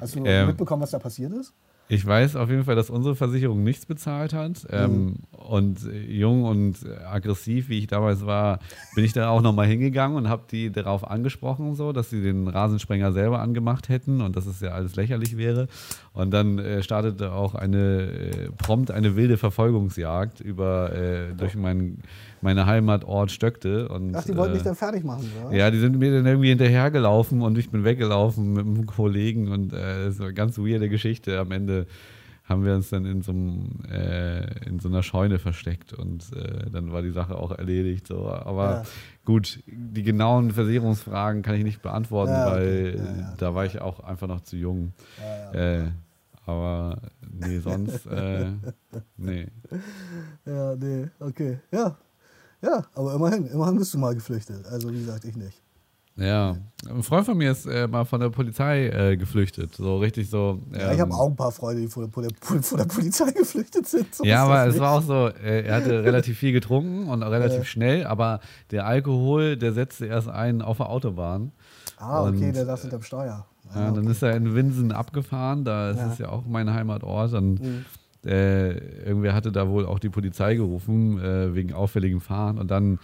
Hast 0.00 0.14
du 0.16 0.24
Ähm, 0.24 0.48
mitbekommen, 0.48 0.82
was 0.82 0.90
da 0.90 0.98
passiert 0.98 1.32
ist? 1.32 1.52
Ich 1.88 2.04
weiß 2.04 2.34
auf 2.34 2.50
jeden 2.50 2.64
Fall, 2.64 2.74
dass 2.74 2.90
unsere 2.90 3.14
Versicherung 3.14 3.62
nichts 3.62 3.86
bezahlt 3.86 4.32
hat. 4.32 4.66
Ähm, 4.70 5.18
und 5.30 5.84
äh, 5.84 6.00
jung 6.00 6.42
und 6.42 6.84
äh, 6.84 7.04
aggressiv, 7.04 7.68
wie 7.68 7.78
ich 7.78 7.86
damals 7.86 8.26
war, 8.26 8.58
bin 8.96 9.04
ich 9.04 9.12
da 9.12 9.28
auch 9.28 9.40
nochmal 9.40 9.68
hingegangen 9.68 10.16
und 10.16 10.28
habe 10.28 10.42
die 10.50 10.72
darauf 10.72 11.08
angesprochen, 11.08 11.76
so, 11.76 11.92
dass 11.92 12.10
sie 12.10 12.22
den 12.22 12.48
Rasensprenger 12.48 13.12
selber 13.12 13.38
angemacht 13.38 13.88
hätten 13.88 14.20
und 14.20 14.34
dass 14.34 14.46
es 14.46 14.60
ja 14.60 14.70
alles 14.70 14.96
lächerlich 14.96 15.36
wäre. 15.36 15.68
Und 16.16 16.30
dann 16.30 16.58
äh, 16.58 16.82
startete 16.82 17.32
auch 17.32 17.54
eine 17.54 18.00
äh, 18.02 18.48
prompt 18.56 18.90
eine 18.90 19.16
wilde 19.16 19.36
Verfolgungsjagd 19.36 20.40
über 20.40 20.90
äh, 20.96 21.34
durch 21.36 21.54
mein, 21.56 21.98
meine 22.40 22.64
Heimatort 22.64 23.30
Stöckte. 23.30 23.88
Und, 23.90 24.16
Ach, 24.16 24.24
die 24.24 24.34
wollten 24.34 24.52
äh, 24.52 24.54
mich 24.54 24.62
dann 24.64 24.76
fertig 24.76 25.04
machen, 25.04 25.30
oder? 25.46 25.54
ja, 25.54 25.70
die 25.70 25.78
sind 25.78 25.98
mir 25.98 26.10
dann 26.12 26.24
irgendwie 26.24 26.48
hinterhergelaufen 26.48 27.42
und 27.42 27.58
ich 27.58 27.68
bin 27.70 27.84
weggelaufen 27.84 28.54
mit 28.54 28.64
einem 28.66 28.86
Kollegen 28.86 29.48
und 29.52 29.74
äh, 29.74 30.06
das 30.06 30.18
war 30.18 30.26
eine 30.26 30.34
ganz 30.34 30.56
weirde 30.58 30.88
Geschichte. 30.88 31.38
Am 31.38 31.52
Ende 31.52 31.86
haben 32.48 32.64
wir 32.64 32.74
uns 32.76 32.88
dann 32.90 33.04
in 33.04 33.20
so, 33.22 33.32
einem, 33.32 33.80
äh, 33.92 34.66
in 34.68 34.78
so 34.78 34.88
einer 34.88 35.02
Scheune 35.02 35.38
versteckt 35.38 35.92
und 35.92 36.32
äh, 36.32 36.70
dann 36.70 36.92
war 36.92 37.02
die 37.02 37.10
Sache 37.10 37.36
auch 37.36 37.50
erledigt. 37.50 38.06
So. 38.06 38.30
Aber 38.30 38.70
Ja. 38.70 38.82
gut, 39.26 39.60
die 39.66 40.02
genauen 40.04 40.52
Versicherungsfragen 40.52 41.42
kann 41.42 41.56
ich 41.56 41.64
nicht 41.64 41.82
beantworten, 41.82 42.30
Ja, 42.32 42.46
okay. 42.46 42.56
weil 42.56 42.96
ja. 43.18 43.34
da 43.36 43.54
war 43.54 43.66
ich 43.66 43.80
auch 43.82 44.00
einfach 44.00 44.28
noch 44.28 44.40
zu 44.42 44.56
jung. 44.56 44.92
Aber 46.46 47.02
nee, 47.28 47.58
sonst, 47.58 48.06
äh, 48.06 48.52
nee. 49.16 49.48
Ja, 50.44 50.76
nee, 50.76 51.08
okay. 51.18 51.58
Ja. 51.72 51.96
Ja, 52.62 52.84
aber 52.94 53.14
immerhin, 53.14 53.46
immerhin 53.46 53.76
bist 53.76 53.92
du 53.92 53.98
mal 53.98 54.14
geflüchtet. 54.14 54.64
Also 54.66 54.92
wie 54.92 55.00
gesagt, 55.00 55.24
ich 55.24 55.36
nicht. 55.36 55.62
Ja, 56.18 56.56
ein 56.88 57.02
Freund 57.02 57.26
von 57.26 57.36
mir 57.36 57.52
ist 57.52 57.66
äh, 57.66 57.86
mal 57.86 58.06
von 58.06 58.20
der 58.20 58.30
Polizei 58.30 58.86
äh, 58.86 59.18
geflüchtet, 59.18 59.74
so 59.74 59.98
richtig 59.98 60.30
so. 60.30 60.62
Ja, 60.72 60.90
ich 60.92 61.00
habe 61.00 61.10
ähm, 61.10 61.16
auch 61.16 61.28
ein 61.28 61.36
paar 61.36 61.52
Freunde, 61.52 61.82
die 61.82 61.88
vor 61.88 62.08
der, 62.08 62.30
vor 62.62 62.78
der, 62.78 62.84
Polizei 62.86 63.30
geflüchtet 63.36 63.86
sind. 63.86 64.14
So 64.14 64.24
Ja, 64.24 64.44
aber 64.44 64.66
es 64.66 64.74
nicht. 64.74 64.80
war 64.80 64.92
auch 64.92 65.02
so, 65.02 65.28
äh, 65.28 65.66
er 65.66 65.74
hatte 65.74 66.04
relativ 66.04 66.38
viel 66.38 66.52
getrunken 66.52 67.08
und 67.08 67.22
auch 67.22 67.30
relativ 67.30 67.66
schnell, 67.66 68.06
aber 68.06 68.40
der 68.70 68.86
Alkohol, 68.86 69.58
der 69.58 69.74
setzte 69.74 70.06
erst 70.06 70.28
ein 70.28 70.62
auf 70.62 70.78
der 70.78 70.88
Autobahn. 70.88 71.52
Ah, 71.98 72.22
okay, 72.22 72.46
und, 72.46 72.56
der 72.56 72.64
saß 72.64 72.82
hinterm 72.82 73.02
Steuer. 73.02 73.46
Ja, 73.74 73.90
dann 73.90 73.98
okay. 74.04 74.10
ist 74.10 74.22
er 74.22 74.36
in 74.36 74.54
Winsen 74.54 74.92
abgefahren, 74.92 75.64
da 75.64 75.90
ist 75.90 75.98
Ja. 75.98 76.12
es 76.12 76.18
ja 76.18 76.28
auch 76.28 76.44
mein 76.46 76.72
Heimatort. 76.72 77.32
Und 77.34 77.60
Mhm. 77.60 77.84
äh, 78.24 78.72
irgendwer 79.06 79.34
hatte 79.34 79.52
da 79.52 79.68
wohl 79.68 79.86
auch 79.86 79.98
die 79.98 80.08
Polizei 80.08 80.54
gerufen, 80.54 81.18
äh, 81.20 81.54
wegen 81.54 81.72
auffälligem 81.72 82.20
Fahren. 82.20 82.58
Und 82.58 82.70
dann 82.70 82.98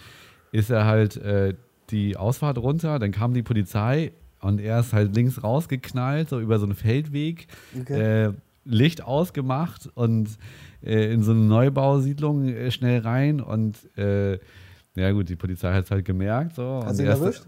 ist 0.52 0.70
er 0.70 0.84
halt 0.86 1.16
äh, 1.16 1.54
die 1.90 2.16
Ausfahrt 2.16 2.58
runter, 2.58 2.98
dann 2.98 3.10
kam 3.12 3.34
die 3.34 3.42
Polizei 3.42 4.12
und 4.40 4.60
er 4.60 4.80
ist 4.80 4.92
halt 4.92 5.14
links 5.14 5.42
rausgeknallt, 5.42 6.28
so 6.28 6.40
über 6.40 6.58
so 6.58 6.66
einen 6.66 6.74
Feldweg. 6.74 7.46
Okay. 7.80 8.26
Äh, 8.28 8.32
Licht 8.64 9.02
ausgemacht 9.02 9.90
und 9.94 10.28
äh, 10.84 11.12
in 11.12 11.22
so 11.24 11.32
eine 11.32 11.40
Neubausiedlung 11.40 12.46
äh, 12.48 12.70
schnell 12.70 13.00
rein 13.00 13.40
und 13.40 13.78
ja 14.94 15.10
gut, 15.12 15.28
die 15.30 15.36
Polizei 15.36 15.72
hat 15.72 15.84
es 15.86 15.90
halt 15.90 16.04
gemerkt. 16.04 16.54
So, 16.56 16.80
Hat 16.82 16.90
und 16.90 16.94
sie 16.96 17.02
ihn 17.04 17.08
er 17.08 17.14
erwischt? 17.18 17.44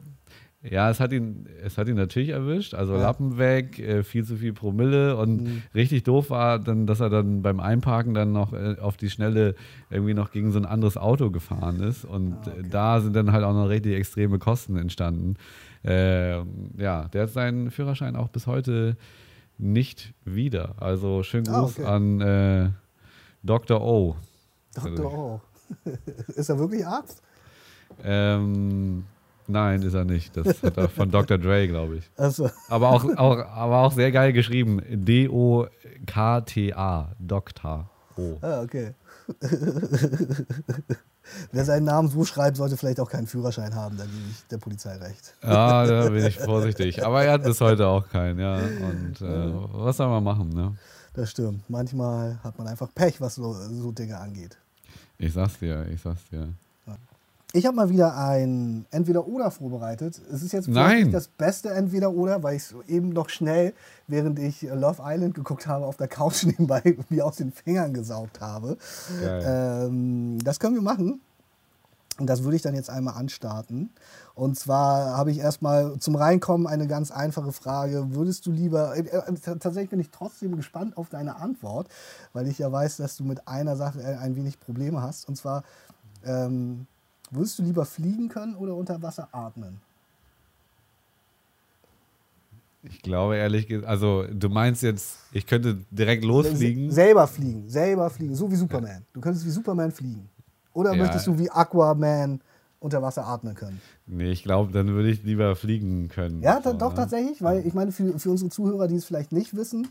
Ja, 0.69 0.89
es 0.89 0.99
hat 0.99 1.13
ihn, 1.13 1.47
es 1.63 1.77
hat 1.77 1.89
ihn 1.89 1.97
natürlich 1.97 2.31
erwischt. 2.31 2.73
Also 2.73 2.95
Ja. 2.95 3.03
Lappen 3.03 3.37
weg, 3.37 3.79
äh, 3.79 4.03
viel 4.03 4.25
zu 4.25 4.37
viel 4.37 4.53
Promille 4.55 5.17
und 5.17 5.43
Mhm. 5.43 5.63
richtig 5.75 6.05
doof 6.05 6.31
war 6.31 6.59
dann, 6.59 6.87
dass 6.87 7.01
er 7.01 7.11
dann 7.11 7.43
beim 7.43 7.61
Einparken 7.61 8.15
dann 8.15 8.33
noch 8.33 8.53
äh, 8.55 8.77
auf 8.81 8.97
die 8.97 9.11
Schnelle 9.11 9.55
irgendwie 9.91 10.15
noch 10.15 10.31
gegen 10.33 10.53
so 10.53 10.59
ein 10.59 10.65
anderes 10.65 10.97
Auto 10.97 11.31
gefahren 11.31 11.81
ist. 11.81 12.05
Und 12.07 12.33
Ah, 12.33 12.41
okay. 12.51 12.61
äh, 12.61 12.69
da 12.71 13.01
sind 13.01 13.15
dann 13.15 13.31
halt 13.33 13.45
auch 13.45 13.53
noch 13.53 13.69
richtig 13.69 13.95
extreme 13.95 14.39
Kosten 14.39 14.77
entstanden. 14.77 15.35
Äh, 15.85 16.39
ja, 16.79 17.09
der 17.13 17.23
hat 17.25 17.31
seinen 17.31 17.71
Führerschein 17.71 18.17
auch 18.17 18.29
bis 18.29 18.47
heute 18.47 18.97
nicht 19.59 20.15
wieder. 20.25 20.77
Also 20.81 21.23
schönen 21.23 21.47
Ah, 21.49 21.61
Gruß 21.61 21.79
okay. 21.79 21.87
an 21.87 22.75
Dr. 23.43 23.83
O. 23.83 24.17
Dr. 24.75 25.13
O. 25.13 25.41
ist 26.35 26.49
er 26.49 26.59
wirklich 26.59 26.87
Arzt? 26.87 27.23
Ähm, 28.03 29.05
nein, 29.47 29.83
ist 29.83 29.95
er 29.95 30.05
nicht. 30.05 30.37
Das 30.37 30.63
hat 30.63 30.77
er 30.77 30.89
von 30.89 31.11
Dr. 31.11 31.39
Dre, 31.39 31.67
glaube 31.69 31.97
ich. 31.97 32.11
Also, 32.17 32.51
Aber 32.69 32.91
auch, 32.91 33.05
auch, 33.17 33.39
aber 33.39 33.79
auch 33.83 33.93
sehr 33.93 34.13
geil 34.13 34.33
geschrieben. 34.33 34.81
D-O-K-T-A. 34.91 36.37
Doktor. 37.19 37.91
O. 38.17 38.39
ah, 38.43 38.63
okay. 38.63 38.95
Wer 41.53 41.65
seinen 41.65 41.85
Namen 41.85 42.09
so 42.09 42.25
schreibt, 42.25 42.57
sollte 42.59 42.77
vielleicht 42.77 43.01
auch 43.01 43.11
keinen 43.11 43.27
Führerschein 43.27 43.75
haben, 43.75 43.97
da 43.97 44.05
gebe 44.05 44.19
ich 44.31 44.47
der 44.49 44.59
Polizei 44.59 44.95
recht. 44.97 45.35
Ja, 45.43 45.87
da 45.87 46.11
bin 46.11 46.27
ich 46.27 46.39
vorsichtig. 46.39 47.05
Aber 47.05 47.25
er 47.25 47.33
hat 47.33 47.43
bis 47.45 47.61
heute 47.61 47.87
auch 47.87 48.09
keinen, 48.09 48.39
ja. 48.39 48.57
Und 48.57 49.21
äh, 49.21 49.53
was 49.73 49.97
soll 49.97 50.09
man 50.09 50.23
machen, 50.23 50.51
ne? 50.51 50.77
Das 51.15 51.31
stimmt. 51.31 51.69
Manchmal 51.71 52.39
hat 52.45 52.59
man 52.59 52.67
einfach 52.67 52.93
Pech, 52.95 53.21
was 53.21 53.37
so, 53.37 53.53
so 53.55 53.93
Dinge 53.93 54.19
angeht. 54.19 54.59
Ich 55.17 55.33
sag's 55.33 55.59
dir, 55.59 55.87
ich 55.89 56.03
sag's 56.03 56.29
dir. 56.31 56.49
Ich 57.57 57.67
habe 57.67 57.77
mal 57.77 57.89
wieder 57.89 58.17
ein 58.17 58.85
Entweder-Oder 58.91 59.53
vorbereitet. 59.53 60.21
Es 60.33 60.43
ist 60.43 60.51
jetzt 60.51 60.67
Nein. 60.67 61.13
das 61.13 61.29
beste 61.29 61.71
Entweder-Oder, 61.71 62.43
weil 62.43 62.57
ich 62.57 62.63
es 62.63 62.75
eben 62.89 63.11
noch 63.11 63.29
schnell, 63.29 63.75
während 64.09 64.41
ich 64.41 64.63
Love 64.63 65.01
Island 65.05 65.35
geguckt 65.37 65.69
habe, 65.69 65.87
auf 65.87 65.97
der 65.97 66.09
Couch 66.09 66.43
nebenbei 66.47 66.97
wie 67.11 67.23
aus 67.23 67.37
den 67.37 67.53
Fingern 67.53 67.95
gesaugt 67.95 68.41
habe. 68.41 68.77
Ähm, 69.23 70.39
das 70.43 70.59
können 70.59 70.75
wir 70.75 70.83
machen. 70.83 71.21
Und 72.19 72.27
das 72.27 72.43
würde 72.43 72.57
ich 72.57 72.63
dann 72.63 72.75
jetzt 72.75 72.91
einmal 72.91 73.15
anstarten. 73.15 73.91
Und 74.35 74.59
zwar 74.59 75.17
habe 75.17 75.31
ich 75.31 75.39
erstmal 75.39 75.97
zum 76.01 76.17
Reinkommen 76.17 76.67
eine 76.67 76.89
ganz 76.89 77.13
einfache 77.13 77.53
Frage. 77.53 78.17
Würdest 78.17 78.47
du 78.47 78.51
lieber, 78.51 78.97
äh, 78.97 79.03
äh, 79.03 79.35
tatsächlich 79.61 79.91
bin 79.91 80.01
ich 80.01 80.11
trotzdem 80.11 80.57
gespannt 80.57 80.97
auf 80.97 81.09
deine 81.09 81.37
Antwort, 81.37 81.87
weil 82.33 82.49
ich 82.49 82.59
ja 82.59 82.73
weiß, 82.73 82.97
dass 82.97 83.17
du 83.17 83.23
mit 83.23 83.47
einer 83.47 83.77
Sache 83.77 84.01
äh, 84.01 84.17
ein 84.17 84.35
wenig 84.35 84.59
Probleme 84.59 85.03
hast. 85.03 85.29
Und 85.29 85.37
zwar, 85.37 85.63
ähm, 86.25 86.89
würdest 87.35 87.59
du 87.59 87.63
lieber 87.63 87.85
fliegen 87.85 88.29
können 88.29 88.55
oder 88.57 88.75
unter 88.75 89.01
Wasser 89.03 89.29
atmen? 89.33 89.81
Ich 92.83 93.01
glaube 93.01 93.37
ehrlich 93.37 93.67
gesagt, 93.67 93.89
also 93.89 94.25
du 94.31 94.49
meinst 94.51 94.83
jetzt, 94.83 95.17
ich 95.33 95.47
könnte 95.47 95.79
direkt 95.91 96.23
losfliegen? 96.23 96.91
Se- 96.91 96.95
Selber 96.97 97.27
fliegen, 97.27 97.69
selber 97.69 98.11
fliegen, 98.11 98.35
so 98.35 98.51
wie 98.51 98.57
Superman. 98.57 99.05
Du 99.15 99.21
könntest 99.21 99.47
wie 99.47 99.51
Superman 99.51 99.91
fliegen. 99.91 100.29
Oder 100.75 100.91
Ja. 100.93 100.97
möchtest 100.97 101.27
du 101.27 101.39
wie 101.39 101.51
Aquaman 101.51 102.41
unter 102.81 103.01
Wasser 103.01 103.27
atmen 103.27 103.55
können? 103.55 103.81
Nee, 104.07 104.33
ich 104.33 104.43
glaube, 104.43 104.71
dann 104.73 104.89
würde 104.89 105.09
ich 105.09 105.23
lieber 105.23 105.57
fliegen 105.57 106.09
können. 106.09 106.43
Ja, 106.43 106.61
So, 106.63 106.75
doch 106.75 106.91
ne? 106.91 106.97
tatsächlich, 106.97 107.43
weil 107.43 107.67
ich 107.67 107.73
meine, 107.73 107.91
für, 107.91 108.19
für 108.19 108.31
unsere 108.31 108.51
Zuhörer, 108.51 108.87
die 108.87 108.97
es 108.97 109.07
vielleicht 109.07 109.33
nicht 109.33 109.57
wissen, 109.57 109.89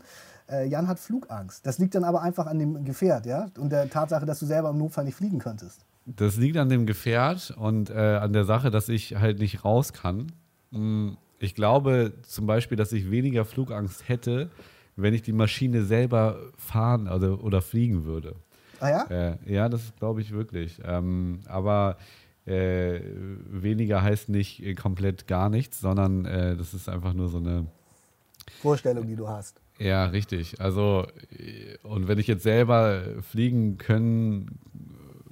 äh, 0.48 0.68
Jan 0.68 0.86
hat 0.86 1.00
Flugangst. 1.00 1.66
Das 1.66 1.78
liegt 1.78 1.96
dann 1.96 2.04
aber 2.04 2.22
einfach 2.22 2.46
an 2.46 2.60
dem 2.60 2.84
Gefährt, 2.84 3.26
ja? 3.26 3.48
Und 3.58 3.70
der 3.70 3.90
Tatsache, 3.90 4.24
dass 4.24 4.38
du 4.38 4.46
selber 4.46 4.70
im 4.70 4.78
Notfall 4.78 5.04
nicht 5.04 5.16
fliegen 5.16 5.40
könntest. 5.40 5.80
Das 6.06 6.36
liegt 6.36 6.56
an 6.56 6.68
dem 6.68 6.86
Gefährt 6.86 7.54
und 7.56 7.90
äh, 7.90 7.94
an 7.94 8.32
der 8.32 8.44
Sache, 8.44 8.70
dass 8.70 8.88
ich 8.88 9.16
halt 9.16 9.38
nicht 9.38 9.64
raus 9.64 9.92
kann. 9.92 10.32
Mm, 10.70 11.12
Ich 11.38 11.54
glaube 11.54 12.12
zum 12.22 12.46
Beispiel, 12.46 12.76
dass 12.76 12.92
ich 12.92 13.10
weniger 13.10 13.44
Flugangst 13.44 14.08
hätte, 14.08 14.50
wenn 14.96 15.14
ich 15.14 15.22
die 15.22 15.32
Maschine 15.32 15.82
selber 15.84 16.38
fahren 16.56 17.08
also, 17.08 17.36
oder 17.38 17.62
fliegen 17.62 18.04
würde. 18.04 18.36
Ah 18.80 18.90
ja? 18.90 19.02
Äh, 19.04 19.38
ja, 19.46 19.68
das 19.68 19.92
glaube 19.98 20.20
ich 20.20 20.30
wirklich. 20.32 20.80
Ähm, 20.84 21.40
aber 21.46 21.96
äh, 22.46 23.00
weniger 23.50 24.02
heißt 24.02 24.28
nicht 24.28 24.62
äh, 24.62 24.74
komplett 24.74 25.26
gar 25.26 25.48
nichts, 25.48 25.80
sondern 25.80 26.26
äh, 26.26 26.56
das 26.56 26.74
ist 26.74 26.88
einfach 26.88 27.14
nur 27.14 27.28
so 27.28 27.38
eine. 27.38 27.66
Vorstellung, 28.60 29.06
die 29.06 29.16
du 29.16 29.26
hast. 29.28 29.60
Ja, 29.78 30.04
richtig. 30.06 30.60
Also, 30.60 31.06
äh, 31.30 31.76
und 31.82 32.06
wenn 32.08 32.18
ich 32.18 32.26
jetzt 32.26 32.42
selber 32.42 33.02
fliegen 33.22 33.78
können 33.78 34.58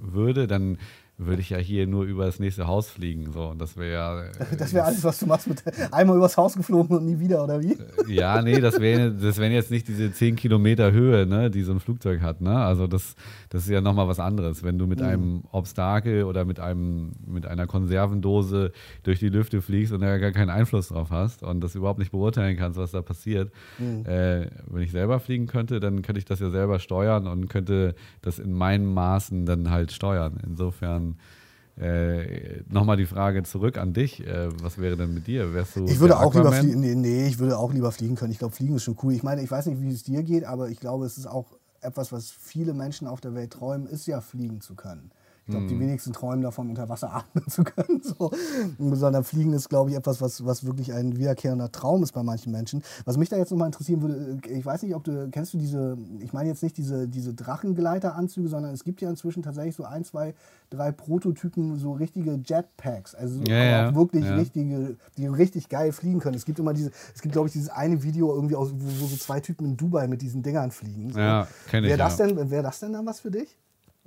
würde, 0.03 0.47
dann 0.47 0.79
würde 1.19 1.41
ich 1.41 1.51
ja 1.51 1.59
hier 1.59 1.87
nur 1.87 2.05
über 2.05 2.27
das 2.27 2.41
nächste 2.41 2.67
Haus 2.67 2.89
fliegen. 2.89 3.33
So, 3.33 3.49
und 3.49 3.61
das 3.61 3.77
wäre 3.77 3.93
ja. 3.93 4.23
äh, 4.25 4.57
Das 4.57 4.73
wäre 4.73 4.85
alles, 4.85 5.05
was 5.05 5.19
du 5.19 5.27
machst. 5.27 5.47
Mit 5.47 5.63
einmal 5.93 6.17
übers 6.17 6.37
Haus 6.37 6.55
geflogen 6.55 6.97
und 6.97 7.05
nie 7.05 7.19
wieder, 7.19 7.45
oder 7.45 7.61
wie? 7.61 7.77
Ja, 8.09 8.43
nee, 8.43 8.61
das 8.61 8.81
wären 8.81 9.21
das 9.21 9.39
wären 9.39 9.53
jetzt 9.53 9.71
nicht 9.71 9.89
diese 9.89 10.13
10 10.13 10.37
Kilometer 10.37 10.93
Höhe, 10.93 11.27
ne, 11.27 11.51
die 11.51 11.63
so 11.63 11.73
ein 11.73 11.81
Flugzeug 11.81 12.23
hat. 12.23 12.41
Ne? 12.41 12.57
Also 12.57 12.87
das, 12.87 13.15
das 13.51 13.65
ist 13.65 13.71
ja 13.71 13.81
nochmal 13.81 14.09
was 14.09 14.21
anderes. 14.21 14.63
Wenn 14.63 14.79
du 14.79 14.87
mit 14.87 15.03
einem 15.03 15.43
Obstakel 15.53 16.25
oder 16.25 16.45
mit, 16.45 16.61
einem, 16.61 17.13
mit 17.27 17.47
einer 17.47 17.67
Konservendose 17.67 18.73
durch 19.03 19.19
die 19.19 19.29
Lüfte 19.29 19.63
fliegst 19.63 19.93
und 19.93 20.01
da 20.01 20.19
gar 20.19 20.33
keinen 20.33 20.51
Einfluss 20.51 20.89
drauf 20.89 21.11
hast 21.11 21.43
und 21.43 21.61
das 21.61 21.75
überhaupt 21.75 21.99
nicht 21.99 22.13
beurteilen 22.13 22.57
kannst, 22.57 22.79
was 22.79 22.93
da 22.93 23.03
passiert. 23.03 23.53
Äh, 24.05 24.47
wenn 24.67 24.83
ich 24.83 24.93
selber 24.93 25.21
fliegen 25.21 25.47
könnte, 25.47 25.81
dann 25.81 26.03
könnte 26.03 26.19
ich 26.19 26.25
das 26.25 26.41
ja 26.41 26.51
selber 26.51 26.79
steuern 26.79 27.27
und 27.27 27.49
könnte 27.49 27.95
das 28.23 28.39
in 28.39 28.53
meinen 28.53 28.93
Maßen 28.93 29.47
dann 29.47 29.71
halt 29.71 29.93
steuern. 29.93 30.39
Insofern 30.47 31.02
äh, 31.81 32.63
nochmal 32.69 32.97
die 32.97 33.07
Frage 33.07 33.43
zurück 33.45 33.79
an 33.79 33.93
dich. 33.95 34.27
Äh, 34.27 34.49
was 34.63 34.79
wäre 34.79 34.97
denn 34.97 35.15
mit 35.15 35.27
dir? 35.27 35.55
Wärst 35.55 35.77
du 35.77 35.87
Ich 35.87 36.01
würde 36.01 36.19
auch 36.19 36.35
lieber 36.35 36.53
fliegen. 36.53 36.81
Nee, 36.81 36.95
nee, 36.95 37.27
ich 37.27 37.39
würde 37.39 37.57
auch 37.59 37.73
lieber 37.73 37.93
fliegen 37.93 38.15
können. 38.15 38.33
Ich 38.33 38.39
glaube, 38.39 38.55
fliegen 38.55 38.77
ist 38.77 38.85
schon 38.85 38.99
cool. 39.03 39.15
Ich 39.15 39.23
meine, 39.23 39.43
ich 39.43 39.51
weiß 39.51 39.67
nicht, 39.67 39.81
wie 39.81 39.91
es 39.91 40.03
dir 40.03 40.23
geht, 40.23 40.45
aber 40.45 40.69
ich 40.69 40.81
glaube, 40.81 41.07
es 41.07 41.17
ist 41.17 41.27
auch 41.27 41.47
etwas, 41.81 42.13
was 42.13 42.31
viele 42.31 42.75
Menschen 42.75 43.07
auf 43.07 43.21
der 43.21 43.35
Welt 43.35 43.53
träumen, 43.53 43.87
ist 43.87 44.07
ja 44.07 44.21
fliegen 44.21 44.61
zu 44.61 44.75
können. 44.75 45.11
Ich 45.45 45.51
glaube, 45.51 45.67
die 45.67 45.79
wenigsten 45.81 46.13
träumen 46.13 46.41
davon, 46.43 46.69
unter 46.69 46.89
Wasser 46.89 47.13
atmen 47.13 47.47
zu 47.49 47.65
können. 47.65 48.01
So. 48.19 48.31
Sondern 48.79 49.25
Fliegen 49.25 49.53
ist, 49.53 49.69
glaube 49.69 49.91
ich, 49.91 49.97
etwas, 49.97 50.21
was, 50.21 50.45
was 50.47 50.65
wirklich 50.65 50.93
ein 50.93 51.17
wiederkehrender 51.19 51.71
Traum 51.73 52.03
ist 52.03 52.13
bei 52.13 52.23
manchen 52.23 52.53
Menschen. 52.53 52.83
Was 53.05 53.17
mich 53.17 53.29
da 53.29 53.37
jetzt 53.37 53.51
nochmal 53.51 53.67
interessieren 53.67 54.03
würde, 54.03 54.39
äh, 54.47 54.59
ich 54.59 54.65
weiß 54.65 54.83
nicht, 54.83 54.95
ob 54.95 55.03
du, 55.05 55.29
kennst 55.31 55.53
du 55.55 55.59
diese, 55.59 55.99
ich 56.21 56.33
meine 56.33 56.49
jetzt 56.49 56.63
nicht 56.63 56.77
diese, 56.77 57.09
diese 57.09 57.35
Drachengleiteranzüge, 57.35 58.49
sondern 58.49 58.73
es 58.73 58.85
gibt 58.85 59.01
ja 59.01 59.11
inzwischen 59.11 59.43
tatsächlich 59.43 59.75
so 59.77 59.85
ein, 59.85 60.05
zwei, 60.05 60.35
drei 60.71 60.93
Prototypen, 60.93 61.77
so 61.79 61.93
richtige 61.93 62.41
Jetpacks. 62.45 63.15
Also 63.15 63.39
so, 63.39 63.43
Ja, 63.45 63.91
auch 63.91 63.95
wirklich 63.95 64.25
ja. 64.25 64.35
richtige, 64.35 64.97
die 65.19 65.27
richtig 65.27 65.69
geil 65.69 65.93
fliegen 65.93 66.21
können. 66.21 66.37
Es 66.37 66.45
gibt 66.45 66.59
immer 66.59 66.73
diese, 66.73 66.91
es 67.15 67.21
gibt, 67.23 67.33
glaube 67.33 67.49
ich, 67.49 67.53
dieses 67.53 67.69
eine 67.69 68.03
Video 68.03 68.35
irgendwie, 68.35 68.55
aus, 68.57 68.71
wo, 68.73 69.03
wo 69.03 69.07
so 69.07 69.17
zwei 69.17 69.41
Typen 69.41 69.67
in 69.67 69.77
Dubai 69.77 70.07
mit 70.09 70.23
diesen 70.23 70.43
Dingern 70.43 70.71
fliegen. 70.71 71.13
So. 71.13 71.19
Ja, 71.19 71.47
kenn 71.69 71.85
ich, 71.85 71.91
Wäre 71.91 71.99
das, 71.99 72.17
denn- 72.17 72.51
wär 72.51 72.63
das 72.63 72.81
denn 72.81 72.93
dann 72.93 73.07
was 73.07 73.21
für 73.21 73.31
dich? 73.31 73.57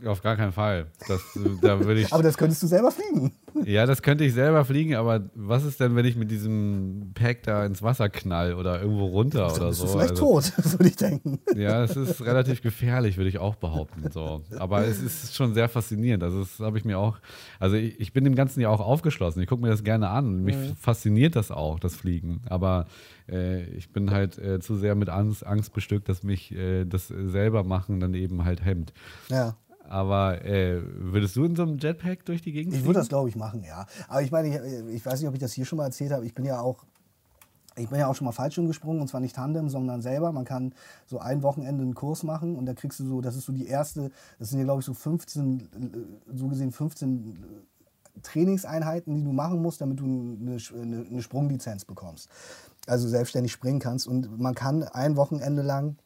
Auf 0.03 0.21
gar 0.21 0.35
keinen 0.35 0.51
Fall. 0.51 0.87
Das, 1.07 1.21
da 1.61 1.79
würde 1.79 2.01
ich, 2.01 2.11
Aber 2.13 2.21
das 2.21 2.37
könntest 2.37 2.61
du 2.61 2.67
selber 2.67 2.91
fliegen. 2.91 3.31
ja, 3.63 3.85
das 3.85 4.01
könnte 4.01 4.25
ich 4.25 4.33
selber 4.33 4.65
fliegen, 4.65 4.95
aber 4.95 5.29
was 5.35 5.63
ist 5.63 5.79
denn, 5.79 5.95
wenn 5.95 6.03
ich 6.05 6.17
mit 6.17 6.29
diesem 6.29 7.11
Pack 7.13 7.43
da 7.43 7.65
ins 7.65 7.81
Wasser 7.81 8.09
knall 8.09 8.55
oder 8.55 8.81
irgendwo 8.81 9.05
runter 9.05 9.47
Dann 9.47 9.55
oder 9.55 9.67
bist 9.69 9.79
so? 9.79 9.85
du 9.85 9.91
vielleicht 9.93 10.09
Also, 10.11 10.25
tot, 10.41 10.51
würde 10.73 10.87
ich 10.89 10.97
denken. 10.97 11.39
Ja, 11.55 11.81
es 11.85 11.95
ist 11.95 12.21
relativ 12.25 12.61
gefährlich, 12.61 13.15
würde 13.15 13.29
ich 13.29 13.37
auch 13.37 13.55
behaupten. 13.55 14.11
So. 14.11 14.41
Aber 14.57 14.85
es 14.85 15.01
ist 15.01 15.33
schon 15.33 15.53
sehr 15.53 15.69
faszinierend. 15.69 16.23
Also, 16.23 16.39
das 16.39 16.59
habe 16.59 16.77
ich 16.77 16.83
mir 16.83 16.99
auch, 16.99 17.17
also 17.61 17.77
ich, 17.77 17.97
ich 17.97 18.11
bin 18.11 18.25
dem 18.25 18.35
Ganzen 18.35 18.59
ja 18.59 18.67
auch 18.67 18.81
aufgeschlossen. 18.81 19.41
Ich 19.41 19.47
gucke 19.47 19.61
mir 19.61 19.69
das 19.69 19.85
gerne 19.85 20.09
an. 20.09 20.43
Mich 20.43 20.57
fasziniert 20.77 21.37
das 21.37 21.51
auch, 21.51 21.79
das 21.79 21.95
Fliegen. 21.95 22.41
Aber 22.49 22.87
äh, 23.29 23.63
ich 23.69 23.93
bin 23.93 24.11
halt 24.11 24.37
äh, 24.39 24.59
zu 24.59 24.75
sehr 24.75 24.95
mit 24.95 25.07
Angst, 25.07 25.45
Angst 25.47 25.71
bestückt, 25.71 26.09
dass 26.09 26.21
mich 26.23 26.51
äh, 26.53 26.83
das 26.83 27.07
selber 27.07 27.63
machen 27.63 28.01
dann 28.01 28.13
eben 28.13 28.43
halt 28.43 28.65
hemmt. 28.65 28.91
Ja. 29.29 29.55
Aber 29.87 30.43
äh, 30.43 30.81
würdest 30.83 31.35
du 31.35 31.45
in 31.45 31.55
so 31.55 31.63
einem 31.63 31.77
Jetpack 31.77 32.25
durch 32.25 32.41
die 32.41 32.51
Gegend 32.51 32.73
Ich 32.73 32.79
fliegen? 32.79 32.87
würde 32.87 32.99
das, 32.99 33.09
glaube 33.09 33.29
ich, 33.29 33.35
machen, 33.35 33.63
ja. 33.63 33.85
Aber 34.07 34.21
ich 34.21 34.31
meine, 34.31 34.49
ich, 34.49 34.95
ich 34.95 35.05
weiß 35.05 35.19
nicht, 35.19 35.27
ob 35.27 35.35
ich 35.35 35.39
das 35.39 35.53
hier 35.53 35.65
schon 35.65 35.77
mal 35.77 35.85
erzählt 35.85 36.11
habe. 36.11 36.25
Ich 36.25 36.33
bin 36.33 36.45
ja 36.45 36.59
auch, 36.59 36.85
ich 37.75 37.89
bin 37.89 37.99
ja 37.99 38.07
auch 38.07 38.15
schon 38.15 38.25
mal 38.25 38.31
Fallschirm 38.31 38.67
gesprungen 38.67 39.01
und 39.01 39.07
zwar 39.07 39.21
nicht 39.21 39.35
Tandem, 39.35 39.69
sondern 39.69 40.01
selber. 40.01 40.31
Man 40.31 40.45
kann 40.45 40.73
so 41.05 41.19
ein 41.19 41.43
Wochenende 41.43 41.83
einen 41.83 41.93
Kurs 41.93 42.23
machen 42.23 42.55
und 42.55 42.65
da 42.65 42.73
kriegst 42.73 42.99
du 42.99 43.05
so, 43.05 43.21
das 43.21 43.35
ist 43.35 43.45
so 43.45 43.53
die 43.53 43.67
erste, 43.67 44.11
das 44.39 44.49
sind 44.49 44.59
ja, 44.59 44.65
glaube 44.65 44.79
ich, 44.79 44.85
so 44.85 44.93
15, 44.93 45.59
äh, 45.59 46.35
so 46.35 46.47
gesehen 46.47 46.71
15 46.71 47.37
Trainingseinheiten, 48.23 49.15
die 49.15 49.23
du 49.23 49.33
machen 49.33 49.61
musst, 49.61 49.81
damit 49.81 49.99
du 49.99 50.05
eine, 50.05 50.57
eine, 50.81 51.05
eine 51.05 51.21
Sprunglizenz 51.21 51.85
bekommst. 51.85 52.29
Also 52.87 53.07
selbstständig 53.07 53.51
springen 53.51 53.79
kannst. 53.79 54.07
Und 54.07 54.39
man 54.39 54.55
kann 54.55 54.83
ein 54.83 55.15
Wochenende 55.17 55.61
lang 55.61 55.97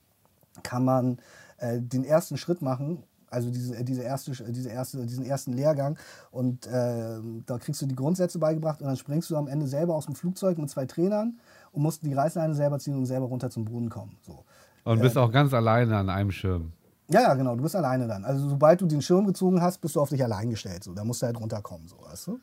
kann 0.63 0.83
man 0.83 1.19
äh, 1.57 1.79
den 1.79 2.03
ersten 2.03 2.37
Schritt 2.37 2.61
machen, 2.61 3.03
also 3.29 3.49
diese, 3.49 3.75
äh, 3.75 3.83
diese 3.83 4.03
erste, 4.03 4.31
diese 4.51 4.69
erste, 4.69 5.05
diesen 5.05 5.25
ersten 5.25 5.53
Lehrgang. 5.53 5.97
Und 6.31 6.67
äh, 6.67 7.19
da 7.45 7.57
kriegst 7.57 7.81
du 7.81 7.85
die 7.85 7.95
Grundsätze 7.95 8.39
beigebracht 8.39 8.81
und 8.81 8.87
dann 8.87 8.97
springst 8.97 9.29
du 9.29 9.37
am 9.37 9.47
Ende 9.47 9.67
selber 9.67 9.95
aus 9.95 10.05
dem 10.05 10.15
Flugzeug 10.15 10.57
mit 10.57 10.69
zwei 10.69 10.85
Trainern 10.85 11.39
und 11.71 11.81
musst 11.81 12.03
die 12.03 12.13
Reißleine 12.13 12.53
selber 12.53 12.79
ziehen 12.79 12.95
und 12.95 13.05
selber 13.05 13.27
runter 13.27 13.49
zum 13.49 13.65
Boden 13.65 13.89
kommen. 13.89 14.17
So. 14.25 14.43
Und 14.83 15.01
bist 15.01 15.17
auch 15.17 15.31
ganz 15.31 15.53
alleine 15.53 15.97
an 15.97 16.09
einem 16.09 16.31
Schirm. 16.31 16.73
Ja, 17.11 17.21
ja, 17.21 17.33
genau, 17.33 17.55
du 17.55 17.63
bist 17.63 17.75
alleine 17.75 18.07
dann. 18.07 18.23
Also 18.23 18.47
sobald 18.47 18.81
du 18.81 18.85
den 18.85 19.01
Schirm 19.01 19.25
gezogen 19.25 19.61
hast, 19.61 19.79
bist 19.79 19.95
du 19.95 20.01
auf 20.01 20.09
dich 20.09 20.23
allein 20.23 20.49
gestellt. 20.49 20.83
So. 20.83 20.93
Da 20.93 21.03
musst 21.03 21.21
du 21.21 21.25
halt 21.25 21.39
runterkommen, 21.39 21.87
so, 21.87 21.97
weißt 22.07 22.27
du? 22.27 22.39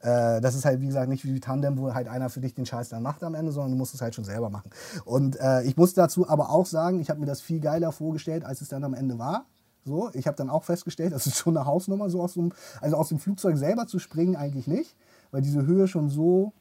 Äh, 0.00 0.40
das 0.40 0.54
ist 0.54 0.64
halt, 0.64 0.80
wie 0.80 0.86
gesagt, 0.86 1.08
nicht 1.08 1.24
wie 1.24 1.40
Tandem, 1.40 1.78
wo 1.78 1.92
halt 1.94 2.08
einer 2.08 2.28
für 2.30 2.40
dich 2.40 2.54
den 2.54 2.66
Scheiß 2.66 2.90
dann 2.90 3.02
macht 3.02 3.22
am 3.22 3.34
Ende, 3.34 3.52
sondern 3.52 3.72
du 3.72 3.78
musst 3.78 3.94
es 3.94 4.00
halt 4.00 4.14
schon 4.14 4.24
selber 4.24 4.50
machen. 4.50 4.70
Und 5.04 5.38
äh, 5.40 5.62
ich 5.62 5.76
muss 5.76 5.94
dazu 5.94 6.28
aber 6.28 6.50
auch 6.50 6.66
sagen, 6.66 7.00
ich 7.00 7.10
habe 7.10 7.20
mir 7.20 7.26
das 7.26 7.40
viel 7.40 7.60
geiler 7.60 7.92
vorgestellt, 7.92 8.44
als 8.44 8.60
es 8.60 8.68
dann 8.68 8.84
am 8.84 8.94
Ende 8.94 9.18
war. 9.18 9.46
So, 9.84 10.10
ich 10.12 10.26
habe 10.26 10.36
dann 10.36 10.50
auch 10.50 10.64
festgestellt, 10.64 11.12
das 11.14 11.26
ist 11.26 11.36
schon 11.36 11.56
eine 11.56 11.66
Hausnummer, 11.66 12.10
so 12.10 12.22
aus 12.22 12.34
dem, 12.34 12.52
also 12.80 12.96
aus 12.96 13.08
dem 13.08 13.18
Flugzeug 13.18 13.56
selber 13.56 13.86
zu 13.86 13.98
springen 13.98 14.36
eigentlich 14.36 14.66
nicht, 14.66 14.94
weil 15.30 15.42
diese 15.42 15.66
Höhe 15.66 15.88
schon 15.88 16.10
so, 16.10 16.52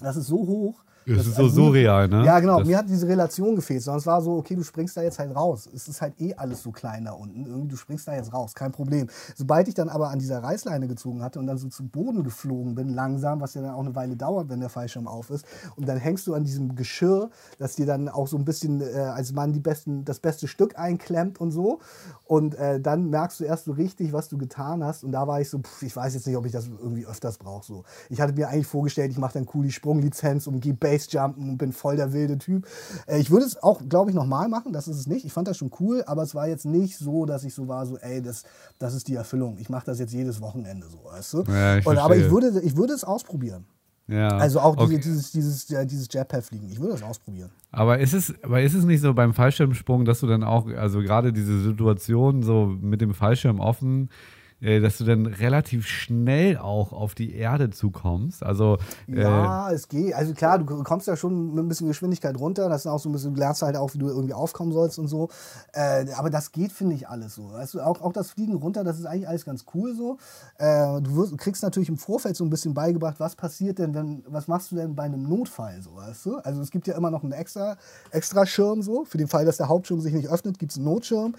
das 0.00 0.16
ist 0.16 0.26
so 0.26 0.38
hoch, 0.46 0.84
Das, 1.06 1.18
das 1.18 1.26
ist 1.28 1.36
so 1.36 1.48
surreal, 1.48 2.08
ne? 2.08 2.24
Ja, 2.24 2.40
genau. 2.40 2.58
Das 2.58 2.66
mir 2.66 2.78
hat 2.78 2.88
diese 2.88 3.06
Relation 3.06 3.54
gefehlt. 3.54 3.82
Sondern 3.82 4.00
es 4.00 4.06
war 4.06 4.20
so, 4.20 4.36
okay, 4.36 4.56
du 4.56 4.64
springst 4.64 4.96
da 4.96 5.02
jetzt 5.02 5.18
halt 5.18 5.34
raus. 5.34 5.68
Es 5.72 5.86
ist 5.86 6.02
halt 6.02 6.20
eh 6.20 6.34
alles 6.34 6.62
so 6.62 6.72
klein 6.72 7.04
da 7.04 7.12
unten. 7.12 7.46
Irgendwie, 7.46 7.68
du 7.68 7.76
springst 7.76 8.08
da 8.08 8.14
jetzt 8.14 8.32
raus, 8.32 8.54
kein 8.54 8.72
Problem. 8.72 9.06
Sobald 9.36 9.68
ich 9.68 9.74
dann 9.74 9.88
aber 9.88 10.10
an 10.10 10.18
dieser 10.18 10.42
Reißleine 10.42 10.88
gezogen 10.88 11.22
hatte 11.22 11.38
und 11.38 11.46
dann 11.46 11.58
so 11.58 11.68
zu 11.68 11.86
Boden 11.86 12.24
geflogen 12.24 12.74
bin, 12.74 12.88
langsam, 12.88 13.40
was 13.40 13.54
ja 13.54 13.62
dann 13.62 13.70
auch 13.70 13.80
eine 13.80 13.94
Weile 13.94 14.16
dauert, 14.16 14.48
wenn 14.48 14.60
der 14.60 14.68
Fallschirm 14.68 15.06
auf 15.06 15.30
ist, 15.30 15.44
und 15.76 15.88
dann 15.88 15.98
hängst 15.98 16.26
du 16.26 16.34
an 16.34 16.44
diesem 16.44 16.74
Geschirr, 16.74 17.30
das 17.58 17.76
dir 17.76 17.86
dann 17.86 18.08
auch 18.08 18.26
so 18.26 18.36
ein 18.36 18.44
bisschen 18.44 18.80
äh, 18.80 18.98
als 18.98 19.32
Mann 19.32 19.52
die 19.52 19.60
besten, 19.60 20.04
das 20.04 20.18
beste 20.18 20.48
Stück 20.48 20.78
einklemmt 20.78 21.40
und 21.40 21.52
so. 21.52 21.78
Und 22.24 22.56
äh, 22.56 22.80
dann 22.80 23.10
merkst 23.10 23.38
du 23.38 23.44
erst 23.44 23.66
so 23.66 23.72
richtig, 23.72 24.12
was 24.12 24.28
du 24.28 24.38
getan 24.38 24.82
hast. 24.82 25.04
Und 25.04 25.12
da 25.12 25.28
war 25.28 25.40
ich 25.40 25.48
so, 25.48 25.58
pff, 25.58 25.82
ich 25.82 25.94
weiß 25.94 26.14
jetzt 26.14 26.26
nicht, 26.26 26.36
ob 26.36 26.46
ich 26.46 26.52
das 26.52 26.66
irgendwie 26.66 27.06
öfters 27.06 27.38
brauche. 27.38 27.64
So. 27.64 27.84
Ich 28.10 28.20
hatte 28.20 28.32
mir 28.32 28.48
eigentlich 28.48 28.66
vorgestellt, 28.66 29.12
ich 29.12 29.18
mache 29.18 29.34
dann 29.34 29.46
cool 29.54 29.64
die 29.64 29.72
Sprunglizenz 29.72 30.46
und 30.46 30.60
gehe 30.60 30.74
Basejumpen 30.96 31.50
und 31.50 31.58
bin 31.58 31.72
voll 31.72 31.96
der 31.96 32.12
wilde 32.12 32.38
Typ. 32.38 32.66
Äh, 33.06 33.18
ich 33.18 33.30
würde 33.30 33.46
es 33.46 33.62
auch, 33.62 33.80
glaube 33.88 34.10
ich, 34.10 34.16
nochmal 34.16 34.48
machen, 34.48 34.72
das 34.72 34.88
ist 34.88 34.96
es 34.98 35.06
nicht. 35.06 35.24
Ich 35.24 35.32
fand 35.32 35.48
das 35.48 35.56
schon 35.56 35.70
cool, 35.80 36.02
aber 36.06 36.22
es 36.22 36.34
war 36.34 36.48
jetzt 36.48 36.66
nicht 36.66 36.96
so, 36.98 37.26
dass 37.26 37.44
ich 37.44 37.54
so 37.54 37.68
war, 37.68 37.86
so, 37.86 37.96
ey, 37.98 38.22
das, 38.22 38.44
das 38.78 38.94
ist 38.94 39.08
die 39.08 39.14
Erfüllung. 39.14 39.58
Ich 39.58 39.68
mache 39.68 39.86
das 39.86 39.98
jetzt 39.98 40.12
jedes 40.12 40.40
Wochenende 40.40 40.86
so, 40.88 40.98
weißt 41.04 41.34
du? 41.34 41.42
Ja, 41.48 41.78
ich 41.78 41.86
und, 41.86 41.98
aber 41.98 42.16
ich 42.16 42.30
würde, 42.30 42.60
ich 42.60 42.76
würde 42.76 42.94
es 42.94 43.04
ausprobieren. 43.04 43.64
Ja. 44.08 44.28
Also 44.28 44.60
auch 44.60 44.76
Okay. 44.76 44.98
diese, 44.98 45.10
dieses, 45.10 45.32
dieses, 45.32 45.68
ja, 45.68 45.84
dieses 45.84 46.06
Jetpack-Fliegen. 46.12 46.68
Ich 46.70 46.78
würde 46.78 46.92
das 46.92 47.02
ausprobieren. 47.02 47.50
Aber 47.72 47.98
ist 47.98 48.14
es, 48.14 48.32
aber 48.42 48.62
ist 48.62 48.74
es 48.74 48.84
nicht 48.84 49.00
so 49.00 49.12
beim 49.12 49.34
Fallschirmsprung, 49.34 50.04
dass 50.04 50.20
du 50.20 50.28
dann 50.28 50.44
auch, 50.44 50.68
also 50.68 51.00
gerade 51.00 51.32
diese 51.32 51.60
Situation 51.60 52.42
so 52.42 52.66
mit 52.66 53.00
dem 53.00 53.14
Fallschirm 53.14 53.58
offen, 53.58 54.04
äh, 54.04 54.35
dass 54.60 54.98
du 54.98 55.04
dann 55.04 55.26
relativ 55.26 55.86
schnell 55.86 56.56
auch 56.56 56.92
auf 56.92 57.14
die 57.14 57.34
Erde 57.34 57.70
zukommst? 57.70 58.42
Also 58.42 58.78
äh, 59.06 59.20
Ja, 59.20 59.70
es 59.70 59.88
geht. 59.88 60.14
Also 60.14 60.32
klar, 60.32 60.58
du 60.58 60.64
kommst 60.82 61.06
ja 61.06 61.16
schon 61.16 61.54
mit 61.54 61.64
ein 61.64 61.68
bisschen 61.68 61.88
Geschwindigkeit 61.88 62.38
runter. 62.38 62.68
Das 62.68 62.82
ist 62.82 62.86
auch 62.86 62.98
so 62.98 63.10
ein 63.10 63.12
bisschen, 63.12 63.34
du 63.34 63.40
lernst 63.40 63.60
halt 63.62 63.76
auch, 63.76 63.92
wie 63.92 63.98
du 63.98 64.08
irgendwie 64.08 64.32
aufkommen 64.32 64.72
sollst 64.72 64.98
und 64.98 65.08
so. 65.08 65.28
Äh, 65.74 66.06
aber 66.16 66.30
das 66.30 66.52
geht, 66.52 66.72
finde 66.72 66.94
ich, 66.94 67.08
alles 67.08 67.34
so. 67.34 67.52
Du, 67.72 67.80
auch, 67.80 68.00
auch 68.00 68.12
das 68.12 68.30
Fliegen 68.30 68.54
runter, 68.54 68.82
das 68.82 68.98
ist 68.98 69.04
eigentlich 69.04 69.28
alles 69.28 69.44
ganz 69.44 69.66
cool 69.74 69.94
so. 69.94 70.16
Äh, 70.58 71.02
du 71.02 71.16
wirst, 71.16 71.36
kriegst 71.36 71.62
natürlich 71.62 71.90
im 71.90 71.98
Vorfeld 71.98 72.36
so 72.36 72.44
ein 72.44 72.50
bisschen 72.50 72.72
beigebracht, 72.72 73.16
was 73.18 73.36
passiert 73.36 73.78
denn, 73.78 73.94
wenn, 73.94 74.24
was 74.26 74.48
machst 74.48 74.72
du 74.72 74.76
denn 74.76 74.94
bei 74.94 75.02
einem 75.02 75.28
Notfall 75.28 75.82
so, 75.82 75.96
weißt 75.96 76.26
du? 76.26 76.38
Also 76.38 76.62
es 76.62 76.70
gibt 76.70 76.86
ja 76.86 76.96
immer 76.96 77.10
noch 77.10 77.22
einen 77.22 77.32
extra, 77.32 77.76
extra 78.10 78.46
Schirm 78.46 78.80
so. 78.80 79.04
Für 79.04 79.18
den 79.18 79.28
Fall, 79.28 79.44
dass 79.44 79.58
der 79.58 79.68
Hauptschirm 79.68 80.00
sich 80.00 80.14
nicht 80.14 80.30
öffnet, 80.30 80.58
gibt 80.58 80.72
es 80.72 80.78
einen 80.78 80.86
Notschirm. 80.86 81.34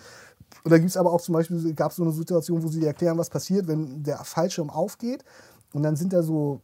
Und 0.63 0.71
da 0.71 0.77
gibt 0.77 0.89
es 0.89 0.97
aber 0.97 1.11
auch 1.11 1.21
zum 1.21 1.33
Beispiel, 1.33 1.73
gab 1.73 1.91
es 1.91 1.97
so 1.97 2.03
eine 2.03 2.11
Situation, 2.11 2.63
wo 2.63 2.67
sie 2.67 2.79
dir 2.79 2.87
erklären, 2.87 3.17
was 3.17 3.29
passiert, 3.29 3.67
wenn 3.67 4.03
der 4.03 4.17
Fallschirm 4.23 4.69
aufgeht 4.69 5.23
und 5.73 5.83
dann 5.83 5.95
sind 5.95 6.13
da 6.13 6.23
so 6.23 6.61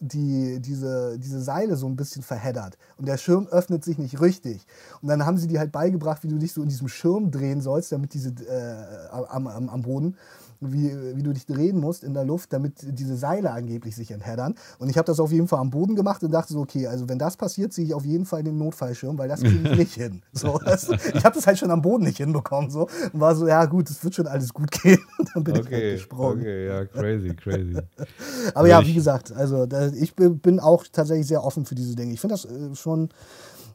die, 0.00 0.60
diese, 0.60 1.18
diese 1.18 1.40
Seile 1.40 1.76
so 1.76 1.86
ein 1.86 1.96
bisschen 1.96 2.22
verheddert 2.22 2.76
und 2.98 3.06
der 3.06 3.16
Schirm 3.16 3.46
öffnet 3.46 3.84
sich 3.84 3.98
nicht 3.98 4.20
richtig. 4.20 4.66
Und 5.00 5.08
dann 5.08 5.24
haben 5.24 5.38
sie 5.38 5.46
dir 5.46 5.60
halt 5.60 5.72
beigebracht, 5.72 6.22
wie 6.24 6.28
du 6.28 6.38
dich 6.38 6.52
so 6.52 6.62
in 6.62 6.68
diesem 6.68 6.88
Schirm 6.88 7.30
drehen 7.30 7.60
sollst, 7.60 7.92
damit 7.92 8.12
diese 8.14 8.30
äh, 8.30 9.08
am, 9.10 9.46
am, 9.46 9.68
am 9.68 9.82
Boden, 9.82 10.16
wie, 10.72 11.16
wie 11.16 11.22
du 11.22 11.32
dich 11.32 11.46
drehen 11.46 11.78
musst 11.80 12.04
in 12.04 12.14
der 12.14 12.24
Luft, 12.24 12.52
damit 12.52 12.74
diese 12.98 13.16
Seile 13.16 13.50
angeblich 13.52 13.94
sich 13.96 14.10
entheddern. 14.10 14.54
Und 14.78 14.88
ich 14.88 14.96
habe 14.96 15.06
das 15.06 15.20
auf 15.20 15.32
jeden 15.32 15.48
Fall 15.48 15.58
am 15.60 15.70
Boden 15.70 15.94
gemacht 15.96 16.22
und 16.22 16.30
dachte 16.30 16.52
so, 16.52 16.60
okay, 16.60 16.86
also 16.86 17.08
wenn 17.08 17.18
das 17.18 17.36
passiert, 17.36 17.72
ziehe 17.72 17.86
ich 17.86 17.94
auf 17.94 18.04
jeden 18.04 18.24
Fall 18.24 18.42
den 18.42 18.56
Notfallschirm, 18.58 19.18
weil 19.18 19.28
das 19.28 19.40
kriege 19.42 19.70
ich 19.70 19.76
nicht 19.78 19.94
hin. 19.94 20.22
So, 20.32 20.58
das, 20.64 20.88
ich 21.14 21.24
habe 21.24 21.34
das 21.34 21.46
halt 21.46 21.58
schon 21.58 21.70
am 21.70 21.82
Boden 21.82 22.04
nicht 22.04 22.18
hinbekommen 22.18 22.70
so 22.70 22.88
und 23.12 23.20
war 23.20 23.34
so, 23.34 23.46
ja 23.48 23.64
gut, 23.66 23.90
es 23.90 24.02
wird 24.04 24.14
schon 24.14 24.26
alles 24.26 24.52
gut 24.54 24.70
gehen. 24.70 24.98
Und 25.18 25.30
dann 25.34 25.44
bin 25.44 25.54
ich 25.54 25.60
halt 25.62 25.66
okay, 25.68 25.92
gesprungen. 25.92 26.40
okay, 26.40 26.66
ja, 26.66 26.84
crazy, 26.86 27.34
crazy. 27.34 27.76
Aber 28.54 28.68
ja, 28.68 28.80
ich- 28.80 28.86
wie 28.88 28.94
gesagt, 28.94 29.32
also 29.32 29.66
ich 29.96 30.14
bin, 30.14 30.38
bin 30.38 30.60
auch 30.60 30.84
tatsächlich 30.90 31.26
sehr 31.26 31.42
offen 31.44 31.64
für 31.64 31.74
diese 31.74 31.94
Dinge. 31.96 32.12
Ich 32.12 32.20
finde 32.20 32.34
das 32.34 32.44
äh, 32.44 32.74
schon. 32.74 33.08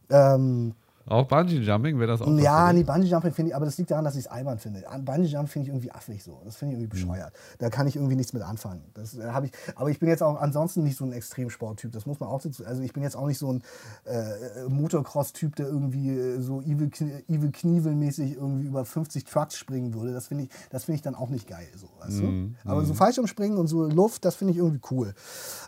Ähm, 0.10 0.74
Auch 1.06 1.28
Bungee 1.28 1.58
Jumping 1.60 1.98
wäre 1.98 2.12
das 2.12 2.22
auch. 2.22 2.28
ja, 2.38 2.72
nee? 2.72 2.84
Bungee 2.84 3.08
Jumping 3.08 3.32
finde 3.34 3.50
ich, 3.50 3.56
aber 3.56 3.66
das 3.66 3.78
liegt 3.80 3.90
daran, 3.90 4.06
dass 4.06 4.14
ich 4.16 4.26
es 4.26 4.28
albern 4.28 4.60
finde. 4.60 4.84
Bungee 5.00 5.26
Jumping 5.28 5.48
finde 5.48 5.64
ich 5.68 5.70
irgendwie 5.74 5.92
affig 5.92 6.24
so. 6.24 6.40
Das 6.46 6.56
finde 6.56 6.76
ich 6.76 6.80
irgendwie 6.82 6.96
bescheuert. 7.00 7.34
Da 7.58 7.70
kann 7.72 7.88
ich 7.88 7.96
irgendwie 7.96 8.16
nichts 8.16 8.32
mit 8.34 8.44
anfangen. 8.44 8.84
Das 8.94 9.18
äh, 9.18 9.24
habe 9.24 9.48
ich. 9.48 9.52
Aber 9.76 9.90
ich 9.90 9.98
bin 10.00 10.08
jetzt 10.10 10.22
auch 10.22 10.40
ansonsten 10.40 10.84
nicht 10.84 10.98
so 10.98 11.06
ein 11.06 11.12
Extremsporttyp. 11.12 11.92
Das 11.92 12.06
muss 12.06 12.20
man 12.20 12.30
auch 12.30 12.42
dazu. 12.42 12.64
Also 12.66 12.84
ich 12.84 12.94
bin 12.94 13.02
jetzt 13.02 13.16
auch 13.16 13.26
nicht 13.26 13.40
so 13.40 13.52
ein 13.54 13.64
äh, 14.06 14.68
Motocross-Typ, 14.68 15.56
der 15.56 15.68
irgendwie 15.68 16.10
äh, 16.12 16.40
so 16.42 16.62
Evil, 16.62 16.90
Knie- 16.90 17.24
Evil 17.28 17.50
Knievel-mäßig 17.50 18.36
irgendwie 18.36 18.66
über 18.68 18.86
50 18.86 19.24
Trucks 19.26 19.56
springen 19.58 19.94
würde. 19.96 20.14
Das 20.14 20.28
finde 20.28 20.44
ich, 20.44 20.50
das 20.70 20.84
finde 20.84 20.98
ich 20.98 21.02
dann 21.02 21.16
auch 21.16 21.30
nicht 21.30 21.48
geil. 21.48 21.68
So, 21.76 21.88
weißt 22.02 22.20
du? 22.20 22.52
Aber 22.66 22.86
so 22.86 22.94
Fallschirmspringen 22.94 23.58
und 23.58 23.66
so 23.68 23.86
Luft, 23.88 24.26
das 24.26 24.36
finde 24.36 24.52
ich 24.52 24.58
irgendwie 24.58 24.82
cool. 24.92 25.14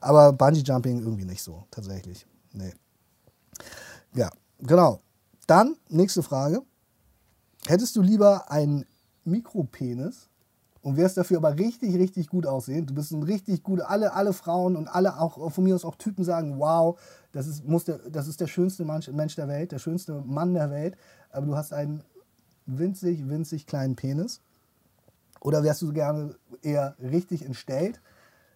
Aber 0.02 0.34
Bungee 0.34 0.62
Jumping 0.62 1.00
irgendwie 1.00 1.26
nicht 1.26 1.42
so, 1.42 1.64
tatsächlich. 1.72 2.28
Nee. 2.54 2.74
Ja, 4.14 4.30
genau. 4.60 5.00
Dann, 5.52 5.76
nächste 5.90 6.24
Frage. 6.24 6.62
Hättest 7.68 7.98
du 7.98 8.02
lieber 8.02 8.50
einen 8.50 8.86
Mikropenis 9.26 10.30
und 10.82 10.96
wärst 10.96 11.18
dafür 11.18 11.40
aber 11.40 11.60
richtig, 11.60 11.94
richtig 11.96 12.30
gut 12.30 12.46
aussehen? 12.48 12.86
Du 12.86 12.94
bist 12.94 13.12
ein 13.12 13.22
richtig 13.22 13.62
gut, 13.62 13.82
alle, 13.82 14.14
alle 14.14 14.32
Frauen 14.32 14.78
und 14.78 14.88
alle 14.88 15.20
auch 15.20 15.52
von 15.52 15.66
mir 15.66 15.76
aus 15.76 15.84
auch 15.84 15.98
Typen 15.98 16.24
sagen, 16.24 16.58
wow, 16.58 16.98
das 17.34 17.48
ist, 17.48 17.68
muss 17.68 17.84
der, 17.84 17.98
das 17.98 18.30
ist 18.30 18.40
der 18.40 18.48
schönste 18.48 18.86
Mensch, 18.86 19.10
Mensch 19.10 19.36
der 19.36 19.50
Welt, 19.50 19.74
der 19.74 19.80
schönste 19.80 20.22
Mann 20.22 20.54
der 20.54 20.72
Welt, 20.72 20.96
aber 21.32 21.48
du 21.48 21.58
hast 21.58 21.74
einen 21.74 22.02
winzig, 22.66 23.28
winzig 23.28 23.68
kleinen 23.68 23.98
Penis. 23.98 24.40
Oder 25.42 25.64
wärst 25.64 25.82
du 25.82 25.92
gerne 25.92 26.34
eher 26.62 26.96
richtig 27.02 27.44
entstellt, 27.44 28.00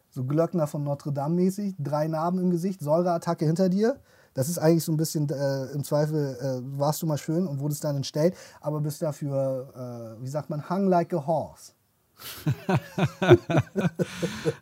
so 0.10 0.24
Glöckner 0.24 0.66
von 0.66 0.86
Notre 0.86 1.12
Dame 1.12 1.36
mäßig, 1.36 1.76
drei 1.78 2.08
Narben 2.08 2.40
im 2.40 2.52
Gesicht, 2.52 2.80
Säureattacke 2.80 3.46
hinter 3.46 3.68
dir. 3.68 4.00
Das 4.36 4.50
ist 4.50 4.60
eigentlich 4.60 4.84
so 4.84 4.92
ein 4.92 4.98
bisschen, 4.98 5.28
äh, 5.30 5.66
im 5.74 5.84
Zweifel 5.84 6.38
äh, 6.40 6.78
warst 6.78 7.02
du 7.02 7.08
mal 7.08 7.18
schön 7.18 7.48
und 7.48 7.60
wurdest 7.60 7.84
dann 7.86 7.96
entstellt, 7.96 8.36
aber 8.62 8.82
bist 8.82 9.02
dafür, 9.02 10.18
äh, 10.20 10.22
wie 10.22 10.28
sagt 10.28 10.50
man, 10.50 10.70
hung 10.70 10.88
like 10.88 11.12
a 11.14 11.26
horse. 11.26 11.72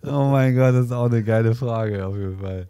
Oh 0.06 0.30
mein 0.32 0.56
Gott, 0.56 0.74
das 0.74 0.86
ist 0.86 0.92
auch 0.92 1.06
eine 1.06 1.24
geile 1.24 1.54
Frage 1.56 2.06
auf 2.06 2.16
jeden 2.16 2.40
Fall. 2.40 2.68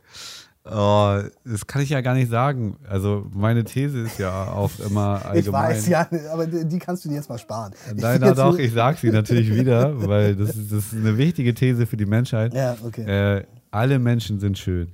Oh, 0.65 1.19
das 1.43 1.67
kann 1.67 1.81
ich 1.81 1.89
ja 1.89 1.99
gar 1.99 2.13
nicht 2.13 2.29
sagen. 2.29 2.77
Also 2.87 3.25
meine 3.33 3.65
These 3.65 3.99
ist 3.99 4.17
ja 4.17 4.47
auch 4.47 4.71
immer 4.79 5.25
allgemein. 5.25 5.71
Ich 5.77 5.77
weiß, 5.77 5.87
ja, 5.87 6.07
aber 6.31 6.47
die 6.47 6.79
kannst 6.79 7.03
du 7.03 7.09
dir 7.09 7.15
jetzt 7.15 7.27
mal 7.27 7.37
sparen. 7.37 7.73
Nein, 7.95 8.19
na 8.21 8.33
doch, 8.33 8.57
ich 8.57 8.71
sag 8.71 8.97
sie 8.97 9.09
natürlich 9.09 9.53
wieder, 9.55 10.07
weil 10.07 10.35
das 10.37 10.55
ist, 10.55 10.71
das 10.71 10.85
ist 10.85 10.93
eine 10.93 11.17
wichtige 11.17 11.53
These 11.53 11.85
für 11.85 11.97
die 11.97 12.05
Menschheit. 12.05 12.53
Ja, 12.53 12.77
okay. 12.81 13.03
Äh, 13.37 13.45
alle 13.71 13.99
Menschen 13.99 14.39
sind 14.39 14.57
schön. 14.57 14.93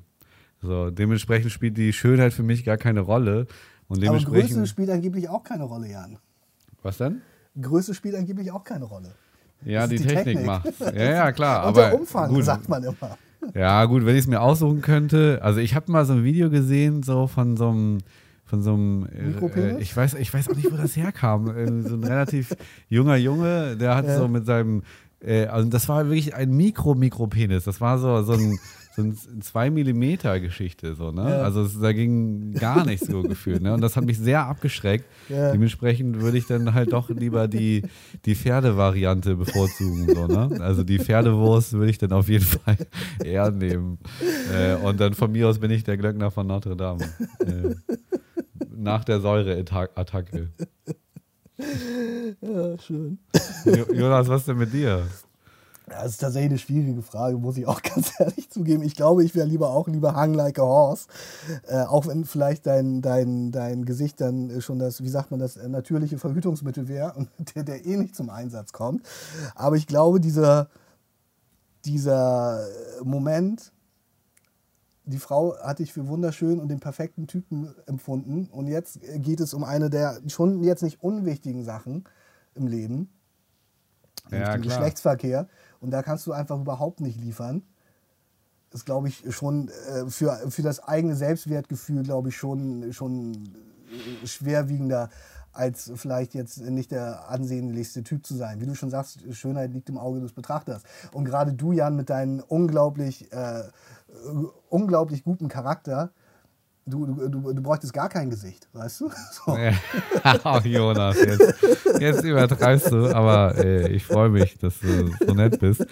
So, 0.62 0.90
dementsprechend 0.90 1.52
spielt 1.52 1.78
die 1.78 1.94
Schönheit 1.94 2.34
für 2.34 2.44
mich 2.44 2.66
gar 2.66 2.78
keine 2.78 3.00
Rolle. 3.02 3.48
Und 3.88 3.98
aber 4.06 4.18
Größe 4.18 4.26
dementsprechend. 4.26 4.68
spielt 4.68 4.90
angeblich 4.90 5.30
auch 5.30 5.44
keine 5.44 5.64
Rolle, 5.64 5.90
Jan. 5.90 6.18
was 6.84 6.98
denn? 6.98 7.22
Größe 7.60 7.94
spielt 7.94 8.16
angeblich 8.16 8.52
auch 8.52 8.64
keine 8.64 8.86
Rolle. 8.86 9.16
Ja, 9.66 9.88
die, 9.88 9.98
die 9.98 10.04
Technik, 10.06 10.26
Technik. 10.26 10.46
macht. 10.46 10.68
Ja, 10.96 11.04
ja, 11.04 11.32
klar. 11.32 11.64
Und 11.64 11.70
aber 11.70 11.82
der 11.90 12.00
Umfang, 12.00 12.30
gut, 12.34 12.46
sagt 12.46 12.70
man 12.70 12.84
immer. 12.84 13.18
Ja, 13.56 13.84
gut, 13.86 14.06
wenn 14.06 14.16
ich 14.16 14.22
es 14.22 14.28
mir 14.28 14.42
aussuchen 14.42 14.82
könnte. 14.82 15.40
Also 15.42 15.60
ich 15.60 15.74
habe 15.76 15.92
mal 15.92 16.06
so 16.06 16.14
ein 16.14 16.24
Video 16.24 16.50
gesehen, 16.50 17.04
so 17.04 17.28
von 17.28 17.58
so 17.58 17.70
einem 17.70 17.98
von 18.46 18.62
so 18.64 18.74
einem, 18.74 19.06
äh, 19.14 19.22
Mikropenis? 19.28 19.78
äh, 19.78 19.82
ich 19.82 19.96
weiß, 19.96 20.16
ich 20.16 20.34
weiß 20.34 20.50
auch 20.50 20.56
nicht, 20.56 20.72
wo 20.72 20.76
das 20.76 20.96
herkam. 20.98 21.56
Äh, 21.56 21.82
so 21.88 21.96
ein 21.96 22.04
relativ 22.04 22.56
junger 22.90 23.16
Junge, 23.16 23.78
der 23.78 23.96
hat 23.96 24.08
Ja. 24.08 24.18
so 24.18 24.28
mit 24.28 24.46
seinem, 24.48 24.82
äh, 25.22 25.46
also 25.46 25.70
das 25.70 25.88
war 25.88 26.06
wirklich 26.06 26.34
ein 26.34 26.52
Mikro-Mikropenis. 26.58 27.64
Das 27.66 27.80
war 27.80 28.00
so, 28.00 28.24
so 28.24 28.34
ein, 28.34 28.58
so 28.96 29.04
ein 29.04 29.42
2 29.42 29.70
Millimeter 29.70 30.40
Geschichte, 30.40 30.96
so, 30.96 31.12
ne? 31.12 31.22
Ja. 31.30 31.42
Also 31.44 31.62
es, 31.62 31.80
da 31.80 31.94
ging 31.94 32.54
gar 32.54 32.86
nichts 32.86 33.08
so 33.08 33.22
gefühlt, 33.22 33.62
ne? 33.62 33.74
Und 33.74 33.82
das 33.82 33.96
hat 33.96 34.04
mich 34.06 34.18
sehr 34.18 34.46
abgeschreckt. 34.46 35.06
Ja. 35.30 35.52
Dementsprechend 35.52 36.20
würde 36.22 36.38
ich 36.38 36.48
dann 36.48 36.74
halt 36.74 36.92
doch 36.92 37.10
lieber 37.10 37.48
die, 37.48 37.84
die 38.26 38.36
Pferdevariante 38.36 39.36
bevorzugen, 39.36 40.08
so, 40.14 40.28
ne? 40.28 40.60
Also 40.62 40.84
die 40.84 41.00
Pferdewurst 41.00 41.74
würde 41.74 41.92
ich 41.92 41.98
dann 42.00 42.12
auf 42.14 42.28
jeden 42.30 42.46
Fall 42.46 42.78
eher 43.24 43.52
nehmen. 43.52 44.00
Äh, 44.54 44.76
und 44.76 45.00
dann 45.00 45.14
von 45.14 45.32
mir 45.32 45.48
aus 45.48 45.60
bin 45.60 45.72
ich 45.72 45.84
der 45.84 45.96
Glöckner 45.98 46.32
von 46.32 46.48
Notre 46.48 46.76
Dame. 46.76 47.04
Äh, 47.46 47.76
nach 48.76 49.04
der 49.04 49.20
Säureattacke. 49.22 50.50
Ja, 52.42 52.78
schön. 52.80 53.20
Jo- 53.66 53.94
Jonas, 53.94 54.28
was 54.30 54.46
denn 54.46 54.58
mit 54.58 54.74
dir? 54.74 55.06
Das 55.90 56.12
ist 56.12 56.18
tatsächlich 56.22 56.52
eine 56.52 56.60
schwierige 56.60 57.02
Frage, 57.02 57.38
muss 57.38 57.58
ich 57.58 57.68
auch 57.68 57.82
ganz 57.84 58.12
ehrlich 58.20 58.50
zugeben. 58.50 58.84
Ich 58.84 58.96
glaube, 58.96 59.24
ich 59.24 59.36
wäre 59.36 59.48
lieber 59.48 59.70
auch 59.70 59.88
lieber 59.88 60.16
hung 60.16 60.34
like 60.34 60.60
a 60.60 60.64
horse. 60.64 61.08
Äh, 61.68 61.82
auch 61.82 62.08
wenn 62.08 62.26
vielleicht 62.26 62.66
dein, 62.66 63.02
dein, 63.02 63.52
dein 63.52 63.86
Gesicht 63.86 64.22
dann 64.22 64.62
schon 64.62 64.80
das, 64.80 65.04
wie 65.04 65.10
sagt 65.10 65.32
man 65.32 65.40
das, 65.40 65.58
äh, 65.58 65.68
natürliche 65.68 66.18
Verhütungsmittel 66.18 66.88
wäre 66.88 67.14
und 67.14 67.30
der, 67.56 67.64
der 67.64 67.86
eh 67.86 67.98
nicht 67.98 68.16
zum 68.16 68.30
Einsatz 68.30 68.72
kommt. 68.72 69.06
Aber 69.56 69.76
ich 69.76 69.88
glaube, 69.88 70.20
dieser, 70.20 70.70
dieser 71.86 72.66
Moment, 73.04 73.72
die 75.06 75.18
Frau 75.18 75.58
hatte 75.58 75.82
ich 75.84 75.92
für 75.92 76.08
wunderschön 76.08 76.60
und 76.60 76.70
den 76.70 76.80
perfekten 76.80 77.26
Typen 77.28 77.74
empfunden. 77.88 78.48
Und 78.52 78.68
jetzt 78.68 79.00
geht 79.16 79.40
es 79.40 79.54
um 79.54 79.64
eine 79.64 79.90
der 79.90 80.20
schon 80.28 80.64
jetzt 80.64 80.84
nicht 80.84 81.02
unwichtigen 81.02 81.64
Sachen 81.64 82.04
im 82.56 82.68
Leben. 82.68 83.10
nämlich 84.30 84.48
Ja. 84.48 84.58
Geschlechtsverkehr. 84.58 85.48
Und 85.80 85.92
da 85.92 86.04
kannst 86.04 86.28
du 86.28 86.34
einfach 86.34 86.60
überhaupt 86.60 87.02
nicht 87.02 87.20
liefern. 87.20 87.64
ist, 88.74 88.86
glaube 88.86 89.08
ich, 89.08 89.24
schon 89.34 89.70
äh, 89.70 90.10
für, 90.10 90.38
für 90.50 90.62
das 90.62 90.80
eigene 90.84 91.16
Selbstwertgefühl, 91.16 92.04
glaube 92.04 92.30
ich, 92.30 92.38
schon, 92.38 92.94
schon 92.94 93.50
äh, 94.24 94.28
schwerwiegender 94.28 95.10
als 95.52 95.92
vielleicht 95.96 96.36
jetzt 96.36 96.62
nicht 96.62 96.92
der 96.92 97.30
ansehnlichste 97.30 98.04
Typ 98.04 98.26
zu 98.26 98.36
sein. 98.36 98.62
Wie 98.62 98.66
du 98.66 98.76
schon 98.76 98.90
sagst, 98.92 99.22
Schönheit 99.32 99.74
liegt 99.74 99.90
im 99.90 99.98
Auge 99.98 100.20
des 100.20 100.34
Betrachters. 100.34 100.84
Und 101.12 101.26
gerade 101.26 101.54
du, 101.54 101.72
Jan, 101.72 101.96
mit 101.96 102.10
deinem 102.10 102.44
unglaublich, 102.48 103.32
äh, 103.32 103.64
unglaublich 104.70 105.24
guten 105.24 105.48
Charakter, 105.48 106.12
du, 106.90 107.06
du, 107.06 107.30
du, 107.30 107.54
du 107.54 107.62
bräuchtest 107.62 107.94
gar 107.94 108.10
kein 108.10 108.30
Gesicht, 108.30 108.68
weißt 108.74 109.02
du? 109.02 109.10
So. 109.32 109.58
Ach, 110.24 110.66
Jonas, 110.66 111.18
jetzt, 111.18 111.56
jetzt 112.00 112.24
übertreibst 112.24 112.92
du, 112.92 113.08
aber 113.14 113.56
äh, 113.58 113.90
ich 113.92 114.06
freue 114.06 114.30
mich, 114.30 114.58
dass 114.58 114.80
du 114.80 115.12
so 115.26 115.34
nett 115.34 115.60
bist. 115.60 115.86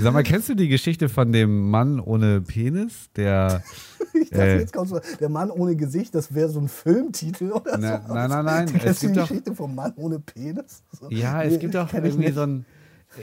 Sag 0.00 0.12
mal, 0.12 0.22
kennst 0.22 0.48
du 0.48 0.54
die 0.54 0.68
Geschichte 0.68 1.08
von 1.08 1.32
dem 1.32 1.70
Mann 1.70 2.00
ohne 2.00 2.40
Penis, 2.40 3.10
der 3.16 3.62
Ich 4.14 4.30
dachte, 4.30 4.42
äh, 4.44 4.58
jetzt 4.60 4.72
kommst 4.72 4.92
du, 4.92 5.00
der 5.20 5.28
Mann 5.28 5.50
ohne 5.50 5.76
Gesicht, 5.76 6.14
das 6.14 6.34
wäre 6.34 6.48
so 6.48 6.60
ein 6.60 6.68
Filmtitel 6.68 7.52
oder 7.52 7.78
na, 7.78 8.02
so. 8.06 8.14
Nein, 8.14 8.30
nein, 8.30 8.44
nein. 8.44 8.66
Kennst 8.66 8.86
Es 8.86 9.00
du 9.00 9.06
die 9.06 9.12
gibt 9.12 9.16
doch, 9.22 9.28
Geschichte 9.28 9.54
vom 9.54 9.74
Mann 9.74 9.92
ohne 9.96 10.18
Penis? 10.18 10.82
So. 10.98 11.08
ja, 11.10 11.42
es 11.42 11.52
Nee, 11.52 11.58
gibt 11.58 11.74
doch 11.74 11.92
irgendwie 11.92 12.32
so 12.32 12.42
ein. 12.42 12.66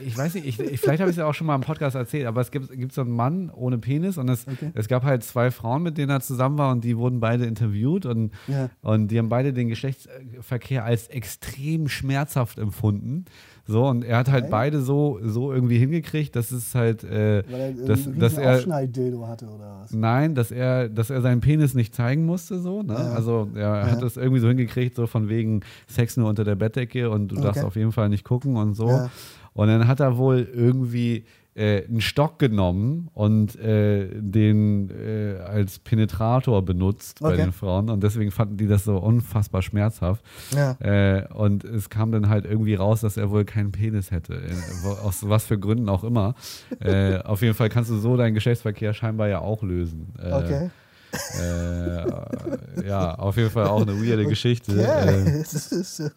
Ich 0.06 0.18
weiß 0.18 0.34
nicht, 0.36 0.46
ich, 0.48 0.60
ich, 0.60 0.80
vielleicht 0.80 1.00
habe 1.02 1.10
ich 1.10 1.16
es 1.16 1.20
ja 1.20 1.26
auch 1.28 1.34
schon 1.34 1.48
mal 1.48 1.56
im 1.56 1.62
Podcast 1.62 1.96
erzählt, 1.96 2.26
aber 2.26 2.42
es 2.42 2.52
gibt, 2.52 2.72
gibt 2.72 2.92
so 2.94 3.02
einen 3.02 3.12
Mann 3.12 3.50
ohne 3.50 3.78
Penis 3.78 4.18
und 4.18 4.30
es, 4.30 4.48
Okay. 4.48 4.72
es 4.74 4.88
gab 4.88 5.04
halt 5.04 5.24
zwei 5.24 5.52
Frauen, 5.52 5.84
mit 5.84 5.98
denen 5.98 6.10
er 6.10 6.22
zusammen 6.22 6.58
war 6.58 6.72
und 6.72 6.84
die 6.84 6.98
wurden 6.98 7.20
beide 7.20 7.46
interviewt 7.46 8.06
und, 8.06 8.32
Ja. 8.48 8.70
und 8.82 9.10
die 9.10 9.18
haben 9.20 9.30
beide 9.30 9.54
den 9.54 9.70
Geschlechtsverkehr 9.70 10.84
als 10.84 11.08
extrem 11.08 11.88
schmerzhaft 11.88 12.58
empfunden. 12.58 13.26
So, 13.68 13.88
und 13.88 14.04
er 14.06 14.18
hat 14.18 14.30
halt 14.30 14.44
Okay. 14.44 14.52
beide 14.52 14.82
so, 14.82 15.20
so 15.24 15.52
irgendwie 15.52 15.80
hingekriegt, 15.80 16.36
dass 16.36 16.52
es 16.52 16.76
halt, 16.76 17.04
äh, 17.04 17.42
Weil 17.50 17.60
er 17.60 17.74
dass, 17.74 18.08
dass 18.16 18.38
er, 18.38 18.58
Aufschneiddildo 18.58 19.28
hatte 19.28 19.48
oder 19.48 19.80
was? 19.82 19.92
Nein, 19.92 20.36
dass 20.36 20.52
er, 20.52 20.88
dass 20.88 21.10
er 21.10 21.22
seinen 21.22 21.42
Penis 21.42 21.74
nicht 21.74 21.96
zeigen 21.96 22.28
musste, 22.28 22.60
so. 22.60 22.84
Ne? 22.84 22.94
Ja. 22.94 23.12
Also 23.14 23.50
er 23.56 23.62
Ja. 23.62 23.90
hat 23.92 24.04
das 24.04 24.18
irgendwie 24.18 24.40
so 24.40 24.48
hingekriegt, 24.50 24.96
so 24.96 25.08
von 25.08 25.30
wegen 25.30 25.62
Sex 25.88 26.16
nur 26.16 26.30
unter 26.30 26.44
der 26.44 26.54
Bettdecke 26.56 27.10
und 27.10 27.30
du 27.30 27.36
darfst 27.38 27.58
Okay. 27.58 27.66
auf 27.68 27.76
jeden 27.76 27.92
Fall 27.92 28.10
nicht 28.10 28.24
gucken 28.24 28.56
und 28.56 28.76
so. 28.76 28.88
Ja. 28.90 29.10
Und 29.56 29.68
dann 29.68 29.88
hat 29.88 30.00
er 30.00 30.18
wohl 30.18 30.48
irgendwie 30.54 31.26
äh, 31.56 31.86
einen 31.88 32.02
Stock 32.02 32.38
genommen 32.38 33.10
und 33.14 33.56
äh, 33.58 34.10
den 34.14 34.90
äh, 34.92 35.38
als 35.40 35.80
Penetrator 35.80 36.64
benutzt 36.66 37.22
bei 37.22 37.30
Okay. 37.30 37.38
den 37.44 37.52
Frauen 37.54 37.90
und 37.90 38.04
deswegen 38.04 38.30
fanden 38.32 38.58
die 38.58 38.68
das 38.68 38.84
so 38.84 38.98
unfassbar 38.98 39.62
schmerzhaft. 39.62 40.22
Ja. 40.54 40.72
Äh, 40.82 41.26
und 41.34 41.64
es 41.64 41.90
kam 41.90 42.12
dann 42.12 42.28
halt 42.28 42.44
irgendwie 42.44 42.76
raus, 42.76 43.00
dass 43.00 43.16
er 43.16 43.32
wohl 43.32 43.46
keinen 43.46 43.72
Penis 43.72 44.12
hätte. 44.12 44.42
Aus 45.02 45.28
was 45.30 45.46
für 45.46 45.58
Gründen 45.58 45.88
auch 45.88 46.04
immer. 46.04 46.36
Äh, 46.82 47.20
auf 47.20 47.42
jeden 47.42 47.54
Fall 47.54 47.70
kannst 47.70 47.90
du 47.90 47.96
so 47.96 48.18
deinen 48.18 48.34
Geschlechtsverkehr 48.34 48.94
scheinbar 48.94 49.30
ja 49.30 49.40
auch 49.40 49.64
lösen. 49.64 50.14
Äh, 50.22 50.34
Okay. 50.34 50.70
Äh, 51.40 52.88
ja, 52.88 53.16
auf 53.16 53.38
jeden 53.38 53.50
Fall 53.50 53.68
auch 53.68 53.82
eine 53.82 53.94
weirde 54.02 54.26
Geschichte. 54.26 54.72
Okay. 54.72 55.44
Das 55.56 55.72
ist, 55.72 56.00
äh, 56.00 56.10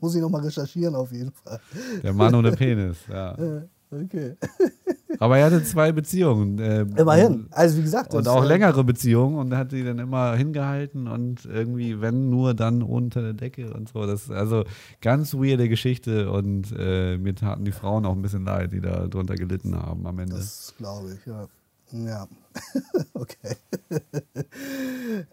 muss 0.00 0.14
ich 0.14 0.20
nochmal 0.20 0.42
recherchieren 0.42 0.94
auf 0.94 1.12
jeden 1.12 1.32
Fall. 1.32 1.60
der 2.02 2.12
Mann 2.12 2.34
ohne 2.34 2.52
Penis, 2.52 2.98
ja. 3.08 3.36
Okay. 3.90 4.36
Aber 5.18 5.38
er 5.38 5.46
hatte 5.46 5.62
zwei 5.62 5.92
Beziehungen. 5.92 6.58
Äh, 6.58 6.82
Immerhin. 7.00 7.46
Also 7.50 7.78
wie 7.78 7.82
gesagt. 7.82 8.14
Und 8.14 8.28
auch 8.28 8.44
äh, 8.44 8.48
längere 8.48 8.84
Beziehungen 8.84 9.38
und 9.38 9.54
hat 9.54 9.72
die 9.72 9.84
dann 9.84 9.98
immer 9.98 10.34
hingehalten 10.34 11.06
und 11.08 11.44
irgendwie, 11.46 12.00
wenn 12.00 12.28
nur, 12.28 12.54
dann 12.54 12.82
unter 12.82 13.22
der 13.22 13.32
Decke 13.32 13.72
und 13.72 13.88
so. 13.88 14.06
Das 14.06 14.24
ist 14.24 14.30
also 14.30 14.64
ganz 15.00 15.34
weirde 15.34 15.68
Geschichte 15.68 16.30
und 16.30 16.74
äh, 16.76 17.16
mir 17.16 17.34
taten 17.34 17.64
die 17.64 17.72
Frauen 17.72 18.04
auch 18.04 18.12
ein 18.12 18.22
bisschen 18.22 18.44
leid, 18.44 18.72
die 18.72 18.80
da 18.80 19.06
drunter 19.06 19.36
gelitten 19.36 19.76
haben 19.76 20.06
am 20.06 20.18
Ende. 20.18 20.36
Das 20.36 20.74
glaube 20.76 21.14
ich, 21.14 21.26
ja. 21.26 21.46
Ja. 21.92 22.26
okay. 23.14 23.56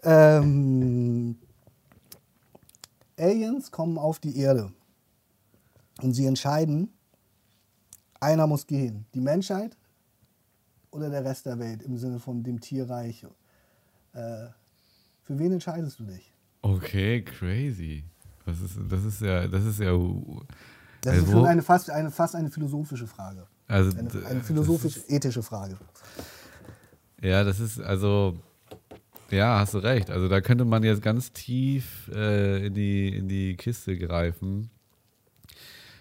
ähm, 0.02 1.36
Aliens 3.18 3.70
kommen 3.70 3.98
auf 3.98 4.18
die 4.18 4.36
Erde 4.38 4.72
und 6.02 6.14
sie 6.14 6.26
entscheiden, 6.26 6.92
einer 8.20 8.46
muss 8.46 8.66
gehen. 8.66 9.06
Die 9.14 9.20
Menschheit 9.20 9.76
oder 10.90 11.10
der 11.10 11.24
Rest 11.24 11.46
der 11.46 11.58
Welt 11.58 11.82
im 11.82 11.96
Sinne 11.96 12.18
von 12.18 12.42
dem 12.42 12.60
Tierreich. 12.60 13.24
Äh, 14.12 14.46
für 15.22 15.38
wen 15.38 15.52
entscheidest 15.52 15.98
du 16.00 16.04
dich? 16.04 16.32
Okay, 16.62 17.22
crazy. 17.22 18.04
Das 18.46 18.60
ist, 18.60 18.78
das 18.88 19.04
ist 19.04 19.20
ja, 19.20 19.46
das 19.48 19.64
ist 19.64 19.80
ja. 19.80 19.92
Das 21.00 21.14
Also 21.14 21.40
ist 21.40 21.46
eine, 21.46 21.62
fast, 21.62 21.90
eine, 21.90 22.10
fast 22.10 22.34
eine 22.34 22.50
philosophische 22.50 23.06
Frage. 23.06 23.46
Also, 23.66 23.96
Eine, 23.96 24.26
eine 24.26 24.42
philosophisch-ethische 24.42 25.42
Frage. 25.42 25.78
Ja, 27.24 27.42
das 27.42 27.58
ist 27.58 27.80
also. 27.80 28.36
Ja, 29.30 29.58
hast 29.58 29.72
du 29.72 29.78
recht. 29.78 30.10
Also 30.10 30.28
da 30.28 30.42
könnte 30.42 30.66
man 30.66 30.82
jetzt 30.82 31.02
ganz 31.02 31.32
tief 31.32 32.10
äh, 32.14 32.66
in, 32.66 32.74
die, 32.74 33.08
in 33.08 33.26
die 33.26 33.56
Kiste 33.56 33.96
greifen. 33.96 34.68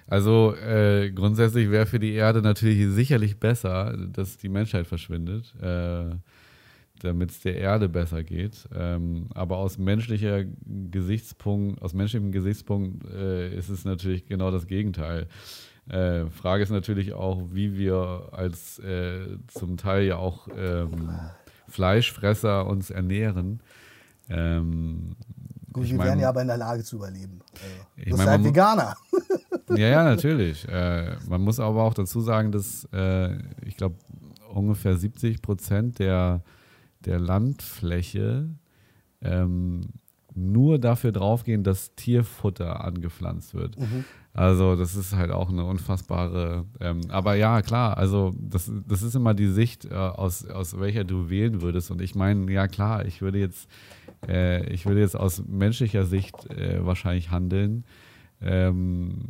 Also 0.06 0.54
äh, 0.56 1.10
grundsätzlich 1.12 1.72
wäre 1.72 1.86
für 1.86 2.00
die 2.00 2.12
Erde 2.12 2.42
natürlich 2.42 2.86
sicherlich 2.94 3.40
besser, 3.40 3.96
dass 4.12 4.38
die 4.38 4.50
Menschheit 4.50 4.86
verschwindet, 4.86 5.56
äh, 5.62 6.16
damit 7.00 7.32
es 7.32 7.40
der 7.40 7.56
Erde 7.56 7.88
besser 7.88 8.22
geht. 8.24 8.68
Ähm, 8.76 9.28
aber 9.34 9.58
aus 9.58 9.78
menschlicher 9.78 10.44
Gesichtspunkt, 10.92 11.82
aus 11.82 11.94
menschlichem 11.94 12.34
Gesichtspunkt 12.34 13.06
äh, 13.10 13.56
ist 13.56 13.70
es 13.70 13.86
natürlich 13.86 14.26
genau 14.26 14.52
das 14.52 14.68
Gegenteil. 14.68 15.28
Äh, 15.90 16.28
Frage 16.28 16.64
ist 16.64 16.70
natürlich 16.70 17.14
auch, 17.14 17.42
wie 17.52 17.78
wir 17.78 18.30
als 18.32 18.80
äh, 18.80 19.38
zum 19.48 19.78
Teil 19.78 20.04
ja 20.04 20.18
auch 20.18 20.48
ähm, 20.58 21.10
Fleischfresser 21.68 22.66
uns 22.68 22.90
ernähren. 22.90 23.62
Ähm, 24.30 25.16
Gut, 25.74 25.86
ich 25.86 25.92
wir 25.92 25.98
mein- 25.98 26.08
wären 26.08 26.20
ja 26.20 26.30
aber 26.30 26.42
in 26.42 26.48
der 26.48 26.58
Lage 26.58 26.84
zu 26.84 26.98
überleben. 26.98 27.40
Also, 27.54 28.06
bist 28.06 28.18
mein, 28.18 28.28
halt 28.30 28.44
Veganer. 28.44 28.96
ja, 29.70 29.88
ja, 29.88 30.04
natürlich. 30.04 30.68
Äh, 30.70 31.18
man 31.28 31.42
muss 31.42 31.60
aber 31.60 31.84
auch 31.84 31.94
dazu 31.94 32.22
sagen, 32.22 32.52
dass 32.52 32.88
äh, 32.94 33.38
ich 33.66 33.76
glaube, 33.76 33.96
ungefähr 34.54 34.96
70 34.96 35.42
Prozent 35.42 36.00
der, 36.00 36.44
der 37.06 37.20
Landfläche 37.20 38.50
ähm, 39.22 39.82
nur 40.36 40.80
dafür 40.80 41.12
draufgehen, 41.12 41.64
dass 41.64 41.96
Tierfutter 41.96 42.84
angepflanzt 42.84 43.54
wird. 43.54 43.76
Also 44.36 44.76
das 44.76 44.96
ist 44.96 45.16
halt 45.16 45.30
auch 45.30 45.50
eine 45.50 45.64
unfassbare, 45.64 46.66
ähm, 46.80 47.02
aber 47.10 47.36
ja, 47.36 47.62
klar, 47.62 47.98
also 47.98 48.32
das, 48.36 48.72
das 48.88 49.04
ist 49.04 49.16
immer 49.16 49.36
die 49.36 49.48
Sicht, 49.48 49.86
äh, 49.86 49.94
aus, 49.94 50.50
aus 50.50 50.80
welcher 50.80 51.04
du 51.04 51.30
wählen 51.30 51.62
würdest. 51.62 51.92
Und 51.92 52.02
ich 52.02 52.16
meine, 52.16 52.52
ja 52.52 52.68
klar, 52.68 53.06
ich 53.06 53.22
würde 53.22 53.38
jetzt, 53.38 53.68
äh, 54.28 54.68
ich 54.74 54.88
würde 54.88 55.02
jetzt 55.02 55.16
aus 55.16 55.44
menschlicher 55.48 56.06
Sicht 56.06 56.50
äh, 56.50 56.84
wahrscheinlich 56.84 57.30
handeln. 57.30 57.86
Ähm, 58.42 59.26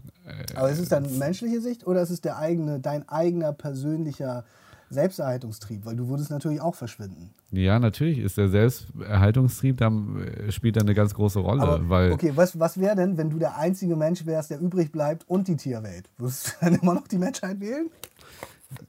Aber 0.56 0.72
ist 0.72 0.80
es 0.80 0.88
dann 0.88 1.20
menschliche 1.20 1.60
Sicht 1.60 1.86
oder 1.86 2.02
ist 2.02 2.10
es 2.10 2.22
der 2.22 2.38
eigene, 2.38 2.80
dein 2.80 3.08
eigener 3.10 3.52
persönlicher 3.52 4.46
Selbsterhaltungstrieb? 4.94 5.86
Weil 5.86 5.96
du 5.96 6.08
würdest 6.08 6.30
natürlich 6.30 6.62
auch 6.62 6.76
verschwinden. 6.76 7.32
ja, 7.52 7.80
natürlich 7.80 8.20
ist 8.20 8.38
der 8.38 8.50
Selbsterhaltungstrieb, 8.50 9.78
da 9.78 9.88
äh, 9.90 10.52
spielt 10.52 10.76
da 10.78 10.82
eine 10.82 10.94
ganz 10.94 11.14
große 11.14 11.40
Rolle, 11.40 11.62
Aber 11.62 11.90
weil 11.90 12.12
okay, 12.12 12.32
was, 12.36 12.60
was 12.60 12.80
wäre 12.80 12.96
denn, 12.96 13.18
wenn 13.18 13.30
du 13.30 13.40
der 13.40 13.58
einzige 13.58 13.96
Mensch 13.96 14.26
wärst, 14.26 14.52
der 14.52 14.60
übrig 14.60 14.92
bleibt 14.92 15.30
und 15.30 15.48
die 15.48 15.58
Tierwelt? 15.58 16.10
Würdest 16.18 16.48
du 16.48 16.52
dann 16.66 16.76
immer 16.76 16.94
noch 16.94 17.08
die 17.08 17.18
Menschheit 17.18 17.60
wählen? 17.60 17.90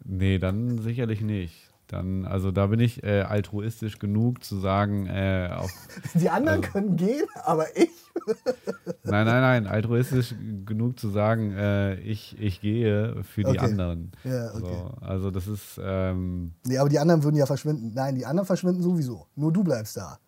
Nee, 0.04 0.38
dann 0.38 0.78
sicherlich 0.78 1.20
nicht. 1.20 1.73
Dann, 1.94 2.24
also 2.24 2.50
da 2.50 2.66
bin 2.66 2.80
ich 2.80 3.04
äh, 3.04 3.20
altruistisch 3.20 4.00
genug 4.00 4.42
zu 4.42 4.56
sagen, 4.58 5.06
äh, 5.06 5.48
auf, 5.56 5.70
Die 6.14 6.28
anderen 6.28 6.60
können 6.60 6.96
gehen, 6.96 7.26
aber 7.44 7.66
ich. 7.76 7.88
nein, 9.04 9.26
nein, 9.26 9.40
nein, 9.40 9.66
altruistisch 9.68 10.34
genug 10.66 10.98
zu 10.98 11.08
sagen, 11.08 11.52
äh, 11.52 11.94
ich, 12.00 12.36
ich 12.40 12.60
gehe 12.60 13.22
für 13.22 13.44
die 13.44 13.50
Okay. 13.50 13.58
anderen. 13.60 14.10
Ja, 14.24 14.48
okay. 14.54 14.60
so, 14.60 15.06
also 15.06 15.30
das 15.30 15.46
ist, 15.46 15.80
ähm, 15.80 16.54
Nee, 16.66 16.78
aber 16.78 16.88
die 16.88 16.98
anderen 16.98 17.22
würden 17.22 17.36
ja 17.36 17.46
verschwinden. 17.46 17.92
Nein, 17.94 18.16
die 18.16 18.26
anderen 18.26 18.46
verschwinden 18.46 18.82
sowieso. 18.82 19.28
Nur 19.36 19.52
du 19.52 19.62
bleibst 19.62 19.96
da. 19.96 20.18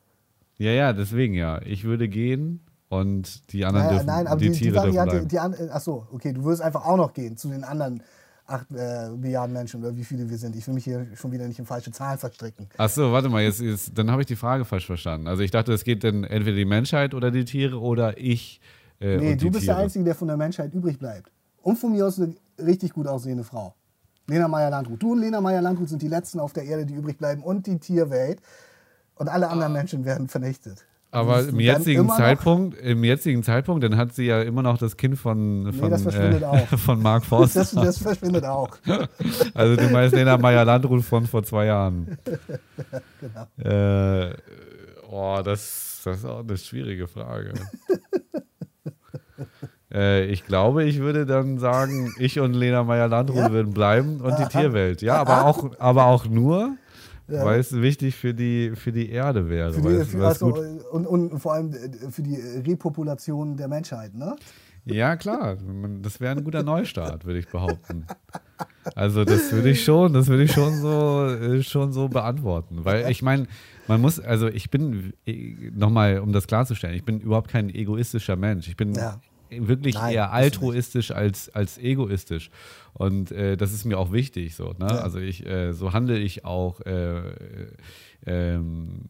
ja, 0.59 0.71
ja, 0.71 0.93
deswegen 0.93 1.35
ja. 1.35 1.61
Ich 1.63 1.83
würde 1.83 2.09
gehen 2.09 2.61
und 2.89 3.53
die 3.53 3.65
anderen 3.65 3.87
Naja, 3.87 3.97
dürfen, 3.99 4.07
nein, 4.07 4.27
aber 4.29 4.37
die, 4.41 4.47
die, 4.47 4.53
die 4.53 4.59
Tiere 4.61 4.75
dürfen 4.75 4.97
Variante, 4.97 5.27
bleiben. 5.27 5.57
die 5.59 5.65
äh, 5.65 5.69
ach 5.73 5.81
so, 5.81 6.07
okay, 6.13 6.33
du 6.33 6.45
würdest 6.45 6.63
einfach 6.63 6.87
auch 6.87 6.97
noch 6.97 7.13
gehen 7.13 7.37
zu 7.37 7.49
den 7.49 7.65
anderen 7.65 8.05
acht 8.47 8.67
äh, 8.71 9.11
Milliarden 9.11 9.53
Menschen 9.53 9.81
oder 9.83 9.97
wie 9.97 10.05
viele 10.05 10.29
wir 10.29 10.39
sind. 10.39 10.57
Ich 10.57 10.67
will 10.67 10.75
mich 10.75 10.85
hier 10.85 11.07
schon 11.15 11.33
wieder 11.33 11.47
nicht 11.47 11.59
in 11.59 11.67
falsche 11.67 11.91
Zahlen 11.91 12.19
verstricken. 12.19 12.69
Ach 12.77 12.89
so, 12.89 13.13
warte 13.13 13.29
mal, 13.29 13.43
jetzt, 13.43 13.61
jetzt 13.61 13.97
dann 13.97 14.11
habe 14.11 14.23
ich 14.23 14.27
die 14.27 14.37
Frage 14.37 14.65
falsch 14.65 14.87
verstanden. 14.87 15.27
Also 15.27 15.43
ich 15.43 15.51
dachte, 15.51 15.73
es 15.73 15.85
geht 15.85 16.05
dann 16.05 16.25
entweder 16.25 16.57
die 16.57 16.65
Menschheit 16.65 17.15
oder 17.15 17.31
die 17.31 17.45
Tiere 17.45 17.81
oder 17.81 18.19
ich 18.19 18.61
äh, 19.01 19.17
Nee, 19.19 19.33
und 19.33 19.43
du 19.43 19.51
bist 19.51 19.65
Tiere. 19.65 19.77
der 19.77 19.85
Einzige, 19.85 20.05
der 20.05 20.15
von 20.15 20.29
der 20.29 20.37
Menschheit 20.37 20.73
übrig 20.73 20.99
bleibt. 20.99 21.31
Und 21.63 21.79
von 21.79 21.93
mir 21.93 22.07
aus 22.07 22.21
eine 22.21 22.35
richtig 22.59 22.93
gut 22.93 23.07
aussehende 23.07 23.45
Frau. 23.45 23.75
Lena 24.29 24.49
Meyer-Landrut. 24.49 25.03
Du 25.03 25.13
und 25.13 25.21
Lena 25.21 25.41
Meyer-Landrut 25.41 25.89
sind 25.89 26.03
die 26.03 26.09
Letzten 26.09 26.41
auf 26.41 26.53
der 26.53 26.65
Erde, 26.65 26.87
die 26.87 26.95
übrig 26.95 27.19
bleiben 27.19 27.43
und 27.43 27.67
die 27.67 27.79
Tierwelt. 27.79 28.41
Und 29.15 29.29
alle 29.29 29.49
anderen 29.49 29.73
Menschen 29.73 30.05
werden 30.05 30.29
vernichtet. 30.29 30.85
Aber 31.17 31.49
im 31.49 31.61
jetzigen 31.61 32.11
Zeitpunkt, 32.11 32.79
im 32.79 33.03
jetzigen 33.03 33.43
Zeitpunkt, 33.43 33.83
dann 33.83 33.97
hat 33.97 34.15
sie 34.15 34.25
ja 34.25 34.43
immer 34.43 34.63
noch 34.63 34.77
das 34.77 34.99
Kind 34.99 35.19
von, 35.19 35.73
von, 35.73 35.99
verschwindet 35.99 36.43
äh, 36.43 36.77
von 36.77 37.01
Mark 37.01 37.25
Forster. 37.25 37.61
Das, 37.61 37.71
das 37.71 37.99
verschwindet 37.99 38.45
auch. 38.45 38.77
Also 39.55 39.77
du 39.77 39.89
meinst 39.89 40.15
Lena 40.15 40.37
Meyer-Landrut 40.37 41.03
von 41.03 41.27
vor 41.27 41.43
zwei 41.43 41.67
Jahren. 41.67 42.19
Genau. 43.21 43.71
Äh, 43.71 44.35
oh, 45.11 45.41
das, 45.43 46.03
das 46.05 46.19
ist 46.19 46.25
auch 46.27 46.41
eine 46.41 46.57
schwierige 46.59 47.09
Frage. 47.09 47.55
äh, 49.93 50.27
ich 50.27 50.45
glaube, 50.45 50.85
ich 50.85 50.99
würde 50.99 51.25
dann 51.25 51.59
sagen, 51.59 52.13
ich 52.19 52.39
und 52.39 52.53
Lena 52.55 52.85
Meyer-Landrut 52.85 53.37
Ja? 53.37 53.51
würden 53.51 53.73
bleiben 53.73 54.21
und 54.21 54.39
die 54.39 54.45
Tierwelt. 54.47 55.01
Ja, 55.03 55.17
aber 55.17 55.47
auch, 55.47 55.71
aber 55.79 56.07
auch 56.07 56.27
nur, 56.27 56.77
Ja. 57.29 57.45
weil 57.45 57.59
es 57.59 57.73
wichtig 57.81 58.15
für 58.15 58.33
die, 58.35 58.73
für 58.77 58.93
die 58.93 59.11
Erde 59.11 59.49
wäre. 59.49 59.75
Weil 59.85 59.95
die, 59.95 59.99
es- 60.01 60.09
für, 60.09 60.19
weil 60.21 60.27
also, 60.27 60.47
und, 60.93 61.07
und 61.07 61.39
vor 61.41 61.55
allem 61.55 61.73
äh, 61.73 62.11
für 62.11 62.23
die 62.23 62.37
Repopulation 62.37 63.57
der 63.57 63.67
Menschheit, 63.69 64.15
ne? 64.15 64.37
Ja, 64.85 65.17
klar. 65.17 65.57
Das 66.03 66.21
wäre 66.21 66.37
ein 66.37 66.45
guter 66.45 66.63
Neustart, 66.63 67.25
würde 67.25 67.41
ich 67.41 67.49
behaupten. 67.49 68.07
Also 68.95 69.25
das 69.25 69.51
würde 69.51 69.71
ich 69.71 69.83
schon, 69.83 70.13
das 70.13 70.29
würde 70.29 70.45
ich 70.45 70.53
schon 70.53 70.81
so, 70.81 71.27
äh, 71.27 71.61
schon 71.65 71.93
so 71.93 72.07
beantworten. 72.09 72.85
Weil 72.85 73.11
ich 73.11 73.21
meine, 73.21 73.49
man 73.89 74.01
muss, 74.01 74.21
also 74.21 74.47
ich 74.47 74.71
bin, 74.71 75.13
nochmal, 75.75 76.21
um 76.21 76.33
das 76.33 76.47
klarzustellen, 76.47 76.95
ich 76.95 77.05
bin 77.05 77.19
überhaupt 77.21 77.51
kein 77.51 77.69
egoistischer 77.69 78.37
Mensch. 78.37 78.69
Ich 78.69 78.77
bin 78.77 78.95
Ja. 78.95 79.21
wirklich 79.51 79.97
Nein, 79.97 80.15
eher 80.15 80.33
altruistisch 80.33 81.11
als, 81.11 81.53
als 81.53 81.79
egoistisch. 81.79 82.51
Und 82.99 83.31
äh, 83.31 83.57
das 83.57 83.73
ist 83.73 83.85
mir 83.85 83.99
auch 83.99 84.11
wichtig 84.13 84.55
so. 84.57 84.71
Ne? 84.79 84.87
Ja. 84.89 84.99
Also 85.01 85.19
ich, 85.19 85.45
äh, 85.47 85.73
so 85.73 85.93
handle 85.93 86.19
ich 86.19 86.45
auch 86.45 86.81
äh, 86.81 87.21
ähm, 88.27 89.03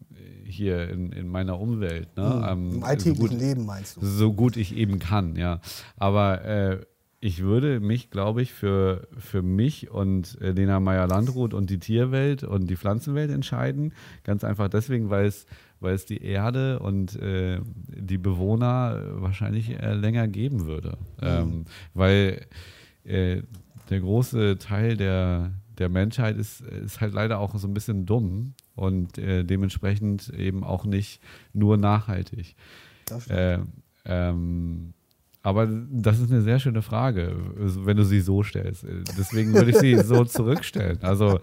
hier 0.44 0.88
in, 0.90 1.12
in 1.12 1.28
meiner 1.28 1.58
Umwelt. 1.60 2.16
Ne? 2.16 2.46
Ähm, 2.50 2.70
Im 2.70 2.80
so 2.80 2.86
alltäglichen 2.86 3.28
gut- 3.28 3.40
Leben 3.40 3.66
meinst 3.66 3.96
du? 3.96 4.04
so 4.04 4.32
gut 4.32 4.56
ich 4.56 4.76
eben 4.76 4.98
kann, 4.98 5.36
ja. 5.36 5.60
Aber 5.96 6.44
äh, 6.44 6.80
ich 7.20 7.42
würde 7.42 7.80
mich, 7.80 8.10
glaube 8.10 8.42
ich, 8.42 8.52
für, 8.52 9.08
für 9.18 9.42
mich 9.42 9.90
und 9.90 10.38
äh, 10.40 10.50
Lena 10.52 10.80
Meyer-Landrut 10.80 11.54
und 11.54 11.70
die 11.70 11.78
Tierwelt 11.78 12.44
und 12.44 12.68
die 12.68 12.76
Pflanzenwelt 12.76 13.30
entscheiden. 13.30 13.94
Ganz 14.22 14.44
einfach 14.44 14.68
deswegen, 14.68 15.10
weil 15.10 15.26
es, 15.26 15.46
weil 15.80 15.94
es 15.94 16.04
die 16.04 16.22
Erde 16.22 16.78
und 16.80 17.16
äh, 17.20 17.60
die 17.88 18.18
Bewohner 18.18 19.00
wahrscheinlich 19.22 19.70
äh, 19.70 19.94
länger 19.94 20.28
geben 20.28 20.66
würde. 20.66 20.98
Ähm, 21.22 21.64
weil 21.94 22.46
äh, 23.04 23.42
der 23.90 24.00
große 24.00 24.58
Teil 24.58 24.96
der, 24.96 25.52
der 25.78 25.88
Menschheit 25.88 26.36
ist, 26.36 26.60
ist 26.60 27.00
halt 27.00 27.12
leider 27.12 27.38
auch 27.38 27.54
so 27.56 27.66
ein 27.68 27.74
bisschen 27.74 28.06
dumm 28.06 28.54
und 28.74 29.18
äh, 29.18 29.44
dementsprechend 29.44 30.28
eben 30.30 30.64
auch 30.64 30.84
nicht 30.84 31.20
nur 31.52 31.76
nachhaltig. 31.76 32.56
Das. 33.06 33.28
Äh, 33.28 33.58
ähm, 34.04 34.94
aber 35.42 35.68
das 35.68 36.18
ist 36.18 36.32
eine 36.32 36.42
sehr 36.42 36.58
schöne 36.58 36.82
Frage, 36.82 37.36
wenn 37.54 37.96
du 37.96 38.04
sie 38.04 38.20
so 38.20 38.42
stellst. 38.42 38.84
Deswegen 39.16 39.54
würde 39.54 39.70
ich 39.70 39.78
sie 39.78 39.96
so 40.02 40.24
zurückstellen. 40.24 40.98
Also, 41.02 41.38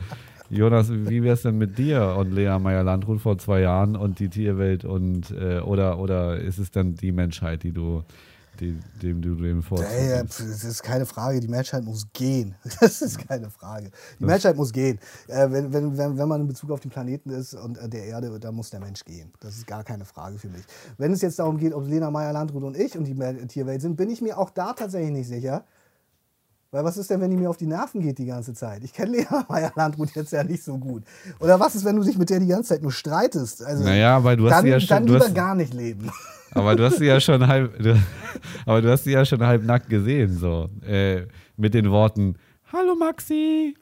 Jonas, 0.50 0.92
wie 0.92 1.24
wäre 1.24 1.36
es 1.36 1.44
denn 1.44 1.58
mit 1.58 1.78
dir 1.78 2.16
und 2.18 2.34
Lea 2.34 2.60
Meyer-Landrut 2.60 3.22
vor 3.22 3.38
zwei 3.38 3.62
Jahren 3.62 3.96
und 3.96 4.20
die 4.20 4.28
Tierwelt 4.28 4.84
und 4.84 5.32
äh, 5.32 5.60
oder, 5.60 6.00
oder 6.00 6.38
ist 6.38 6.58
es 6.58 6.70
dann 6.70 6.96
die 6.96 7.14
Menschheit, 7.14 7.64
die 7.64 7.72
du, 7.72 8.04
die, 8.60 8.78
dem 9.02 9.22
du 9.22 9.36
dem 9.36 9.64
vorziehst? 9.64 10.34
pf, 10.34 10.38
das 10.40 10.64
ist 10.64 10.84
keine 10.84 11.06
Frage, 11.06 11.40
die 11.40 11.48
Menschheit 11.48 11.84
muss 11.84 12.08
gehen. 12.14 12.56
Das 12.80 13.02
ist 13.02 13.28
keine 13.28 13.50
Frage. 13.50 13.92
Die 14.20 14.26
Menschheit 14.26 14.56
muss 14.56 14.72
gehen. 14.74 15.00
Äh, 15.28 15.50
wenn, 15.52 15.72
wenn, 15.74 15.98
wenn, 15.98 16.18
wenn 16.18 16.28
man 16.28 16.42
in 16.42 16.48
Bezug 16.48 16.72
auf 16.72 16.80
den 16.80 16.92
Planeten 16.92 17.30
ist 17.30 17.54
und 17.54 17.78
äh, 17.78 17.88
der 17.88 18.06
Erde, 18.06 18.40
da 18.40 18.52
muss 18.52 18.70
der 18.70 18.80
Mensch 18.80 19.04
gehen. 19.06 19.32
Das 19.40 19.58
ist 19.58 19.68
gar 19.68 19.84
keine 19.84 20.06
Frage 20.06 20.38
für 20.38 20.50
mich. 20.50 20.64
Wenn 20.98 21.14
es 21.14 21.22
jetzt 21.22 21.40
darum 21.40 21.58
geht, 21.58 21.74
ob 21.74 21.88
Lena 21.88 22.12
Meyer-Landrut 22.12 22.64
und 22.64 22.78
ich 22.78 22.98
und 22.98 23.06
die 23.06 23.16
Tierwelt 23.48 23.82
sind, 23.82 23.96
bin 23.96 24.10
ich 24.10 24.22
mir 24.22 24.38
auch 24.38 24.50
da 24.50 24.74
tatsächlich 24.74 25.12
nicht 25.12 25.28
sicher. 25.28 25.66
Weil 26.74 26.84
was 26.84 26.98
ist 26.98 27.08
denn, 27.12 27.22
wenn 27.22 27.30
die 27.30 27.38
mir 27.38 27.52
auf 27.52 27.58
die 27.58 27.68
Nerven 27.68 28.02
geht 28.02 28.18
die 28.18 28.26
ganze 28.26 28.54
Zeit? 28.56 28.84
Ich 28.84 28.92
kenne 28.94 29.12
Lena 29.18 29.46
Meyer-Landrut 29.50 30.10
jetzt 30.16 30.34
ja 30.34 30.44
nicht 30.44 30.64
so 30.64 30.76
gut. 30.80 31.04
Oder 31.40 31.60
was 31.60 31.76
ist, 31.76 31.86
wenn 31.86 31.96
du 31.96 32.04
dich 32.04 32.18
mit 32.18 32.32
der 32.32 32.40
die 32.40 32.48
ganze 32.48 32.70
Zeit 32.70 32.82
nur 32.82 32.92
streitest? 32.92 33.64
Also, 33.64 33.84
Naja, 33.84 34.24
weil 34.24 34.36
du 34.38 34.46
hast 34.46 34.54
dann, 34.58 34.64
sie 34.66 34.72
ja 34.72 34.80
schon- 34.80 34.88
dann 34.90 35.06
du 35.06 35.14
lieber 35.14 35.26
hast- 35.26 35.36
gar 35.36 35.54
nicht 35.54 35.72
leben. 35.74 36.10
Aber 36.56 36.76
du 36.76 36.84
hast 36.84 36.98
sie 36.98 37.06
ja 37.06 37.20
schon 37.20 37.46
halb, 37.48 37.78
du, 37.82 37.96
aber 38.68 38.80
du 38.84 38.92
hast 38.92 39.06
sie 39.06 39.12
ja 39.12 39.26
schon 39.26 39.42
halb 39.44 39.64
nackt 39.64 39.90
gesehen, 39.90 40.38
so 40.38 40.70
äh, 40.88 41.26
mit 41.58 41.74
den 41.74 41.90
Worten 41.90 42.36
Hallo 42.72 42.94
Maxi. 42.96 43.76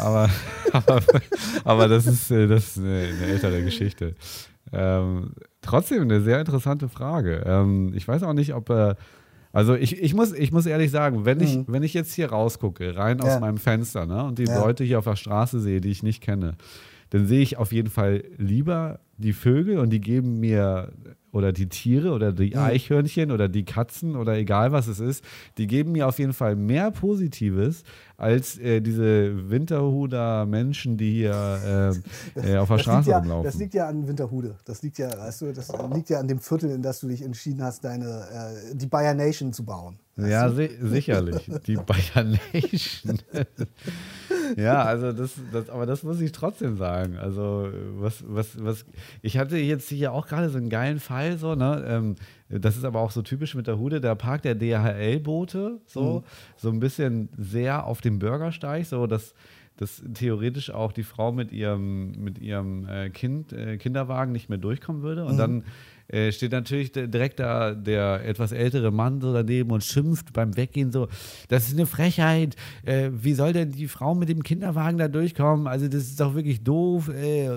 Aber, 0.00 0.30
aber, 0.72 1.02
aber 1.64 1.88
das 1.88 2.06
ist, 2.06 2.30
äh, 2.30 2.46
das 2.46 2.68
ist 2.68 2.78
eine, 2.78 3.08
eine 3.14 3.26
ältere 3.26 3.62
Geschichte. 3.62 4.14
Ähm, 4.72 5.32
trotzdem 5.60 6.00
eine 6.02 6.22
sehr 6.22 6.40
interessante 6.40 6.88
Frage. 6.88 7.42
Ähm, 7.46 7.92
ich 7.94 8.08
weiß 8.08 8.22
auch 8.22 8.32
nicht, 8.32 8.54
ob 8.54 8.70
äh, 8.70 8.94
also 9.56 9.74
ich, 9.74 10.00
ich, 10.02 10.14
muss, 10.14 10.32
ich 10.32 10.52
muss 10.52 10.66
ehrlich 10.66 10.90
sagen, 10.90 11.24
wenn 11.24 11.40
ich, 11.40 11.58
wenn 11.66 11.82
ich 11.82 11.94
jetzt 11.94 12.12
hier 12.14 12.30
rausgucke, 12.30 12.96
rein 12.96 13.20
aus 13.20 13.26
Mhm. 13.26 13.30
Ja. 13.32 13.40
meinem 13.40 13.58
Fenster, 13.58 14.06
ne, 14.06 14.24
und 14.24 14.38
die 14.38 14.44
Ja. 14.44 14.60
Leute 14.60 14.84
hier 14.84 14.98
auf 14.98 15.04
der 15.04 15.16
Straße 15.16 15.60
sehe, 15.60 15.80
die 15.80 15.90
ich 15.90 16.02
nicht 16.02 16.20
kenne, 16.22 16.56
dann 17.10 17.26
sehe 17.26 17.40
ich 17.40 17.56
auf 17.56 17.72
jeden 17.72 17.88
Fall 17.90 18.24
lieber 18.36 19.00
die 19.16 19.32
Vögel 19.32 19.78
und 19.78 19.90
die 19.90 20.00
geben 20.00 20.40
mir 20.40 20.92
oder 21.36 21.52
die 21.52 21.68
Tiere 21.68 22.12
oder 22.12 22.32
die 22.32 22.50
Mhm. 22.54 22.58
Eichhörnchen 22.58 23.30
oder 23.30 23.48
die 23.48 23.64
Katzen 23.64 24.16
oder 24.16 24.36
egal 24.36 24.72
was 24.72 24.86
es 24.88 24.98
ist, 25.00 25.22
die 25.58 25.66
geben 25.66 25.92
mir 25.92 26.08
auf 26.08 26.18
jeden 26.18 26.32
Fall 26.32 26.56
mehr 26.56 26.90
Positives 26.90 27.82
als 28.16 28.58
äh, 28.58 28.80
diese 28.80 29.50
Winterhuder 29.50 30.46
Menschen, 30.46 30.96
die 30.96 31.12
hier 31.12 31.92
äh, 32.36 32.54
äh, 32.54 32.56
auf 32.56 32.68
der 32.68 32.76
Das 32.78 32.82
Straße 32.82 33.10
ja, 33.10 33.18
rumlaufen. 33.18 33.44
das 33.44 33.54
liegt 33.56 33.74
ja 33.74 33.88
an 33.88 34.08
Winterhude. 34.08 34.56
Das 34.64 34.82
liegt 34.82 34.96
ja, 34.98 35.10
weißt 35.16 35.42
du, 35.42 35.52
das 35.52 35.70
liegt 35.94 36.08
ja 36.08 36.18
an 36.20 36.26
dem 36.28 36.38
Viertel, 36.40 36.70
in 36.70 36.80
das 36.82 37.00
du 37.00 37.08
dich 37.08 37.20
entschieden 37.22 37.62
hast, 37.62 37.84
deine, 37.84 38.06
äh, 38.06 38.74
die 38.74 38.86
Bayer 38.86 39.12
Nation 39.14 39.52
zu 39.52 39.64
bauen. 39.64 39.98
Ja, 40.16 40.48
si 40.50 40.70
sicherlich. 40.80 41.50
Die 41.66 41.76
Bayern 41.76 42.38
Nation. 42.54 43.18
ja, 44.56 44.82
also 44.82 45.12
das, 45.12 45.34
das, 45.52 45.70
aber 45.70 45.86
das 45.86 46.02
muss 46.02 46.20
ich 46.20 46.32
trotzdem 46.32 46.76
sagen. 46.76 47.16
Also, 47.16 47.68
was, 47.98 48.24
was, 48.26 48.62
was, 48.62 48.84
ich 49.22 49.38
hatte 49.38 49.56
jetzt 49.56 49.88
hier 49.88 50.12
auch 50.12 50.26
gerade 50.26 50.48
so 50.50 50.58
einen 50.58 50.68
geilen 50.68 51.00
Fall, 51.00 51.38
so, 51.38 51.54
ne? 51.54 51.84
Ähm, 51.86 52.16
das 52.48 52.76
ist 52.76 52.84
aber 52.84 53.00
auch 53.00 53.10
so 53.10 53.22
typisch 53.22 53.54
mit 53.54 53.66
der 53.66 53.78
Hude, 53.78 54.00
der 54.00 54.14
Park 54.14 54.42
der 54.42 54.54
DHL-Boote, 54.54 55.80
so, 55.86 56.22
so 56.56 56.70
ein 56.70 56.78
bisschen 56.78 57.28
sehr 57.36 57.84
auf 57.86 58.00
dem 58.00 58.18
Bürgersteig, 58.18 58.86
so 58.86 59.06
dass 59.06 59.34
dass 59.76 60.02
theoretisch 60.14 60.70
auch 60.70 60.92
die 60.92 61.02
Frau 61.02 61.32
mit 61.32 61.52
ihrem, 61.52 62.12
mit 62.12 62.38
ihrem 62.38 62.88
äh, 62.88 63.10
Kind, 63.10 63.52
äh, 63.52 63.76
Kinderwagen 63.76 64.32
nicht 64.32 64.48
mehr 64.48 64.58
durchkommen 64.58 65.02
würde. 65.02 65.24
Und 65.26 65.36
dann 65.36 65.64
äh, 66.08 66.32
steht 66.32 66.52
natürlich 66.52 66.92
direkt 66.92 67.40
da 67.40 67.74
der 67.74 68.24
etwas 68.24 68.52
ältere 68.52 68.90
Mann 68.90 69.20
so 69.20 69.32
daneben 69.32 69.70
und 69.70 69.82
schimpft 69.82 70.32
beim 70.32 70.56
Weggehen 70.56 70.92
so, 70.92 71.08
das 71.48 71.68
ist 71.68 71.74
eine 71.74 71.86
Frechheit, 71.86 72.56
äh, 72.84 73.10
wie 73.12 73.34
soll 73.34 73.52
denn 73.52 73.72
die 73.72 73.88
Frau 73.88 74.14
mit 74.14 74.28
dem 74.28 74.42
Kinderwagen 74.42 74.98
da 74.98 75.08
durchkommen? 75.08 75.66
Also 75.66 75.88
das 75.88 76.02
ist 76.02 76.20
doch 76.20 76.34
wirklich 76.34 76.62
doof. 76.62 77.08
Äh, 77.08 77.48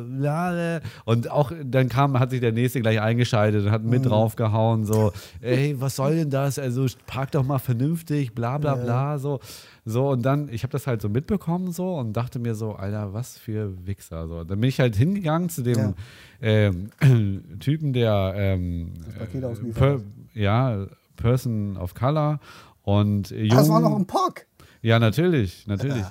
und 1.06 1.30
auch 1.32 1.52
dann 1.64 1.90
kam, 1.90 2.20
hat 2.20 2.32
sich 2.32 2.40
der 2.40 2.52
Nächste 2.52 2.82
gleich 2.82 3.00
eingeschaltet 3.00 3.66
und 3.66 3.72
hat 3.72 3.84
mit 3.84 4.06
draufgehauen, 4.06 4.86
so, 4.86 5.12
ey, 5.42 5.76
was 5.80 5.96
soll 5.96 6.16
denn 6.16 6.30
das? 6.30 6.60
Also 6.60 6.86
park 7.06 7.32
doch 7.32 7.44
mal 7.44 7.60
vernünftig, 7.60 8.34
bla 8.34 8.58
bla 8.58 8.76
bla, 8.76 9.18
so. 9.18 9.40
So, 9.86 10.10
und 10.10 10.24
dann, 10.24 10.50
ich 10.50 10.62
habe 10.64 10.72
das 10.72 10.86
halt 10.86 11.02
so 11.02 11.10
mitbekommen 11.10 11.72
so 11.72 11.96
und 11.96 12.14
dachte 12.14 12.38
mir 12.38 12.54
so, 12.54 12.74
Alter, 12.74 13.14
was 13.14 13.38
für 13.40 13.74
Wichser. 13.88 14.28
So. 14.28 14.44
Dann 14.44 14.60
bin 14.60 14.70
ich 14.70 14.80
halt 14.80 14.96
hingegangen 14.96 15.50
zu 15.50 15.64
dem 15.64 15.78
Ja. 15.78 15.94
Ähm, 16.42 16.90
Typen, 17.60 17.94
der 17.94 18.34
ähm, 18.36 18.94
äh, 19.20 19.72
per, 19.74 20.02
ja, 20.34 20.86
Person 21.16 21.78
of 21.78 21.94
Color 21.94 22.40
und 22.84 23.32
äh, 23.32 23.48
Ah, 23.52 23.58
das 23.58 23.70
war 23.70 23.82
jung- 23.82 23.92
noch 23.92 23.98
ein 24.00 24.06
Pock. 24.08 24.46
ja, 24.82 25.00
natürlich, 25.00 25.68
natürlich. 25.68 26.06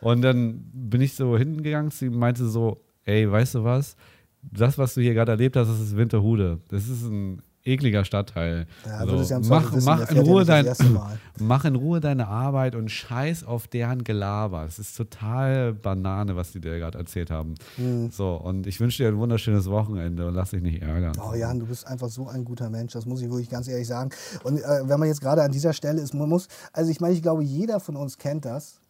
Und 0.00 0.22
dann 0.22 0.64
bin 0.72 1.00
ich 1.00 1.14
so 1.14 1.36
hingegangen, 1.36 1.90
sie 1.90 2.10
meinte 2.10 2.46
so, 2.46 2.80
ey, 3.04 3.30
weißt 3.30 3.56
du 3.56 3.64
was? 3.64 3.96
Das, 4.42 4.76
was 4.76 4.94
du 4.94 5.00
hier 5.00 5.14
gerade 5.14 5.32
erlebt 5.32 5.56
hast, 5.56 5.68
das 5.68 5.80
ist 5.80 5.96
Winterhude. 5.96 6.60
Das 6.68 6.86
ist 6.88 7.04
ein 7.04 7.40
ekliger 7.64 8.04
Stadtteil. 8.04 8.66
Ja, 8.84 9.00
so, 9.00 9.12
würdest 9.12 9.30
ja 9.30 9.38
im 9.38 9.48
mach 9.48 9.72
wissen, 9.72 9.84
mach, 9.86 10.10
in 10.10 10.18
Ruhe 10.18 10.44
das 10.44 10.78
dein, 10.78 10.98
mach 11.40 11.64
in 11.64 11.74
Ruhe 11.74 12.00
deine 12.00 12.28
Arbeit 12.28 12.74
und 12.74 12.90
scheiß 12.90 13.44
auf 13.44 13.68
deren 13.68 14.04
Gelaber. 14.04 14.64
Es 14.64 14.78
ist 14.78 14.96
total 14.96 15.72
Banane, 15.72 16.36
was 16.36 16.52
die 16.52 16.60
dir 16.60 16.78
gerade 16.78 16.98
erzählt 16.98 17.30
haben. 17.30 17.54
Hm. 17.76 18.10
So, 18.10 18.34
und 18.34 18.66
ich 18.66 18.80
wünsche 18.80 19.02
dir 19.02 19.08
ein 19.08 19.18
wunderschönes 19.18 19.68
Wochenende 19.70 20.26
und 20.26 20.34
lass 20.34 20.50
dich 20.50 20.62
nicht 20.62 20.82
ärgern. 20.82 21.16
Oh 21.26 21.34
Jan, 21.34 21.58
du 21.58 21.66
bist 21.66 21.86
einfach 21.86 22.08
so 22.08 22.28
ein 22.28 22.44
guter 22.44 22.70
Mensch, 22.70 22.92
das 22.92 23.06
muss 23.06 23.22
ich 23.22 23.30
wirklich 23.30 23.48
ganz 23.48 23.68
ehrlich 23.68 23.86
sagen. 23.86 24.10
Und 24.42 24.58
äh, 24.58 24.62
wenn 24.82 24.98
man 24.98 25.08
jetzt 25.08 25.20
gerade 25.20 25.42
an 25.42 25.52
dieser 25.52 25.72
Stelle 25.72 26.00
ist, 26.00 26.14
man 26.14 26.28
muss, 26.28 26.48
also 26.72 26.90
ich 26.90 27.00
meine, 27.00 27.14
ich 27.14 27.22
glaube, 27.22 27.42
jeder 27.42 27.80
von 27.80 27.96
uns 27.96 28.18
kennt 28.18 28.44
das, 28.44 28.80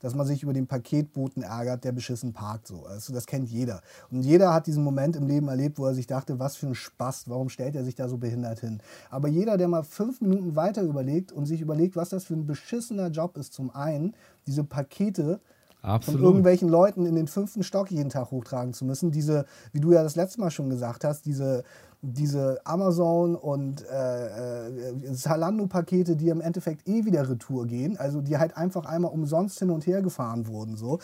dass 0.00 0.14
man 0.14 0.26
sich 0.26 0.42
über 0.42 0.52
den 0.52 0.66
Paketboten 0.66 1.42
ärgert, 1.42 1.84
der 1.84 1.92
beschissen 1.92 2.32
parkt. 2.32 2.66
So. 2.66 2.84
Also 2.86 3.12
das 3.12 3.26
kennt 3.26 3.48
jeder. 3.48 3.80
Und 4.10 4.22
jeder 4.22 4.52
hat 4.52 4.66
diesen 4.66 4.82
Moment 4.82 5.16
im 5.16 5.26
Leben 5.26 5.48
erlebt, 5.48 5.78
wo 5.78 5.86
er 5.86 5.94
sich 5.94 6.06
dachte, 6.06 6.38
was 6.38 6.56
für 6.56 6.66
ein 6.66 6.74
Spast, 6.74 7.28
warum 7.28 7.48
stellt 7.48 7.76
er 7.76 7.84
sich 7.84 7.94
da 7.94 8.08
so 8.08 8.16
behindert 8.16 8.60
hin? 8.60 8.80
Aber 9.10 9.28
jeder, 9.28 9.56
der 9.56 9.68
mal 9.68 9.82
fünf 9.82 10.20
Minuten 10.20 10.56
weiter 10.56 10.82
überlegt 10.82 11.32
und 11.32 11.46
sich 11.46 11.60
überlegt, 11.60 11.96
was 11.96 12.08
das 12.08 12.24
für 12.24 12.34
ein 12.34 12.46
beschissener 12.46 13.08
Job 13.08 13.36
ist, 13.36 13.52
zum 13.52 13.70
einen, 13.70 14.14
diese 14.46 14.64
Pakete 14.64 15.40
Absolut. 15.82 16.20
Von 16.20 16.26
irgendwelchen 16.26 16.68
Leuten 16.68 17.06
in 17.06 17.14
den 17.14 17.26
fünften 17.26 17.62
Stock 17.62 17.90
jeden 17.90 18.10
Tag 18.10 18.30
hochtragen 18.30 18.74
zu 18.74 18.84
müssen. 18.84 19.10
Diese, 19.10 19.46
wie 19.72 19.80
du 19.80 19.92
ja 19.92 20.02
das 20.02 20.14
letzte 20.14 20.40
Mal 20.40 20.50
schon 20.50 20.68
gesagt 20.68 21.04
hast, 21.04 21.24
diese, 21.24 21.64
diese 22.02 22.60
Amazon- 22.64 23.36
und 23.36 23.84
äh, 23.86 24.68
äh, 24.90 25.12
Zalando-Pakete, 25.12 26.16
die 26.16 26.30
im 26.30 26.40
Endeffekt 26.40 26.88
eh 26.88 27.04
wieder 27.04 27.28
Retour 27.28 27.66
gehen, 27.66 27.98
also 27.98 28.22
die 28.22 28.38
halt 28.38 28.56
einfach 28.56 28.86
einmal 28.86 29.12
umsonst 29.12 29.58
hin 29.58 29.70
und 29.70 29.86
her 29.86 30.00
gefahren 30.00 30.46
wurden. 30.46 30.76
So. 30.76 30.98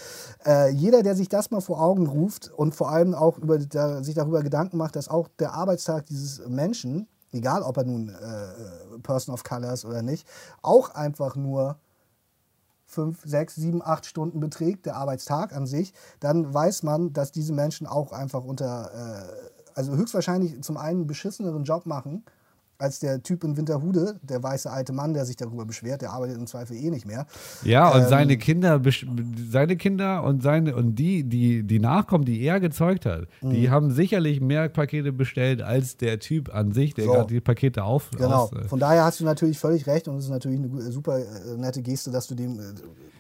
Äh, 0.45 0.71
jeder, 0.71 1.03
der 1.03 1.15
sich 1.15 1.29
das 1.29 1.51
mal 1.51 1.61
vor 1.61 1.83
Augen 1.83 2.07
ruft 2.07 2.51
und 2.51 2.75
vor 2.75 2.91
allem 2.91 3.15
auch 3.15 3.39
über, 3.39 3.59
da, 3.59 4.03
sich 4.03 4.15
darüber 4.15 4.43
Gedanken 4.43 4.79
macht, 4.79 4.97
dass 4.97 5.09
auch 5.09 5.29
der 5.39 5.53
Arbeitstag 5.53 6.07
dieses 6.07 6.47
Menschen, 6.49 7.09
egal 7.33 7.63
ob 7.63 7.77
er 7.77 7.85
nun 7.85 8.09
äh, 8.09 8.99
Person 9.03 9.35
of 9.35 9.45
Color 9.45 9.75
ist 9.75 9.85
oder 9.85 10.01
nicht, 10.01 10.27
auch 10.63 10.95
einfach 10.95 11.37
nur 11.37 11.77
fünf, 12.87 13.23
sechs, 13.25 13.57
sieben, 13.57 13.83
acht 13.83 14.07
Stunden 14.07 14.41
beträgt, 14.41 14.87
der 14.87 14.97
Arbeitstag 14.97 15.55
an 15.55 15.67
sich, 15.67 15.93
dann 16.21 16.55
weiß 16.55 16.85
man, 16.85 17.13
dass 17.13 17.33
diese 17.33 17.53
Menschen 17.53 17.87
auch 17.87 18.13
einfach 18.13 18.45
unter, 18.45 18.91
äh, 18.95 19.56
also 19.77 19.97
höchstwahrscheinlich 19.97 20.61
zum 20.63 20.77
einen 20.77 20.87
einen 20.99 21.07
beschisseneren 21.07 21.65
Job 21.65 21.87
machen, 21.87 22.25
als 22.79 22.99
der 22.99 23.23
Typ 23.23 23.43
in 23.43 23.57
Winterhude, 23.57 24.21
der 24.23 24.43
weiße 24.43 24.71
alte 24.71 24.93
Mann, 24.93 25.15
der 25.15 25.25
sich 25.25 25.37
darüber 25.37 25.65
beschwert, 25.65 26.03
der 26.03 26.13
arbeitet 26.13 26.37
im 26.37 26.47
Zweifel 26.47 26.77
eh 26.77 26.91
nicht 26.91 27.07
mehr. 27.07 27.27
Ja, 27.65 27.89
und 27.89 28.03
Ähm, 28.03 28.09
seine 28.09 28.37
Kinder, 28.37 28.83
seine 29.51 29.77
Kinder 29.77 30.23
und 30.25 30.43
seine 30.43 30.77
und 30.77 30.95
die, 30.97 31.25
die, 31.25 31.63
die 31.63 31.79
Nachkommen, 31.79 32.27
die 32.27 32.39
er 32.43 32.61
gezeugt 32.61 33.07
hat, 33.07 33.29
Mhm. 33.41 33.51
die 33.51 33.71
haben 33.71 33.91
sicherlich 33.91 34.43
mehr 34.43 34.69
Pakete 34.69 35.11
bestellt 35.13 35.63
als 35.63 35.97
der 35.97 36.19
Typ 36.19 36.55
an 36.55 36.73
sich, 36.73 36.93
der 36.93 37.05
So. 37.07 37.13
gerade 37.13 37.33
die 37.33 37.41
Pakete 37.41 37.83
auf. 37.83 38.11
Genau. 38.11 38.45
aus, 38.45 38.53
äh, 38.53 38.69
Von 38.69 38.79
daher 38.79 39.05
hast 39.05 39.21
du 39.21 39.25
natürlich 39.25 39.59
völlig 39.59 39.87
recht 39.87 40.07
und 40.09 40.17
es 40.19 40.25
ist 40.25 40.31
natürlich 40.31 40.61
eine 40.61 40.93
super 40.93 41.19
äh, 41.19 41.57
nette 41.57 41.81
Geste, 41.81 42.11
dass 42.11 42.27
du 42.27 42.35
dem 42.35 42.61
äh, 42.61 42.63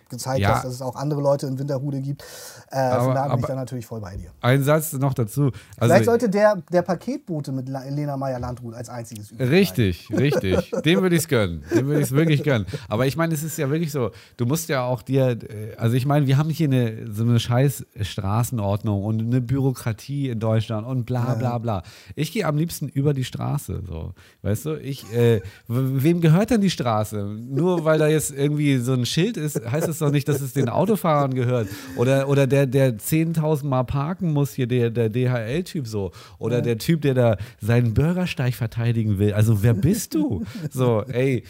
gezeigt 0.09 0.41
Ja. 0.41 0.55
hast, 0.57 0.65
dass 0.65 0.73
es 0.75 0.83
auch 0.83 0.97
andere 0.97 1.21
Leute 1.21 1.47
in 1.47 1.59
Winterhude 1.59 2.01
gibt. 2.01 2.23
Äh, 2.71 2.77
Aber- 2.79 3.05
von 3.05 3.15
daher 3.15 3.31
bin 3.31 3.41
ich 3.41 3.47
da 3.47 3.55
natürlich 3.55 3.87
voll 3.87 4.01
bei 4.01 4.17
dir. 4.17 4.31
Ein 4.41 4.63
Satz 4.63 4.93
noch 4.95 5.15
dazu. 5.15 5.45
Also, 5.45 5.53
Vielleicht 5.79 6.05
sollte 6.05 6.29
der, 6.29 6.63
der 6.73 6.83
Paketbote 6.83 7.53
mit 7.53 7.69
Lena 7.69 8.17
Meyer-Landrut 8.17 8.75
als 8.75 8.89
einziges 8.89 9.27
übrig 9.31 9.39
bleiben. 9.39 9.53
Richtig, 9.55 10.09
richtig. 10.11 10.71
Dem 10.85 11.03
würde 11.03 11.17
ich 11.17 11.23
es 11.23 11.29
gönnen. 11.29 11.63
Dem 11.75 11.87
würde 11.87 12.01
ich 12.01 12.07
es 12.07 12.13
wirklich 12.13 12.43
gönnen. 12.43 12.67
Aber 12.89 13.07
ich 13.07 13.17
meine, 13.17 13.35
es 13.35 13.43
ist 13.43 13.59
ja 13.59 13.69
wirklich 13.71 13.93
so, 13.93 14.11
du 14.37 14.47
musst 14.47 14.69
ja 14.69 14.83
auch 14.85 15.03
dir, 15.03 15.31
äh, 15.31 15.75
also 15.77 15.97
ich 15.97 16.07
meine, 16.07 16.27
wir 16.27 16.37
haben 16.39 16.51
hier 16.51 16.69
eine, 16.69 17.13
so 17.13 17.23
eine 17.25 17.39
scheiß 17.41 17.85
Straßenordnung 18.01 19.03
und 19.05 19.21
eine 19.21 19.41
Bürokratie 19.41 20.29
in 20.31 20.41
Deutschland 20.41 20.87
und 20.87 21.05
bla 21.07 21.35
bla 21.35 21.59
bla. 21.59 21.83
Ich 22.15 22.33
gehe 22.33 22.47
am 22.47 22.57
liebsten 22.57 22.89
über 22.89 23.15
die 23.15 23.25
Straße, 23.25 23.83
so. 23.87 24.13
Weißt 24.43 24.67
du, 24.67 24.75
ich, 24.81 25.13
äh, 25.13 25.41
wem 25.69 26.21
gehört 26.21 26.51
denn 26.51 26.61
die 26.61 26.71
Straße? 26.71 27.25
Nur 27.25 27.85
weil 27.85 27.99
da 27.99 28.07
jetzt 28.09 28.33
irgendwie 28.33 28.79
so 28.79 28.93
ein 28.93 29.07
Schild 29.07 29.37
ist, 29.37 29.61
heißt 29.71 29.89
es 29.89 29.96
doch 29.99 30.11
nicht, 30.11 30.29
dass 30.29 30.41
es 30.41 30.53
den 30.53 30.69
Autofahrern 30.69 31.35
gehört. 31.35 31.69
Oder, 31.97 32.29
oder 32.29 32.47
der, 32.47 32.67
der 32.67 32.99
10.000 32.99 33.67
Mal 33.67 33.85
parken 33.85 34.33
muss 34.33 34.53
hier, 34.53 34.67
der, 34.67 34.91
der 34.91 35.09
DHL-Typ 35.09 35.87
so. 35.87 36.13
Oder 36.39 36.63
der 36.63 36.79
Typ, 36.79 37.03
der 37.03 37.15
da 37.15 37.37
seinen 37.61 37.95
Bürgersteig 37.95 38.55
verteidigen 38.55 39.19
will. 39.19 39.33
Also 39.33 39.63
wer 39.63 39.75
bist 39.75 40.15
du? 40.15 40.45
So, 40.71 41.03
ey, 41.03 41.45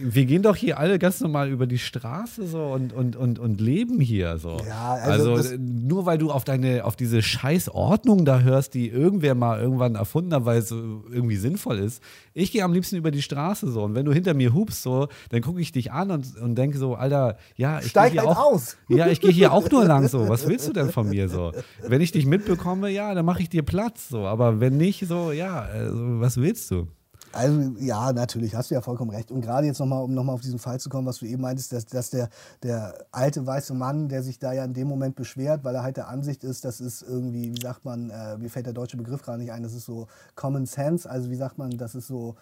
wir 0.00 0.24
gehen 0.26 0.42
doch 0.42 0.56
hier 0.56 0.78
alle 0.78 0.98
ganz 0.98 1.20
normal 1.20 1.48
über 1.50 1.66
die 1.66 1.78
Straße 1.78 2.46
so 2.46 2.66
und, 2.66 2.92
und, 2.92 3.16
und, 3.16 3.38
und 3.38 3.60
leben 3.60 4.00
hier 4.00 4.38
so. 4.38 4.58
Ja, 4.66 4.94
also 4.94 5.34
also 5.34 5.56
nur 5.58 6.06
weil 6.06 6.18
du 6.18 6.30
auf 6.30 6.44
deine, 6.44 6.84
auf 6.84 6.96
diese 6.96 7.22
scheiß 7.22 7.68
Ordnung 7.70 8.24
da 8.24 8.40
hörst, 8.40 8.74
die 8.74 8.88
irgendwer 8.88 9.34
mal 9.34 9.60
irgendwann 9.60 9.94
erfunden 9.94 10.34
hat, 10.34 10.44
weil 10.44 10.58
es 10.58 10.70
irgendwie 10.70 11.36
sinnvoll 11.36 11.78
ist. 11.78 12.02
Ich 12.34 12.52
gehe 12.52 12.62
am 12.64 12.72
liebsten 12.72 12.96
über 12.96 13.10
die 13.10 13.22
Straße 13.22 13.70
so 13.70 13.82
und 13.82 13.94
wenn 13.94 14.04
du 14.04 14.12
hinter 14.12 14.34
mir 14.34 14.52
hupst 14.52 14.82
so, 14.82 15.08
dann 15.30 15.42
gucke 15.42 15.60
ich 15.60 15.72
dich 15.72 15.92
an 15.92 16.10
und, 16.10 16.36
und 16.36 16.54
denke 16.56 16.78
so, 16.78 16.94
Alter, 16.94 17.36
ja, 17.56 17.75
ich 17.80 17.90
Steig 17.90 18.16
halt 18.16 18.28
auch, 18.28 18.38
aus. 18.38 18.76
Ja, 18.88 19.06
ich 19.08 19.20
gehe 19.20 19.30
hier 19.30 19.52
auch 19.52 19.68
nur 19.70 19.84
lang 19.84 20.08
so. 20.08 20.28
Was 20.28 20.46
willst 20.46 20.68
du 20.68 20.72
denn 20.72 20.90
von 20.90 21.08
mir 21.08 21.28
so? 21.28 21.52
Wenn 21.82 22.00
ich 22.00 22.12
dich 22.12 22.26
mitbekomme, 22.26 22.90
ja, 22.90 23.14
dann 23.14 23.24
mache 23.24 23.42
ich 23.42 23.48
dir 23.48 23.62
Platz 23.62 24.08
so, 24.08 24.26
aber 24.26 24.60
wenn 24.60 24.76
nicht 24.76 25.06
so, 25.06 25.32
ja, 25.32 25.60
also, 25.60 26.20
was 26.20 26.36
willst 26.36 26.70
du? 26.70 26.88
Also 27.36 27.74
ja, 27.78 28.12
natürlich, 28.12 28.54
hast 28.54 28.70
du 28.70 28.74
ja 28.74 28.80
vollkommen 28.80 29.10
recht. 29.10 29.30
Und 29.30 29.42
gerade 29.42 29.66
jetzt 29.66 29.78
nochmal, 29.78 30.02
um 30.02 30.14
nochmal 30.14 30.34
auf 30.34 30.40
diesen 30.40 30.58
Fall 30.58 30.80
zu 30.80 30.88
kommen, 30.88 31.06
was 31.06 31.18
du 31.18 31.26
eben 31.26 31.42
meintest, 31.42 31.72
dass, 31.72 31.84
dass 31.84 32.10
der, 32.10 32.30
der 32.62 33.06
alte 33.12 33.46
weiße 33.46 33.74
Mann, 33.74 34.08
der 34.08 34.22
sich 34.22 34.38
da 34.38 34.52
ja 34.52 34.64
in 34.64 34.72
dem 34.72 34.88
Moment 34.88 35.16
beschwert, 35.16 35.62
weil 35.62 35.74
er 35.74 35.82
halt 35.82 35.98
der 35.98 36.08
Ansicht 36.08 36.44
ist, 36.44 36.64
das 36.64 36.80
ist 36.80 37.02
irgendwie, 37.02 37.52
wie 37.54 37.60
sagt 37.60 37.84
man, 37.84 38.10
äh, 38.10 38.38
mir 38.38 38.48
fällt 38.48 38.66
der 38.66 38.72
deutsche 38.72 38.96
Begriff 38.96 39.22
gerade 39.22 39.38
nicht 39.38 39.52
ein, 39.52 39.62
das 39.62 39.74
ist 39.74 39.84
so 39.84 40.06
Common 40.34 40.64
Sense, 40.64 41.08
also 41.08 41.30
wie 41.30 41.36
sagt 41.36 41.58
man, 41.58 41.70
das 41.76 41.94
ist 41.94 42.06
so 42.06 42.36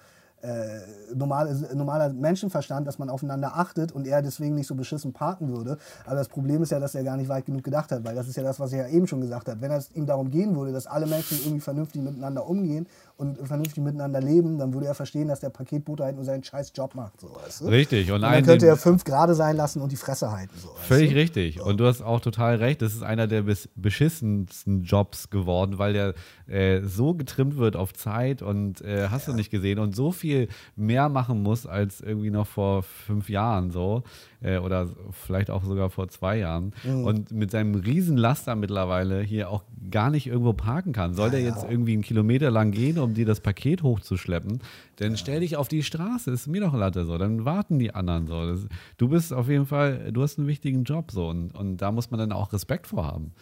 äh, 0.45 1.15
normal, 1.15 1.55
normaler 1.75 2.13
Menschenverstand, 2.13 2.87
dass 2.87 2.99
man 2.99 3.09
aufeinander 3.09 3.57
achtet 3.57 3.93
und 3.93 4.07
er 4.07 4.21
deswegen 4.21 4.55
nicht 4.55 4.67
so 4.67 4.75
beschissen 4.75 5.13
parken 5.13 5.49
würde. 5.49 5.79
Aber 6.05 6.17
das 6.17 6.29
Problem 6.29 6.63
ist 6.63 6.71
ja, 6.71 6.79
dass 6.79 6.95
er 6.95 7.03
gar 7.03 7.17
nicht 7.17 7.29
weit 7.29 7.47
genug 7.47 7.65
gedacht 7.65 7.91
hat, 7.91 8.05
weil 8.05 8.15
das 8.15 8.29
ist 8.29 8.37
ja 8.37 8.43
das, 8.43 8.61
was 8.61 8.73
er 8.73 8.87
ja 8.87 8.95
eben 8.95 9.07
schon 9.07 9.23
gesagt 9.23 9.49
hat. 9.49 9.63
Wenn 9.63 9.73
es 9.73 9.91
ihm 9.95 10.05
darum 10.07 10.31
gehen 10.31 10.55
würde, 10.55 10.73
dass 10.73 10.87
alle 10.87 11.07
Menschen 11.07 11.39
irgendwie 11.39 11.61
vernünftig 11.61 12.03
miteinander 12.03 12.47
umgehen 12.47 12.87
und 13.17 13.39
vernünftig 13.47 13.83
miteinander 13.83 14.21
leben, 14.21 14.59
dann 14.59 14.75
würde 14.75 14.87
er 14.87 14.95
verstehen, 14.95 15.29
dass 15.29 15.41
der 15.41 15.51
Paketbote 15.51 16.03
halt 16.03 16.17
nur 16.17 16.25
seinen 16.25 16.43
scheiß 16.43 16.73
Job 16.75 16.95
macht. 16.97 17.21
So, 17.21 17.29
weißt 17.35 17.61
du? 17.61 17.67
Richtig. 17.67 18.09
Und, 18.11 18.17
Und 18.17 18.23
dann 18.23 18.45
könnte 18.45 18.67
er 18.67 18.77
fünf 18.77 19.05
Grade 19.05 19.35
sein 19.35 19.57
lassen 19.57 19.81
und 19.81 19.93
die 19.93 19.97
Fresse 19.97 20.33
halten. 20.33 20.53
So, 20.57 20.69
weißt 20.69 20.87
Völlig 20.87 21.11
du? 21.11 21.17
richtig. 21.17 21.61
Und 21.61 21.79
du 21.79 21.87
hast 21.87 22.03
auch 22.03 22.21
total 22.21 22.57
recht. 22.57 22.83
Das 22.83 22.93
ist 22.93 23.03
einer 23.03 23.29
der 23.29 23.45
beschissensten 23.77 24.83
Jobs 24.83 25.31
geworden, 25.31 25.79
weil 25.79 25.93
der 25.93 26.15
äh, 26.47 26.83
so 26.83 27.15
getrimmt 27.15 27.57
wird 27.57 27.77
auf 27.77 27.93
Zeit 27.93 28.43
und 28.43 28.81
äh, 28.81 29.09
hast 29.11 29.29
du 29.29 29.33
nicht 29.33 29.51
gesehen 29.51 29.79
und 29.79 29.95
so 29.95 30.11
viel 30.11 30.49
mehr 30.75 31.09
machen 31.09 31.43
muss 31.43 31.67
als 31.67 32.01
irgendwie 32.01 32.31
noch 32.31 32.49
vor 32.49 32.83
fünf 32.83 33.29
Jahren 33.29 33.71
so 33.71 34.03
äh, 34.45 34.59
oder 34.59 34.89
vielleicht 35.11 35.51
auch 35.51 35.65
sogar 35.65 35.91
vor 35.91 36.09
zwei 36.09 36.39
Jahren 36.39 36.73
Mhm. 36.85 37.05
und 37.05 37.31
mit 37.33 37.51
seinem 37.51 37.75
Riesenlaster 37.75 38.55
mittlerweile 38.55 39.21
hier 39.23 39.51
auch 39.51 39.65
gar 39.91 40.11
nicht 40.11 40.27
irgendwo 40.27 40.53
parken 40.53 40.93
kann. 40.93 41.15
Soll 41.15 41.31
der 41.31 41.41
jetzt 41.41 41.65
irgendwie 41.69 41.93
einen 41.95 42.03
Kilometer 42.03 42.51
lang 42.51 42.71
gehen, 42.71 42.99
um 42.99 43.15
dir 43.15 43.27
das 43.27 43.41
Paket 43.41 43.83
hochzuschleppen, 43.83 44.61
dann 44.97 45.17
stell 45.17 45.41
dich 45.41 45.57
auf 45.57 45.69
die 45.69 45.83
Straße, 45.83 46.31
ist 46.31 46.47
mir 46.47 46.61
doch 46.61 46.75
Latte 46.75 47.05
so, 47.05 47.19
dann 47.19 47.45
warten 47.45 47.79
die 47.79 47.95
anderen 47.95 48.27
so. 48.27 48.47
Das, 48.47 48.67
du 48.99 49.09
bist 49.09 49.33
auf 49.33 49.49
jeden 49.49 49.67
Fall, 49.67 50.13
du 50.13 50.23
hast 50.23 50.39
einen 50.39 50.47
wichtigen 50.49 50.85
Job 50.85 51.11
so 51.11 51.29
und, 51.29 51.55
und 51.55 51.79
da 51.79 51.91
muss 51.93 52.11
man 52.11 52.19
dann 52.21 52.33
auch 52.33 52.53
Respekt 52.53 52.87
vor 52.87 53.07
haben. 53.07 53.33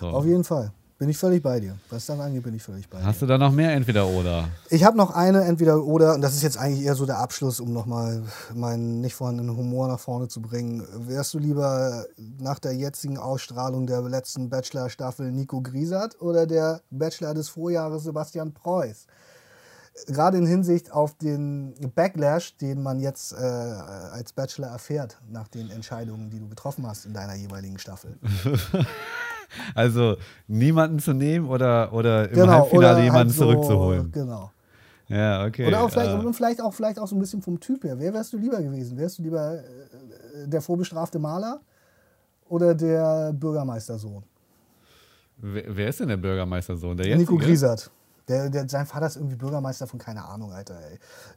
So. 0.00 0.06
Auf 0.08 0.24
jeden 0.26 0.44
Fall. 0.44 0.72
Bin 0.98 1.10
ich 1.10 1.18
völlig 1.18 1.42
bei 1.42 1.60
dir. 1.60 1.76
Was 1.90 2.06
das 2.06 2.18
angeht, 2.18 2.42
bin 2.42 2.54
ich 2.54 2.62
völlig 2.62 2.88
bei 2.88 2.98
dir. 2.98 3.04
Hast 3.04 3.20
du 3.20 3.26
da 3.26 3.36
noch 3.36 3.52
mehr 3.52 3.74
entweder 3.74 4.06
oder? 4.06 4.48
Ich 4.70 4.82
habe 4.82 4.96
noch 4.96 5.10
eine 5.10 5.44
entweder 5.44 5.84
oder, 5.84 6.14
und 6.14 6.22
das 6.22 6.34
ist 6.34 6.42
jetzt 6.42 6.56
eigentlich 6.56 6.86
eher 6.86 6.94
so 6.94 7.04
der 7.04 7.18
Abschluss, 7.18 7.60
um 7.60 7.74
nochmal 7.74 8.22
meinen 8.54 9.02
nicht 9.02 9.14
vorhandenen 9.14 9.54
Humor 9.58 9.88
nach 9.88 10.00
vorne 10.00 10.28
zu 10.28 10.40
bringen. 10.40 10.86
Wärst 11.06 11.34
du 11.34 11.38
lieber 11.38 12.06
nach 12.38 12.58
der 12.58 12.72
jetzigen 12.72 13.18
Ausstrahlung 13.18 13.86
der 13.86 14.00
letzten 14.02 14.48
Bachelor-Staffel 14.48 15.32
Nico 15.32 15.60
Griesert 15.60 16.18
oder 16.22 16.46
der 16.46 16.80
Bachelor 16.88 17.34
des 17.34 17.50
Vorjahres 17.50 18.04
Sebastian 18.04 18.54
Preuß? 18.54 19.06
Gerade 20.06 20.38
in 20.38 20.46
Hinsicht 20.46 20.92
auf 20.92 21.14
den 21.14 21.74
Backlash, 21.94 22.56
den 22.56 22.82
man 22.82 23.00
jetzt 23.00 23.32
äh, 23.32 23.36
als 23.36 24.32
Bachelor 24.32 24.68
erfährt 24.68 25.18
nach 25.28 25.48
den 25.48 25.68
Entscheidungen, 25.68 26.30
die 26.30 26.38
du 26.38 26.48
getroffen 26.48 26.86
hast 26.86 27.04
in 27.04 27.12
deiner 27.12 27.34
jeweiligen 27.34 27.78
Staffel. 27.78 28.18
Also 29.74 30.16
niemanden 30.46 30.98
zu 30.98 31.12
nehmen 31.12 31.48
oder, 31.48 31.92
oder 31.92 32.28
im 32.28 32.34
Genau, 32.34 32.52
Halbfinale 32.52 32.94
oder 32.94 33.02
jemanden 33.02 33.28
halt 33.28 33.38
so, 33.38 33.44
zurückzuholen. 33.44 34.12
Genau. 34.12 34.50
Ja, 35.08 35.44
okay. 35.44 35.66
Oder 35.66 35.82
auch 35.82 35.90
vielleicht, 35.90 36.10
äh, 36.10 36.26
und 36.26 36.34
vielleicht, 36.34 36.60
auch, 36.60 36.74
vielleicht 36.74 36.98
auch 36.98 37.06
so 37.06 37.14
ein 37.14 37.20
bisschen 37.20 37.40
vom 37.40 37.60
Typ 37.60 37.84
her. 37.84 37.98
Wer 37.98 38.12
wärst 38.12 38.32
du 38.32 38.38
lieber 38.38 38.60
gewesen? 38.60 38.98
Wärst 38.98 39.18
du 39.18 39.22
lieber 39.22 39.54
äh, 39.54 40.48
der 40.48 40.60
vorbestrafte 40.60 41.18
Maler 41.18 41.60
oder 42.48 42.74
der 42.74 43.32
Bürgermeistersohn? 43.32 44.24
wer, 45.36 45.64
wer 45.68 45.88
ist 45.88 46.00
denn 46.00 46.08
der 46.08 46.16
Bürgermeistersohn? 46.16 46.96
Der 46.96 47.16
Nico? 47.16 47.36
Griesert. 47.36 47.90
Der, 48.28 48.50
der, 48.50 48.68
sein 48.68 48.86
Vater 48.86 49.06
ist 49.06 49.16
irgendwie 49.16 49.36
Bürgermeister 49.36 49.86
von 49.86 49.98
keine 49.98 50.24
Ahnung, 50.24 50.52
Alter. 50.52 50.78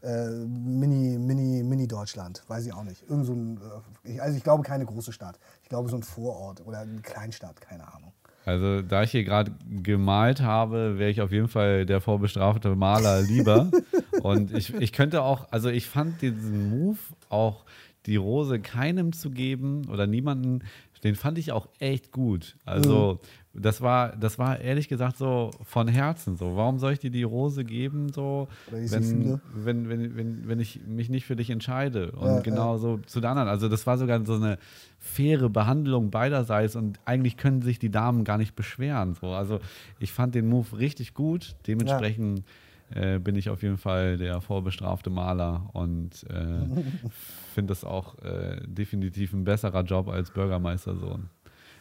Äh, 0.01 0.29
Mini, 0.29 1.19
Mini, 1.19 1.63
Mini 1.63 1.87
Deutschland, 1.87 2.43
weiß 2.47 2.65
ich 2.65 2.73
auch 2.73 2.83
nicht. 2.83 3.03
Irgend 3.07 3.25
so 3.25 3.33
ein, 3.33 3.59
äh, 4.03 4.19
also 4.19 4.35
ich 4.35 4.43
glaube 4.43 4.63
keine 4.63 4.85
große 4.85 5.11
Stadt. 5.11 5.39
Ich 5.61 5.69
glaube 5.69 5.89
so 5.89 5.95
ein 5.95 6.03
Vorort 6.03 6.65
oder 6.65 6.79
eine 6.79 7.01
Kleinstadt, 7.01 7.61
keine 7.61 7.87
Ahnung. 7.93 8.13
Also, 8.45 8.81
da 8.81 9.03
ich 9.03 9.11
hier 9.11 9.23
gerade 9.23 9.51
gemalt 9.69 10.41
habe, 10.41 10.97
wäre 10.97 11.11
ich 11.11 11.21
auf 11.21 11.31
jeden 11.31 11.49
Fall 11.49 11.85
der 11.85 12.01
vorbestrafte 12.01 12.75
Maler 12.75 13.21
lieber. 13.21 13.69
Und 14.23 14.53
ich, 14.53 14.73
ich 14.73 14.91
könnte 14.91 15.21
auch, 15.21 15.47
also 15.51 15.69
ich 15.69 15.85
fand 15.85 16.21
diesen 16.21 16.69
Move 16.69 16.97
auch, 17.29 17.65
die 18.05 18.15
Rose 18.15 18.59
keinem 18.59 19.13
zu 19.13 19.29
geben 19.29 19.87
oder 19.89 20.07
niemanden, 20.07 20.63
den 21.03 21.15
fand 21.15 21.37
ich 21.37 21.51
auch 21.51 21.67
echt 21.79 22.11
gut. 22.11 22.57
Also, 22.65 23.19
das 23.53 23.81
war, 23.81 24.15
das 24.15 24.37
war 24.37 24.59
ehrlich 24.59 24.87
gesagt 24.87 25.17
so 25.17 25.49
von 25.63 25.87
Herzen 25.87 26.37
so. 26.37 26.55
Warum 26.55 26.77
soll 26.77 26.93
ich 26.93 26.99
dir 26.99 27.09
die 27.09 27.23
Rose 27.23 27.65
geben, 27.65 28.11
so, 28.13 28.47
wenn, 28.69 29.39
wenn, 29.53 29.89
wenn, 29.89 30.15
wenn, 30.15 30.47
wenn 30.47 30.59
ich 30.59 30.81
mich 30.85 31.09
nicht 31.09 31.25
für 31.25 31.35
dich 31.35 31.49
entscheide? 31.49 32.11
Und 32.11 32.27
Ja, 32.27 32.39
genau 32.41 32.77
so 32.77 32.97
zu 33.05 33.19
den 33.19 33.29
anderen. 33.29 33.49
Also, 33.49 33.67
das 33.67 33.87
war 33.87 33.97
sogar 33.97 34.23
so 34.25 34.35
eine 34.35 34.59
faire 34.99 35.49
Behandlung 35.49 36.11
beiderseits 36.11 36.75
und 36.75 36.99
eigentlich 37.05 37.37
können 37.37 37.61
sich 37.61 37.79
die 37.79 37.89
Damen 37.89 38.23
gar 38.23 38.37
nicht 38.37 38.55
beschweren. 38.55 39.15
So. 39.15 39.29
Also, 39.29 39.59
ich 39.99 40.13
fand 40.13 40.35
den 40.35 40.47
Move 40.47 40.77
richtig 40.77 41.15
gut. 41.15 41.55
Dementsprechend 41.65 42.43
äh, 42.91 43.19
bin 43.19 43.35
ich 43.35 43.49
auf 43.49 43.63
jeden 43.63 43.77
Fall 43.77 44.17
der 44.17 44.41
vorbestrafte 44.41 45.09
Maler 45.09 45.69
und 45.73 46.23
äh, 46.29 46.67
finde 47.53 47.71
das 47.71 47.83
auch 47.83 48.17
äh, 48.19 48.61
definitiv 48.65 49.33
ein 49.33 49.43
besserer 49.43 49.83
Job 49.83 50.07
als 50.07 50.31
Bürgermeistersohn. 50.31 51.29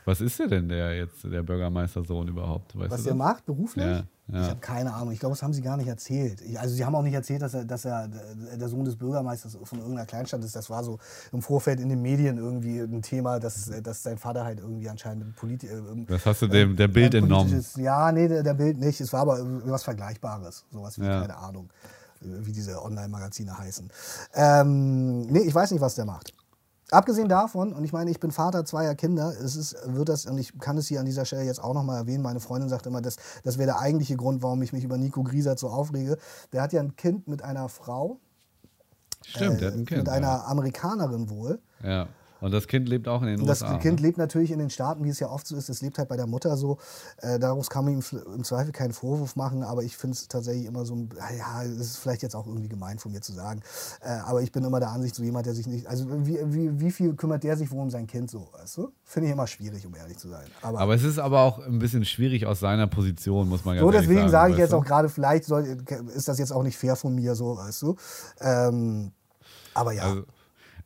Was 0.08 0.22
ist 0.22 0.38
der 0.38 0.46
denn, 0.48 0.70
der 0.70 0.96
jetzt, 0.96 1.22
der 1.22 1.42
Bürgermeistersohn 1.42 2.28
überhaupt? 2.28 2.74
Weißt 2.78 2.90
Was 2.90 3.02
der 3.02 3.12
das? 3.12 3.18
macht 3.18 3.44
beruflich? 3.44 3.84
Ja, 3.84 4.04
ja. 4.30 4.42
Ich 4.42 4.48
habe 4.48 4.60
keine 4.60 4.94
Ahnung. 4.94 5.12
Ich 5.12 5.20
glaube, 5.20 5.34
das 5.34 5.42
haben 5.42 5.52
sie 5.52 5.60
gar 5.60 5.76
nicht 5.76 5.86
erzählt. 5.88 6.40
Ich, 6.40 6.58
also 6.58 6.74
sie 6.74 6.82
haben 6.82 6.94
auch 6.94 7.02
nicht 7.02 7.12
erzählt, 7.12 7.42
dass 7.42 7.52
er, 7.52 7.66
dass 7.66 7.84
er 7.84 8.08
der 8.08 8.68
Sohn 8.68 8.86
des 8.86 8.96
Bürgermeisters 8.96 9.58
von 9.62 9.78
irgendeiner 9.78 10.06
Kleinstadt 10.06 10.42
ist. 10.42 10.56
Das 10.56 10.70
war 10.70 10.82
so 10.82 10.98
im 11.32 11.42
Vorfeld 11.42 11.78
in 11.80 11.90
den 11.90 12.00
Medien 12.00 12.38
irgendwie 12.38 12.78
ein 12.78 13.02
Thema, 13.02 13.38
dass, 13.38 13.70
dass 13.82 14.02
sein 14.02 14.16
Vater 14.16 14.44
halt 14.44 14.60
irgendwie 14.60 14.88
anscheinend 14.88 15.36
Politi 15.36 15.66
äh, 15.66 15.82
Das 16.06 16.24
hast 16.24 16.40
du 16.40 16.46
dem 16.46 16.74
der 16.74 16.88
Bild 16.88 17.14
ein 17.14 17.24
entnommen. 17.24 17.62
Ja, 17.76 18.10
nee, 18.10 18.28
der, 18.28 18.42
der 18.42 18.54
Bild 18.54 18.78
nicht. 18.78 19.00
Es 19.02 19.12
war 19.12 19.20
aber 19.20 19.38
was 19.66 19.82
Vergleichbares. 19.82 20.64
Sowas 20.72 20.98
wie, 20.98 21.04
Ja. 21.04 21.20
keine 21.20 21.36
Ahnung, 21.36 21.68
äh, 22.22 22.26
wie 22.46 22.52
diese 22.52 22.82
Online-Magazine 22.82 23.58
heißen. 23.58 23.90
Ähm, 24.34 25.20
nee, 25.22 25.40
ich 25.40 25.54
weiß 25.54 25.70
nicht, 25.70 25.80
was 25.82 25.94
der 25.96 26.06
macht. 26.06 26.32
Abgesehen 26.90 27.28
davon, 27.28 27.74
und 27.74 27.84
ich 27.84 27.92
meine, 27.92 28.10
ich 28.10 28.18
bin 28.18 28.30
Vater 28.30 28.64
zweier 28.64 28.94
Kinder, 28.94 29.34
es 29.42 29.56
ist, 29.56 29.76
wird 29.84 30.08
das, 30.08 30.24
und 30.24 30.38
ich 30.38 30.58
kann 30.58 30.78
es 30.78 30.86
hier 30.88 31.00
an 31.00 31.06
dieser 31.06 31.26
Stelle 31.26 31.42
jetzt 31.42 31.62
auch 31.62 31.74
nochmal 31.74 31.98
erwähnen, 31.98 32.22
meine 32.22 32.40
Freundin 32.40 32.70
sagt 32.70 32.86
immer, 32.86 33.02
das, 33.02 33.16
das 33.44 33.58
wäre 33.58 33.66
der 33.66 33.78
eigentliche 33.78 34.16
Grund, 34.16 34.42
warum 34.42 34.62
ich 34.62 34.72
mich 34.72 34.84
über 34.84 34.96
Nico 34.96 35.22
Griesert 35.22 35.58
so 35.58 35.68
aufrege. 35.68 36.16
Der 36.52 36.62
hat 36.62 36.72
ja 36.72 36.80
ein 36.80 36.96
Kind 36.96 37.28
mit 37.28 37.42
einer 37.42 37.68
Frau, 37.68 38.20
Stimmt, 39.26 39.60
der 39.60 39.68
hat 39.68 39.74
äh, 39.74 39.78
ein 39.78 39.84
Kind. 39.84 39.98
mit 39.98 40.08
einer 40.08 40.46
Amerikanerin 40.46 41.28
wohl. 41.28 41.60
ja. 41.82 42.08
Und 42.40 42.52
das 42.52 42.68
Kind 42.68 42.88
lebt 42.88 43.08
auch 43.08 43.22
in 43.22 43.28
den 43.28 43.46
das 43.46 43.62
USA. 43.62 43.78
Kind 43.78 44.00
ne? 44.00 44.06
lebt 44.06 44.18
natürlich 44.18 44.50
in 44.50 44.58
den 44.58 44.70
Staaten, 44.70 45.04
wie 45.04 45.08
es 45.08 45.18
ja 45.18 45.28
oft 45.28 45.46
so 45.46 45.56
ist. 45.56 45.68
Es 45.68 45.80
lebt 45.82 45.98
halt 45.98 46.08
bei 46.08 46.16
der 46.16 46.26
Mutter 46.26 46.56
so. 46.56 46.78
Äh, 47.20 47.38
daraus 47.38 47.68
kann 47.68 47.84
man 47.84 47.94
ihm 47.94 48.02
im 48.34 48.44
Zweifel 48.44 48.72
keinen 48.72 48.92
Vorwurf 48.92 49.34
machen, 49.36 49.62
aber 49.62 49.82
ich 49.82 49.96
finde 49.96 50.14
es 50.14 50.28
tatsächlich 50.28 50.66
immer 50.66 50.84
so, 50.84 50.94
ein- 50.94 51.08
ja, 51.36 51.64
es 51.64 51.78
ist 51.78 51.96
vielleicht 51.98 52.22
jetzt 52.22 52.36
auch 52.36 52.46
irgendwie 52.46 52.68
gemein 52.68 52.98
von 52.98 53.10
mir 53.12 53.20
zu 53.20 53.32
sagen. 53.32 53.60
Äh, 54.00 54.10
aber 54.24 54.42
ich 54.42 54.52
bin 54.52 54.62
immer 54.64 54.78
der 54.80 54.90
Ansicht, 54.90 55.14
so 55.14 55.22
jemand, 55.22 55.46
der 55.46 55.54
sich 55.54 55.66
nicht, 55.66 55.86
also 55.86 56.06
wie, 56.26 56.38
wie, 56.44 56.78
wie 56.80 56.90
viel 56.92 57.14
kümmert 57.14 57.42
der 57.42 57.56
sich 57.56 57.70
wohl 57.70 57.80
um 57.82 57.90
sein 57.90 58.06
Kind 58.06 58.30
so, 58.30 58.48
weißt 58.52 58.76
du? 58.78 58.92
Finde 59.04 59.28
ich 59.28 59.32
immer 59.32 59.46
schwierig, 59.46 59.84
um 59.86 59.94
ehrlich 59.96 60.18
zu 60.18 60.28
sein. 60.28 60.46
Aber, 60.62 60.78
Aber 60.80 60.94
es 60.94 61.02
ist 61.02 61.18
aber 61.18 61.40
auch 61.42 61.58
ein 61.58 61.78
bisschen 61.78 62.04
schwierig 62.04 62.46
aus 62.46 62.60
seiner 62.60 62.86
Position, 62.86 63.48
muss 63.48 63.64
man 63.64 63.74
ganz 63.76 63.82
so, 63.84 63.90
ehrlich 63.92 64.00
deswegen 64.08 64.20
sagen. 64.20 64.30
sage 64.30 64.52
ich 64.52 64.58
jetzt 64.58 64.72
du? 64.72 64.76
auch 64.76 64.84
gerade, 64.84 65.08
vielleicht 65.08 65.44
soll, 65.44 65.78
ist 66.14 66.28
das 66.28 66.38
jetzt 66.38 66.52
auch 66.52 66.62
nicht 66.62 66.76
fair 66.78 66.94
von 66.96 67.14
mir, 67.14 67.34
so, 67.34 67.56
weißt 67.56 67.82
du? 67.82 67.96
Ähm, 68.40 69.12
aber 69.74 69.92
ja. 69.92 70.02
Also, 70.04 70.22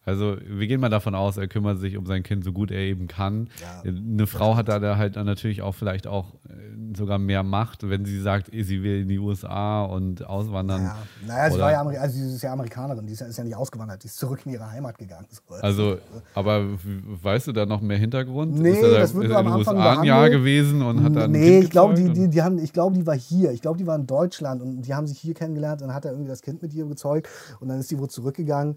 also 0.05 0.37
wir 0.45 0.67
gehen 0.67 0.81
mal 0.81 0.89
davon 0.89 1.15
aus, 1.15 1.37
er 1.37 1.47
kümmert 1.47 1.79
sich 1.79 1.97
um 1.97 2.07
sein 2.07 2.23
Kind 2.23 2.45
so 2.45 2.53
gut 2.53 2.71
er 2.71 2.81
eben 2.81 3.07
kann. 3.07 3.49
Ja. 3.61 3.91
Eine 3.91 4.27
Frau 4.27 4.57
hat 4.57 4.69
da 4.69 4.97
halt 4.97 5.17
dann 5.17 5.27
natürlich 5.27 5.63
auch 5.63 5.75
vielleicht 5.75 6.07
auch 6.07 6.35
äh, 6.49 6.97
sogar 6.97 7.19
mehr 7.19 7.43
Macht, 7.43 7.89
wenn 7.89 8.05
sie 8.05 8.21
sagt, 8.21 8.51
sie 8.53 8.83
will 8.83 9.03
in 9.03 9.09
die 9.09 9.19
USA 9.19 9.85
und 9.85 10.27
auswandern. 10.27 10.83
Ja, 10.83 10.97
naja, 11.27 11.51
sie 11.53 11.61
war 11.61 11.71
ja, 11.73 11.81
Ameri 11.81 11.97
also 11.99 12.19
sie 12.19 12.35
ist 12.35 12.43
ja 12.43 12.53
Amerikanerin, 12.53 13.07
die 13.07 13.13
ist 13.13 13.21
ja, 13.21 13.27
ist 13.27 13.37
ja 13.39 13.45
nicht 13.45 13.57
ausgewandert, 13.57 14.03
die 14.03 14.09
ist 14.09 14.17
zurück 14.17 14.41
in 14.45 14.53
ihre 14.53 14.71
Heimat 14.71 14.99
gegangen. 14.99 15.27
So. 15.31 15.55
Also, 15.55 15.99
aber 16.35 16.65
w- 16.73 16.79
weißt 17.23 17.47
du 17.47 17.53
da 17.53 17.65
noch 17.65 17.81
mehr 17.81 17.99
Hintergrund? 17.99 18.59
Nee, 18.59 18.71
ist 18.71 18.83
er 18.83 18.91
da, 18.91 18.99
das 18.99 19.15
wird 19.15 19.27
ist 19.27 19.33
am 19.33 19.47
in 19.47 19.53
den 19.53 19.59
Anfang 19.61 19.77
USA 19.77 20.01
ein 20.01 20.05
Jahr 20.05 20.31
gewesen 20.31 20.83
und 20.83 21.03
hat 21.05 21.15
dann. 21.15 21.31
nee, 21.31 21.61
ich 21.61 21.71
glaube, 21.71 21.95
die, 21.95 22.13
die, 22.13 22.29
die 22.29 22.43
haben, 22.43 22.59
ich 22.59 22.73
glaube, 22.73 22.97
die 22.97 23.07
war 23.07 23.17
hier. 23.17 23.53
Ich 23.53 23.63
glaube, 23.63 23.79
die 23.79 23.87
war 23.87 23.97
in 23.97 24.07
Deutschland 24.07 24.61
und 24.63 24.83
die 24.83 24.95
haben 24.95 25.07
sich 25.07 25.19
hier 25.19 25.35
kennengelernt. 25.35 25.81
Dann 25.81 25.95
hat 25.95 26.05
er 26.05 26.11
irgendwie 26.13 26.29
das 26.29 26.43
Kind 26.43 26.61
mit 26.61 26.75
ihr 26.75 26.85
gezeugt 26.87 27.29
und 27.61 27.69
dann 27.69 27.79
ist 27.79 27.89
sie 27.89 27.99
wohl 27.99 28.09
zurückgegangen. 28.11 28.77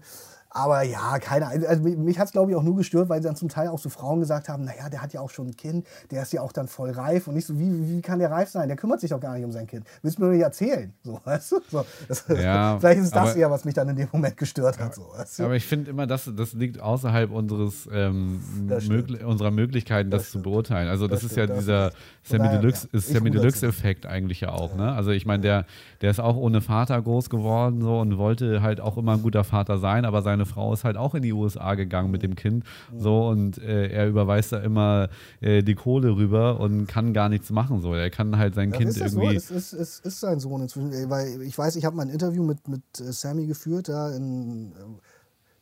Aber 0.50 0.82
ja, 0.82 1.18
keine 1.18 1.46
Ahnung. 1.48 1.66
Also 1.66 1.82
mich- 1.82 2.18
hat 2.18 2.26
es, 2.26 2.32
glaube 2.32 2.50
ich, 2.50 2.56
auch 2.56 2.62
nur 2.62 2.76
gestört, 2.76 3.08
weil 3.08 3.20
dann 3.20 3.36
zum 3.36 3.48
Teil 3.48 3.68
auch 3.68 3.78
so 3.78 3.88
Frauen 3.90 4.20
gesagt 4.20 4.48
haben, 4.48 4.64
naja, 4.64 4.88
der 4.88 5.02
hat 5.02 5.12
ja 5.12 5.20
auch 5.20 5.28
schon 5.30 5.48
ein 5.48 5.56
Kind, 5.56 5.86
der 6.10 6.22
ist 6.22 6.32
ja 6.32 6.40
auch 6.40 6.52
dann 6.52 6.66
voll 6.68 6.90
reif. 6.90 7.26
Und 7.28 7.34
nicht 7.34 7.46
so, 7.46 7.58
wie, 7.58 7.88
wie 7.90 8.00
kann 8.00 8.18
der 8.18 8.30
reif 8.30 8.48
sein? 8.48 8.68
Der 8.68 8.76
kümmert 8.76 9.00
sich 9.00 9.10
doch 9.10 9.20
gar 9.20 9.34
nicht 9.34 9.44
um 9.44 9.52
sein 9.52 9.66
Kind. 9.66 9.86
Willst 10.02 10.16
du 10.18 10.22
mir 10.22 10.28
doch 10.28 10.34
nicht 10.34 10.42
erzählen? 10.44 10.92
So, 11.02 11.20
weißt 11.24 11.52
du? 11.52 11.60
So, 11.70 11.84
das, 12.08 12.24
Ja, 12.28 12.78
vielleicht 12.78 13.00
ist 13.00 13.14
das 13.14 13.30
aber- 13.30 13.36
eher, 13.36 13.50
was 13.50 13.64
mich 13.64 13.74
dann 13.74 13.88
in 13.90 13.96
dem 13.96 14.08
Moment 14.12 14.36
gestört 14.36 14.78
hat. 14.78 14.94
So, 14.94 15.02
weißt 15.16 15.38
du? 15.40 15.44
Aber 15.44 15.56
ich 15.56 15.66
finde 15.66 15.90
immer, 15.90 16.06
das, 16.06 16.30
das 16.34 16.52
liegt 16.54 16.80
außerhalb 16.80 17.30
unseres, 17.32 17.88
ähm, 17.92 18.40
Das 18.68 18.84
stimmt. 18.84 19.10
mögli 19.10 19.24
unserer 19.24 19.50
Möglichkeiten, 19.50 20.10
das, 20.10 20.22
Das 20.22 20.30
zu 20.32 20.42
beurteilen. 20.42 20.88
Also 20.88 21.06
das, 21.06 21.22
ist 21.22 21.36
ja 21.36 21.44
stimmt, 21.44 21.58
das 21.58 21.64
dieser. 21.64 21.92
Sammy 22.22 22.48
Deluxe, 22.48 22.88
ja, 22.92 23.00
Sammy 23.00 24.06
eigentlich 24.06 24.40
ja 24.40 24.52
auch. 24.52 24.74
Ne? 24.74 24.90
Also 24.92 25.10
ich 25.10 25.26
meine, 25.26 25.42
der, 25.42 25.66
der 26.00 26.10
ist 26.10 26.18
auch 26.20 26.36
ohne 26.36 26.60
Vater 26.60 27.00
groß 27.00 27.30
geworden 27.30 27.82
so 27.82 28.00
und 28.00 28.16
wollte 28.18 28.62
halt 28.62 28.80
auch 28.80 28.96
immer 28.96 29.12
ein 29.14 29.22
guter 29.22 29.44
Vater 29.44 29.78
sein, 29.78 30.04
aber 30.04 30.22
seine 30.22 30.45
Frau 30.46 30.72
ist 30.72 30.84
halt 30.84 30.96
auch 30.96 31.14
in 31.14 31.22
die 31.22 31.32
USA 31.34 31.74
gegangen 31.74 32.10
mit 32.10 32.22
dem 32.22 32.34
Kind 32.34 32.64
so 32.96 33.28
und 33.28 33.58
äh, 33.58 33.88
er 33.88 34.08
überweist 34.08 34.52
da 34.52 34.58
immer 34.60 35.08
äh, 35.40 35.62
die 35.62 35.74
Kohle 35.74 36.16
rüber 36.16 36.58
und 36.60 36.86
kann 36.86 37.12
gar 37.12 37.28
nichts 37.28 37.50
machen 37.50 37.80
so. 37.82 37.92
Er 37.92 38.08
kann 38.10 38.38
halt 38.38 38.54
sein 38.54 38.70
Ja, 38.70 38.78
Kind 38.78 38.90
ist 38.90 38.96
irgendwie. 38.98 39.32
so? 39.32 39.36
Es 39.36 39.50
ist, 39.50 39.72
ist, 39.74 40.06
ist 40.06 40.20
sein 40.20 40.40
Sohn 40.40 40.62
inzwischen. 40.62 40.90
Weil 41.10 41.42
ich 41.42 41.56
weiß, 41.58 41.76
ich 41.76 41.84
habe 41.84 41.94
mal 41.96 42.02
ein 42.04 42.10
Interview 42.10 42.42
mit, 42.42 42.66
mit 42.68 42.82
äh, 43.00 43.12
Sammy 43.12 43.46
geführt, 43.46 43.88
da 43.88 44.14
in. 44.16 44.72
äh, 44.72 44.74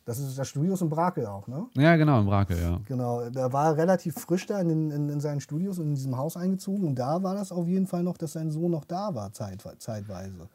Das 0.05 0.19
ist 0.19 0.37
das 0.37 0.47
Studios 0.47 0.81
in 0.81 0.89
Brakel 0.89 1.25
auch, 1.25 1.47
ne? 1.47 1.65
ja, 1.75 1.95
genau, 1.95 2.19
im 2.19 2.27
Brakel, 2.27 2.57
ja. 2.61 2.79
Genau, 2.85 3.27
da 3.31 3.51
war 3.51 3.71
er 3.71 3.77
relativ 3.77 4.13
frisch 4.15 4.45
da 4.45 4.61
in, 4.61 4.69
den- 4.69 4.91
in, 4.91 5.09
in 5.09 5.19
seinen 5.19 5.39
Studios 5.41 5.79
und 5.79 5.87
in 5.87 5.95
diesem 5.95 6.15
Haus 6.15 6.37
eingezogen. 6.37 6.85
Und 6.87 6.99
da 6.99 7.23
war 7.23 7.33
das 7.33 7.51
auf 7.51 7.67
jeden 7.67 7.87
Fall 7.87 8.03
noch, 8.03 8.15
dass 8.17 8.33
sein 8.33 8.51
Sohn 8.51 8.69
noch 8.71 8.85
da 8.85 9.15
war, 9.15 9.33
zeit, 9.33 9.63
zeitweise. 9.79 10.47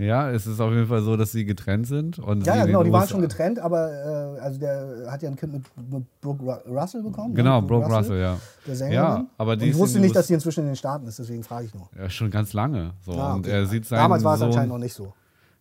Ja, 0.00 0.30
es 0.30 0.46
ist 0.46 0.60
auf 0.60 0.70
jeden 0.72 0.86
Fall 0.86 1.02
so, 1.02 1.16
dass 1.16 1.30
sie 1.32 1.44
getrennt 1.44 1.86
sind. 1.86 2.18
Und 2.18 2.46
Ja, 2.46 2.52
sie 2.54 2.58
ja, 2.60 2.64
genau, 2.66 2.82
die 2.82 2.90
waren 2.92 3.06
schon 3.06 3.20
getrennt, 3.20 3.58
aber 3.58 4.36
äh, 4.38 4.40
also 4.40 4.58
der 4.58 5.06
hat 5.10 5.22
ja 5.22 5.28
ein 5.28 5.36
Kind 5.36 5.52
mit, 5.52 5.64
mit 5.90 6.20
Brooke 6.20 6.42
Ru- 6.42 6.68
Russell 6.80 7.02
bekommen. 7.02 7.34
Genau, 7.34 7.60
ne? 7.60 7.66
Brooke 7.66 7.86
Russell, 7.94 8.20
ja. 8.20 8.38
Der 8.66 8.76
Sängerin. 8.76 8.94
Ja, 8.94 9.26
aber 9.36 9.56
die 9.56 9.64
und 9.66 9.70
ich 9.72 9.76
wusste 9.78 10.00
nicht, 10.00 10.14
dass 10.16 10.22
US 10.24 10.28
die 10.28 10.34
inzwischen 10.34 10.60
in 10.60 10.66
den 10.68 10.76
Staaten 10.76 11.06
ist, 11.06 11.18
deswegen 11.18 11.42
frage 11.42 11.66
ich 11.66 11.74
nur. 11.74 11.88
Ja, 11.98 12.08
schon 12.08 12.30
ganz 12.30 12.52
lange. 12.52 12.92
So. 13.02 13.12
Ah, 13.12 13.34
Und 13.34 13.40
okay. 13.46 13.50
er 13.50 13.66
sieht 13.66 13.84
seinen 13.84 13.98
Damals 14.00 14.24
war 14.24 14.34
es 14.34 14.40
Sohn, 14.40 14.48
anscheinend 14.48 14.70
noch 14.72 14.78
nicht 14.78 14.94
so. 14.94 15.12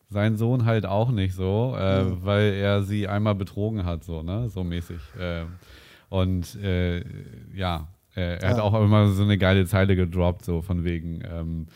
seinen 0.10 0.38
Sohn 0.38 0.66
halt 0.66 0.86
auch 0.86 1.12
nicht 1.12 1.36
so, 1.36 1.76
äh, 1.78 2.04
Mhm. 2.06 2.18
weil 2.24 2.54
er 2.54 2.84
sie 2.84 3.08
einmal 3.08 3.36
betrogen 3.36 3.86
hat, 3.86 4.04
so, 4.04 4.24
ne? 4.24 4.48
So 4.50 4.64
mäßig. 4.64 5.00
Ähm, 5.20 5.48
und 6.10 6.56
äh, 6.64 7.04
ja, 7.54 7.88
äh, 8.16 8.38
er 8.42 8.50
hat 8.50 8.58
Ja. 8.58 8.64
auch 8.64 8.74
immer 8.82 9.08
so 9.10 9.24
eine 9.24 9.38
geile 9.38 9.66
Zeile 9.66 9.96
gedroppt, 9.96 10.46
so 10.46 10.62
von 10.62 10.84
wegen, 10.84 11.22
ähm, 11.30 11.68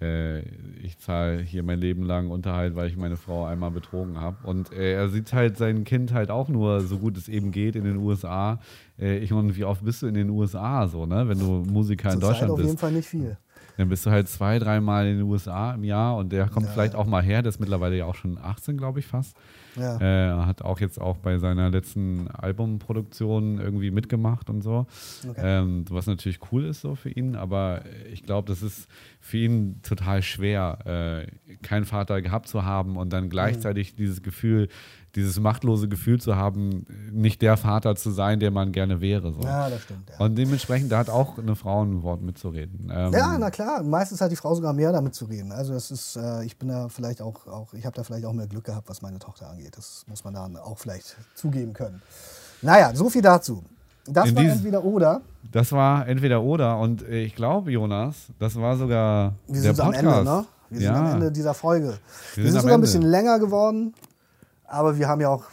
äh, 0.00 0.40
ich 0.82 0.98
zahle 0.98 1.40
hier 1.42 1.62
mein 1.62 1.78
Leben 1.78 2.02
lang 2.02 2.30
Unterhalt, 2.30 2.74
weil 2.76 2.88
ich 2.88 2.96
meine 2.96 3.16
Frau 3.16 3.44
einmal 3.44 3.70
betrogen 3.70 4.20
habe. 4.20 4.36
Und 4.46 4.72
äh, 4.72 4.94
er 4.94 5.08
sieht 5.08 5.32
halt 5.32 5.56
sein 5.56 5.84
Kind 5.84 6.12
halt 6.12 6.30
auch 6.30 6.48
nur 6.48 6.80
so 6.80 6.98
gut 6.98 7.16
es 7.16 7.28
eben 7.28 7.50
geht 7.52 7.76
in 7.76 7.84
den 7.84 7.96
USA. 7.96 8.60
Äh, 8.98 9.18
ich 9.18 9.30
meine, 9.30 9.54
wie 9.56 9.64
oft 9.64 9.84
bist 9.84 10.02
du 10.02 10.06
in 10.06 10.14
den 10.14 10.30
USA 10.30 10.86
so, 10.88 11.06
ne? 11.06 11.28
Wenn 11.28 11.38
du 11.38 11.64
Musiker 11.70 12.08
in 12.12 12.20
Zurzeit 12.20 12.30
Deutschland 12.30 12.50
auf 12.52 12.56
bist. 12.58 12.68
jeden 12.68 12.78
Fall 12.78 12.92
nicht 12.92 13.08
viel. 13.08 13.36
Dann 13.76 13.88
bist 13.88 14.04
du 14.04 14.10
halt 14.10 14.28
zwei, 14.28 14.58
dreimal 14.58 15.06
in 15.06 15.18
den 15.18 15.26
USA 15.26 15.72
im 15.72 15.84
Jahr 15.84 16.16
und 16.16 16.32
der 16.32 16.48
kommt 16.48 16.66
Ja, 16.66 16.72
vielleicht 16.72 16.94
auch 16.94 17.06
mal 17.06 17.22
her. 17.22 17.42
Der 17.42 17.48
ist 17.48 17.60
mittlerweile 17.60 17.96
ja 17.96 18.04
auch 18.04 18.14
schon 18.14 18.36
18, 18.36 18.76
glaube 18.76 18.98
ich, 18.98 19.06
fast. 19.06 19.36
Ja. 19.76 20.00
Äh, 20.00 20.46
hat 20.46 20.62
auch 20.62 20.80
jetzt 20.80 21.00
auch 21.00 21.16
bei 21.18 21.38
seiner 21.38 21.70
letzten 21.70 22.28
Albumproduktion 22.28 23.58
irgendwie 23.60 23.90
mitgemacht 23.90 24.50
und 24.50 24.62
so. 24.62 24.86
Okay. 25.28 25.40
Ähm, 25.42 25.84
was 25.90 26.06
natürlich 26.06 26.38
cool 26.52 26.64
ist 26.64 26.80
so 26.80 26.94
für 26.94 27.10
ihn, 27.10 27.36
aber 27.36 27.82
ich 28.12 28.22
glaube, 28.24 28.48
das 28.48 28.62
ist 28.62 28.88
für 29.20 29.38
ihn 29.38 29.80
total 29.82 30.22
schwer, 30.22 31.26
äh, 31.26 31.56
keinen 31.62 31.84
Vater 31.84 32.20
gehabt 32.22 32.48
zu 32.48 32.64
haben 32.64 32.96
und 32.96 33.08
Mhm. 33.08 33.10
dann 33.10 33.30
gleichzeitig 33.30 33.94
dieses 33.94 34.22
Gefühl, 34.22 34.68
dieses 35.14 35.40
machtlose 35.40 35.88
Gefühl 35.88 36.20
zu 36.20 36.36
haben, 36.36 36.86
nicht 37.10 37.42
der 37.42 37.56
Vater 37.56 37.96
zu 37.96 38.10
sein, 38.10 38.38
der 38.40 38.50
man 38.50 38.72
gerne 38.72 39.00
wäre. 39.00 39.32
So. 39.32 39.40
ja, 39.42 39.68
das 39.68 39.82
stimmt. 39.82 40.08
Ja. 40.10 40.24
Und 40.24 40.36
dementsprechend, 40.36 40.92
da 40.92 40.98
hat 40.98 41.10
auch 41.10 41.38
eine 41.38 41.56
Frau 41.56 41.82
ein 41.84 42.02
Wort 42.02 42.22
mitzureden. 42.22 42.90
Ähm, 42.94 43.12
Ja, 43.12 43.36
na 43.38 43.50
klar. 43.50 43.82
Meistens 43.82 44.20
hat 44.20 44.30
die 44.30 44.36
Frau 44.36 44.54
sogar 44.54 44.72
mehr 44.72 44.92
damit 44.92 45.14
zu 45.14 45.24
reden. 45.24 45.52
Also 45.52 45.72
das 45.72 45.90
ist, 45.90 46.16
äh, 46.16 46.44
ich 46.44 46.56
bin 46.58 46.68
da 46.68 46.88
vielleicht 46.88 47.22
auch, 47.22 47.46
auch 47.46 47.74
ich 47.74 47.84
habe 47.86 47.96
da 47.96 48.04
vielleicht 48.04 48.24
auch 48.24 48.32
mehr 48.32 48.46
Glück 48.46 48.64
gehabt, 48.64 48.88
was 48.88 49.02
meine 49.02 49.18
Tochter 49.18 49.50
angeht. 49.50 49.76
Das 49.76 50.04
muss 50.06 50.22
man 50.24 50.34
dann 50.34 50.56
auch 50.56 50.78
vielleicht 50.78 51.16
zugeben 51.34 51.72
können. 51.72 52.00
Naja, 52.62 52.94
so 52.94 53.08
viel 53.10 53.22
dazu. 53.22 53.64
Das 54.06 54.28
In 54.28 54.36
war 54.36 54.42
dies- 54.44 54.52
entweder 54.52 54.84
oder. 54.84 55.20
Das 55.52 55.72
war 55.72 56.06
entweder 56.06 56.42
oder 56.42 56.78
und 56.78 57.02
äh, 57.02 57.22
ich 57.22 57.34
glaube, 57.34 57.70
Jonas, 57.72 58.26
das 58.38 58.54
war 58.56 58.76
sogar 58.76 59.34
Wir 59.46 59.62
der 59.62 59.74
sind 59.74 59.80
am 59.80 59.92
Podcast. 59.92 60.18
Ende, 60.18 60.30
ne? 60.30 60.46
Wir 60.70 60.80
ja. 60.82 60.94
sind 60.94 61.04
am 61.06 61.14
Ende 61.14 61.32
dieser 61.32 61.54
Folge. 61.54 61.98
Wir, 62.34 62.44
sind 62.44 62.52
sind 62.52 62.56
am 62.56 62.60
sogar 62.62 62.78
ein 62.78 62.80
bisschen 62.80 63.02
länger 63.02 63.38
geworden, 63.40 63.92
aber 64.70 64.98
wir 64.98 65.08
haben 65.08 65.20
ja 65.20 65.28
auch 65.28 65.44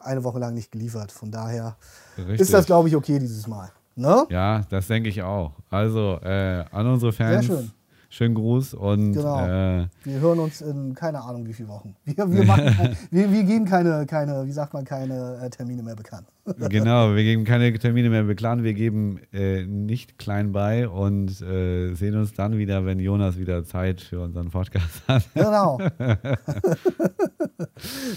eine 0.00 0.24
Woche 0.24 0.38
lang 0.38 0.54
nicht 0.54 0.72
geliefert. 0.72 1.12
Von 1.12 1.30
daher 1.30 1.76
Richtig. 2.16 2.40
ist 2.40 2.54
das, 2.54 2.66
glaube 2.66 2.88
ich, 2.88 2.96
okay 2.96 3.18
dieses 3.18 3.46
Mal. 3.46 3.70
Ne? 3.96 4.26
Ja, 4.30 4.62
das 4.70 4.86
denke 4.86 5.08
ich 5.08 5.22
auch. 5.22 5.52
Also 5.68 6.18
äh, 6.22 6.64
an 6.70 6.86
unsere 6.86 7.12
Fans, 7.12 7.46
Sehr 7.46 7.56
schön. 7.56 7.72
Schönen 8.10 8.34
Gruß 8.34 8.74
und 8.74 9.12
Genau. 9.12 9.46
äh, 9.46 9.86
Wir 10.04 10.20
hören 10.20 10.40
uns 10.40 10.60
in 10.60 10.94
keine 10.94 11.22
Ahnung 11.22 11.46
wie 11.46 11.52
viele 11.52 11.68
Wochen. 11.68 11.94
Wir, 12.04 12.16
wir, 12.30 12.44
machen 12.44 12.64
wir, 13.10 13.32
wir 13.32 13.44
geben 13.44 13.64
keine, 13.64 14.04
keine, 14.06 14.46
wie 14.46 14.52
sagt 14.52 14.74
man, 14.74 14.84
keine 14.84 15.38
äh, 15.42 15.48
Termine 15.48 15.82
mehr 15.82 15.96
bekannt. 15.96 16.26
genau, 16.68 17.14
wir 17.14 17.22
geben 17.22 17.44
keine 17.44 17.72
Termine 17.78 18.10
mehr 18.10 18.24
beklagen, 18.24 18.64
wir 18.64 18.74
geben 18.74 19.20
äh, 19.32 19.64
nicht 19.64 20.18
klein 20.18 20.52
bei 20.52 20.88
und 20.88 21.40
äh, 21.40 21.94
sehen 21.94 22.16
uns 22.16 22.34
dann 22.34 22.58
wieder, 22.58 22.84
wenn 22.84 22.98
Jonas 22.98 23.38
wieder 23.38 23.64
Zeit 23.64 24.00
für 24.00 24.20
unseren 24.20 24.50
Podcast 24.50 25.02
hat. 25.08 25.24
Genau. 25.34 25.78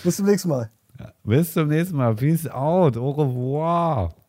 Bis 0.03 0.17
zum 0.17 0.25
nächsten 0.25 0.49
Mal. 0.49 0.69
Bis 1.23 1.53
zum 1.53 1.67
nächsten 1.67 1.97
Mal. 1.97 2.15
Peace 2.15 2.47
out. 2.47 2.97
Au 2.97 3.11
revoir. 3.11 4.22